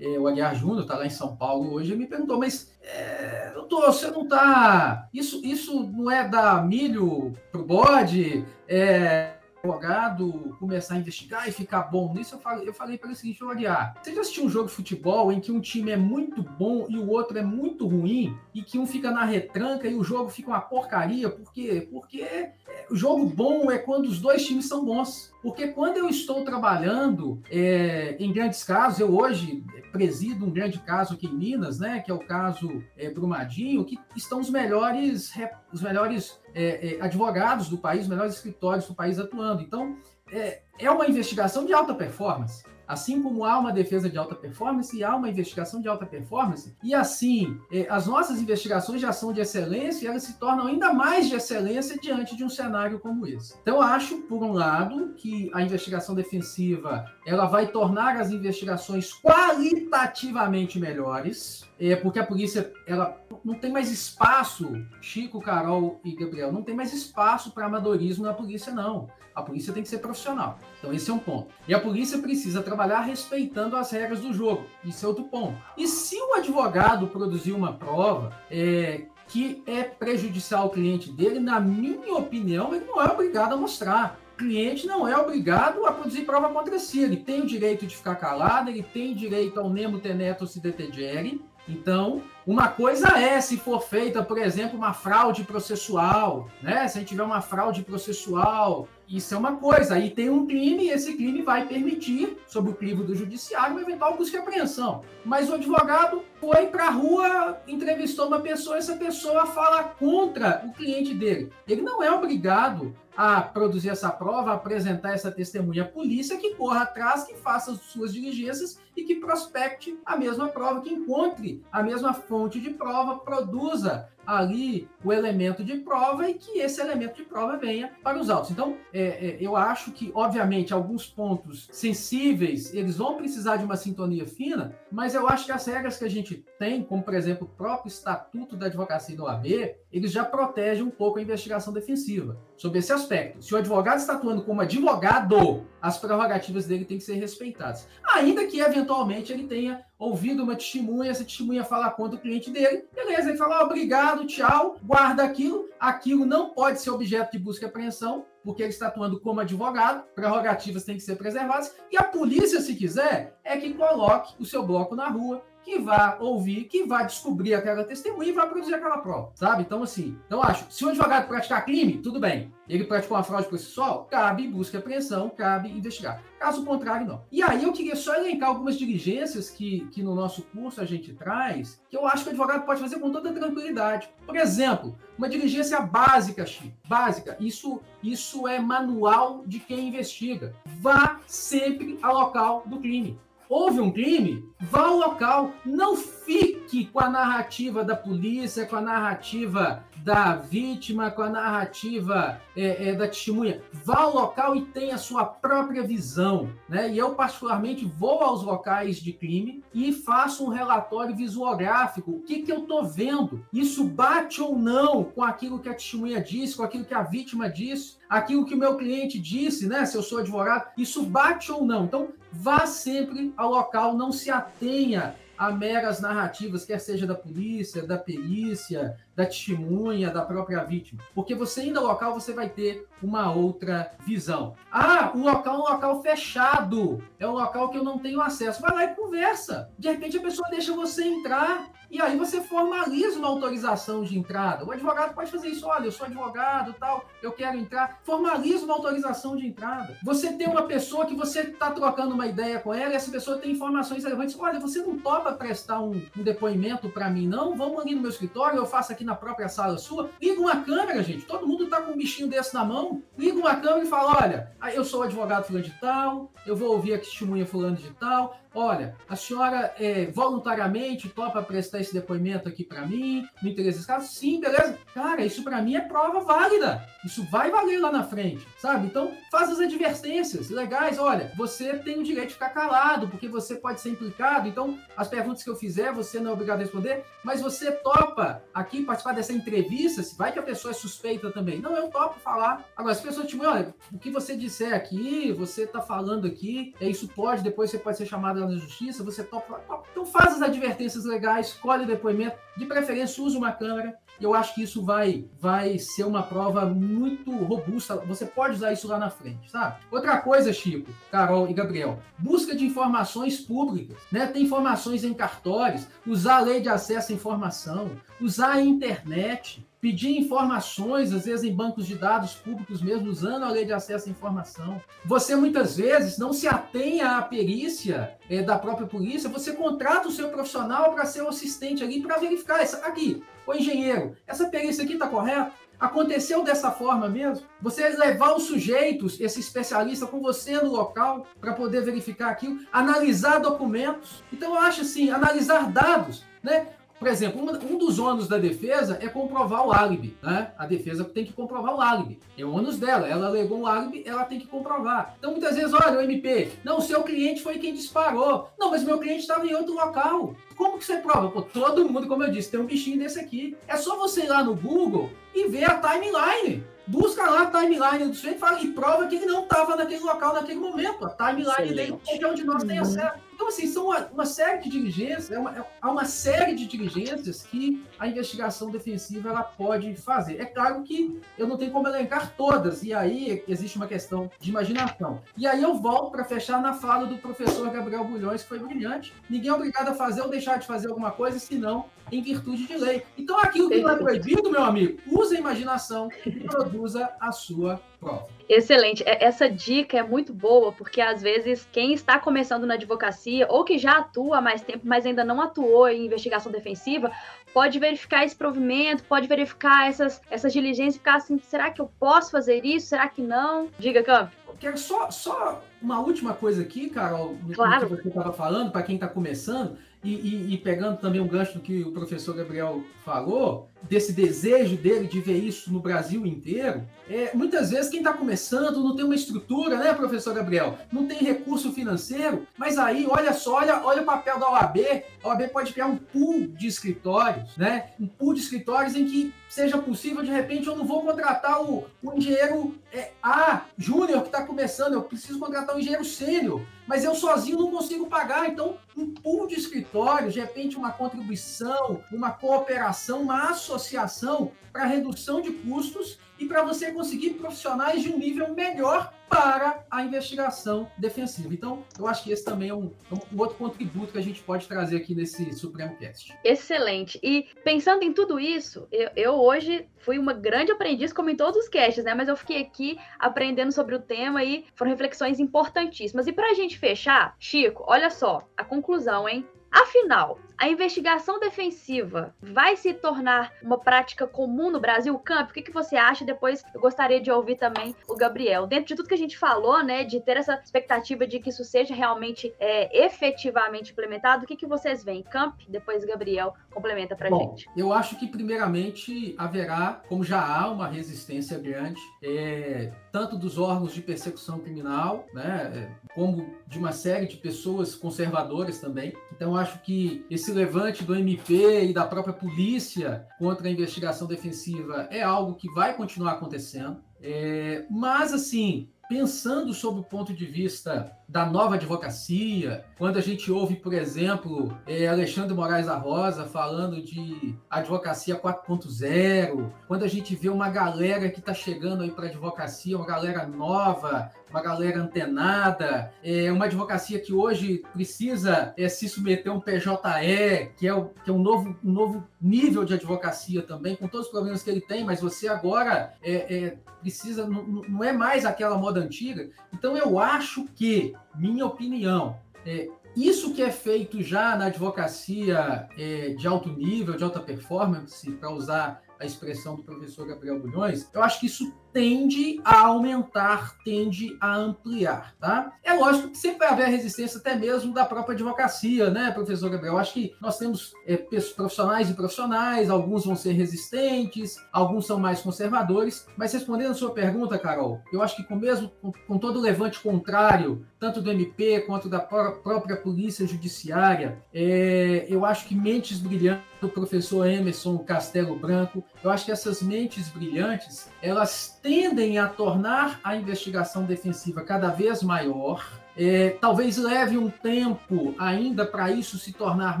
o 0.18 0.26
Aguiar 0.26 0.54
Júnior, 0.54 0.82
está 0.82 0.96
lá 0.96 1.06
em 1.06 1.10
São 1.10 1.36
Paulo 1.36 1.72
hoje, 1.72 1.94
me 1.94 2.06
perguntou, 2.06 2.38
mas, 2.38 2.72
é, 2.82 3.50
doutor, 3.54 3.86
você 3.86 4.10
não 4.10 4.22
está... 4.22 5.08
Isso, 5.12 5.40
isso 5.44 5.84
não 5.92 6.10
é 6.10 6.26
dar 6.28 6.66
milho 6.66 7.32
pro 7.50 7.64
bode? 7.64 8.44
É 8.68 9.36
advogado 9.62 10.56
começar 10.58 10.94
a 10.94 10.98
investigar 10.98 11.48
e 11.48 11.52
ficar 11.52 11.82
bom 11.82 12.12
nisso, 12.12 12.34
eu 12.34 12.40
falei, 12.40 12.68
eu 12.68 12.74
falei 12.74 12.98
para 12.98 13.08
ele 13.08 13.16
o 13.16 13.18
seguinte, 13.18 13.44
olha, 13.44 13.94
você 14.02 14.12
já 14.12 14.20
assistiu 14.20 14.44
um 14.44 14.48
jogo 14.48 14.68
de 14.68 14.74
futebol 14.74 15.30
em 15.30 15.40
que 15.40 15.52
um 15.52 15.60
time 15.60 15.92
é 15.92 15.96
muito 15.96 16.42
bom 16.42 16.86
e 16.88 16.98
o 16.98 17.08
outro 17.08 17.38
é 17.38 17.42
muito 17.42 17.86
ruim, 17.86 18.36
e 18.52 18.62
que 18.62 18.78
um 18.78 18.86
fica 18.86 19.10
na 19.12 19.24
retranca 19.24 19.86
e 19.86 19.94
o 19.94 20.02
jogo 20.02 20.28
fica 20.30 20.48
uma 20.48 20.60
porcaria, 20.60 21.30
por 21.30 21.52
quê? 21.52 21.88
Porque 21.90 22.22
é, 22.22 22.54
o 22.90 22.96
jogo 22.96 23.24
bom 23.26 23.70
é 23.70 23.78
quando 23.78 24.06
os 24.06 24.20
dois 24.20 24.44
times 24.44 24.66
são 24.66 24.84
bons. 24.84 25.32
Porque 25.42 25.68
quando 25.68 25.96
eu 25.96 26.08
estou 26.08 26.44
trabalhando 26.44 27.40
é, 27.50 28.16
em 28.18 28.32
grandes 28.32 28.62
casos, 28.64 29.00
eu 29.00 29.16
hoje 29.16 29.64
presido 29.92 30.46
um 30.46 30.50
grande 30.50 30.78
caso 30.80 31.14
aqui 31.14 31.26
em 31.26 31.34
Minas, 31.34 31.78
né, 31.78 32.00
que 32.00 32.10
é 32.10 32.14
o 32.14 32.18
caso 32.18 32.82
é, 32.96 33.10
Brumadinho, 33.10 33.84
que 33.84 33.98
estão 34.16 34.40
os 34.40 34.50
melhores, 34.50 35.32
os 35.72 35.82
melhores 35.82 36.40
é, 36.54 36.96
advogados 37.00 37.68
do 37.68 37.76
país, 37.76 38.02
os 38.02 38.08
melhores 38.08 38.34
escritórios 38.34 38.86
do 38.86 38.94
país 38.94 39.18
atuando. 39.18 39.62
Então, 39.62 39.96
é, 40.32 40.62
é 40.78 40.90
uma 40.90 41.06
investigação 41.06 41.66
de 41.66 41.72
alta 41.72 41.94
performance. 41.94 42.64
Assim 42.92 43.22
como 43.22 43.46
há 43.46 43.58
uma 43.58 43.72
defesa 43.72 44.10
de 44.10 44.18
alta 44.18 44.34
performance 44.34 45.02
há 45.02 45.16
uma 45.16 45.30
investigação 45.30 45.80
de 45.80 45.88
alta 45.88 46.04
performance, 46.04 46.76
e 46.82 46.94
assim, 46.94 47.58
é, 47.72 47.86
as 47.88 48.06
nossas 48.06 48.38
investigações 48.38 49.00
já 49.00 49.10
são 49.12 49.32
de 49.32 49.40
excelência 49.40 50.04
e 50.04 50.08
elas 50.08 50.24
se 50.24 50.38
tornam 50.38 50.66
ainda 50.66 50.92
mais 50.92 51.26
de 51.26 51.34
excelência 51.34 51.96
diante 51.98 52.36
de 52.36 52.44
um 52.44 52.50
cenário 52.50 53.00
como 53.00 53.26
esse. 53.26 53.54
Então, 53.62 53.80
acho, 53.80 54.18
por 54.22 54.44
um 54.44 54.52
lado, 54.52 55.14
que 55.16 55.50
a 55.54 55.62
investigação 55.62 56.14
defensiva 56.14 57.10
ela 57.26 57.46
vai 57.46 57.66
tornar 57.68 58.16
as 58.16 58.30
investigações 58.30 59.10
qualitativamente 59.14 60.78
melhores, 60.78 61.64
é, 61.90 61.96
porque 61.96 62.20
a 62.20 62.24
polícia 62.24 62.72
ela 62.86 63.20
não 63.44 63.54
tem 63.54 63.72
mais 63.72 63.90
espaço, 63.90 64.70
Chico, 65.00 65.40
Carol 65.40 66.00
e 66.04 66.14
Gabriel, 66.14 66.52
não 66.52 66.62
tem 66.62 66.76
mais 66.76 66.92
espaço 66.92 67.50
para 67.50 67.66
amadorismo 67.66 68.24
na 68.24 68.32
polícia, 68.32 68.72
não. 68.72 69.08
A 69.34 69.42
polícia 69.42 69.72
tem 69.72 69.82
que 69.82 69.88
ser 69.88 69.98
profissional. 69.98 70.58
Então, 70.78 70.92
esse 70.92 71.10
é 71.10 71.12
um 71.12 71.18
ponto. 71.18 71.48
E 71.66 71.74
a 71.74 71.80
polícia 71.80 72.18
precisa 72.18 72.62
trabalhar 72.62 73.00
respeitando 73.00 73.74
as 73.74 73.90
regras 73.90 74.20
do 74.20 74.32
jogo. 74.32 74.64
Isso 74.84 75.04
é 75.04 75.08
outro 75.08 75.24
ponto. 75.24 75.58
E 75.76 75.88
se 75.88 76.16
o 76.16 76.34
advogado 76.34 77.08
produzir 77.08 77.50
uma 77.50 77.72
prova 77.72 78.32
é, 78.48 79.06
que 79.26 79.64
é 79.66 79.82
prejudicial 79.82 80.64
ao 80.64 80.70
cliente 80.70 81.10
dele, 81.10 81.40
na 81.40 81.58
minha 81.58 82.14
opinião, 82.14 82.72
ele 82.72 82.84
não 82.84 83.02
é 83.02 83.10
obrigado 83.10 83.54
a 83.54 83.56
mostrar 83.56 84.22
cliente 84.42 84.86
não 84.86 85.06
é 85.06 85.16
obrigado 85.16 85.86
a 85.86 85.92
produzir 85.92 86.22
prova 86.22 86.48
contra 86.48 86.78
si. 86.78 87.00
Ele 87.00 87.16
tem 87.16 87.42
o 87.42 87.46
direito 87.46 87.86
de 87.86 87.96
ficar 87.96 88.16
calado, 88.16 88.70
ele 88.70 88.82
tem 88.82 89.14
direito 89.14 89.60
ao 89.60 89.70
nemo 89.70 90.00
teneto 90.00 90.46
se 90.46 90.60
detegere, 90.60 91.40
então, 91.68 92.22
uma 92.46 92.68
coisa 92.68 93.18
é 93.18 93.40
se 93.40 93.56
for 93.56 93.80
feita, 93.82 94.22
por 94.22 94.38
exemplo, 94.38 94.76
uma 94.76 94.92
fraude 94.92 95.44
processual, 95.44 96.48
né? 96.60 96.88
Se 96.88 96.98
a 96.98 97.00
gente 97.00 97.10
tiver 97.10 97.22
uma 97.22 97.40
fraude 97.40 97.82
processual, 97.82 98.88
isso 99.08 99.34
é 99.34 99.38
uma 99.38 99.56
coisa. 99.56 99.94
Aí 99.94 100.10
tem 100.10 100.30
um 100.30 100.46
crime 100.46 100.84
e 100.84 100.90
esse 100.90 101.14
crime 101.14 101.42
vai 101.42 101.66
permitir, 101.66 102.38
sob 102.46 102.70
o 102.70 102.74
crivo 102.74 103.04
do 103.04 103.14
judiciário, 103.14 103.72
uma 103.72 103.82
eventual 103.82 104.16
busca 104.16 104.36
e 104.36 104.40
apreensão. 104.40 105.02
Mas 105.24 105.50
o 105.50 105.54
advogado 105.54 106.22
foi 106.40 106.66
para 106.66 106.86
a 106.86 106.90
rua, 106.90 107.58
entrevistou 107.68 108.26
uma 108.26 108.40
pessoa, 108.40 108.78
essa 108.78 108.96
pessoa 108.96 109.46
fala 109.46 109.84
contra 109.84 110.64
o 110.66 110.72
cliente 110.72 111.14
dele. 111.14 111.52
Ele 111.68 111.82
não 111.82 112.02
é 112.02 112.10
obrigado 112.10 112.94
a 113.16 113.42
produzir 113.42 113.90
essa 113.90 114.10
prova, 114.10 114.52
a 114.52 114.54
apresentar 114.54 115.12
essa 115.12 115.30
testemunha 115.30 115.82
à 115.82 115.86
polícia 115.86 116.38
que 116.38 116.54
corra 116.54 116.82
atrás, 116.82 117.24
que 117.24 117.34
faça 117.34 117.72
as 117.72 117.80
suas 117.80 118.12
diligências 118.12 118.80
e 118.96 119.04
que 119.04 119.16
prospecte 119.16 119.98
a 120.04 120.16
mesma 120.16 120.48
prova, 120.48 120.80
que 120.80 120.92
encontre 120.92 121.62
a 121.70 121.82
mesma 121.82 122.14
fonte 122.32 122.58
de 122.58 122.70
prova, 122.70 123.18
produza 123.18 124.08
ali 124.26 124.88
o 125.04 125.12
elemento 125.12 125.64
de 125.64 125.78
prova 125.78 126.28
e 126.28 126.34
que 126.34 126.58
esse 126.60 126.80
elemento 126.80 127.16
de 127.16 127.24
prova 127.24 127.56
venha 127.56 127.92
para 128.02 128.18
os 128.18 128.30
autos. 128.30 128.50
Então, 128.50 128.76
é, 128.92 129.00
é, 129.02 129.36
eu 129.40 129.56
acho 129.56 129.92
que, 129.92 130.10
obviamente, 130.14 130.72
alguns 130.72 131.06
pontos 131.06 131.68
sensíveis, 131.72 132.72
eles 132.74 132.96
vão 132.96 133.16
precisar 133.16 133.56
de 133.56 133.64
uma 133.64 133.76
sintonia 133.76 134.26
fina, 134.26 134.76
mas 134.90 135.14
eu 135.14 135.28
acho 135.28 135.46
que 135.46 135.52
as 135.52 135.66
regras 135.66 135.96
que 135.96 136.04
a 136.04 136.10
gente 136.10 136.44
tem, 136.58 136.82
como, 136.82 137.02
por 137.02 137.14
exemplo, 137.14 137.46
o 137.46 137.56
próprio 137.56 137.88
Estatuto 137.88 138.56
da 138.56 138.66
Advocacia 138.66 139.16
do 139.16 139.24
OAB, 139.24 139.46
eles 139.92 140.12
já 140.12 140.24
protegem 140.24 140.82
um 140.82 140.90
pouco 140.90 141.18
a 141.18 141.22
investigação 141.22 141.72
defensiva 141.72 142.38
sobre 142.56 142.78
esse 142.78 142.92
aspecto. 142.92 143.42
Se 143.42 143.54
o 143.54 143.58
advogado 143.58 143.98
está 143.98 144.14
atuando 144.14 144.42
como 144.42 144.60
advogado, 144.60 145.66
as 145.80 145.98
prerrogativas 145.98 146.66
dele 146.66 146.84
têm 146.84 146.98
que 146.98 147.04
ser 147.04 147.14
respeitadas. 147.14 147.88
Ainda 148.14 148.46
que, 148.46 148.60
eventualmente, 148.60 149.32
ele 149.32 149.48
tenha 149.48 149.84
ouvido 149.98 150.42
uma 150.42 150.56
testemunha, 150.56 151.10
essa 151.10 151.24
testemunha 151.24 151.64
fala 151.64 151.90
contra 151.90 152.18
o 152.18 152.20
cliente 152.20 152.50
dele, 152.50 152.84
beleza, 152.94 153.28
ele 153.28 153.38
fala, 153.38 153.64
obrigado, 153.64 154.11
tchau, 154.26 154.76
guarda 154.82 155.24
aquilo, 155.24 155.68
aquilo 155.80 156.24
não 156.24 156.50
pode 156.50 156.80
ser 156.80 156.90
objeto 156.90 157.32
de 157.32 157.38
busca 157.38 157.64
e 157.64 157.68
apreensão, 157.68 158.24
porque 158.44 158.62
ele 158.62 158.70
está 158.70 158.88
atuando 158.88 159.20
como 159.20 159.40
advogado, 159.40 160.04
prerrogativas 160.14 160.84
têm 160.84 160.96
que 160.96 161.02
ser 161.02 161.16
preservadas, 161.16 161.74
e 161.90 161.96
a 161.96 162.04
polícia, 162.04 162.60
se 162.60 162.74
quiser, 162.74 163.38
é 163.42 163.56
que 163.56 163.74
coloque 163.74 164.34
o 164.38 164.44
seu 164.44 164.64
bloco 164.64 164.94
na 164.94 165.08
rua, 165.08 165.44
que 165.62 165.78
vai 165.78 166.16
ouvir, 166.20 166.64
que 166.64 166.84
vai 166.84 167.06
descobrir 167.06 167.54
aquela 167.54 167.84
testemunha 167.84 168.30
e 168.30 168.32
vai 168.32 168.48
produzir 168.48 168.74
aquela 168.74 168.98
prova, 168.98 169.30
sabe? 169.34 169.62
Então, 169.62 169.82
assim, 169.82 170.16
então 170.26 170.42
acho, 170.42 170.66
se 170.70 170.84
o 170.84 170.88
advogado 170.88 171.28
praticar 171.28 171.64
crime, 171.64 171.98
tudo 171.98 172.20
bem. 172.20 172.52
Ele 172.68 172.84
praticou 172.84 173.16
uma 173.16 173.24
fraude 173.24 173.48
processual, 173.48 174.04
cabe 174.04 174.46
busca 174.48 174.76
e 174.76 174.80
apreensão, 174.80 175.28
cabe 175.28 175.68
investigar. 175.70 176.22
Caso 176.38 176.64
contrário, 176.64 177.06
não. 177.06 177.22
E 177.30 177.42
aí 177.42 177.64
eu 177.64 177.72
queria 177.72 177.94
só 177.94 178.14
elencar 178.14 178.48
algumas 178.48 178.78
diligências 178.78 179.50
que, 179.50 179.86
que 179.90 180.02
no 180.02 180.14
nosso 180.14 180.42
curso 180.42 180.80
a 180.80 180.84
gente 180.84 181.12
traz, 181.12 181.82
que 181.90 181.96
eu 181.96 182.06
acho 182.06 182.24
que 182.24 182.30
o 182.30 182.32
advogado 182.32 182.64
pode 182.64 182.80
fazer 182.80 182.98
com 182.98 183.10
toda 183.10 183.32
tranquilidade. 183.32 184.08
Por 184.24 184.36
exemplo, 184.36 184.96
uma 185.18 185.28
diligência 185.28 185.80
básica, 185.80 186.46
Chico, 186.46 186.72
básica. 186.88 187.36
Isso, 187.38 187.80
isso 188.02 188.48
é 188.48 188.58
manual 188.58 189.42
de 189.46 189.58
quem 189.58 189.88
investiga. 189.88 190.54
Vá 190.80 191.20
sempre 191.26 191.98
ao 192.02 192.14
local 192.14 192.62
do 192.66 192.78
crime 192.78 193.18
houve 193.52 193.80
um 193.80 193.90
crime, 193.90 194.42
vá 194.58 194.86
ao 194.86 194.96
local, 194.96 195.52
não 195.64 195.94
fique 196.24 196.86
com 196.86 197.00
a 197.00 197.08
narrativa 197.08 197.84
da 197.84 197.96
polícia, 197.96 198.66
com 198.66 198.76
a 198.76 198.80
narrativa 198.80 199.84
da 200.02 200.34
vítima, 200.34 201.10
com 201.10 201.22
a 201.22 201.28
narrativa 201.28 202.40
é, 202.56 202.88
é, 202.88 202.94
da 202.94 203.06
testemunha. 203.06 203.62
Vá 203.72 204.00
ao 204.00 204.14
local 204.14 204.56
e 204.56 204.62
tenha 204.62 204.96
a 204.96 204.98
sua 204.98 205.24
própria 205.24 205.82
visão. 205.82 206.50
Né? 206.68 206.90
E 206.90 206.98
eu, 206.98 207.14
particularmente, 207.14 207.84
vou 207.84 208.22
aos 208.22 208.42
locais 208.42 208.96
de 208.96 209.12
crime 209.12 209.62
e 209.72 209.92
faço 209.92 210.44
um 210.44 210.48
relatório 210.48 211.14
visuográfico. 211.14 212.10
O 212.10 212.20
que, 212.20 212.42
que 212.42 212.50
eu 212.50 212.60
estou 212.60 212.84
vendo? 212.84 213.44
Isso 213.52 213.84
bate 213.84 214.42
ou 214.42 214.58
não 214.58 215.04
com 215.04 215.22
aquilo 215.22 215.60
que 215.60 215.68
a 215.68 215.74
testemunha 215.74 216.20
disse, 216.20 216.56
com 216.56 216.64
aquilo 216.64 216.84
que 216.84 216.94
a 216.94 217.02
vítima 217.02 217.48
disse, 217.48 217.96
aquilo 218.08 218.44
que 218.44 218.54
o 218.54 218.58
meu 218.58 218.76
cliente 218.76 219.18
disse, 219.20 219.68
né? 219.68 219.86
Se 219.86 219.96
eu 219.96 220.02
sou 220.02 220.18
advogado, 220.18 220.70
isso 220.76 221.04
bate 221.04 221.52
ou 221.52 221.64
não? 221.64 221.84
Então, 221.84 222.08
vá 222.32 222.66
sempre 222.66 223.32
ao 223.36 223.50
local, 223.50 223.96
não 223.96 224.10
se 224.10 224.30
atenha 224.30 225.14
a 225.36 225.50
meras 225.50 226.00
narrativas, 226.00 226.64
quer 226.64 226.80
seja 226.80 227.06
da 227.06 227.14
polícia, 227.14 227.86
da 227.86 227.98
perícia, 227.98 228.96
da 229.14 229.26
testemunha, 229.26 230.10
da 230.10 230.22
própria 230.22 230.64
vítima. 230.64 231.02
Porque 231.14 231.34
você 231.34 231.64
indo 231.64 231.78
ao 231.78 231.86
local, 231.86 232.14
você 232.14 232.32
vai 232.32 232.48
ter 232.48 232.86
uma 233.02 233.32
outra 233.32 233.92
visão. 234.04 234.54
Ah, 234.70 235.12
o 235.14 235.18
local 235.18 235.54
é 235.54 235.58
um 235.58 235.72
local 235.72 236.02
fechado. 236.02 237.02
É 237.18 237.26
um 237.26 237.32
local 237.32 237.70
que 237.70 237.78
eu 237.78 237.84
não 237.84 237.98
tenho 237.98 238.20
acesso. 238.20 238.62
Vai 238.62 238.74
lá 238.74 238.84
e 238.84 238.94
conversa. 238.94 239.70
De 239.78 239.88
repente 239.88 240.16
a 240.16 240.22
pessoa 240.22 240.48
deixa 240.50 240.72
você 240.72 241.04
entrar 241.04 241.70
e 241.92 242.00
aí 242.00 242.16
você 242.16 242.40
formaliza 242.40 243.18
uma 243.18 243.28
autorização 243.28 244.02
de 244.02 244.18
entrada. 244.18 244.64
O 244.64 244.72
advogado 244.72 245.14
pode 245.14 245.30
fazer 245.30 245.48
isso. 245.48 245.66
Olha, 245.66 245.84
eu 245.84 245.92
sou 245.92 246.06
advogado, 246.06 246.74
tal, 246.80 247.04
eu 247.22 247.30
quero 247.32 247.58
entrar. 247.58 248.00
Formaliza 248.02 248.64
uma 248.64 248.72
autorização 248.72 249.36
de 249.36 249.46
entrada. 249.46 249.98
Você 250.02 250.32
tem 250.32 250.48
uma 250.48 250.62
pessoa 250.62 251.04
que 251.04 251.14
você 251.14 251.40
está 251.40 251.70
trocando 251.70 252.14
uma 252.14 252.26
ideia 252.26 252.58
com 252.60 252.72
ela 252.72 252.94
e 252.94 252.96
essa 252.96 253.10
pessoa 253.10 253.36
tem 253.36 253.52
informações 253.52 254.04
relevantes. 254.04 254.34
Olha, 254.40 254.58
você 254.58 254.78
não 254.78 254.98
topa 254.98 255.32
prestar 255.32 255.82
um, 255.82 256.02
um 256.16 256.22
depoimento 256.22 256.88
para 256.88 257.10
mim, 257.10 257.28
não? 257.28 257.54
Vamos 257.54 257.82
ali 257.82 257.94
no 257.94 258.00
meu 258.00 258.10
escritório, 258.10 258.56
eu 258.56 258.64
faço 258.64 258.90
aqui 258.90 259.01
na 259.04 259.14
própria 259.14 259.48
sala 259.48 259.78
sua. 259.78 260.10
Liga 260.20 260.40
uma 260.40 260.62
câmera, 260.62 261.02
gente. 261.02 261.24
Todo 261.24 261.46
mundo 261.46 261.64
está 261.64 261.80
com 261.80 261.92
um 261.92 261.96
bichinho 261.96 262.28
desse 262.28 262.54
na 262.54 262.64
mão. 262.64 263.02
Liga 263.16 263.38
uma 263.38 263.56
câmera 263.56 263.84
e 263.84 263.88
fala: 263.88 264.22
olha, 264.22 264.52
eu 264.74 264.84
sou 264.84 265.00
o 265.00 265.02
advogado 265.04 265.44
fulano 265.44 265.64
de 265.64 265.72
tal, 265.80 266.32
eu 266.46 266.56
vou 266.56 266.72
ouvir 266.72 266.94
a 266.94 266.98
testemunha 266.98 267.46
fulano 267.46 267.76
de 267.76 267.90
tal, 267.94 268.36
Olha, 268.54 268.94
a 269.08 269.16
senhora 269.16 269.74
é, 269.78 270.06
voluntariamente 270.06 271.08
topa 271.08 271.42
prestar 271.42 271.80
esse 271.80 271.92
depoimento 271.92 272.48
aqui 272.48 272.64
para 272.64 272.86
mim, 272.86 273.26
no 273.42 273.48
interesse 273.48 273.78
desse 273.78 273.86
caso? 273.86 274.12
Sim, 274.12 274.40
beleza. 274.40 274.78
Cara, 274.94 275.24
isso 275.24 275.42
para 275.42 275.62
mim 275.62 275.76
é 275.76 275.80
prova 275.80 276.20
válida. 276.20 276.86
Isso 277.04 277.24
vai 277.30 277.50
valer 277.50 277.80
lá 277.80 277.90
na 277.90 278.04
frente, 278.04 278.46
sabe? 278.58 278.86
Então, 278.86 279.12
faz 279.30 279.50
as 279.50 279.58
advertências 279.58 280.50
legais. 280.50 280.98
Olha, 280.98 281.32
você 281.36 281.76
tem 281.78 281.98
o 281.98 282.04
direito 282.04 282.28
de 282.28 282.34
ficar 282.34 282.50
calado, 282.50 283.08
porque 283.08 283.26
você 283.26 283.56
pode 283.56 283.80
ser 283.80 283.90
implicado. 283.90 284.48
Então, 284.48 284.78
as 284.96 285.08
perguntas 285.08 285.42
que 285.42 285.50
eu 285.50 285.56
fizer, 285.56 285.92
você 285.92 286.20
não 286.20 286.30
é 286.30 286.34
obrigado 286.34 286.58
a 286.58 286.62
responder, 286.62 287.04
mas 287.24 287.40
você 287.40 287.72
topa 287.72 288.42
aqui 288.52 288.82
participar 288.82 289.14
dessa 289.14 289.32
entrevista, 289.32 290.02
se 290.02 290.16
vai 290.16 290.30
que 290.30 290.38
a 290.38 290.42
pessoa 290.42 290.70
é 290.70 290.74
suspeita 290.74 291.30
também. 291.30 291.60
Não, 291.60 291.76
eu 291.76 291.88
topo 291.88 292.20
falar. 292.20 292.64
Agora, 292.76 292.94
se 292.94 293.00
a 293.00 293.08
pessoa 293.08 293.26
te 293.26 293.40
olha, 293.40 293.74
o 293.92 293.98
que 293.98 294.10
você 294.10 294.36
disser 294.36 294.74
aqui, 294.74 295.32
você 295.32 295.66
tá 295.66 295.80
falando 295.80 296.26
aqui, 296.26 296.74
é 296.80 296.88
isso 296.88 297.08
pode, 297.08 297.42
depois 297.42 297.70
você 297.70 297.78
pode 297.78 297.96
ser 297.96 298.06
chamado 298.06 298.41
na 298.46 298.56
justiça, 298.56 299.04
você 299.04 299.22
topa, 299.22 299.58
topa. 299.60 299.86
Então 299.90 300.04
faz 300.04 300.34
as 300.34 300.42
advertências 300.42 301.04
legais, 301.04 301.48
escolhe 301.48 301.84
o 301.84 301.86
depoimento, 301.86 302.36
de 302.56 302.66
preferência 302.66 303.22
use 303.22 303.36
uma 303.36 303.52
câmera. 303.52 303.96
Eu 304.22 304.34
acho 304.34 304.54
que 304.54 304.62
isso 304.62 304.82
vai, 304.84 305.24
vai 305.40 305.78
ser 305.78 306.04
uma 306.04 306.22
prova 306.22 306.64
muito 306.64 307.30
robusta. 307.32 307.96
Você 308.06 308.24
pode 308.24 308.54
usar 308.54 308.72
isso 308.72 308.86
lá 308.86 308.98
na 308.98 309.10
frente, 309.10 309.50
sabe? 309.50 309.76
Outra 309.90 310.18
coisa, 310.18 310.52
Chico, 310.52 310.92
Carol 311.10 311.50
e 311.50 311.52
Gabriel, 311.52 311.98
busca 312.18 312.54
de 312.54 312.64
informações 312.64 313.40
públicas, 313.40 313.98
né? 314.10 314.26
Tem 314.26 314.44
informações 314.44 315.02
em 315.02 315.12
cartórios, 315.12 315.86
usar 316.06 316.36
a 316.36 316.40
lei 316.40 316.60
de 316.60 316.68
acesso 316.68 317.12
à 317.12 317.14
informação, 317.14 317.90
usar 318.20 318.52
a 318.52 318.60
internet, 318.60 319.66
pedir 319.82 320.16
informações, 320.16 321.12
às 321.12 321.24
vezes 321.24 321.44
em 321.44 321.52
bancos 321.52 321.88
de 321.88 321.96
dados 321.96 322.34
públicos 322.34 322.80
mesmo, 322.80 323.10
usando 323.10 323.42
a 323.42 323.50
lei 323.50 323.64
de 323.64 323.72
acesso 323.72 324.08
à 324.08 324.12
informação. 324.12 324.80
Você 325.04 325.34
muitas 325.34 325.76
vezes 325.76 326.16
não 326.18 326.32
se 326.32 326.46
atenha 326.46 327.18
à 327.18 327.22
perícia 327.22 328.16
é, 328.30 328.40
da 328.42 328.56
própria 328.56 328.86
polícia, 328.86 329.28
você 329.28 329.52
contrata 329.52 330.06
o 330.06 330.12
seu 330.12 330.28
profissional 330.28 330.92
para 330.92 331.04
ser 331.04 331.22
o 331.22 331.28
assistente 331.28 331.82
ali 331.82 332.00
para 332.00 332.18
verificar. 332.18 332.60
Essa, 332.60 332.76
aqui, 332.86 333.24
o 333.46 333.54
engenheiro, 333.54 334.16
essa 334.26 334.48
perícia 334.48 334.84
aqui 334.84 334.94
está 334.94 335.06
correta? 335.06 335.52
Aconteceu 335.82 336.44
dessa 336.44 336.70
forma 336.70 337.08
mesmo? 337.08 337.44
Você 337.60 337.88
levar 337.88 338.36
os 338.36 338.44
sujeitos, 338.44 339.20
esse 339.20 339.40
especialista, 339.40 340.06
com 340.06 340.20
você 340.20 340.60
no 340.60 340.70
local 340.70 341.26
para 341.40 341.54
poder 341.54 341.82
verificar 341.82 342.30
aquilo, 342.30 342.60
analisar 342.72 343.40
documentos. 343.40 344.22
Então, 344.32 344.54
eu 344.54 344.60
acho 344.60 344.82
assim, 344.82 345.10
analisar 345.10 345.72
dados. 345.72 346.24
Né? 346.40 346.68
Por 347.02 347.08
exemplo, 347.08 347.42
um, 347.42 347.76
dos 347.76 347.98
ônus 347.98 348.28
da 348.28 348.38
defesa 348.38 348.96
é 349.00 349.08
comprovar 349.08 349.66
o 349.66 349.72
álibi. 349.72 350.16
Né? 350.22 350.52
A 350.56 350.66
defesa 350.66 351.04
tem 351.04 351.24
que 351.24 351.32
comprovar 351.32 351.74
o 351.74 351.80
álibi. 351.80 352.20
É 352.38 352.44
o 352.44 352.54
ônus 352.54 352.78
dela. 352.78 353.08
Ela 353.08 353.26
alegou 353.26 353.62
o 353.62 353.66
álibi, 353.66 354.04
ela 354.06 354.24
tem 354.24 354.38
que 354.38 354.46
comprovar. 354.46 355.16
Então, 355.18 355.32
muitas 355.32 355.56
vezes, 355.56 355.74
olha, 355.74 355.98
o 355.98 356.00
MP, 356.00 356.52
não, 356.62 356.78
o 356.78 356.80
seu 356.80 357.02
cliente 357.02 357.42
foi 357.42 357.58
quem 357.58 357.74
disparou. 357.74 358.50
Não, 358.56 358.70
mas 358.70 358.84
meu 358.84 359.00
cliente 359.00 359.22
estava 359.22 359.44
em 359.44 359.52
outro 359.52 359.74
local. 359.74 360.36
Como 360.56 360.78
que 360.78 360.84
você 360.84 360.96
prova? 360.96 361.30
Pô, 361.30 361.42
todo 361.42 361.88
mundo, 361.88 362.06
como 362.06 362.22
eu 362.22 362.30
disse, 362.30 362.50
tem 362.50 362.60
um 362.60 362.66
bichinho 362.66 362.98
desse 362.98 363.18
aqui. 363.18 363.56
É 363.66 363.76
só 363.76 363.96
você 363.96 364.24
ir 364.24 364.28
lá 364.28 364.42
no 364.42 364.54
Google 364.54 365.10
e 365.34 365.48
ver 365.48 365.64
a 365.64 365.78
timeline. 365.78 366.64
Busca 366.86 367.28
lá 367.30 367.42
a 367.42 367.46
timeline 367.46 368.08
do 368.08 368.14
sujeito 368.14 368.44
e 368.60 368.68
prova 368.72 369.06
que 369.06 369.14
ele 369.14 369.26
não 369.26 369.44
estava 369.44 369.76
naquele 369.76 370.00
local 370.00 370.34
naquele 370.34 370.58
momento. 370.58 371.04
A 371.06 371.10
timeline 371.10 371.50
Excelente. 371.50 372.04
dele 372.04 372.24
é 372.24 372.26
onde 372.26 372.44
nós 372.44 372.64
tem 372.64 372.76
uhum. 372.78 372.82
acesso. 372.82 373.32
Então, 373.42 373.48
assim, 373.48 373.66
são 373.66 373.86
uma, 373.86 374.06
uma 374.12 374.24
série 374.24 374.62
de 374.62 374.70
diligências, 374.70 375.30
é 375.30 375.38
uma, 375.38 375.58
é, 375.58 375.64
há 375.80 375.90
uma 375.90 376.04
série 376.04 376.54
de 376.54 376.64
diligências 376.64 377.42
que 377.42 377.84
a 377.98 378.06
investigação 378.06 378.70
defensiva 378.70 379.30
ela 379.30 379.42
pode 379.42 379.96
fazer. 379.96 380.40
É 380.40 380.44
claro 380.44 380.82
que 380.82 381.20
eu 381.36 381.48
não 381.48 381.56
tenho 381.56 381.72
como 381.72 381.88
elencar 381.88 382.34
todas, 382.36 382.84
e 382.84 382.94
aí 382.94 383.42
existe 383.48 383.76
uma 383.76 383.88
questão 383.88 384.30
de 384.38 384.50
imaginação. 384.50 385.20
E 385.36 385.44
aí 385.44 385.60
eu 385.60 385.74
volto 385.74 386.12
para 386.12 386.24
fechar 386.24 386.62
na 386.62 386.74
fala 386.74 387.06
do 387.06 387.18
professor 387.18 387.68
Gabriel 387.70 388.04
Bulhões, 388.04 388.42
que 388.42 388.48
foi 388.48 388.60
brilhante. 388.60 389.12
Ninguém 389.28 389.50
é 389.50 389.54
obrigado 389.54 389.88
a 389.88 389.94
fazer 389.94 390.20
ou 390.20 390.28
deixar 390.28 390.51
de 390.56 390.66
fazer 390.66 390.88
alguma 390.88 391.10
coisa, 391.10 391.38
senão 391.38 391.86
em 392.12 392.20
virtude 392.20 392.66
de 392.66 392.76
lei. 392.76 393.02
Então, 393.16 393.38
aquilo 393.38 393.70
que 393.70 393.80
não 393.80 393.90
é 393.90 393.96
proibido, 393.96 394.50
meu 394.50 394.62
amigo, 394.62 394.98
use 395.06 395.34
a 395.34 395.38
imaginação 395.38 396.10
e 396.26 396.30
produza 396.40 397.10
a 397.18 397.32
sua 397.32 397.80
prova. 397.98 398.28
Excelente. 398.48 399.02
É, 399.06 399.24
essa 399.24 399.48
dica 399.48 399.96
é 399.96 400.02
muito 400.02 400.32
boa, 400.34 400.72
porque 400.72 401.00
às 401.00 401.22
vezes 401.22 401.66
quem 401.72 401.94
está 401.94 402.18
começando 402.18 402.66
na 402.66 402.74
advocacia 402.74 403.46
ou 403.48 403.64
que 403.64 403.78
já 403.78 403.98
atua 403.98 404.38
há 404.38 404.40
mais 404.42 404.60
tempo, 404.60 404.80
mas 404.84 405.06
ainda 405.06 405.24
não 405.24 405.40
atuou 405.40 405.88
em 405.88 406.04
investigação 406.04 406.52
defensiva, 406.52 407.10
pode 407.54 407.78
verificar 407.78 408.24
esse 408.24 408.36
provimento, 408.36 409.04
pode 409.04 409.26
verificar 409.26 409.88
essas, 409.88 410.20
essas 410.30 410.52
diligências 410.52 410.96
e 410.96 410.98
ficar 410.98 411.16
assim: 411.16 411.38
será 411.38 411.70
que 411.70 411.80
eu 411.80 411.90
posso 411.98 412.30
fazer 412.30 412.64
isso? 412.64 412.88
Será 412.88 413.08
que 413.08 413.22
não? 413.22 413.68
Diga, 413.78 414.02
Camp. 414.02 414.30
Quero 414.60 414.78
só, 414.78 415.10
só 415.10 415.62
uma 415.80 415.98
última 415.98 416.34
coisa 416.34 416.62
aqui, 416.62 416.88
Carol, 416.88 417.36
claro. 417.52 417.88
que 417.88 417.96
você 417.96 418.08
estava 418.08 418.32
falando, 418.32 418.70
para 418.70 418.82
quem 418.82 418.94
está 418.94 419.08
começando, 419.08 419.76
e, 420.04 420.14
e, 420.14 420.54
e, 420.54 420.58
pegando 420.58 420.98
também 420.98 421.20
um 421.20 421.28
gancho 421.28 421.54
do 421.54 421.60
que 421.60 421.82
o 421.82 421.92
professor 421.92 422.34
Gabriel 422.34 422.82
falou, 423.04 423.68
desse 423.82 424.12
desejo 424.12 424.76
dele 424.76 425.06
de 425.06 425.20
ver 425.20 425.36
isso 425.36 425.72
no 425.72 425.80
Brasil 425.80 426.26
inteiro, 426.26 426.82
é, 427.08 427.30
muitas 427.34 427.70
vezes 427.70 427.90
quem 427.90 428.00
está 428.00 428.12
começando 428.12 428.82
não 428.82 428.96
tem 428.96 429.04
uma 429.04 429.14
estrutura, 429.14 429.76
né, 429.76 429.92
professor 429.92 430.34
Gabriel? 430.34 430.78
Não 430.92 431.06
tem 431.06 431.18
recurso 431.18 431.72
financeiro, 431.72 432.46
mas 432.56 432.78
aí, 432.78 433.06
olha 433.08 433.32
só, 433.32 433.56
olha, 433.56 433.80
olha 433.84 434.02
o 434.02 434.06
papel 434.06 434.38
da 434.38 434.50
OAB. 434.50 434.78
A 435.22 435.28
OAB 435.28 435.48
pode 435.48 435.72
criar 435.72 435.86
um 435.86 435.96
pool 435.96 436.48
de 436.48 436.66
escritórios, 436.66 437.56
né? 437.56 437.90
Um 438.00 438.06
pool 438.06 438.34
de 438.34 438.40
escritórios 438.40 438.94
em 438.94 439.04
que 439.04 439.32
seja 439.48 439.78
possível, 439.78 440.22
de 440.22 440.30
repente, 440.30 440.66
eu 440.66 440.76
não 440.76 440.86
vou 440.86 441.02
contratar 441.02 441.62
o, 441.62 441.84
o 442.02 442.12
engenheiro 442.14 442.74
é, 442.92 443.10
A, 443.22 443.66
júnior, 443.76 444.22
que 444.22 444.28
está 444.28 444.46
começando, 444.46 444.94
eu 444.94 445.02
preciso 445.02 445.38
contratar 445.38 445.76
um 445.76 445.78
engenheiro 445.78 446.04
sênior, 446.04 446.62
mas 446.92 447.04
eu 447.04 447.14
sozinho 447.14 447.56
não 447.56 447.70
consigo 447.70 448.06
pagar. 448.06 448.50
Então, 448.50 448.76
um 448.94 449.14
pool 449.14 449.46
de 449.46 449.54
escritórios, 449.54 450.34
de 450.34 450.40
repente, 450.40 450.76
uma 450.76 450.92
contribuição, 450.92 452.04
uma 452.12 452.32
cooperação, 452.32 453.22
uma 453.22 453.48
associação 453.48 454.52
para 454.70 454.84
redução 454.84 455.40
de 455.40 455.52
custos 455.52 456.18
e 456.38 456.44
para 456.44 456.62
você 456.62 456.92
conseguir 456.92 457.30
profissionais 457.30 458.02
de 458.02 458.10
um 458.10 458.18
nível 458.18 458.54
melhor 458.54 459.10
para 459.32 459.82
a 459.90 460.02
investigação 460.02 460.90
defensiva. 460.98 461.54
Então, 461.54 461.82
eu 461.98 462.06
acho 462.06 462.22
que 462.22 462.30
esse 462.30 462.44
também 462.44 462.68
é 462.68 462.74
um, 462.74 462.92
é 463.10 463.14
um, 463.14 463.40
outro 463.40 463.56
contributo 463.56 464.12
que 464.12 464.18
a 464.18 464.22
gente 464.22 464.42
pode 464.42 464.68
trazer 464.68 464.98
aqui 464.98 465.14
nesse 465.14 465.50
Supremo 465.54 465.96
Cast. 465.96 466.36
Excelente. 466.44 467.18
E 467.22 467.48
pensando 467.64 468.02
em 468.02 468.12
tudo 468.12 468.38
isso, 468.38 468.86
eu, 468.92 469.10
eu 469.16 469.32
hoje 469.32 469.88
fui 469.96 470.18
uma 470.18 470.34
grande 470.34 470.70
aprendiz, 470.70 471.14
como 471.14 471.30
em 471.30 471.36
todos 471.36 471.56
os 471.64 471.68
casts, 471.70 472.04
né? 472.04 472.12
Mas 472.12 472.28
eu 472.28 472.36
fiquei 472.36 472.60
aqui 472.60 472.98
aprendendo 473.18 473.72
sobre 473.72 473.94
o 473.94 474.00
tema 474.00 474.44
e 474.44 474.66
foram 474.74 474.90
reflexões 474.90 475.40
importantíssimas. 475.40 476.26
E 476.26 476.32
para 476.32 476.50
a 476.50 476.54
gente 476.54 476.78
fechar, 476.78 477.34
Chico, 477.38 477.84
olha 477.86 478.10
só, 478.10 478.46
a 478.54 478.62
conclusão, 478.62 479.26
hein? 479.26 479.46
Afinal, 479.72 480.38
a 480.58 480.68
investigação 480.68 481.40
defensiva 481.40 482.34
vai 482.40 482.76
se 482.76 482.92
tornar 482.92 483.52
uma 483.62 483.78
prática 483.78 484.26
comum 484.26 484.70
no 484.70 484.78
Brasil? 484.78 485.18
Camp, 485.18 485.50
o 485.50 485.52
que, 485.52 485.62
que 485.62 485.72
você 485.72 485.96
acha? 485.96 486.24
Depois 486.24 486.62
eu 486.74 486.80
gostaria 486.80 487.20
de 487.20 487.30
ouvir 487.30 487.56
também 487.56 487.96
o 488.06 488.14
Gabriel. 488.14 488.66
Dentro 488.66 488.86
de 488.86 488.94
tudo 488.96 489.08
que 489.08 489.14
a 489.14 489.18
gente 489.18 489.36
falou, 489.38 489.82
né, 489.82 490.04
de 490.04 490.20
ter 490.20 490.36
essa 490.36 490.54
expectativa 490.62 491.26
de 491.26 491.40
que 491.40 491.48
isso 491.48 491.64
seja 491.64 491.94
realmente 491.94 492.54
é, 492.60 493.04
efetivamente 493.04 493.92
implementado, 493.92 494.44
o 494.44 494.46
que, 494.46 494.54
que 494.54 494.66
vocês 494.66 495.02
veem? 495.02 495.22
Camp, 495.22 495.54
depois 495.68 496.04
Gabriel 496.04 496.54
complementa 496.70 497.16
para 497.16 497.30
gente. 497.30 497.68
Eu 497.76 497.92
acho 497.92 498.18
que, 498.18 498.26
primeiramente, 498.26 499.34
haverá, 499.38 500.02
como 500.08 500.22
já 500.22 500.44
há, 500.44 500.70
uma 500.70 500.86
resistência 500.86 501.58
grande, 501.58 502.00
é, 502.22 502.92
tanto 503.10 503.36
dos 503.36 503.58
órgãos 503.58 503.92
de 503.92 504.02
persecução 504.02 504.60
criminal, 504.60 505.26
né, 505.32 505.90
como 506.14 506.54
de 506.66 506.78
uma 506.78 506.92
série 506.92 507.26
de 507.26 507.36
pessoas 507.36 507.94
conservadoras 507.94 508.78
também. 508.78 509.12
Então, 509.34 509.56
acho 509.56 509.80
que 509.82 510.24
esse 510.30 510.52
levante 510.52 511.04
do 511.04 511.14
MP 511.14 511.84
e 511.84 511.92
da 511.92 512.04
própria 512.04 512.34
polícia 512.34 513.26
contra 513.38 513.68
a 513.68 513.70
investigação 513.70 514.26
defensiva 514.26 515.08
é 515.10 515.22
algo 515.22 515.54
que 515.54 515.68
vai 515.72 515.96
continuar 515.96 516.32
acontecendo. 516.32 517.00
É, 517.20 517.84
mas, 517.88 518.32
assim, 518.32 518.88
pensando 519.12 519.74
sob 519.74 520.00
o 520.00 520.02
ponto 520.02 520.32
de 520.32 520.46
vista 520.46 521.12
da 521.28 521.44
nova 521.44 521.74
advocacia, 521.74 522.84
quando 522.96 523.18
a 523.18 523.20
gente 523.20 523.52
ouve, 523.52 523.76
por 523.76 523.92
exemplo, 523.92 524.74
é, 524.86 525.06
Alexandre 525.06 525.54
Moraes 525.54 525.86
da 525.86 525.96
Rosa 525.96 526.46
falando 526.46 527.02
de 527.02 527.54
advocacia 527.68 528.40
4.0, 528.40 529.70
quando 529.86 530.04
a 530.04 530.08
gente 530.08 530.34
vê 530.34 530.48
uma 530.48 530.70
galera 530.70 531.28
que 531.28 531.40
está 531.40 531.52
chegando 531.52 532.02
aí 532.02 532.10
para 532.10 532.24
a 532.24 532.28
advocacia, 532.28 532.96
uma 532.96 533.06
galera 533.06 533.46
nova, 533.46 534.30
uma 534.52 534.62
galera 534.62 535.00
antenada, 535.00 536.12
é, 536.22 536.52
uma 536.52 536.66
advocacia 536.66 537.18
que 537.18 537.32
hoje 537.32 537.82
precisa 537.92 538.74
é, 538.76 538.88
se 538.88 539.08
submeter 539.08 539.50
a 539.50 539.54
um 539.54 539.60
PJE, 539.60 540.70
que 540.76 540.86
é, 540.86 540.94
o, 540.94 541.06
que 541.24 541.30
é 541.30 541.32
um, 541.32 541.38
novo, 541.38 541.76
um 541.82 541.90
novo 541.90 542.28
nível 542.40 542.84
de 542.84 542.94
advocacia 542.94 543.62
também, 543.62 543.96
com 543.96 544.06
todos 544.06 544.26
os 544.26 544.32
problemas 544.32 544.62
que 544.62 544.70
ele 544.70 544.82
tem, 544.82 545.04
mas 545.04 545.20
você 545.20 545.48
agora 545.48 546.12
é, 546.22 546.54
é 546.54 546.76
precisa, 547.00 547.46
não, 547.48 547.64
não 547.64 548.04
é 548.04 548.12
mais 548.12 548.44
aquela 548.44 548.76
moda 548.76 549.00
antiga. 549.00 549.48
Então 549.72 549.96
eu 549.96 550.18
acho 550.18 550.66
que 550.74 551.14
minha 551.34 551.66
opinião. 551.66 552.36
É, 552.64 552.88
isso 553.16 553.52
que 553.52 553.62
é 553.62 553.70
feito 553.70 554.22
já 554.22 554.56
na 554.56 554.66
advocacia 554.66 555.88
é, 555.98 556.30
de 556.30 556.46
alto 556.46 556.70
nível, 556.70 557.16
de 557.16 557.24
alta 557.24 557.40
performance, 557.40 558.30
para 558.32 558.50
usar 558.50 559.02
a 559.18 559.26
expressão 559.26 559.76
do 559.76 559.82
professor 559.82 560.26
Gabriel 560.26 560.58
Bulhões, 560.58 561.08
eu 561.12 561.22
acho 561.22 561.40
que 561.40 561.46
isso 561.46 561.72
tende 561.92 562.60
a 562.64 562.86
aumentar, 562.86 563.76
tende 563.84 564.36
a 564.40 564.56
ampliar, 564.56 565.34
tá? 565.38 565.72
É 565.82 565.92
lógico 565.92 566.30
que 566.30 566.38
sempre 566.38 566.60
vai 566.60 566.68
haver 566.68 566.88
resistência 566.88 567.38
até 567.38 567.54
mesmo 567.54 567.92
da 567.92 568.04
própria 568.04 568.34
advocacia, 568.34 569.10
né, 569.10 569.30
professor 569.30 569.70
Gabriel? 569.70 569.94
Eu 569.94 569.98
acho 569.98 570.14
que 570.14 570.34
nós 570.40 570.58
temos 570.58 570.92
é, 571.06 571.16
profissionais 571.16 572.10
e 572.10 572.14
profissionais, 572.14 572.88
alguns 572.88 573.24
vão 573.24 573.36
ser 573.36 573.52
resistentes, 573.52 574.56
alguns 574.72 575.06
são 575.06 575.18
mais 575.18 575.40
conservadores, 575.40 576.26
mas 576.36 576.52
respondendo 576.52 576.92
a 576.92 576.94
sua 576.94 577.10
pergunta, 577.10 577.58
Carol, 577.58 578.00
eu 578.12 578.22
acho 578.22 578.36
que 578.36 578.44
com 578.44 578.56
mesmo 578.56 578.90
com, 579.00 579.12
com 579.12 579.38
todo 579.38 579.58
o 579.58 579.62
levante 579.62 580.00
contrário, 580.00 580.86
tanto 580.98 581.20
do 581.20 581.30
MP 581.30 581.80
quanto 581.80 582.08
da 582.08 582.20
própria 582.20 582.96
polícia 582.96 583.46
judiciária, 583.46 584.42
é, 584.54 585.26
eu 585.28 585.44
acho 585.44 585.66
que 585.66 585.74
mentes 585.74 586.18
brilhantes 586.18 586.72
do 586.80 586.88
professor 586.88 587.46
Emerson 587.46 587.98
Castelo 587.98 588.56
Branco, 588.56 589.04
eu 589.22 589.30
acho 589.30 589.44
que 589.44 589.52
essas 589.52 589.82
mentes 589.82 590.28
brilhantes, 590.28 591.08
elas 591.22 591.78
tendem 591.82 592.38
a 592.38 592.48
tornar 592.48 593.20
a 593.24 593.36
investigação 593.36 594.04
defensiva 594.04 594.62
cada 594.62 594.88
vez 594.88 595.22
maior. 595.22 595.84
É, 596.16 596.50
talvez 596.60 596.96
leve 596.96 597.36
um 597.36 597.50
tempo 597.50 598.34
ainda 598.38 598.86
para 598.86 599.10
isso 599.10 599.38
se 599.38 599.52
tornar 599.52 600.00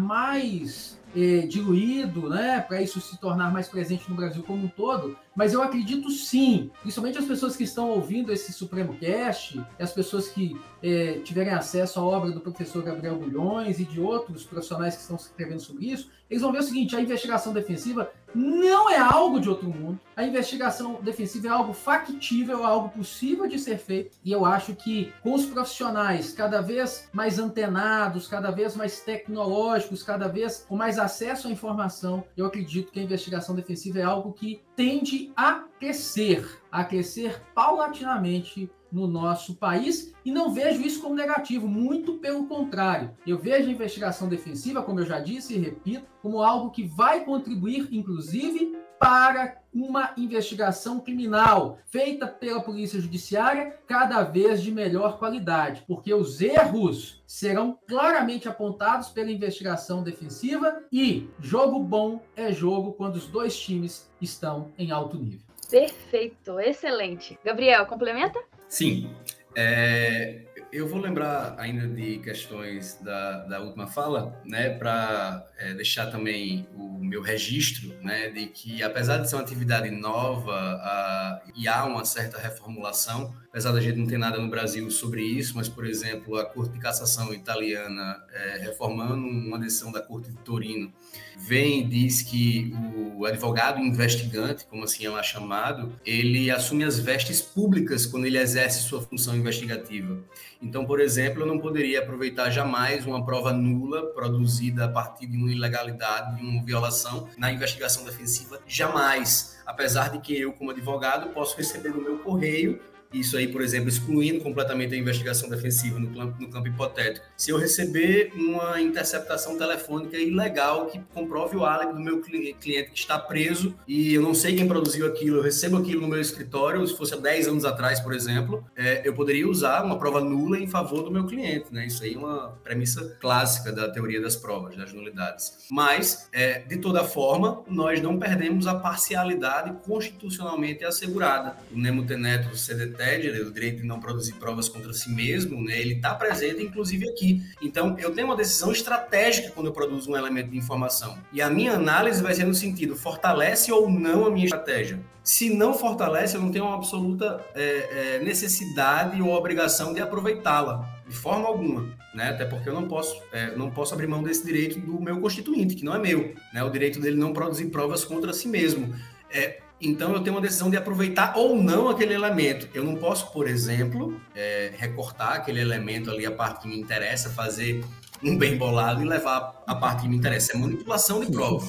mais 0.00 1.00
é, 1.16 1.46
diluído, 1.46 2.28
né, 2.28 2.60
para 2.60 2.80
isso 2.82 3.00
se 3.00 3.18
tornar 3.18 3.52
mais 3.52 3.68
presente 3.68 4.08
no 4.08 4.16
Brasil 4.16 4.42
como 4.42 4.64
um 4.64 4.68
todo, 4.68 5.16
mas 5.34 5.52
eu 5.52 5.62
acredito 5.62 6.10
sim, 6.10 6.70
principalmente 6.80 7.18
as 7.18 7.24
pessoas 7.24 7.56
que 7.56 7.64
estão 7.64 7.90
ouvindo 7.90 8.32
esse 8.32 8.52
Supremo 8.52 8.94
Cast, 8.94 9.64
as 9.78 9.92
pessoas 9.92 10.28
que 10.28 10.60
é, 10.82 11.20
tiverem 11.20 11.52
acesso 11.52 12.00
à 12.00 12.02
obra 12.04 12.30
do 12.30 12.40
professor 12.40 12.82
Gabriel 12.82 13.16
Bulhões 13.16 13.78
e 13.78 13.84
de 13.84 14.00
outros 14.00 14.44
profissionais 14.44 14.96
que 14.96 15.02
estão 15.02 15.16
escrevendo 15.16 15.60
sobre 15.60 15.86
isso, 15.86 16.10
eles 16.28 16.42
vão 16.42 16.50
ver 16.50 16.58
o 16.58 16.62
seguinte: 16.62 16.96
a 16.96 17.00
investigação 17.00 17.52
defensiva 17.52 18.10
não 18.34 18.90
é 18.90 18.98
algo 18.98 19.38
de 19.38 19.48
outro 19.48 19.68
mundo. 19.68 20.00
A 20.16 20.24
investigação 20.24 20.98
defensiva 21.02 21.48
é 21.48 21.50
algo 21.50 21.72
factível, 21.72 22.60
é 22.60 22.66
algo 22.66 22.88
possível 22.88 23.46
de 23.46 23.58
ser 23.58 23.78
feito. 23.78 24.16
E 24.24 24.32
eu 24.32 24.44
acho 24.44 24.74
que 24.74 25.12
com 25.22 25.34
os 25.34 25.44
profissionais 25.44 26.32
cada 26.32 26.60
vez 26.60 27.08
mais 27.12 27.38
antenados, 27.38 28.26
cada 28.26 28.50
vez 28.50 28.74
mais 28.74 29.00
tecnológicos, 29.00 30.02
cada 30.02 30.28
vez 30.28 30.64
com 30.66 30.76
mais 30.76 30.98
acesso 30.98 31.48
à 31.48 31.50
informação, 31.50 32.24
eu 32.36 32.46
acredito 32.46 32.90
que 32.90 33.00
a 33.00 33.02
investigação 33.02 33.54
defensiva 33.54 33.98
é 33.98 34.02
algo 34.02 34.32
que 34.32 34.62
tende 34.74 35.21
a 35.36 35.64
crescer, 35.78 36.60
a 36.70 36.84
crescer 36.84 37.42
paulatinamente 37.54 38.70
no 38.90 39.06
nosso 39.06 39.54
país 39.56 40.12
e 40.24 40.30
não 40.30 40.52
vejo 40.52 40.82
isso 40.82 41.00
como 41.00 41.14
negativo, 41.14 41.66
muito 41.66 42.14
pelo 42.14 42.46
contrário. 42.46 43.10
Eu 43.26 43.38
vejo 43.38 43.68
a 43.68 43.72
investigação 43.72 44.28
defensiva, 44.28 44.82
como 44.82 45.00
eu 45.00 45.06
já 45.06 45.20
disse 45.20 45.54
e 45.54 45.58
repito, 45.58 46.06
como 46.20 46.42
algo 46.42 46.70
que 46.70 46.84
vai 46.84 47.24
contribuir, 47.24 47.88
inclusive, 47.90 48.76
para 49.02 49.56
uma 49.74 50.12
investigação 50.16 51.00
criminal 51.00 51.80
feita 51.86 52.28
pela 52.28 52.62
Polícia 52.62 53.00
Judiciária 53.00 53.76
cada 53.84 54.22
vez 54.22 54.62
de 54.62 54.70
melhor 54.70 55.18
qualidade, 55.18 55.82
porque 55.88 56.14
os 56.14 56.40
erros 56.40 57.20
serão 57.26 57.76
claramente 57.88 58.48
apontados 58.48 59.08
pela 59.08 59.32
investigação 59.32 60.04
defensiva 60.04 60.84
e 60.92 61.28
jogo 61.40 61.80
bom 61.80 62.22
é 62.36 62.52
jogo 62.52 62.92
quando 62.92 63.16
os 63.16 63.26
dois 63.26 63.58
times 63.58 64.08
estão 64.20 64.70
em 64.78 64.92
alto 64.92 65.16
nível. 65.16 65.40
Perfeito, 65.68 66.60
excelente. 66.60 67.36
Gabriel, 67.44 67.84
complementa? 67.86 68.38
Sim. 68.68 69.10
É, 69.56 70.42
eu 70.72 70.88
vou 70.88 70.98
lembrar 70.98 71.54
ainda 71.58 71.86
de 71.86 72.18
questões 72.20 72.98
da, 73.02 73.44
da 73.44 73.60
última 73.60 73.86
fala, 73.86 74.40
né, 74.42 74.70
para 74.70 75.46
é, 75.58 75.74
deixar 75.74 76.06
também 76.06 76.66
o 76.74 77.04
meu 77.04 77.20
registro, 77.20 77.92
né, 78.02 78.30
de 78.30 78.46
que 78.46 78.82
apesar 78.82 79.18
de 79.18 79.28
ser 79.28 79.36
uma 79.36 79.42
atividade 79.42 79.90
nova 79.90 80.54
a, 80.54 81.42
e 81.54 81.68
há 81.68 81.84
uma 81.84 82.06
certa 82.06 82.38
reformulação, 82.38 83.34
apesar 83.50 83.72
da 83.72 83.82
gente 83.82 83.98
não 83.98 84.06
ter 84.06 84.16
nada 84.16 84.38
no 84.38 84.48
Brasil 84.48 84.90
sobre 84.90 85.22
isso, 85.22 85.54
mas, 85.54 85.68
por 85.68 85.84
exemplo, 85.84 86.36
a 86.38 86.46
Corte 86.46 86.72
de 86.72 86.78
Cassação 86.78 87.34
italiana, 87.34 88.24
é, 88.32 88.56
reformando 88.62 89.26
uma 89.26 89.58
decisão 89.58 89.92
da 89.92 90.00
Corte 90.00 90.30
de 90.30 90.38
Torino, 90.38 90.90
vem 91.36 91.80
e 91.80 91.84
diz 91.84 92.22
que 92.22 92.74
o 93.16 93.24
advogado 93.24 93.80
investigante, 93.80 94.66
como 94.66 94.84
assim 94.84 95.06
é 95.06 95.22
chamado, 95.22 95.92
ele 96.04 96.50
assume 96.50 96.84
as 96.84 96.98
vestes 96.98 97.40
públicas 97.40 98.04
quando 98.04 98.26
ele 98.26 98.38
exerce 98.38 98.82
sua 98.82 99.00
função 99.00 99.36
investigativa. 99.36 100.18
Então, 100.60 100.84
por 100.84 101.00
exemplo, 101.00 101.42
eu 101.42 101.46
não 101.46 101.58
poderia 101.58 102.00
aproveitar 102.00 102.50
jamais 102.50 103.06
uma 103.06 103.24
prova 103.24 103.52
nula 103.52 104.06
produzida 104.12 104.86
a 104.86 104.88
partir 104.88 105.26
de 105.26 105.36
uma 105.36 105.50
ilegalidade, 105.50 106.36
de 106.36 106.42
uma 106.42 106.64
violação 106.64 107.28
na 107.36 107.52
investigação 107.52 108.04
defensiva, 108.04 108.60
jamais. 108.66 109.58
Apesar 109.64 110.10
de 110.10 110.20
que 110.20 110.36
eu, 110.36 110.52
como 110.52 110.70
advogado, 110.70 111.30
posso 111.30 111.56
receber 111.56 111.90
no 111.90 112.02
meu 112.02 112.18
correio 112.18 112.80
isso 113.12 113.36
aí, 113.36 113.48
por 113.48 113.60
exemplo, 113.60 113.88
excluindo 113.88 114.40
completamente 114.40 114.94
a 114.94 114.98
investigação 114.98 115.48
defensiva 115.48 115.98
no 115.98 116.10
campo, 116.14 116.40
no 116.40 116.48
campo 116.48 116.68
hipotético. 116.68 117.26
Se 117.36 117.50
eu 117.50 117.58
receber 117.58 118.32
uma 118.34 118.80
interceptação 118.80 119.58
telefônica 119.58 120.16
ilegal 120.16 120.86
que 120.86 121.00
comprove 121.12 121.56
o 121.56 121.64
álibi 121.64 121.92
do 121.92 122.00
meu 122.00 122.20
cliente 122.20 122.90
que 122.90 122.98
está 122.98 123.18
preso 123.18 123.74
e 123.86 124.14
eu 124.14 124.22
não 124.22 124.34
sei 124.34 124.56
quem 124.56 124.66
produziu 124.66 125.06
aquilo, 125.06 125.38
eu 125.38 125.42
recebo 125.42 125.76
aquilo 125.76 126.00
no 126.00 126.08
meu 126.08 126.20
escritório, 126.20 126.86
se 126.86 126.96
fosse 126.96 127.14
há 127.14 127.16
10 127.16 127.48
anos 127.48 127.64
atrás, 127.64 128.00
por 128.00 128.12
exemplo, 128.12 128.64
é, 128.76 129.06
eu 129.06 129.14
poderia 129.14 129.48
usar 129.48 129.84
uma 129.84 129.98
prova 129.98 130.20
nula 130.20 130.58
em 130.58 130.66
favor 130.66 131.02
do 131.02 131.10
meu 131.10 131.26
cliente, 131.26 131.66
né? 131.70 131.86
Isso 131.86 132.02
aí 132.04 132.14
é 132.14 132.18
uma 132.18 132.58
premissa 132.64 133.16
clássica 133.20 133.72
da 133.72 133.88
teoria 133.90 134.20
das 134.20 134.36
provas, 134.36 134.76
das 134.76 134.92
nulidades. 134.92 135.66
Mas, 135.70 136.28
é, 136.32 136.60
de 136.60 136.78
toda 136.78 137.04
forma, 137.04 137.62
nós 137.68 138.00
não 138.00 138.18
perdemos 138.18 138.66
a 138.66 138.74
parcialidade 138.74 139.74
constitucionalmente 139.84 140.84
assegurada. 140.84 141.56
O 141.72 141.78
Nemo 141.78 142.04
Teneto 142.04 142.56
CDT 142.56 143.01
o 143.46 143.52
direito 143.52 143.82
de 143.82 143.86
não 143.86 144.00
produzir 144.00 144.34
provas 144.34 144.68
contra 144.68 144.92
si 144.92 145.10
mesmo, 145.10 145.62
né, 145.62 145.78
ele 145.78 145.94
está 145.94 146.14
presente, 146.14 146.62
inclusive, 146.62 147.08
aqui. 147.08 147.42
Então, 147.60 147.96
eu 147.98 148.14
tenho 148.14 148.26
uma 148.26 148.36
decisão 148.36 148.72
estratégica 148.72 149.50
quando 149.50 149.66
eu 149.66 149.72
produzo 149.72 150.10
um 150.10 150.16
elemento 150.16 150.50
de 150.50 150.58
informação. 150.58 151.18
E 151.32 151.40
a 151.42 151.50
minha 151.50 151.72
análise 151.72 152.22
vai 152.22 152.34
ser 152.34 152.44
no 152.44 152.54
sentido, 152.54 152.96
fortalece 152.96 153.72
ou 153.72 153.90
não 153.90 154.26
a 154.26 154.30
minha 154.30 154.46
estratégia. 154.46 155.00
Se 155.24 155.54
não 155.54 155.72
fortalece, 155.74 156.36
eu 156.36 156.40
não 156.40 156.50
tenho 156.50 156.64
uma 156.64 156.74
absoluta 156.74 157.44
é, 157.54 158.16
é, 158.16 158.24
necessidade 158.24 159.22
ou 159.22 159.32
obrigação 159.32 159.94
de 159.94 160.00
aproveitá-la, 160.00 161.00
de 161.06 161.14
forma 161.14 161.46
alguma. 161.46 161.88
Né? 162.12 162.30
Até 162.30 162.44
porque 162.44 162.68
eu 162.68 162.74
não 162.74 162.88
posso, 162.88 163.22
é, 163.32 163.54
não 163.56 163.70
posso 163.70 163.94
abrir 163.94 164.08
mão 164.08 164.22
desse 164.22 164.44
direito 164.44 164.80
do 164.80 165.00
meu 165.00 165.20
constituinte, 165.20 165.76
que 165.76 165.84
não 165.84 165.94
é 165.94 165.98
meu. 165.98 166.34
Né? 166.52 166.62
O 166.64 166.70
direito 166.70 167.00
dele 167.00 167.16
não 167.16 167.32
produzir 167.32 167.66
provas 167.66 168.04
contra 168.04 168.32
si 168.32 168.48
mesmo. 168.48 168.92
É, 169.30 169.61
então 169.82 170.12
eu 170.12 170.20
tenho 170.20 170.36
uma 170.36 170.42
decisão 170.42 170.70
de 170.70 170.76
aproveitar 170.76 171.36
ou 171.36 171.60
não 171.60 171.88
aquele 171.88 172.14
elemento. 172.14 172.68
Eu 172.72 172.84
não 172.84 172.94
posso, 172.96 173.32
por 173.32 173.48
exemplo, 173.48 174.20
é, 174.34 174.72
recortar 174.76 175.32
aquele 175.32 175.60
elemento 175.60 176.10
ali, 176.10 176.24
a 176.24 176.30
parte 176.30 176.62
que 176.62 176.68
me 176.68 176.78
interessa, 176.78 177.30
fazer 177.30 177.84
um 178.22 178.38
bem 178.38 178.56
bolado 178.56 179.02
e 179.02 179.04
levar 179.04 179.62
a 179.66 179.74
parte 179.74 180.02
que 180.02 180.08
me 180.08 180.16
interessa. 180.16 180.52
É 180.52 180.56
manipulação 180.56 181.20
de 181.20 181.30
prova. 181.30 181.66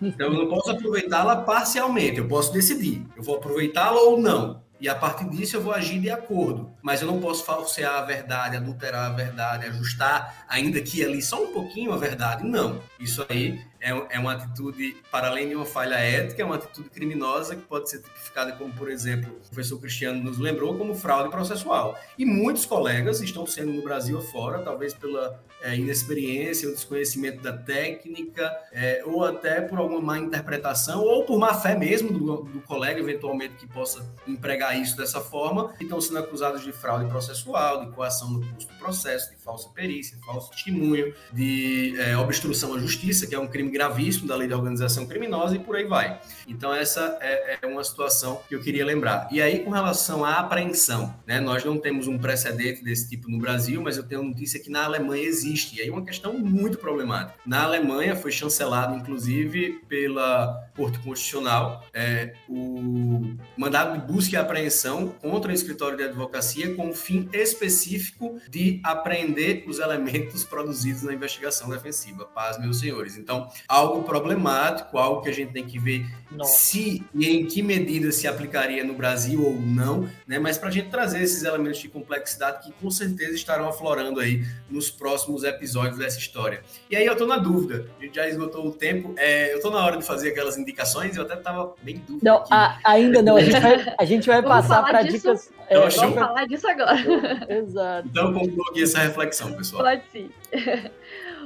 Então, 0.00 0.28
eu 0.28 0.32
não 0.32 0.48
posso 0.48 0.70
aproveitá-la 0.70 1.36
parcialmente. 1.36 2.18
Eu 2.18 2.28
posso 2.28 2.52
decidir. 2.52 3.04
Eu 3.16 3.22
vou 3.22 3.36
aproveitá-la 3.36 4.00
ou 4.00 4.20
não. 4.20 4.62
E 4.80 4.88
a 4.88 4.94
partir 4.94 5.28
disso 5.28 5.56
eu 5.56 5.60
vou 5.60 5.72
agir 5.72 5.98
de 5.98 6.08
acordo. 6.08 6.70
Mas 6.80 7.00
eu 7.00 7.08
não 7.08 7.20
posso 7.20 7.44
falsear 7.44 7.96
a 7.96 8.02
verdade, 8.02 8.56
adulterar 8.56 9.10
a 9.10 9.14
verdade, 9.14 9.66
ajustar, 9.66 10.44
ainda 10.48 10.80
que 10.80 11.04
ali 11.04 11.20
só 11.20 11.42
um 11.42 11.52
pouquinho 11.52 11.92
a 11.92 11.96
verdade. 11.96 12.44
Não. 12.44 12.80
Isso 13.00 13.26
aí 13.28 13.60
é, 13.80 13.90
é 14.16 14.18
uma 14.18 14.32
atitude, 14.32 14.96
para 15.10 15.28
além 15.28 15.48
de 15.48 15.54
uma 15.54 15.64
falha 15.64 15.94
ética, 15.94 16.42
é 16.42 16.44
uma 16.44 16.56
atitude 16.56 16.90
criminosa 16.90 17.54
que 17.54 17.62
pode 17.62 17.88
ser 17.88 18.02
tipificada 18.02 18.52
como, 18.52 18.72
por 18.72 18.90
exemplo, 18.90 19.30
o 19.30 19.48
professor 19.48 19.78
Cristiano 19.80 20.22
nos 20.22 20.38
lembrou, 20.38 20.76
como 20.76 20.94
fraude 20.94 21.30
processual. 21.30 21.98
E 22.16 22.24
muitos 22.24 22.66
colegas 22.66 23.20
estão 23.20 23.46
sendo 23.46 23.72
no 23.72 23.82
Brasil 23.82 24.18
afora, 24.18 24.60
talvez 24.60 24.94
pela 24.94 25.40
é, 25.62 25.76
inexperiência, 25.76 26.68
o 26.68 26.72
desconhecimento 26.72 27.42
da 27.42 27.52
técnica, 27.52 28.52
é, 28.72 29.02
ou 29.04 29.24
até 29.24 29.60
por 29.60 29.78
alguma 29.78 30.00
má 30.00 30.18
interpretação, 30.18 31.02
ou 31.02 31.24
por 31.24 31.38
má 31.38 31.54
fé 31.54 31.76
mesmo 31.76 32.12
do, 32.12 32.42
do 32.42 32.60
colega, 32.62 33.00
eventualmente, 33.00 33.54
que 33.56 33.66
possa 33.66 34.04
empregar 34.26 34.80
isso 34.80 34.96
dessa 34.96 35.20
forma, 35.20 35.74
e 35.80 35.84
estão 35.84 36.00
sendo 36.00 36.18
acusados 36.18 36.62
de 36.62 36.72
fraude 36.72 37.08
processual, 37.08 37.84
de 37.84 37.92
coação 37.92 38.30
no 38.30 38.54
custo 38.54 38.72
do 38.72 38.78
processo, 38.78 39.30
de 39.30 39.36
falsa 39.36 39.68
perícia, 39.70 40.16
falso 40.24 40.50
testemunho, 40.50 41.14
de 41.32 41.94
é, 41.98 42.16
obstrução 42.16 42.74
à 42.74 42.78
justiça, 42.78 43.26
que 43.26 43.34
é 43.34 43.38
um 43.38 43.46
crime 43.46 43.67
gravíssimo 43.70 44.26
da 44.26 44.36
lei 44.36 44.48
de 44.48 44.54
organização 44.54 45.06
criminosa 45.06 45.56
e 45.56 45.58
por 45.58 45.76
aí 45.76 45.84
vai. 45.84 46.20
Então, 46.46 46.74
essa 46.74 47.18
é, 47.20 47.58
é, 47.62 47.66
uma 47.66 47.84
situação 47.84 48.40
que 48.48 48.54
eu 48.54 48.60
queria 48.60 48.84
lembrar. 48.84 49.28
E 49.30 49.40
aí, 49.40 49.60
com 49.60 49.70
relação 49.70 50.24
à 50.24 50.34
apreensão, 50.38 51.14
né, 51.26 51.40
nós 51.40 51.64
não 51.64 51.78
temos 51.78 52.06
um 52.06 52.18
precedente 52.18 52.82
desse 52.82 53.08
tipo 53.08 53.30
no 53.30 53.38
Brasil, 53.38 53.80
mas 53.82 53.96
eu 53.96 54.02
tenho 54.02 54.22
notícia 54.22 54.60
que 54.60 54.70
na 54.70 54.84
Alemanha 54.84 55.24
existe. 55.24 55.78
E 55.78 55.82
aí, 55.82 55.90
uma 55.90 56.04
questão 56.04 56.38
muito 56.38 56.78
problemática. 56.78 57.38
Na 57.46 57.64
Alemanha, 57.64 58.16
foi 58.16 58.30
chancelado, 58.30 58.96
inclusive, 58.96 59.80
pela 59.88 60.67
Corte 60.78 61.00
Constitucional, 61.00 61.84
é, 61.92 62.34
o 62.48 63.36
mandado 63.56 63.98
de 63.98 64.06
busca 64.06 64.36
e 64.36 64.38
apreensão 64.38 65.08
contra 65.08 65.50
o 65.50 65.54
escritório 65.54 65.96
de 65.96 66.04
advocacia 66.04 66.72
com 66.76 66.90
o 66.90 66.94
fim 66.94 67.28
específico 67.32 68.40
de 68.48 68.80
apreender 68.84 69.64
os 69.66 69.80
elementos 69.80 70.44
produzidos 70.44 71.02
na 71.02 71.12
investigação 71.12 71.68
defensiva. 71.68 72.24
Paz, 72.26 72.60
meus 72.60 72.78
senhores. 72.78 73.16
Então, 73.16 73.48
algo 73.66 74.04
problemático, 74.04 74.98
algo 74.98 75.20
que 75.20 75.28
a 75.28 75.34
gente 75.34 75.52
tem 75.52 75.66
que 75.66 75.80
ver 75.80 76.06
Nossa. 76.30 76.60
se 76.60 77.04
e 77.12 77.26
em 77.28 77.44
que 77.44 77.60
medida 77.60 78.12
se 78.12 78.28
aplicaria 78.28 78.84
no 78.84 78.94
Brasil 78.94 79.44
ou 79.44 79.60
não, 79.60 80.08
né? 80.28 80.38
Mas 80.38 80.56
para 80.56 80.68
a 80.68 80.72
gente 80.72 80.90
trazer 80.90 81.20
esses 81.20 81.42
elementos 81.42 81.80
de 81.80 81.88
complexidade 81.88 82.64
que 82.64 82.72
com 82.72 82.88
certeza 82.88 83.34
estarão 83.34 83.68
aflorando 83.68 84.20
aí 84.20 84.46
nos 84.70 84.92
próximos 84.92 85.42
episódios 85.42 85.98
dessa 85.98 86.20
história. 86.20 86.62
E 86.88 86.94
aí 86.94 87.04
eu 87.04 87.14
estou 87.14 87.26
na 87.26 87.38
dúvida, 87.38 87.90
a 87.98 88.04
gente 88.04 88.14
já 88.14 88.28
esgotou 88.28 88.64
o 88.64 88.70
tempo, 88.70 89.14
é, 89.16 89.52
eu 89.52 89.56
estou 89.56 89.72
na 89.72 89.84
hora 89.84 89.96
de 89.96 90.04
fazer 90.04 90.28
aquelas 90.28 90.56
indicações, 90.68 91.16
eu 91.16 91.22
até 91.22 91.34
estava 91.34 91.74
bem 91.82 91.96
dúvida. 92.06 92.30
Não, 92.30 92.44
a, 92.50 92.78
ainda 92.84 93.22
não, 93.22 93.36
a 93.36 93.40
gente 93.40 93.60
vai, 93.60 93.94
a 93.98 94.04
gente 94.04 94.26
vai 94.26 94.42
passar 94.44 94.82
para 94.82 95.02
dicas. 95.02 95.50
É, 95.68 95.78
vamos 95.78 96.14
falar 96.14 96.46
disso 96.46 96.68
agora. 96.68 96.98
Exato. 97.48 98.08
Então 98.08 98.32
concluo 98.32 98.68
aqui 98.70 98.82
essa 98.82 99.00
reflexão, 99.00 99.52
pessoal. 99.54 99.82
Pode 99.82 100.02
sim. 100.10 100.30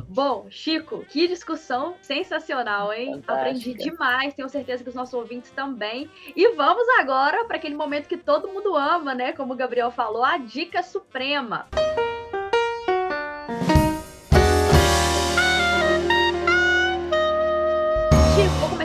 Bom, 0.08 0.46
Chico, 0.50 1.04
que 1.08 1.28
discussão 1.28 1.94
sensacional, 2.00 2.92
hein? 2.92 3.14
Fantástica. 3.14 3.40
Aprendi 3.40 3.74
demais, 3.74 4.34
tenho 4.34 4.48
certeza 4.48 4.82
que 4.82 4.88
os 4.88 4.94
nossos 4.94 5.14
ouvintes 5.14 5.50
também. 5.50 6.10
E 6.34 6.54
vamos 6.54 6.86
agora 6.98 7.44
para 7.44 7.56
aquele 7.56 7.74
momento 7.74 8.08
que 8.08 8.16
todo 8.16 8.48
mundo 8.48 8.74
ama, 8.74 9.14
né? 9.14 9.32
Como 9.32 9.52
o 9.52 9.56
Gabriel 9.56 9.90
falou, 9.90 10.24
a 10.24 10.38
dica 10.38 10.82
suprema. 10.82 11.68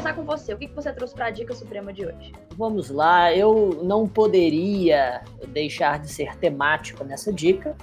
Começar 0.08 0.14
com 0.14 0.24
você. 0.24 0.54
O 0.54 0.58
que 0.58 0.68
você 0.68 0.92
trouxe 0.94 1.14
para 1.14 1.28
a 1.28 1.30
dica 1.30 1.54
suprema 1.54 1.92
de 1.92 2.06
hoje? 2.06 2.32
Vamos 2.58 2.90
lá, 2.90 3.34
eu 3.34 3.82
não 3.84 4.08
poderia 4.08 5.22
deixar 5.50 6.00
de 6.00 6.10
ser 6.10 6.36
temático 6.38 7.04
nessa 7.04 7.32
dica 7.32 7.76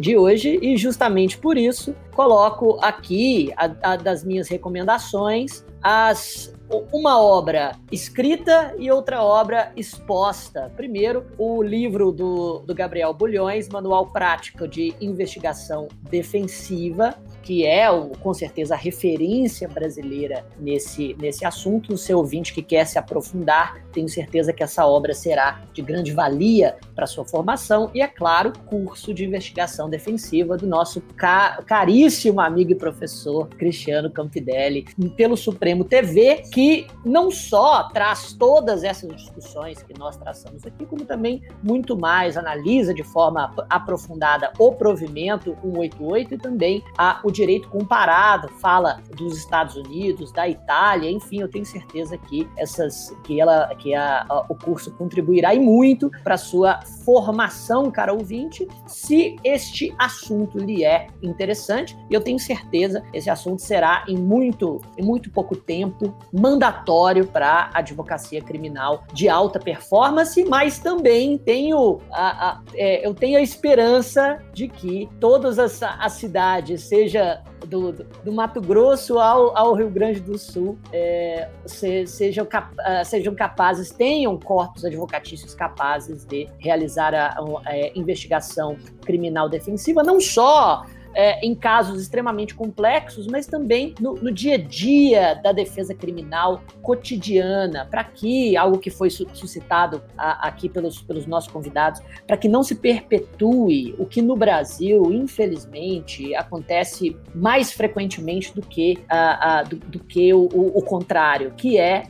de 0.00 0.16
hoje 0.16 0.58
e 0.62 0.76
justamente 0.76 1.38
por 1.38 1.56
isso 1.56 1.94
coloco 2.14 2.78
aqui 2.82 3.52
a, 3.56 3.92
a 3.92 3.96
das 3.96 4.24
minhas 4.24 4.48
recomendações 4.48 5.64
as 5.82 6.54
uma 6.92 7.20
obra 7.20 7.76
escrita 7.92 8.74
e 8.78 8.90
outra 8.90 9.22
obra 9.22 9.72
exposta. 9.76 10.72
Primeiro, 10.76 11.26
o 11.38 11.62
livro 11.62 12.10
do, 12.10 12.60
do 12.60 12.74
Gabriel 12.74 13.12
Bulhões, 13.14 13.68
Manual 13.68 14.06
Prático 14.06 14.66
de 14.66 14.94
Investigação 15.00 15.88
Defensiva, 16.10 17.14
que 17.46 17.64
é 17.64 17.88
o, 17.88 18.08
com 18.08 18.34
certeza 18.34 18.74
a 18.74 18.76
referência 18.76 19.68
brasileira 19.68 20.44
nesse, 20.58 21.14
nesse 21.20 21.44
assunto. 21.44 21.94
O 21.94 21.98
seu 21.98 22.18
ouvinte 22.18 22.52
que 22.52 22.60
quer 22.60 22.84
se 22.84 22.98
aprofundar, 22.98 23.80
tenho 23.92 24.08
certeza 24.08 24.52
que 24.52 24.64
essa 24.64 24.84
obra 24.84 25.14
será 25.14 25.62
de 25.72 25.80
grande 25.80 26.12
valia 26.12 26.76
para 26.92 27.06
sua 27.06 27.24
formação. 27.24 27.88
E, 27.94 28.02
é 28.02 28.08
claro, 28.08 28.52
curso 28.66 29.14
de 29.14 29.24
investigação 29.24 29.88
defensiva 29.88 30.56
do 30.56 30.66
nosso 30.66 31.00
ca 31.16 31.62
caríssimo 31.64 32.40
amigo 32.40 32.72
e 32.72 32.74
professor 32.74 33.48
Cristiano 33.50 34.10
Campidelli, 34.10 34.84
pelo 35.16 35.36
Supremo 35.36 35.84
TV, 35.84 36.42
que 36.56 36.86
não 37.04 37.30
só 37.30 37.82
traz 37.90 38.32
todas 38.32 38.82
essas 38.82 39.14
discussões 39.14 39.82
que 39.82 39.92
nós 39.98 40.16
traçamos 40.16 40.64
aqui, 40.64 40.86
como 40.86 41.04
também 41.04 41.42
muito 41.62 41.94
mais, 41.98 42.34
analisa 42.34 42.94
de 42.94 43.02
forma 43.02 43.54
aprofundada 43.68 44.50
o 44.58 44.72
provimento 44.72 45.54
188 45.62 46.32
e 46.32 46.38
também 46.38 46.82
a, 46.96 47.20
o 47.22 47.30
direito 47.30 47.68
comparado, 47.68 48.48
fala 48.48 49.02
dos 49.14 49.36
Estados 49.36 49.76
Unidos, 49.76 50.32
da 50.32 50.48
Itália, 50.48 51.10
enfim, 51.10 51.42
eu 51.42 51.48
tenho 51.50 51.66
certeza 51.66 52.16
que 52.16 52.48
essas 52.56 53.14
que 53.22 53.38
ela 53.38 53.74
que 53.74 53.94
a, 53.94 54.24
a, 54.26 54.46
o 54.48 54.54
curso 54.54 54.90
contribuirá 54.92 55.54
e 55.54 55.60
muito 55.60 56.10
para 56.24 56.38
sua 56.38 56.80
formação, 57.04 57.90
cara 57.90 58.14
ouvinte, 58.14 58.66
se 58.86 59.36
este 59.44 59.94
assunto 59.98 60.56
lhe 60.56 60.86
é 60.86 61.08
interessante. 61.22 61.94
E 62.08 62.14
eu 62.14 62.22
tenho 62.22 62.38
certeza 62.38 63.04
esse 63.12 63.28
assunto 63.28 63.60
será 63.60 64.06
em 64.08 64.16
muito 64.16 64.80
em 64.96 65.04
muito 65.04 65.30
pouco 65.30 65.54
tempo 65.54 66.16
mandatório 66.46 67.26
para 67.26 67.70
advocacia 67.74 68.40
criminal 68.40 69.04
de 69.12 69.28
alta 69.28 69.58
performance, 69.58 70.44
mas 70.44 70.78
também 70.78 71.36
tenho 71.36 72.00
a, 72.12 72.50
a 72.50 72.60
é, 72.74 73.06
eu 73.06 73.12
tenho 73.12 73.38
a 73.38 73.42
esperança 73.42 74.38
de 74.52 74.68
que 74.68 75.08
todas 75.18 75.58
as, 75.58 75.82
as 75.82 76.12
cidades, 76.12 76.82
seja 76.82 77.42
do, 77.66 77.92
do, 77.92 78.32
Mato 78.32 78.60
Grosso 78.60 79.18
ao, 79.18 79.56
ao, 79.56 79.74
Rio 79.74 79.90
Grande 79.90 80.20
do 80.20 80.38
Sul 80.38 80.78
é, 80.92 81.48
se, 81.64 82.06
sejam, 82.06 82.46
cap, 82.46 82.72
uh, 82.74 83.04
sejam 83.04 83.34
capazes, 83.34 83.90
tenham 83.90 84.38
corpos 84.38 84.84
advocatícios 84.84 85.54
capazes 85.54 86.24
de 86.24 86.48
realizar 86.58 87.12
a, 87.12 87.28
a, 87.28 87.70
a 87.70 87.98
investigação 87.98 88.76
criminal 89.04 89.48
defensiva, 89.48 90.02
não 90.02 90.20
só 90.20 90.84
é, 91.16 91.40
em 91.44 91.54
casos 91.54 92.00
extremamente 92.00 92.54
complexos, 92.54 93.26
mas 93.26 93.46
também 93.46 93.94
no, 93.98 94.14
no, 94.14 94.30
dia 94.30 94.56
a 94.56 94.58
dia 94.58 95.34
da 95.42 95.50
defesa 95.50 95.94
criminal 95.94 96.62
cotidiana, 96.82 97.86
para 97.90 98.04
que, 98.04 98.54
algo 98.54 98.78
que 98.78 98.90
foi 98.90 99.08
suscitado 99.08 100.02
a, 100.16 100.46
aqui 100.46 100.68
pelos, 100.68 101.00
pelos 101.00 101.26
nossos 101.26 101.50
convidados, 101.50 102.02
para 102.26 102.36
que 102.36 102.48
não 102.48 102.62
se 102.62 102.74
perpetue 102.74 103.94
o 103.98 104.04
que 104.04 104.20
no 104.20 104.36
Brasil, 104.36 105.10
infelizmente, 105.10 106.34
acontece 106.34 107.16
mais 107.34 107.72
frequentemente 107.72 108.54
do 108.54 108.60
que, 108.60 108.98
a, 109.08 109.60
a, 109.60 109.62
do, 109.62 109.76
do, 109.76 109.98
que 110.00 110.34
o, 110.34 110.48
o, 110.52 110.78
o 110.78 110.82
contrário, 110.82 111.52
que 111.56 111.78
é 111.78 112.04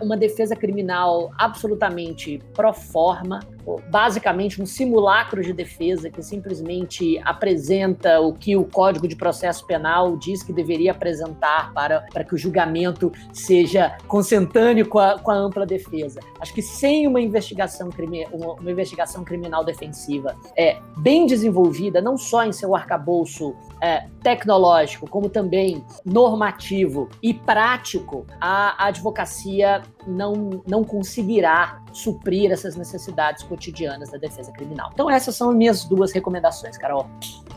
uma 0.00 0.16
defesa 0.16 0.54
criminal 0.54 1.32
absolutamente 1.38 2.40
pro 2.54 2.72
forma, 2.72 3.40
basicamente 3.88 4.60
um 4.60 4.66
simulacro 4.66 5.42
de 5.42 5.52
defesa 5.52 6.10
que 6.10 6.22
simplesmente 6.22 7.18
apresenta 7.24 8.20
o 8.20 8.32
que 8.32 8.56
o 8.56 8.64
Código 8.64 9.06
de 9.06 9.16
Processo 9.16 9.66
Penal 9.66 10.16
diz 10.16 10.42
que 10.42 10.52
deveria 10.52 10.92
apresentar 10.92 11.72
para, 11.72 12.02
para 12.12 12.24
que 12.24 12.34
o 12.34 12.38
julgamento 12.38 13.12
seja 13.32 13.96
consentâneo 14.06 14.88
com 14.88 14.98
a, 14.98 15.18
com 15.18 15.30
a 15.30 15.34
ampla 15.34 15.64
defesa. 15.64 16.20
Acho 16.40 16.52
que 16.52 16.62
sem 16.62 17.06
uma 17.06 17.20
investigação, 17.20 17.90
crime, 17.90 18.26
uma, 18.32 18.54
uma 18.54 18.70
investigação 18.70 19.24
criminal 19.24 19.64
defensiva 19.64 20.36
é, 20.56 20.78
bem 20.98 21.26
desenvolvida, 21.26 22.00
não 22.00 22.16
só 22.16 22.44
em 22.44 22.52
seu 22.52 22.74
arcabouço 22.74 23.54
é, 23.82 24.06
tecnológico, 24.22 25.10
como 25.10 25.28
também 25.28 25.84
normativo 26.04 27.08
e 27.20 27.34
prático, 27.34 28.24
a, 28.40 28.86
advocacia 28.86 29.82
não, 30.06 30.62
não 30.66 30.84
conseguirá 30.84 31.82
suprir 31.92 32.52
essas 32.52 32.76
necessidades 32.76 33.42
cotidianas 33.42 34.10
da 34.10 34.18
defesa 34.18 34.52
criminal. 34.52 34.90
Então, 34.94 35.10
essas 35.10 35.34
são 35.34 35.50
as 35.50 35.56
minhas 35.56 35.84
duas 35.84 36.12
recomendações, 36.12 36.78
Carol. 36.78 37.10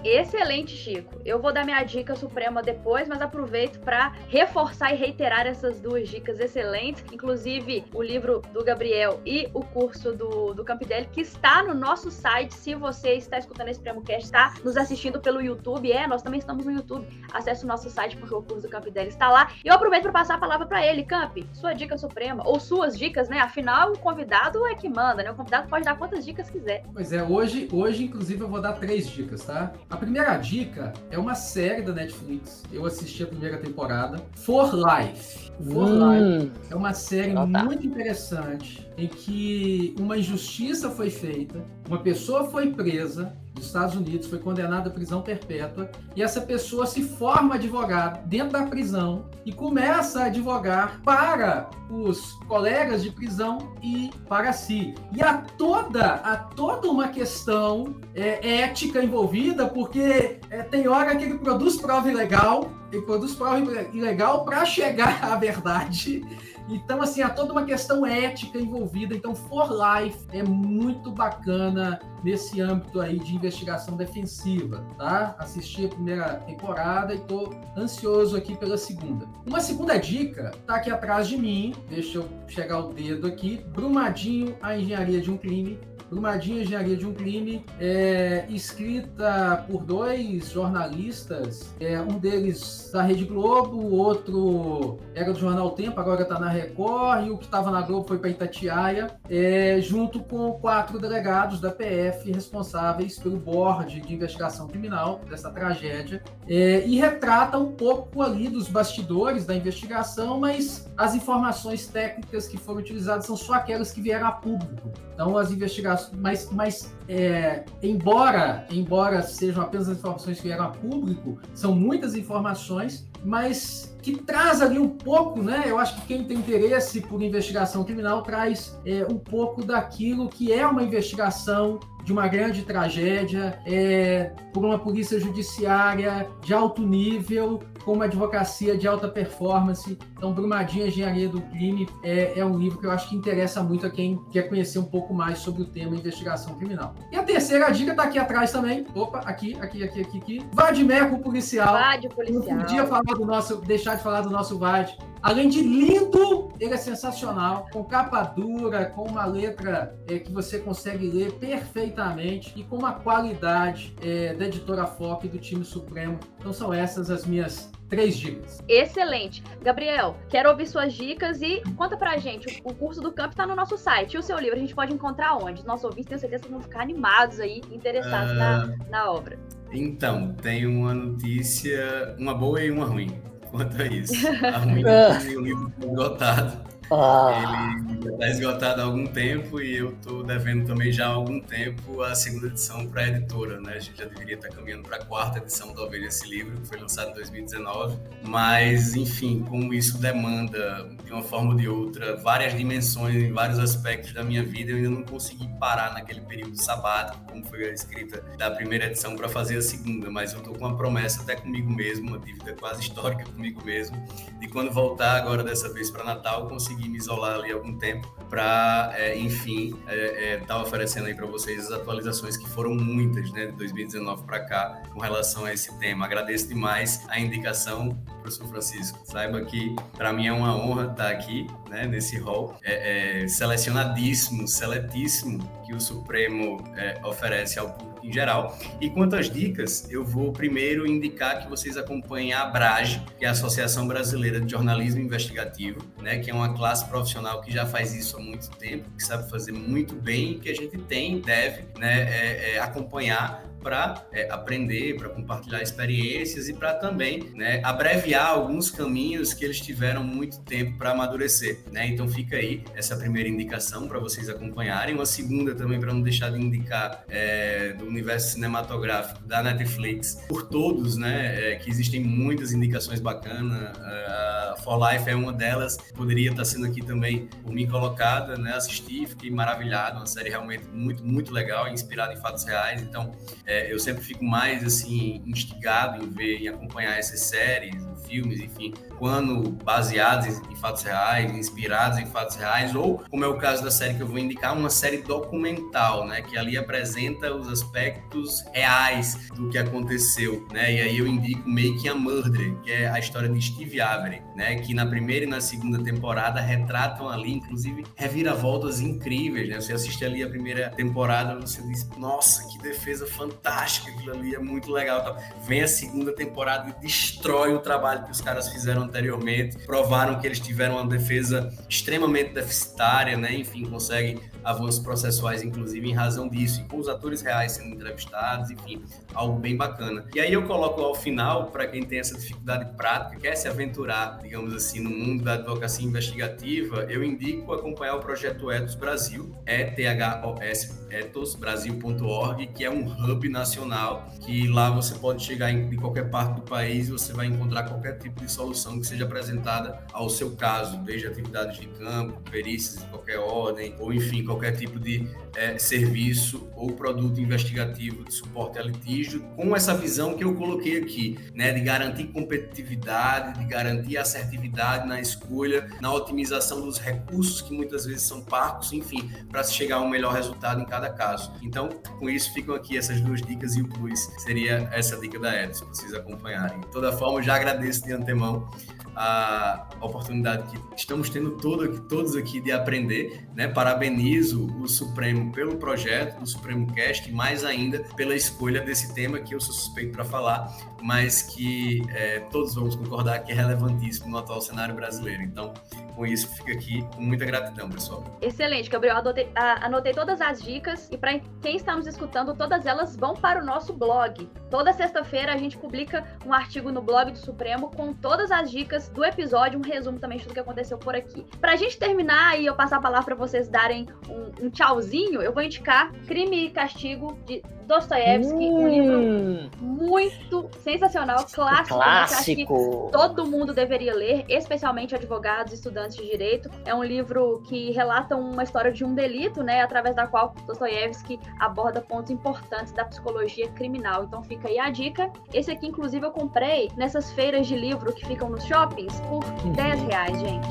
Excelente, 0.04 0.76
Chico. 0.76 1.16
Eu 1.26 1.40
vou 1.40 1.52
dar 1.52 1.66
minha 1.66 1.82
dica 1.84 2.16
suprema 2.16 2.62
depois, 2.62 3.08
mas 3.08 3.22
aproveito 3.22 3.80
para 3.80 4.14
reforçar 4.28 4.94
e 4.94 4.96
reiterar 4.96 5.48
essas 5.48 5.80
duas 5.80 6.10
dicas 6.10 6.40
excelentes, 6.40 7.04
inclusive 7.12 7.86
o 7.94 8.04
livro 8.04 8.42
do 8.54 8.64
Gabriel 8.64 9.20
e 9.26 9.48
o 9.54 9.62
curso 9.62 10.14
do, 10.14 10.54
do 10.54 10.64
Campidelli, 10.64 11.08
que 11.12 11.22
está 11.22 11.64
no 11.64 11.74
nosso 11.74 12.12
site. 12.12 12.54
Se 12.54 12.76
você 12.76 13.14
está 13.14 13.38
escutando 13.38 13.70
esse 13.70 13.80
Prêmio 13.80 14.02
Cast, 14.02 14.26
está 14.26 14.54
nos 14.64 14.78
assistindo 14.78 15.20
pelo 15.20 15.42
YouTube, 15.42 15.92
é 15.92 16.06
nós 16.16 16.22
também 16.22 16.40
estamos 16.40 16.66
no 16.66 16.72
YouTube. 16.72 17.06
Acesse 17.34 17.66
o 17.66 17.68
nosso 17.68 17.90
site, 17.90 18.16
porque 18.16 18.34
o 18.34 18.42
curso 18.42 18.64
do 18.64 18.70
Camp 18.70 18.86
dela 18.88 19.08
está 19.08 19.30
lá. 19.30 19.52
E 19.64 19.68
eu 19.68 19.74
aproveito 19.74 20.04
para 20.04 20.14
passar 20.14 20.36
a 20.36 20.38
palavra 20.38 20.66
para 20.66 20.86
ele, 20.86 21.04
Camp, 21.04 21.38
sua 21.52 21.74
dica 21.74 21.98
suprema, 21.98 22.42
ou 22.46 22.60
suas 22.60 22.98
dicas, 22.98 23.28
né? 23.28 23.40
Afinal, 23.40 23.92
o 23.92 23.98
convidado 23.98 24.66
é 24.66 24.76
que 24.76 24.88
manda, 24.88 25.24
né? 25.24 25.32
O 25.32 25.36
convidado 25.36 25.68
pode 25.68 25.84
dar 25.84 25.98
quantas 25.98 26.26
dicas 26.26 26.50
quiser. 26.50 26.84
Pois 26.94 27.12
é, 27.12 27.22
hoje, 27.22 27.68
hoje 27.72 28.06
inclusive, 28.06 28.42
eu 28.42 28.48
vou 28.48 28.62
dar 28.62 28.74
três 28.74 29.10
dicas, 29.10 29.44
tá? 29.44 29.74
A 29.90 29.98
primeira 29.98 30.38
dica 30.38 30.94
é 31.12 31.20
uma 31.20 31.36
série 31.36 31.82
da 31.82 31.92
Netflix. 31.92 32.64
Eu 32.72 32.86
assisti 32.86 33.24
a 33.24 33.28
primeira 33.28 33.58
temporada, 33.58 34.24
For 34.36 34.74
Life. 34.74 35.52
For 35.62 35.86
hum, 35.86 36.40
Life 36.40 36.52
é 36.72 36.76
uma 36.76 36.94
série 36.94 37.34
muito 37.34 37.86
interessante 37.86 38.85
em 38.98 39.08
que 39.08 39.96
uma 40.00 40.18
injustiça 40.18 40.90
foi 40.90 41.10
feita, 41.10 41.66
uma 41.88 42.00
pessoa 42.00 42.46
foi 42.46 42.72
presa 42.72 43.36
dos 43.56 43.68
Estados 43.68 43.96
Unidos, 43.96 44.28
foi 44.28 44.38
condenada 44.40 44.90
à 44.90 44.94
prisão 44.94 45.22
perpétua, 45.22 45.90
e 46.16 46.22
essa 46.22 46.42
pessoa 46.42 46.86
se 46.86 47.02
forma 47.02 47.56
advogado 47.56 48.28
dentro 48.28 48.52
da 48.52 48.64
prisão 48.64 49.30
e 49.46 49.52
começa 49.52 50.24
a 50.24 50.26
advogar 50.26 51.02
para 51.04 51.70
os 51.90 52.34
colegas 52.48 53.02
de 53.02 53.12
prisão 53.12 53.74
e 53.82 54.12
para 54.28 54.52
si. 54.52 54.94
E 55.14 55.22
há 55.22 55.38
toda, 55.38 56.16
há 56.16 56.36
toda 56.36 56.90
uma 56.90 57.08
questão 57.08 57.96
é, 58.14 58.60
ética 58.62 59.02
envolvida, 59.02 59.68
porque 59.68 60.40
é, 60.50 60.64
tem 60.64 60.88
hora 60.88 61.16
que 61.16 61.24
ele 61.24 61.38
produz 61.38 61.78
prova 61.78 62.12
ilegal, 62.12 62.70
ele 62.92 63.04
produz 63.04 63.34
prova 63.36 63.60
ilegal 63.94 64.44
para 64.44 64.66
chegar 64.66 65.24
à 65.24 65.36
verdade. 65.38 66.24
Então, 66.68 67.02
assim, 67.02 67.22
há 67.22 67.30
toda 67.30 67.52
uma 67.52 67.64
questão 67.64 68.06
ética 68.06 68.58
envolvida. 68.58 69.16
Então, 69.16 69.36
For 69.36 69.70
Life 69.72 70.26
é 70.32 70.44
muito 70.44 71.12
bacana 71.12 72.00
nesse 72.24 72.60
âmbito 72.60 73.00
aí 73.00 73.20
de 73.20 73.36
investigação 73.36 73.96
defensiva, 73.96 74.84
tá? 74.98 75.36
Assisti 75.38 75.86
a 75.86 75.90
primeira 75.90 76.36
temporada 76.40 77.14
e 77.14 77.20
tô 77.20 77.54
ansioso 77.78 78.36
aqui 78.36 78.56
pela 78.56 78.78
segunda. 78.78 79.28
Uma 79.46 79.60
segunda 79.60 79.98
dica 79.98 80.52
tá 80.66 80.76
aqui 80.76 80.90
atrás 80.90 81.28
de 81.28 81.38
mim, 81.38 81.74
deixa 81.88 82.18
eu 82.18 82.28
chegar 82.48 82.80
o 82.80 82.94
dedo 82.94 83.28
aqui, 83.28 83.64
Brumadinho, 83.70 84.58
a 84.62 84.76
engenharia 84.78 85.22
de 85.22 85.30
um 85.30 85.38
crime, 85.38 85.80
Brumadinho, 86.10 86.62
Engenharia 86.62 86.96
de 86.96 87.06
um 87.06 87.14
Crime, 87.14 87.66
é, 87.80 88.46
escrita 88.50 89.66
por 89.68 89.84
dois 89.84 90.50
jornalistas, 90.50 91.74
é, 91.80 92.00
um 92.00 92.20
deles 92.20 92.90
da 92.94 93.02
Rede 93.02 93.26
Globo, 93.26 93.78
o 93.78 93.94
outro 93.94 94.98
era 95.14 95.34
do 95.34 95.40
Jornal 95.40 95.72
Tempo, 95.72 96.00
agora 96.00 96.22
está 96.22 96.40
na 96.40 96.50
Record, 96.50 97.28
e 97.28 97.32
o 97.32 97.38
que 97.38 97.46
estava 97.46 97.72
na 97.72 97.82
Globo 97.82 98.08
foi 98.08 98.18
para 98.18 98.30
Itatiaia, 98.30 99.08
é, 99.30 99.80
junto 99.82 100.20
com 100.20 100.52
quatro 100.54 101.00
delegados 101.00 101.60
da 101.60 101.72
PF 101.72 102.32
responsáveis 102.32 103.18
pelo 103.18 103.38
board 103.38 104.00
de 104.00 104.14
investigação 104.14 104.68
criminal 104.68 105.22
dessa 105.30 105.50
tragédia, 105.50 106.24
é, 106.48 106.86
e 106.86 106.98
retrata 106.98 107.58
um 107.58 107.72
pouco 107.72 108.22
ali 108.22 108.48
dos 108.48 108.68
bastidores 108.68 109.46
da 109.46 109.56
investigação, 109.56 110.40
mas 110.40 110.90
as 110.98 111.16
informações 111.16 111.88
técnicas 111.88 112.48
que 112.48 112.58
foram 112.58 112.80
utilizadas 112.80 113.26
são 113.26 113.36
só 113.36 113.56
aquelas 113.56 113.92
que 113.92 114.02
vieram 114.02 114.28
a 114.28 114.32
público. 114.32 114.92
Então, 115.14 115.38
as 115.38 115.50
investigações, 115.50 115.95
mas, 116.18 116.50
mas 116.52 116.96
é, 117.08 117.64
embora, 117.82 118.66
embora 118.72 119.22
sejam 119.22 119.64
apenas 119.64 119.90
as 119.90 119.98
informações 119.98 120.38
que 120.38 120.44
vieram 120.44 120.66
a 120.66 120.70
público, 120.70 121.38
são 121.54 121.74
muitas 121.74 122.16
informações, 122.16 123.08
mas 123.24 123.96
que 124.02 124.16
traz 124.18 124.62
ali 124.62 124.78
um 124.78 124.90
pouco, 124.90 125.42
né? 125.42 125.64
Eu 125.66 125.80
acho 125.80 125.96
que 125.96 126.08
quem 126.08 126.24
tem 126.24 126.38
interesse 126.38 127.02
por 127.02 127.22
investigação 127.22 127.84
criminal 127.84 128.22
traz 128.22 128.80
é, 128.86 129.06
um 129.12 129.18
pouco 129.18 129.64
daquilo 129.64 130.30
que 130.30 130.54
é 130.54 130.66
uma 130.66 130.84
investigação 130.84 131.80
de 132.06 132.14
uma 132.14 132.28
grande 132.28 132.62
tragédia, 132.62 133.60
é, 133.66 134.32
por 134.54 134.64
uma 134.64 134.78
polícia 134.78 135.20
judiciária 135.20 136.30
de 136.42 136.54
alto 136.54 136.84
nível, 136.84 137.64
com 137.84 137.94
uma 137.94 138.06
advocacia 138.06 138.78
de 138.78 138.88
alta 138.88 139.08
performance. 139.08 139.98
Então, 140.16 140.32
Brumadinho, 140.32 140.86
Engenharia 140.86 141.28
do 141.28 141.42
Crime 141.42 141.90
é, 142.04 142.40
é, 142.40 142.46
um 142.46 142.58
livro 142.58 142.80
que 142.80 142.86
eu 142.86 142.92
acho 142.92 143.10
que 143.10 143.16
interessa 143.16 143.64
muito 143.64 143.88
a 143.88 143.90
quem 143.90 144.24
quer 144.32 144.44
conhecer 144.44 144.78
um 144.78 144.86
pouco 144.86 145.16
mais 145.16 145.40
sobre 145.40 145.64
o 145.64 145.66
tema 145.66 145.96
investigação 145.96 146.56
criminal. 146.56 146.94
E 147.12 147.18
a 147.18 147.24
terceira 147.24 147.72
dica 147.72 147.92
está 147.92 148.04
aqui 148.04 148.20
atrás 148.20 148.52
também. 148.52 148.86
Opa, 148.94 149.20
aqui, 149.20 149.58
aqui, 149.60 149.84
aqui, 149.84 150.02
aqui, 150.02 150.18
aqui. 150.18 150.46
Vadmeco 150.54 151.18
Policial. 151.20 151.74
Vade 151.74 152.08
Policial. 152.10 152.56
Não 152.56 152.64
podia 152.64 152.86
falar 152.86 153.02
do 153.02 153.26
nosso, 153.26 153.58
deixar 153.58 153.96
de 153.96 154.04
falar 154.04 154.22
do 154.22 154.30
nosso 154.30 154.60
Vade. 154.60 154.96
Além 155.26 155.50
de 155.50 155.60
lindo, 155.60 156.54
ele 156.60 156.76
é 156.76 156.78
sensacional, 156.78 157.68
com 157.74 157.84
capa 157.84 158.22
dura, 158.22 158.86
com 158.86 159.06
uma 159.06 159.26
letra 159.26 159.98
é, 160.08 160.20
que 160.20 160.32
você 160.32 160.60
consegue 160.60 161.08
ler 161.10 161.32
perfeitamente 161.40 162.54
e 162.56 162.64
com 162.64 162.76
uma 162.76 162.94
qualidade 162.94 163.96
é, 164.04 164.36
da 164.36 164.46
editora 164.46 164.86
Foque 164.86 165.28
do 165.28 165.40
time 165.40 165.66
Supremo. 165.66 166.20
Então 166.38 166.54
são 166.54 166.72
essas 166.72 167.10
as 167.10 167.26
minhas 167.26 167.72
três 167.90 168.16
dicas. 168.16 168.60
Excelente. 168.68 169.44
Gabriel, 169.64 170.16
quero 170.30 170.48
ouvir 170.48 170.68
suas 170.68 170.94
dicas 170.94 171.42
e 171.42 171.60
conta 171.76 171.98
pra 171.98 172.18
gente. 172.18 172.62
O 172.64 172.72
curso 172.72 173.02
do 173.02 173.12
Camp 173.12 173.34
tá 173.34 173.48
no 173.48 173.56
nosso 173.56 173.80
site. 173.80 174.14
E 174.14 174.20
o 174.20 174.22
seu 174.22 174.38
livro 174.38 174.58
a 174.58 174.60
gente 174.60 174.76
pode 174.76 174.94
encontrar 174.94 175.38
onde? 175.38 175.66
Nossos 175.66 175.86
ouvintes 175.86 176.08
tenho 176.08 176.20
certeza 176.20 176.44
que 176.44 176.52
vão 176.52 176.62
ficar 176.62 176.82
animados 176.82 177.40
aí, 177.40 177.64
interessados 177.72 178.32
uh... 178.32 178.36
na, 178.36 178.64
ah, 178.64 178.76
na 178.92 179.12
obra. 179.12 179.40
Então, 179.72 180.34
tem 180.36 180.68
uma 180.68 180.94
notícia, 180.94 182.16
uma 182.20 182.36
boa 182.36 182.62
e 182.62 182.70
uma 182.70 182.86
ruim 182.86 183.35
quanto 183.52 183.82
a 183.82 183.86
isso. 183.86 184.14
A 184.28 184.58
ruim 184.58 184.84
é 184.84 185.38
o 185.38 185.42
livro 185.42 185.74
esgotado. 185.80 186.75
Ah. 186.92 187.76
Ele 188.06 188.14
está 188.14 188.28
esgotado 188.28 188.82
há 188.82 188.86
algum 188.86 189.08
tempo 189.08 189.60
e 189.60 189.78
eu 189.78 189.90
estou 189.90 190.24
devendo 190.24 190.68
também 190.68 190.92
já 190.92 191.08
há 191.08 191.10
algum 191.10 191.40
tempo 191.40 192.04
a 192.04 192.14
segunda 192.14 192.48
edição 192.48 192.86
para 192.88 193.02
a 193.02 193.08
editora, 193.08 193.60
né? 193.60 193.74
A 193.74 193.80
gente 193.80 193.98
já 193.98 194.06
deveria 194.06 194.36
estar 194.36 194.50
tá 194.50 194.56
caminhando 194.56 194.84
para 194.84 194.98
a 194.98 195.06
quarta 195.06 195.40
edição 195.40 195.74
talvez 195.74 196.04
desse 196.04 196.28
livro, 196.28 196.56
que 196.62 196.68
foi 196.68 196.80
lançado 196.80 197.10
em 197.12 197.14
2019. 197.16 197.98
Mas, 198.24 198.96
enfim, 198.96 199.44
como 199.50 199.74
isso 199.74 199.98
demanda, 199.98 200.88
de 201.04 201.12
uma 201.12 201.24
forma 201.24 201.52
ou 201.52 201.56
de 201.56 201.68
outra, 201.68 202.16
várias 202.18 202.56
dimensões 202.56 203.16
em 203.16 203.32
vários 203.32 203.58
aspectos 203.58 204.14
da 204.14 204.24
minha 204.24 204.44
vida, 204.44 204.72
eu 204.72 204.78
ainda 204.78 204.90
não 204.90 205.04
consegui 205.04 205.48
parar 205.60 205.94
naquele 205.94 206.22
período 206.22 206.62
sabático, 206.62 207.24
como 207.28 207.44
foi 207.46 207.70
a 207.70 207.72
escrita 207.72 208.24
da 208.38 208.52
primeira 208.52 208.86
edição, 208.86 209.16
para 209.16 209.28
fazer 209.28 209.58
a 209.58 209.62
segunda. 209.62 210.12
Mas 210.12 210.34
eu 210.34 210.40
estou 210.40 210.54
com 210.54 210.66
uma 210.66 210.78
promessa 210.78 211.24
até 211.24 211.36
comigo 211.36 211.72
mesmo, 211.72 212.10
uma 212.10 212.20
dívida 212.20 212.54
quase 212.54 212.82
histórica 212.82 213.26
comigo 213.26 213.64
mesmo, 213.66 213.98
de 214.40 214.48
quando 214.48 214.72
voltar 214.72 215.16
agora 215.16 215.44
dessa 215.44 215.74
vez 215.74 215.90
para 215.90 216.04
Natal, 216.04 216.48
conseguir 216.48 216.75
conseguir 216.76 216.90
me 216.90 216.98
isolar 216.98 217.36
ali 217.36 217.52
algum 217.52 217.78
tempo 217.78 218.08
para, 218.30 218.94
é, 218.96 219.18
enfim, 219.18 219.76
estar 219.80 219.94
é, 219.94 220.34
é, 220.34 220.38
tá 220.38 220.62
oferecendo 220.62 221.08
aí 221.08 221.16
para 221.16 221.26
vocês 221.26 221.66
as 221.66 221.72
atualizações 221.72 222.36
que 222.36 222.50
foram 222.50 222.76
muitas, 222.76 223.32
né, 223.32 223.48
de 223.48 223.54
2019 223.54 224.24
para 224.24 224.40
cá, 224.42 224.82
com 224.92 225.00
relação 225.00 225.46
a 225.46 225.54
esse 225.54 225.78
tema. 225.80 226.06
Agradeço 226.06 226.48
demais 226.48 227.06
a 227.08 227.20
indicação, 227.20 227.90
professor 228.22 228.48
Francisco. 228.48 229.00
Saiba 229.06 229.42
que 229.42 229.76
para 229.96 230.12
mim 230.12 230.28
é 230.28 230.34
uma 230.34 230.56
honra 230.56 230.92
estar 230.92 231.10
aqui, 231.10 231.48
né, 231.70 231.86
nesse 231.86 232.18
rol 232.18 232.58
é, 232.64 233.24
é 233.24 233.28
selecionadíssimo, 233.28 234.48
seletíssimo 234.48 235.40
que 235.66 235.74
o 235.74 235.80
Supremo 235.80 236.64
é, 236.76 237.00
oferece 237.04 237.60
ao 237.60 237.70
público 237.70 237.95
em 238.06 238.14
geral. 238.14 238.58
E 238.80 238.90
quanto 238.90 239.16
às 239.16 239.30
dicas, 239.30 239.90
eu 239.90 240.06
vou 240.06 240.32
primeiro 240.32 240.86
indicar 240.86 241.42
que 241.42 241.50
vocês 241.50 241.76
acompanhem 241.76 242.34
a 242.34 242.44
ABRAGE, 242.44 243.02
que 243.18 243.26
é 243.26 243.28
a 243.28 243.32
Associação 243.32 243.88
Brasileira 243.88 244.40
de 244.40 244.52
Jornalismo 244.52 245.02
Investigativo, 245.02 245.80
né, 246.02 246.20
que 246.20 246.30
é 246.30 246.34
uma 246.34 246.54
classe 246.54 246.88
profissional 246.88 247.42
que 247.42 247.52
já 247.52 247.66
faz 247.66 247.94
isso 247.96 248.18
há 248.18 248.20
muito 248.20 248.50
tempo, 248.52 248.90
que 248.96 249.04
sabe 249.04 249.30
fazer 249.30 249.52
muito 249.52 249.96
bem, 249.96 250.40
que 250.40 250.50
a 250.50 250.54
gente 250.54 250.78
tem, 250.78 251.20
deve 251.20 251.64
né, 251.80 252.02
é, 252.04 252.56
é, 252.56 252.60
acompanhar 252.60 253.44
para 253.66 254.06
é, 254.12 254.30
aprender, 254.30 254.96
para 254.96 255.10
compartilhar 255.10 255.60
experiências 255.60 256.48
e 256.48 256.54
para 256.54 256.76
também 256.76 257.32
né, 257.34 257.62
abreviar 257.64 258.28
alguns 258.28 258.70
caminhos 258.70 259.34
que 259.34 259.44
eles 259.44 259.60
tiveram 259.60 260.04
muito 260.04 260.40
tempo 260.42 260.78
para 260.78 260.92
amadurecer. 260.92 261.62
Né? 261.72 261.88
Então 261.88 262.08
fica 262.08 262.36
aí 262.38 262.64
essa 262.76 262.96
primeira 262.96 263.28
indicação 263.28 263.88
para 263.88 263.98
vocês 263.98 264.30
acompanharem. 264.30 264.94
Uma 264.94 265.06
segunda 265.08 265.56
também 265.56 265.80
para 265.80 265.92
não 265.92 266.02
deixar 266.02 266.30
de 266.30 266.40
indicar 266.40 267.04
é, 267.10 267.74
do 267.74 267.88
universo 267.88 268.34
cinematográfico 268.34 269.24
da 269.28 269.42
Netflix 269.42 270.22
por 270.28 270.48
todos, 270.48 270.96
né? 270.96 271.54
É, 271.54 271.56
que 271.56 271.70
existem 271.70 272.00
muitas 272.02 272.52
indicações 272.52 273.00
bacanas. 273.00 273.76
Uh, 273.78 274.62
For 274.64 274.78
Life 274.92 275.10
é 275.10 275.16
uma 275.16 275.34
delas. 275.34 275.78
Poderia 275.96 276.30
estar 276.30 276.46
sendo 276.46 276.66
aqui 276.66 276.84
também 276.84 277.28
por 277.42 277.52
mim 277.52 277.68
colocada, 277.68 278.38
né? 278.38 278.54
Assisti, 278.54 279.08
fiquei 279.08 279.32
maravilhado. 279.32 279.98
Uma 279.98 280.06
série 280.06 280.30
realmente 280.30 280.66
muito, 280.72 281.04
muito 281.04 281.34
legal, 281.34 281.68
inspirada 281.68 282.14
em 282.14 282.18
fatos 282.18 282.44
reais. 282.44 282.82
Então, 282.82 283.12
é, 283.46 283.55
é, 283.56 283.72
eu 283.72 283.80
sempre 283.80 284.04
fico 284.04 284.24
mais 284.24 284.64
assim 284.66 285.24
instigado 285.26 286.04
em 286.04 286.10
ver, 286.10 286.42
em 286.42 286.48
acompanhar 286.50 287.00
essas 287.00 287.22
séries, 287.22 287.74
filmes, 288.06 288.42
enfim, 288.42 288.74
quando 288.98 289.52
baseados 289.64 290.42
em 290.50 290.56
fatos 290.56 290.84
reais, 290.84 291.32
inspirados 291.36 292.00
em 292.00 292.06
fatos 292.06 292.36
reais, 292.36 292.76
ou 292.76 293.04
como 293.10 293.24
é 293.24 293.28
o 293.28 293.38
caso 293.38 293.64
da 293.64 293.72
série 293.72 293.96
que 293.96 294.02
eu 294.02 294.08
vou 294.08 294.18
indicar, 294.18 294.58
uma 294.58 294.70
série 294.70 294.98
documental, 294.98 296.08
né, 296.08 296.22
que 296.22 296.38
ali 296.38 296.58
apresenta 296.58 297.34
os 297.34 297.48
aspectos 297.48 298.44
reais 298.54 299.30
do 299.36 299.50
que 299.50 299.58
aconteceu, 299.58 300.48
né? 300.52 300.74
E 300.74 300.82
aí 300.82 300.98
eu 300.98 301.08
indico 301.08 301.48
Making 301.48 301.90
a 301.90 301.96
Murder, 301.96 302.56
que 302.62 302.72
é 302.72 302.90
a 302.90 303.00
história 303.00 303.30
de 303.30 303.42
Steve 303.42 303.80
Avery, 303.82 304.22
né? 304.36 304.56
que 304.56 304.74
na 304.74 304.86
primeira 304.86 305.26
e 305.26 305.28
na 305.28 305.40
segunda 305.40 305.84
temporada 305.84 306.40
retratam 306.42 307.10
ali, 307.10 307.34
inclusive, 307.34 307.86
reviravoltas 307.96 308.80
incríveis, 308.80 309.50
né? 309.50 309.60
Você 309.60 309.74
assiste 309.74 310.04
ali 310.04 310.24
a 310.24 310.30
primeira 310.30 310.70
temporada, 310.72 311.36
você 311.36 311.62
diz, 311.64 311.88
nossa, 311.98 312.48
que 312.50 312.58
defesa 312.60 313.06
fantástica, 313.06 313.92
aquilo 313.92 314.14
ali 314.14 314.36
é 314.36 314.40
muito 314.40 314.72
legal. 314.72 315.04
Tal. 315.04 315.18
Vem 315.46 315.62
a 315.62 315.68
segunda 315.68 316.14
temporada 316.14 316.70
e 316.70 316.82
destrói 316.82 317.54
o 317.54 317.60
trabalho 317.60 318.06
que 318.06 318.12
os 318.12 318.22
caras 318.22 318.50
fizeram 318.50 318.85
anteriormente, 318.86 319.58
provaram 319.66 320.20
que 320.20 320.28
eles 320.28 320.40
tiveram 320.40 320.76
uma 320.76 320.88
defesa 320.88 321.54
extremamente 321.70 322.34
deficitária, 322.34 323.18
né? 323.18 323.36
Enfim, 323.36 323.66
conseguem 323.66 324.20
avanços 324.46 324.80
processuais, 324.80 325.44
inclusive, 325.44 325.90
em 325.90 325.94
razão 325.94 326.30
disso, 326.30 326.62
e 326.62 326.64
com 326.66 326.78
os 326.78 326.88
atores 326.88 327.22
reais 327.22 327.54
sendo 327.54 327.76
entrevistados, 327.76 328.52
enfim, 328.52 328.82
algo 329.14 329.40
bem 329.40 329.58
bacana. 329.58 330.06
E 330.14 330.20
aí 330.20 330.32
eu 330.32 330.44
coloco 330.44 330.80
ao 330.82 330.96
final, 330.96 331.48
para 331.48 331.68
quem 331.68 331.84
tem 331.84 332.00
essa 332.00 332.18
dificuldade 332.18 332.74
prática, 332.78 333.20
quer 333.20 333.36
se 333.36 333.48
aventurar, 333.48 334.20
digamos 334.22 334.54
assim, 334.54 334.80
no 334.80 334.90
mundo 334.90 335.24
da 335.24 335.34
advocacia 335.34 335.86
investigativa, 335.86 336.86
eu 336.90 337.04
indico 337.04 337.52
acompanhar 337.54 337.96
o 337.96 338.00
projeto 338.00 338.52
Ethos 338.52 338.76
Brasil, 338.76 339.36
E-T-H-O-S, 339.46 340.86
ethosbrasil.org, 340.92 342.48
que 342.48 342.64
é 342.64 342.70
um 342.70 342.86
hub 342.86 343.28
nacional, 343.30 344.08
que 344.22 344.48
lá 344.48 344.70
você 344.70 344.96
pode 344.96 345.24
chegar 345.24 345.52
em, 345.52 345.74
em 345.74 345.76
qualquer 345.76 346.10
parte 346.10 346.36
do 346.36 346.42
país 346.42 346.88
e 346.88 346.92
você 346.92 347.14
vai 347.14 347.28
encontrar 347.28 347.64
qualquer 347.64 347.98
tipo 347.98 348.24
de 348.24 348.32
solução 348.32 348.80
que 348.80 348.88
seja 348.88 349.06
apresentada 349.06 349.80
ao 349.92 350.10
seu 350.10 350.36
caso, 350.36 350.78
desde 350.78 351.08
atividades 351.08 351.60
de 351.60 351.68
campo, 351.68 352.20
perícias 352.30 352.84
de 352.84 352.90
qualquer 352.90 353.20
ordem, 353.20 353.76
ou 353.80 353.94
enfim, 353.94 354.24
qualquer 354.24 354.35
tipo 354.52 354.80
de 354.80 355.08
é, 355.36 355.58
serviço 355.58 356.50
ou 356.56 356.72
produto 356.72 357.20
investigativo 357.20 358.04
de 358.04 358.14
suporte 358.14 358.58
a 358.58 358.64
litígio, 358.64 359.22
com 359.36 359.56
essa 359.56 359.76
visão 359.76 360.16
que 360.16 360.24
eu 360.24 360.36
coloquei 360.36 360.78
aqui, 360.78 361.18
né, 361.34 361.52
de 361.52 361.62
garantir 361.62 362.06
competitividade, 362.06 363.40
de 363.40 363.46
garantir 363.46 363.98
assertividade 363.98 364.88
na 364.88 365.00
escolha, 365.00 365.70
na 365.82 365.92
otimização 365.92 366.62
dos 366.62 366.80
recursos 366.80 367.42
que 367.42 367.54
muitas 367.54 367.86
vezes 367.86 368.04
são 368.04 368.22
parcos, 368.22 368.72
enfim, 368.72 369.10
para 369.30 369.44
se 369.44 369.54
chegar 369.54 369.78
a 369.78 369.82
um 369.82 369.90
melhor 369.90 370.14
resultado 370.14 370.62
em 370.62 370.66
cada 370.66 370.90
caso. 370.90 371.32
Então, 371.42 371.70
com 372.00 372.10
isso 372.10 372.34
ficam 372.34 372.56
aqui 372.56 372.78
essas 372.78 373.02
duas 373.02 373.22
dicas 373.22 373.56
e 373.56 373.62
o 373.62 373.68
plus 373.68 374.00
seria 374.20 374.70
essa 374.72 374.98
dica 374.98 375.20
da 375.20 375.44
Edson, 375.44 375.66
para 375.66 375.74
vocês 375.74 375.94
acompanharem. 375.94 376.60
De 376.62 376.68
toda 376.68 376.92
forma, 376.94 377.22
já 377.22 377.36
agradeço 377.36 377.84
de 377.84 377.94
antemão 377.94 378.48
a 378.96 379.68
oportunidade 379.82 380.44
que 380.50 380.58
estamos 380.78 381.10
tendo 381.10 381.32
todo, 381.32 381.82
todos 381.82 382.16
aqui 382.16 382.40
de 382.40 382.52
aprender. 382.52 383.28
Né? 383.36 383.48
Parabenizo 383.48 384.25
o 384.34 384.68
Supremo 384.68 385.32
pelo 385.32 385.58
projeto 385.58 386.20
do 386.20 386.28
Supremo 386.28 386.68
Cast 386.74 387.10
e 387.10 387.14
mais 387.14 387.44
ainda 387.44 387.80
pela 387.96 388.16
escolha 388.16 388.62
desse 388.62 388.94
tema 388.94 389.20
que 389.20 389.36
eu 389.36 389.40
sou 389.40 389.54
suspeito 389.54 389.92
para 389.92 390.06
falar, 390.06 390.75
mas 390.86 391.24
que 391.24 391.82
é, 391.90 392.20
todos 392.32 392.54
vamos 392.54 392.76
concordar 392.76 393.24
que 393.24 393.32
é 393.32 393.36
relevantíssimo 393.36 394.08
no 394.08 394.20
atual 394.20 394.40
cenário 394.40 394.76
brasileiro. 394.76 395.24
Então, 395.24 395.52
com 395.96 396.06
isso, 396.06 396.28
fica 396.36 396.52
aqui 396.52 396.86
com 396.94 397.02
muita 397.02 397.26
gratidão, 397.26 397.68
pessoal. 397.68 398.04
Excelente, 398.22 398.70
Gabriel. 398.70 398.98
Anotei, 398.98 399.28
anotei 399.34 399.94
todas 399.94 400.22
as 400.22 400.44
dicas 400.44 400.88
e 400.92 400.98
para 400.98 401.20
quem 401.42 401.56
está 401.56 401.76
nos 401.76 401.88
escutando, 401.88 402.36
todas 402.36 402.68
elas 402.68 402.96
vão 402.96 403.16
para 403.16 403.42
o 403.42 403.46
nosso 403.46 403.74
blog. 403.74 404.30
Toda 404.52 404.72
sexta-feira 404.74 405.34
a 405.34 405.38
gente 405.38 405.58
publica 405.58 406.06
um 406.24 406.32
artigo 406.32 406.72
no 406.72 406.84
blog 406.84 407.12
do 407.12 407.18
Supremo 407.18 407.72
com 407.72 407.92
todas 407.92 408.30
as 408.30 408.52
dicas 408.52 408.88
do 408.90 409.04
episódio, 409.04 409.58
um 409.58 409.64
resumo 409.64 409.98
também 409.98 410.20
de 410.20 410.26
tudo 410.26 410.34
que 410.34 410.40
aconteceu 410.40 410.78
por 410.78 410.96
aqui. 410.96 411.26
Pra 411.42 411.56
gente 411.56 411.80
terminar 411.80 412.40
e 412.40 412.46
eu 412.46 412.54
passar 412.54 412.78
a 412.78 412.82
palavra 412.82 413.16
para 413.16 413.16
vocês 413.16 413.48
darem 413.48 413.88
um, 414.08 414.46
um, 414.46 414.50
tchauzinho, 414.52 415.20
eu 415.20 415.34
vou 415.34 415.42
indicar 415.42 415.92
Crime 416.06 416.46
e 416.46 416.50
Castigo 416.52 417.18
de 417.26 417.42
Dostoiévski, 417.66 418.34
hum. 418.34 418.56
um 418.56 418.68
livro 418.68 419.50
muito 419.60 420.50
sensacional, 420.60 421.26
clássico. 421.32 421.76
Clássico. 421.76 422.90
todo 422.92 423.26
mundo 423.26 423.54
deveria 423.54 423.94
ler, 423.94 424.26
especialmente 424.30 424.96
advogados 424.96 425.52
e 425.52 425.56
estudantes 425.56 425.98
de 425.98 426.06
direito. 426.06 426.50
É 426.66 426.74
um 426.74 426.84
livro 426.84 427.42
que 427.48 427.72
relata 427.72 428.16
uma 428.16 428.44
história 428.44 428.72
de 428.72 428.84
um 428.84 428.94
delito, 428.94 429.44
né, 429.44 429.62
através 429.62 429.96
da 429.96 430.08
qual 430.08 430.34
Dostoiévski 430.46 431.20
aborda 431.40 431.82
pontos 431.82 432.12
importantes 432.12 432.72
da 432.72 432.86
psicologia 432.86 433.50
criminal. 433.50 434.04
Então 434.04 434.24
fica 434.24 434.48
aí 434.48 434.60
a 434.60 434.70
dica. 434.70 435.12
Esse 435.34 435.52
aqui, 435.52 435.68
inclusive, 435.68 436.06
eu 436.06 436.12
comprei 436.12 436.72
nessas 436.76 437.12
feiras 437.12 437.48
de 437.48 437.56
livro 437.56 437.94
que 437.94 438.06
ficam 438.06 438.30
nos 438.30 438.44
shoppings 438.46 439.00
por 439.02 439.24
10 439.24 439.82
reais, 439.84 440.20
gente. 440.20 440.48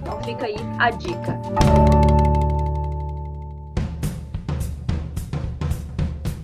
Então 0.00 0.22
fica 0.22 0.46
aí 0.46 0.56
a 0.78 0.90
dica. 0.90 2.29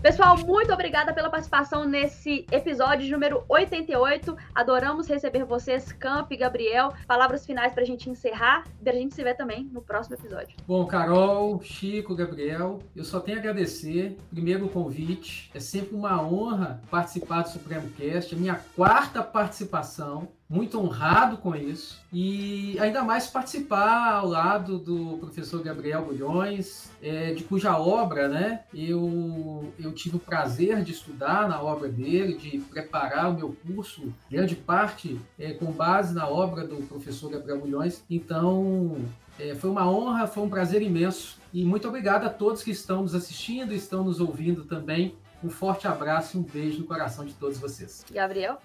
Pessoal, 0.07 0.39
muito 0.39 0.73
obrigada 0.73 1.13
pela 1.13 1.29
participação 1.29 1.85
nesse 1.85 2.47
episódio 2.53 3.11
número 3.11 3.43
88. 3.49 4.37
Adoramos 4.55 5.09
receber 5.09 5.45
vocês, 5.45 5.91
Camp 5.91 6.31
e 6.31 6.37
Gabriel. 6.37 6.93
Palavras 7.09 7.45
finais 7.45 7.73
para 7.73 7.83
a 7.83 7.85
gente 7.85 8.09
encerrar 8.09 8.63
e 8.81 8.89
a 8.89 8.93
gente 8.93 9.17
se 9.17 9.25
ver 9.25 9.35
também 9.35 9.65
no 9.73 9.83
próximo 9.83 10.15
episódio. 10.15 10.57
Bom, 10.65 10.87
Carol, 10.87 11.61
Chico, 11.61 12.15
Gabriel, 12.15 12.79
eu 12.95 13.03
só 13.03 13.19
tenho 13.19 13.39
a 13.39 13.41
agradecer. 13.41 14.17
Primeiro 14.31 14.67
o 14.67 14.69
convite. 14.69 15.51
É 15.53 15.59
sempre 15.59 15.97
uma 15.97 16.23
honra 16.23 16.81
participar 16.89 17.43
do 17.43 17.49
Supremo 17.49 17.91
Cast. 17.99 18.33
É 18.33 18.39
minha 18.39 18.61
quarta 18.77 19.25
participação 19.25 20.29
muito 20.49 20.79
honrado 20.79 21.39
com 21.39 21.55
isso 21.57 22.01
e 22.13 22.79
ainda 22.79 23.03
mais 23.03 23.27
participar 23.27 24.15
ao 24.15 24.29
lado 24.29 24.79
do 24.79 25.19
professor 25.19 25.63
Gabriel 25.63 26.05
Bulhões, 26.05 26.91
é, 27.03 27.35
de 27.35 27.43
cuja 27.43 27.77
obra 27.77 28.29
né, 28.29 28.61
eu, 28.73 29.73
eu 29.79 29.93
tive 29.93 30.17
o 30.17 30.21
prazer 30.21 30.83
de 30.83 30.93
estudar 30.93 31.49
na 31.49 31.61
obra 31.61 31.89
dele, 31.89 32.37
de 32.37 32.59
preparar 32.59 33.31
o 33.31 33.35
meu 33.35 33.57
curso, 33.67 34.13
grande 34.31 34.55
parte 34.55 35.19
é, 35.39 35.53
com 35.53 35.73
base 35.73 36.15
na 36.15 36.29
obra 36.29 36.67
do 36.67 36.77
professor 36.87 37.31
Gabriel 37.31 37.61
Bulhões. 37.61 38.05
Então, 38.09 38.97
é, 39.39 39.55
foi 39.55 39.69
uma 39.71 39.91
honra, 39.91 40.27
foi 40.27 40.45
um 40.45 40.49
prazer 40.49 40.81
imenso 40.81 41.39
e 41.53 41.65
muito 41.65 41.89
obrigado 41.89 42.25
a 42.25 42.31
todos 42.31 42.63
que 42.63 42.71
estão 42.71 43.03
nos 43.03 43.15
assistindo 43.15 43.73
e 43.73 43.77
estão 43.77 44.05
nos 44.05 44.21
ouvindo 44.21 44.65
também. 44.65 45.15
Um 45.45 45.51
forte 45.51 45.87
abraço 45.87 46.37
e 46.37 46.41
um 46.41 46.43
beijo 46.43 46.81
no 46.81 46.87
coração 46.87 47.25
de 47.25 47.35
todos 47.35 47.59
vocês. 47.59 48.05
Gabriel? 48.11 48.59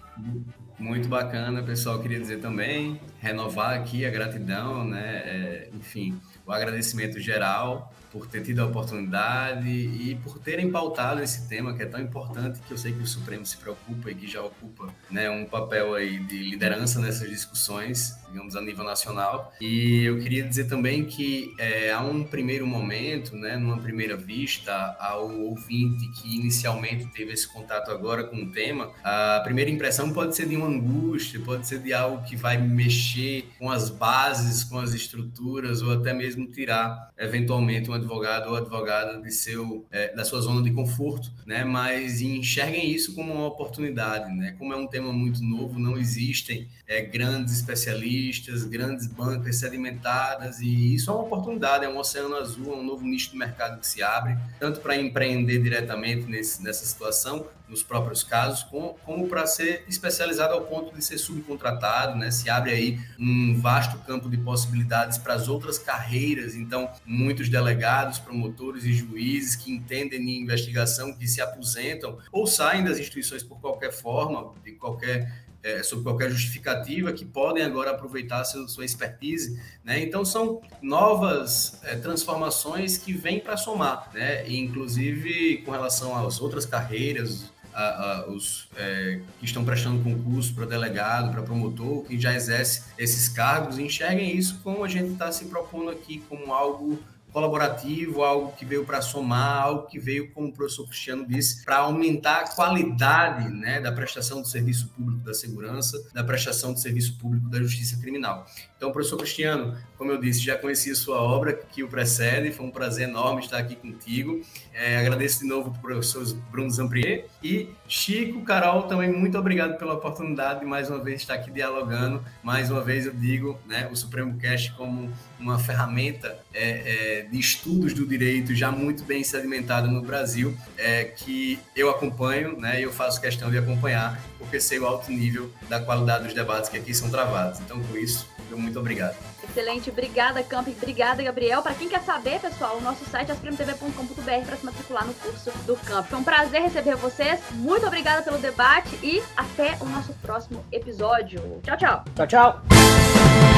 Muito 0.78 1.08
bacana, 1.08 1.62
pessoal. 1.62 2.00
Queria 2.00 2.18
dizer 2.18 2.40
também, 2.40 3.00
renovar 3.20 3.78
aqui 3.78 4.04
a 4.06 4.10
gratidão, 4.10 4.84
né? 4.84 5.16
É, 5.24 5.70
enfim, 5.74 6.18
o 6.46 6.52
agradecimento 6.52 7.20
geral 7.20 7.92
por 8.12 8.26
ter 8.26 8.42
tido 8.42 8.60
a 8.60 8.66
oportunidade 8.66 9.66
e 9.68 10.14
por 10.22 10.38
terem 10.38 10.70
pautado 10.70 11.22
esse 11.22 11.48
tema 11.48 11.72
que 11.74 11.82
é 11.82 11.86
tão 11.86 12.00
importante 12.00 12.60
que 12.60 12.70
eu 12.70 12.76
sei 12.76 12.92
que 12.92 13.02
o 13.02 13.06
Supremo 13.06 13.46
se 13.46 13.56
preocupa 13.56 14.10
e 14.10 14.14
que 14.14 14.26
já 14.26 14.42
ocupa 14.42 14.88
né, 15.10 15.30
um 15.30 15.46
papel 15.46 15.94
aí 15.94 16.18
de 16.18 16.50
liderança 16.50 17.00
nessas 17.00 17.28
discussões, 17.30 18.14
digamos, 18.30 18.54
a 18.54 18.60
nível 18.60 18.84
nacional. 18.84 19.52
E 19.60 20.04
eu 20.04 20.18
queria 20.20 20.44
dizer 20.44 20.64
também 20.64 21.06
que 21.06 21.54
é, 21.58 21.90
há 21.90 22.02
um 22.02 22.22
primeiro 22.22 22.66
momento, 22.66 23.34
né, 23.34 23.56
numa 23.56 23.78
primeira 23.78 24.16
vista, 24.16 24.94
ao 25.00 25.30
ouvinte 25.30 26.06
que 26.20 26.36
inicialmente 26.36 27.06
teve 27.06 27.32
esse 27.32 27.50
contato 27.50 27.90
agora 27.90 28.24
com 28.24 28.36
o 28.36 28.50
tema, 28.50 28.90
a 29.02 29.40
primeira 29.42 29.70
impressão 29.70 30.12
pode 30.12 30.36
ser 30.36 30.46
de 30.46 30.56
uma 30.56 30.66
angústia, 30.66 31.40
pode 31.40 31.66
ser 31.66 31.78
de 31.78 31.94
algo 31.94 32.22
que 32.24 32.36
vai 32.36 32.58
mexer 32.58 33.48
com 33.58 33.70
as 33.70 33.88
bases, 33.88 34.64
com 34.64 34.78
as 34.78 34.92
estruturas, 34.92 35.80
ou 35.80 35.92
até 35.92 36.12
mesmo 36.12 36.46
tirar, 36.46 37.10
eventualmente, 37.16 37.88
uma 37.88 38.01
advogado 38.02 38.50
ou 38.50 38.56
advogada 38.56 39.20
de 39.20 39.30
seu, 39.30 39.86
é, 39.90 40.14
da 40.14 40.24
sua 40.24 40.40
zona 40.40 40.62
de 40.62 40.70
conforto, 40.72 41.30
né? 41.46 41.64
Mas 41.64 42.20
enxerguem 42.20 42.90
isso 42.90 43.14
como 43.14 43.32
uma 43.32 43.46
oportunidade, 43.46 44.32
né? 44.34 44.54
Como 44.58 44.72
é 44.72 44.76
um 44.76 44.86
tema 44.86 45.12
muito 45.12 45.42
novo, 45.42 45.78
não 45.78 45.96
existem 45.96 46.68
é, 46.86 47.00
grandes 47.00 47.54
especialistas, 47.54 48.64
grandes 48.64 49.06
bancas 49.06 49.56
sedimentadas 49.56 50.60
e 50.60 50.94
isso 50.94 51.10
é 51.10 51.14
uma 51.14 51.22
oportunidade, 51.22 51.84
é 51.84 51.88
um 51.88 51.98
oceano 51.98 52.36
azul, 52.36 52.72
é 52.72 52.76
um 52.76 52.84
novo 52.84 53.04
nicho 53.04 53.30
de 53.30 53.36
mercado 53.36 53.80
que 53.80 53.86
se 53.86 54.02
abre, 54.02 54.36
tanto 54.58 54.80
para 54.80 54.96
empreender 54.96 55.62
diretamente 55.62 56.26
nesse, 56.26 56.62
nessa 56.62 56.84
situação, 56.84 57.46
nos 57.72 57.82
próprios 57.82 58.22
casos, 58.22 58.62
como, 58.64 58.94
como 59.04 59.26
para 59.26 59.46
ser 59.46 59.84
especializado 59.88 60.52
ao 60.52 60.60
ponto 60.66 60.94
de 60.94 61.02
ser 61.02 61.16
subcontratado, 61.16 62.18
né? 62.18 62.30
Se 62.30 62.50
abre 62.50 62.70
aí 62.70 63.00
um 63.18 63.58
vasto 63.58 63.98
campo 64.00 64.28
de 64.28 64.36
possibilidades 64.36 65.16
para 65.16 65.32
as 65.32 65.48
outras 65.48 65.78
carreiras. 65.78 66.54
Então, 66.54 66.90
muitos 67.04 67.48
delegados, 67.48 68.18
promotores 68.18 68.84
e 68.84 68.92
juízes 68.92 69.56
que 69.56 69.72
entendem 69.72 70.20
em 70.20 70.42
investigação, 70.42 71.14
que 71.14 71.26
se 71.26 71.40
aposentam 71.40 72.18
ou 72.30 72.46
saem 72.46 72.84
das 72.84 72.98
instituições 72.98 73.42
por 73.42 73.58
qualquer 73.58 73.92
forma, 73.92 74.52
de 74.62 74.72
qualquer 74.72 75.42
é, 75.62 75.82
sob 75.82 76.02
qualquer 76.02 76.30
justificativa, 76.30 77.12
que 77.12 77.24
podem 77.24 77.62
agora 77.62 77.92
aproveitar 77.92 78.44
seu, 78.44 78.66
sua 78.68 78.84
expertise. 78.84 79.60
Né? 79.84 80.02
Então, 80.02 80.24
são 80.24 80.60
novas 80.80 81.80
é, 81.84 81.94
transformações 81.94 82.98
que 82.98 83.12
vêm 83.12 83.38
para 83.38 83.56
somar, 83.56 84.10
né? 84.12 84.46
E, 84.48 84.58
inclusive 84.58 85.58
com 85.58 85.70
relação 85.70 86.16
às 86.16 86.40
outras 86.40 86.66
carreiras, 86.66 87.51
a, 87.74 87.82
a, 87.82 88.26
os 88.28 88.68
é, 88.76 89.20
que 89.38 89.44
estão 89.44 89.64
prestando 89.64 90.02
concurso 90.02 90.54
para 90.54 90.66
delegado, 90.66 91.30
para 91.30 91.42
promotor, 91.42 92.04
que 92.04 92.18
já 92.18 92.34
exerce 92.34 92.84
esses 92.98 93.28
cargos, 93.28 93.78
enxerguem 93.78 94.36
isso 94.36 94.60
como 94.62 94.84
a 94.84 94.88
gente 94.88 95.12
está 95.12 95.30
se 95.32 95.46
propondo 95.46 95.90
aqui, 95.90 96.22
como 96.28 96.52
algo 96.52 97.02
colaborativo, 97.32 98.22
algo 98.22 98.52
que 98.52 98.64
veio 98.64 98.84
para 98.84 99.00
somar, 99.00 99.62
algo 99.62 99.86
que 99.86 99.98
veio, 99.98 100.30
como 100.32 100.48
o 100.48 100.52
professor 100.52 100.86
Cristiano 100.86 101.26
disse, 101.26 101.64
para 101.64 101.78
aumentar 101.78 102.40
a 102.40 102.48
qualidade 102.54 103.48
né, 103.48 103.80
da 103.80 103.90
prestação 103.90 104.42
do 104.42 104.46
serviço 104.46 104.88
público 104.88 105.24
da 105.24 105.32
segurança, 105.32 105.98
da 106.12 106.22
prestação 106.22 106.74
do 106.74 106.78
serviço 106.78 107.16
público 107.16 107.48
da 107.48 107.58
justiça 107.58 107.96
criminal. 107.98 108.46
Então, 108.76 108.92
professor 108.92 109.16
Cristiano, 109.16 109.76
como 110.02 110.10
eu 110.10 110.20
disse, 110.20 110.40
já 110.40 110.58
conheci 110.58 110.92
sua 110.96 111.22
obra 111.22 111.52
que 111.52 111.80
o 111.84 111.86
precede, 111.86 112.50
foi 112.50 112.66
um 112.66 112.72
prazer 112.72 113.08
enorme 113.08 113.40
estar 113.40 113.58
aqui 113.58 113.76
contigo. 113.76 114.42
É, 114.74 114.98
agradeço 114.98 115.38
de 115.38 115.46
novo 115.46 115.70
para 115.70 115.78
o 115.78 115.80
professor 115.80 116.26
Bruno 116.50 116.68
Zamprier 116.68 117.26
e 117.40 117.68
Chico, 117.86 118.42
Carol, 118.42 118.82
também 118.84 119.12
muito 119.12 119.38
obrigado 119.38 119.78
pela 119.78 119.94
oportunidade 119.94 120.58
de 120.58 120.66
mais 120.66 120.90
uma 120.90 120.98
vez 120.98 121.20
estar 121.20 121.34
aqui 121.34 121.52
dialogando. 121.52 122.20
Mais 122.42 122.68
uma 122.68 122.80
vez 122.80 123.06
eu 123.06 123.12
digo, 123.12 123.60
né, 123.64 123.88
o 123.92 123.94
Supremo 123.94 124.36
Cast 124.38 124.72
como 124.72 125.08
uma 125.38 125.56
ferramenta 125.56 126.36
é, 126.52 127.20
é, 127.20 127.22
de 127.30 127.38
estudos 127.38 127.94
do 127.94 128.04
direito 128.04 128.56
já 128.56 128.72
muito 128.72 129.04
bem 129.04 129.22
sedimentada 129.22 129.86
no 129.86 130.02
Brasil, 130.02 130.56
é, 130.76 131.04
que 131.04 131.60
eu 131.76 131.88
acompanho, 131.88 132.58
né, 132.58 132.80
e 132.80 132.82
eu 132.82 132.92
faço 132.92 133.20
questão 133.20 133.52
de 133.52 133.58
acompanhar, 133.58 134.20
porque 134.36 134.58
sei 134.58 134.80
o 134.80 134.86
alto 134.86 135.12
nível 135.12 135.48
da 135.68 135.78
qualidade 135.78 136.24
dos 136.24 136.34
debates 136.34 136.68
que 136.68 136.76
aqui 136.76 136.92
são 136.92 137.08
travados. 137.08 137.60
Então, 137.60 137.80
por 137.84 137.96
isso, 137.96 138.26
muito 138.56 138.78
obrigado. 138.78 139.16
Excelente, 139.42 139.90
obrigada, 139.90 140.42
Camp, 140.42 140.68
obrigada, 140.68 141.22
Gabriel. 141.22 141.62
Para 141.62 141.74
quem 141.74 141.88
quer 141.88 142.02
saber, 142.02 142.40
pessoal, 142.40 142.78
o 142.78 142.80
nosso 142.80 143.04
site 143.04 143.30
é 143.30 143.32
aspremtv.com.br 143.32 144.46
para 144.46 144.56
se 144.56 144.64
matricular 144.64 145.06
no 145.06 145.14
curso 145.14 145.50
do 145.66 145.76
Camp. 145.76 146.06
Foi 146.06 146.18
um 146.18 146.24
prazer 146.24 146.62
receber 146.62 146.96
vocês. 146.96 147.40
Muito 147.52 147.86
obrigada 147.86 148.22
pelo 148.22 148.38
debate 148.38 148.98
e 149.02 149.22
até 149.36 149.76
o 149.80 149.84
nosso 149.86 150.12
próximo 150.14 150.64
episódio. 150.72 151.60
Tchau, 151.62 151.76
tchau. 151.76 152.04
Tchau, 152.14 152.26
tchau. 152.26 153.51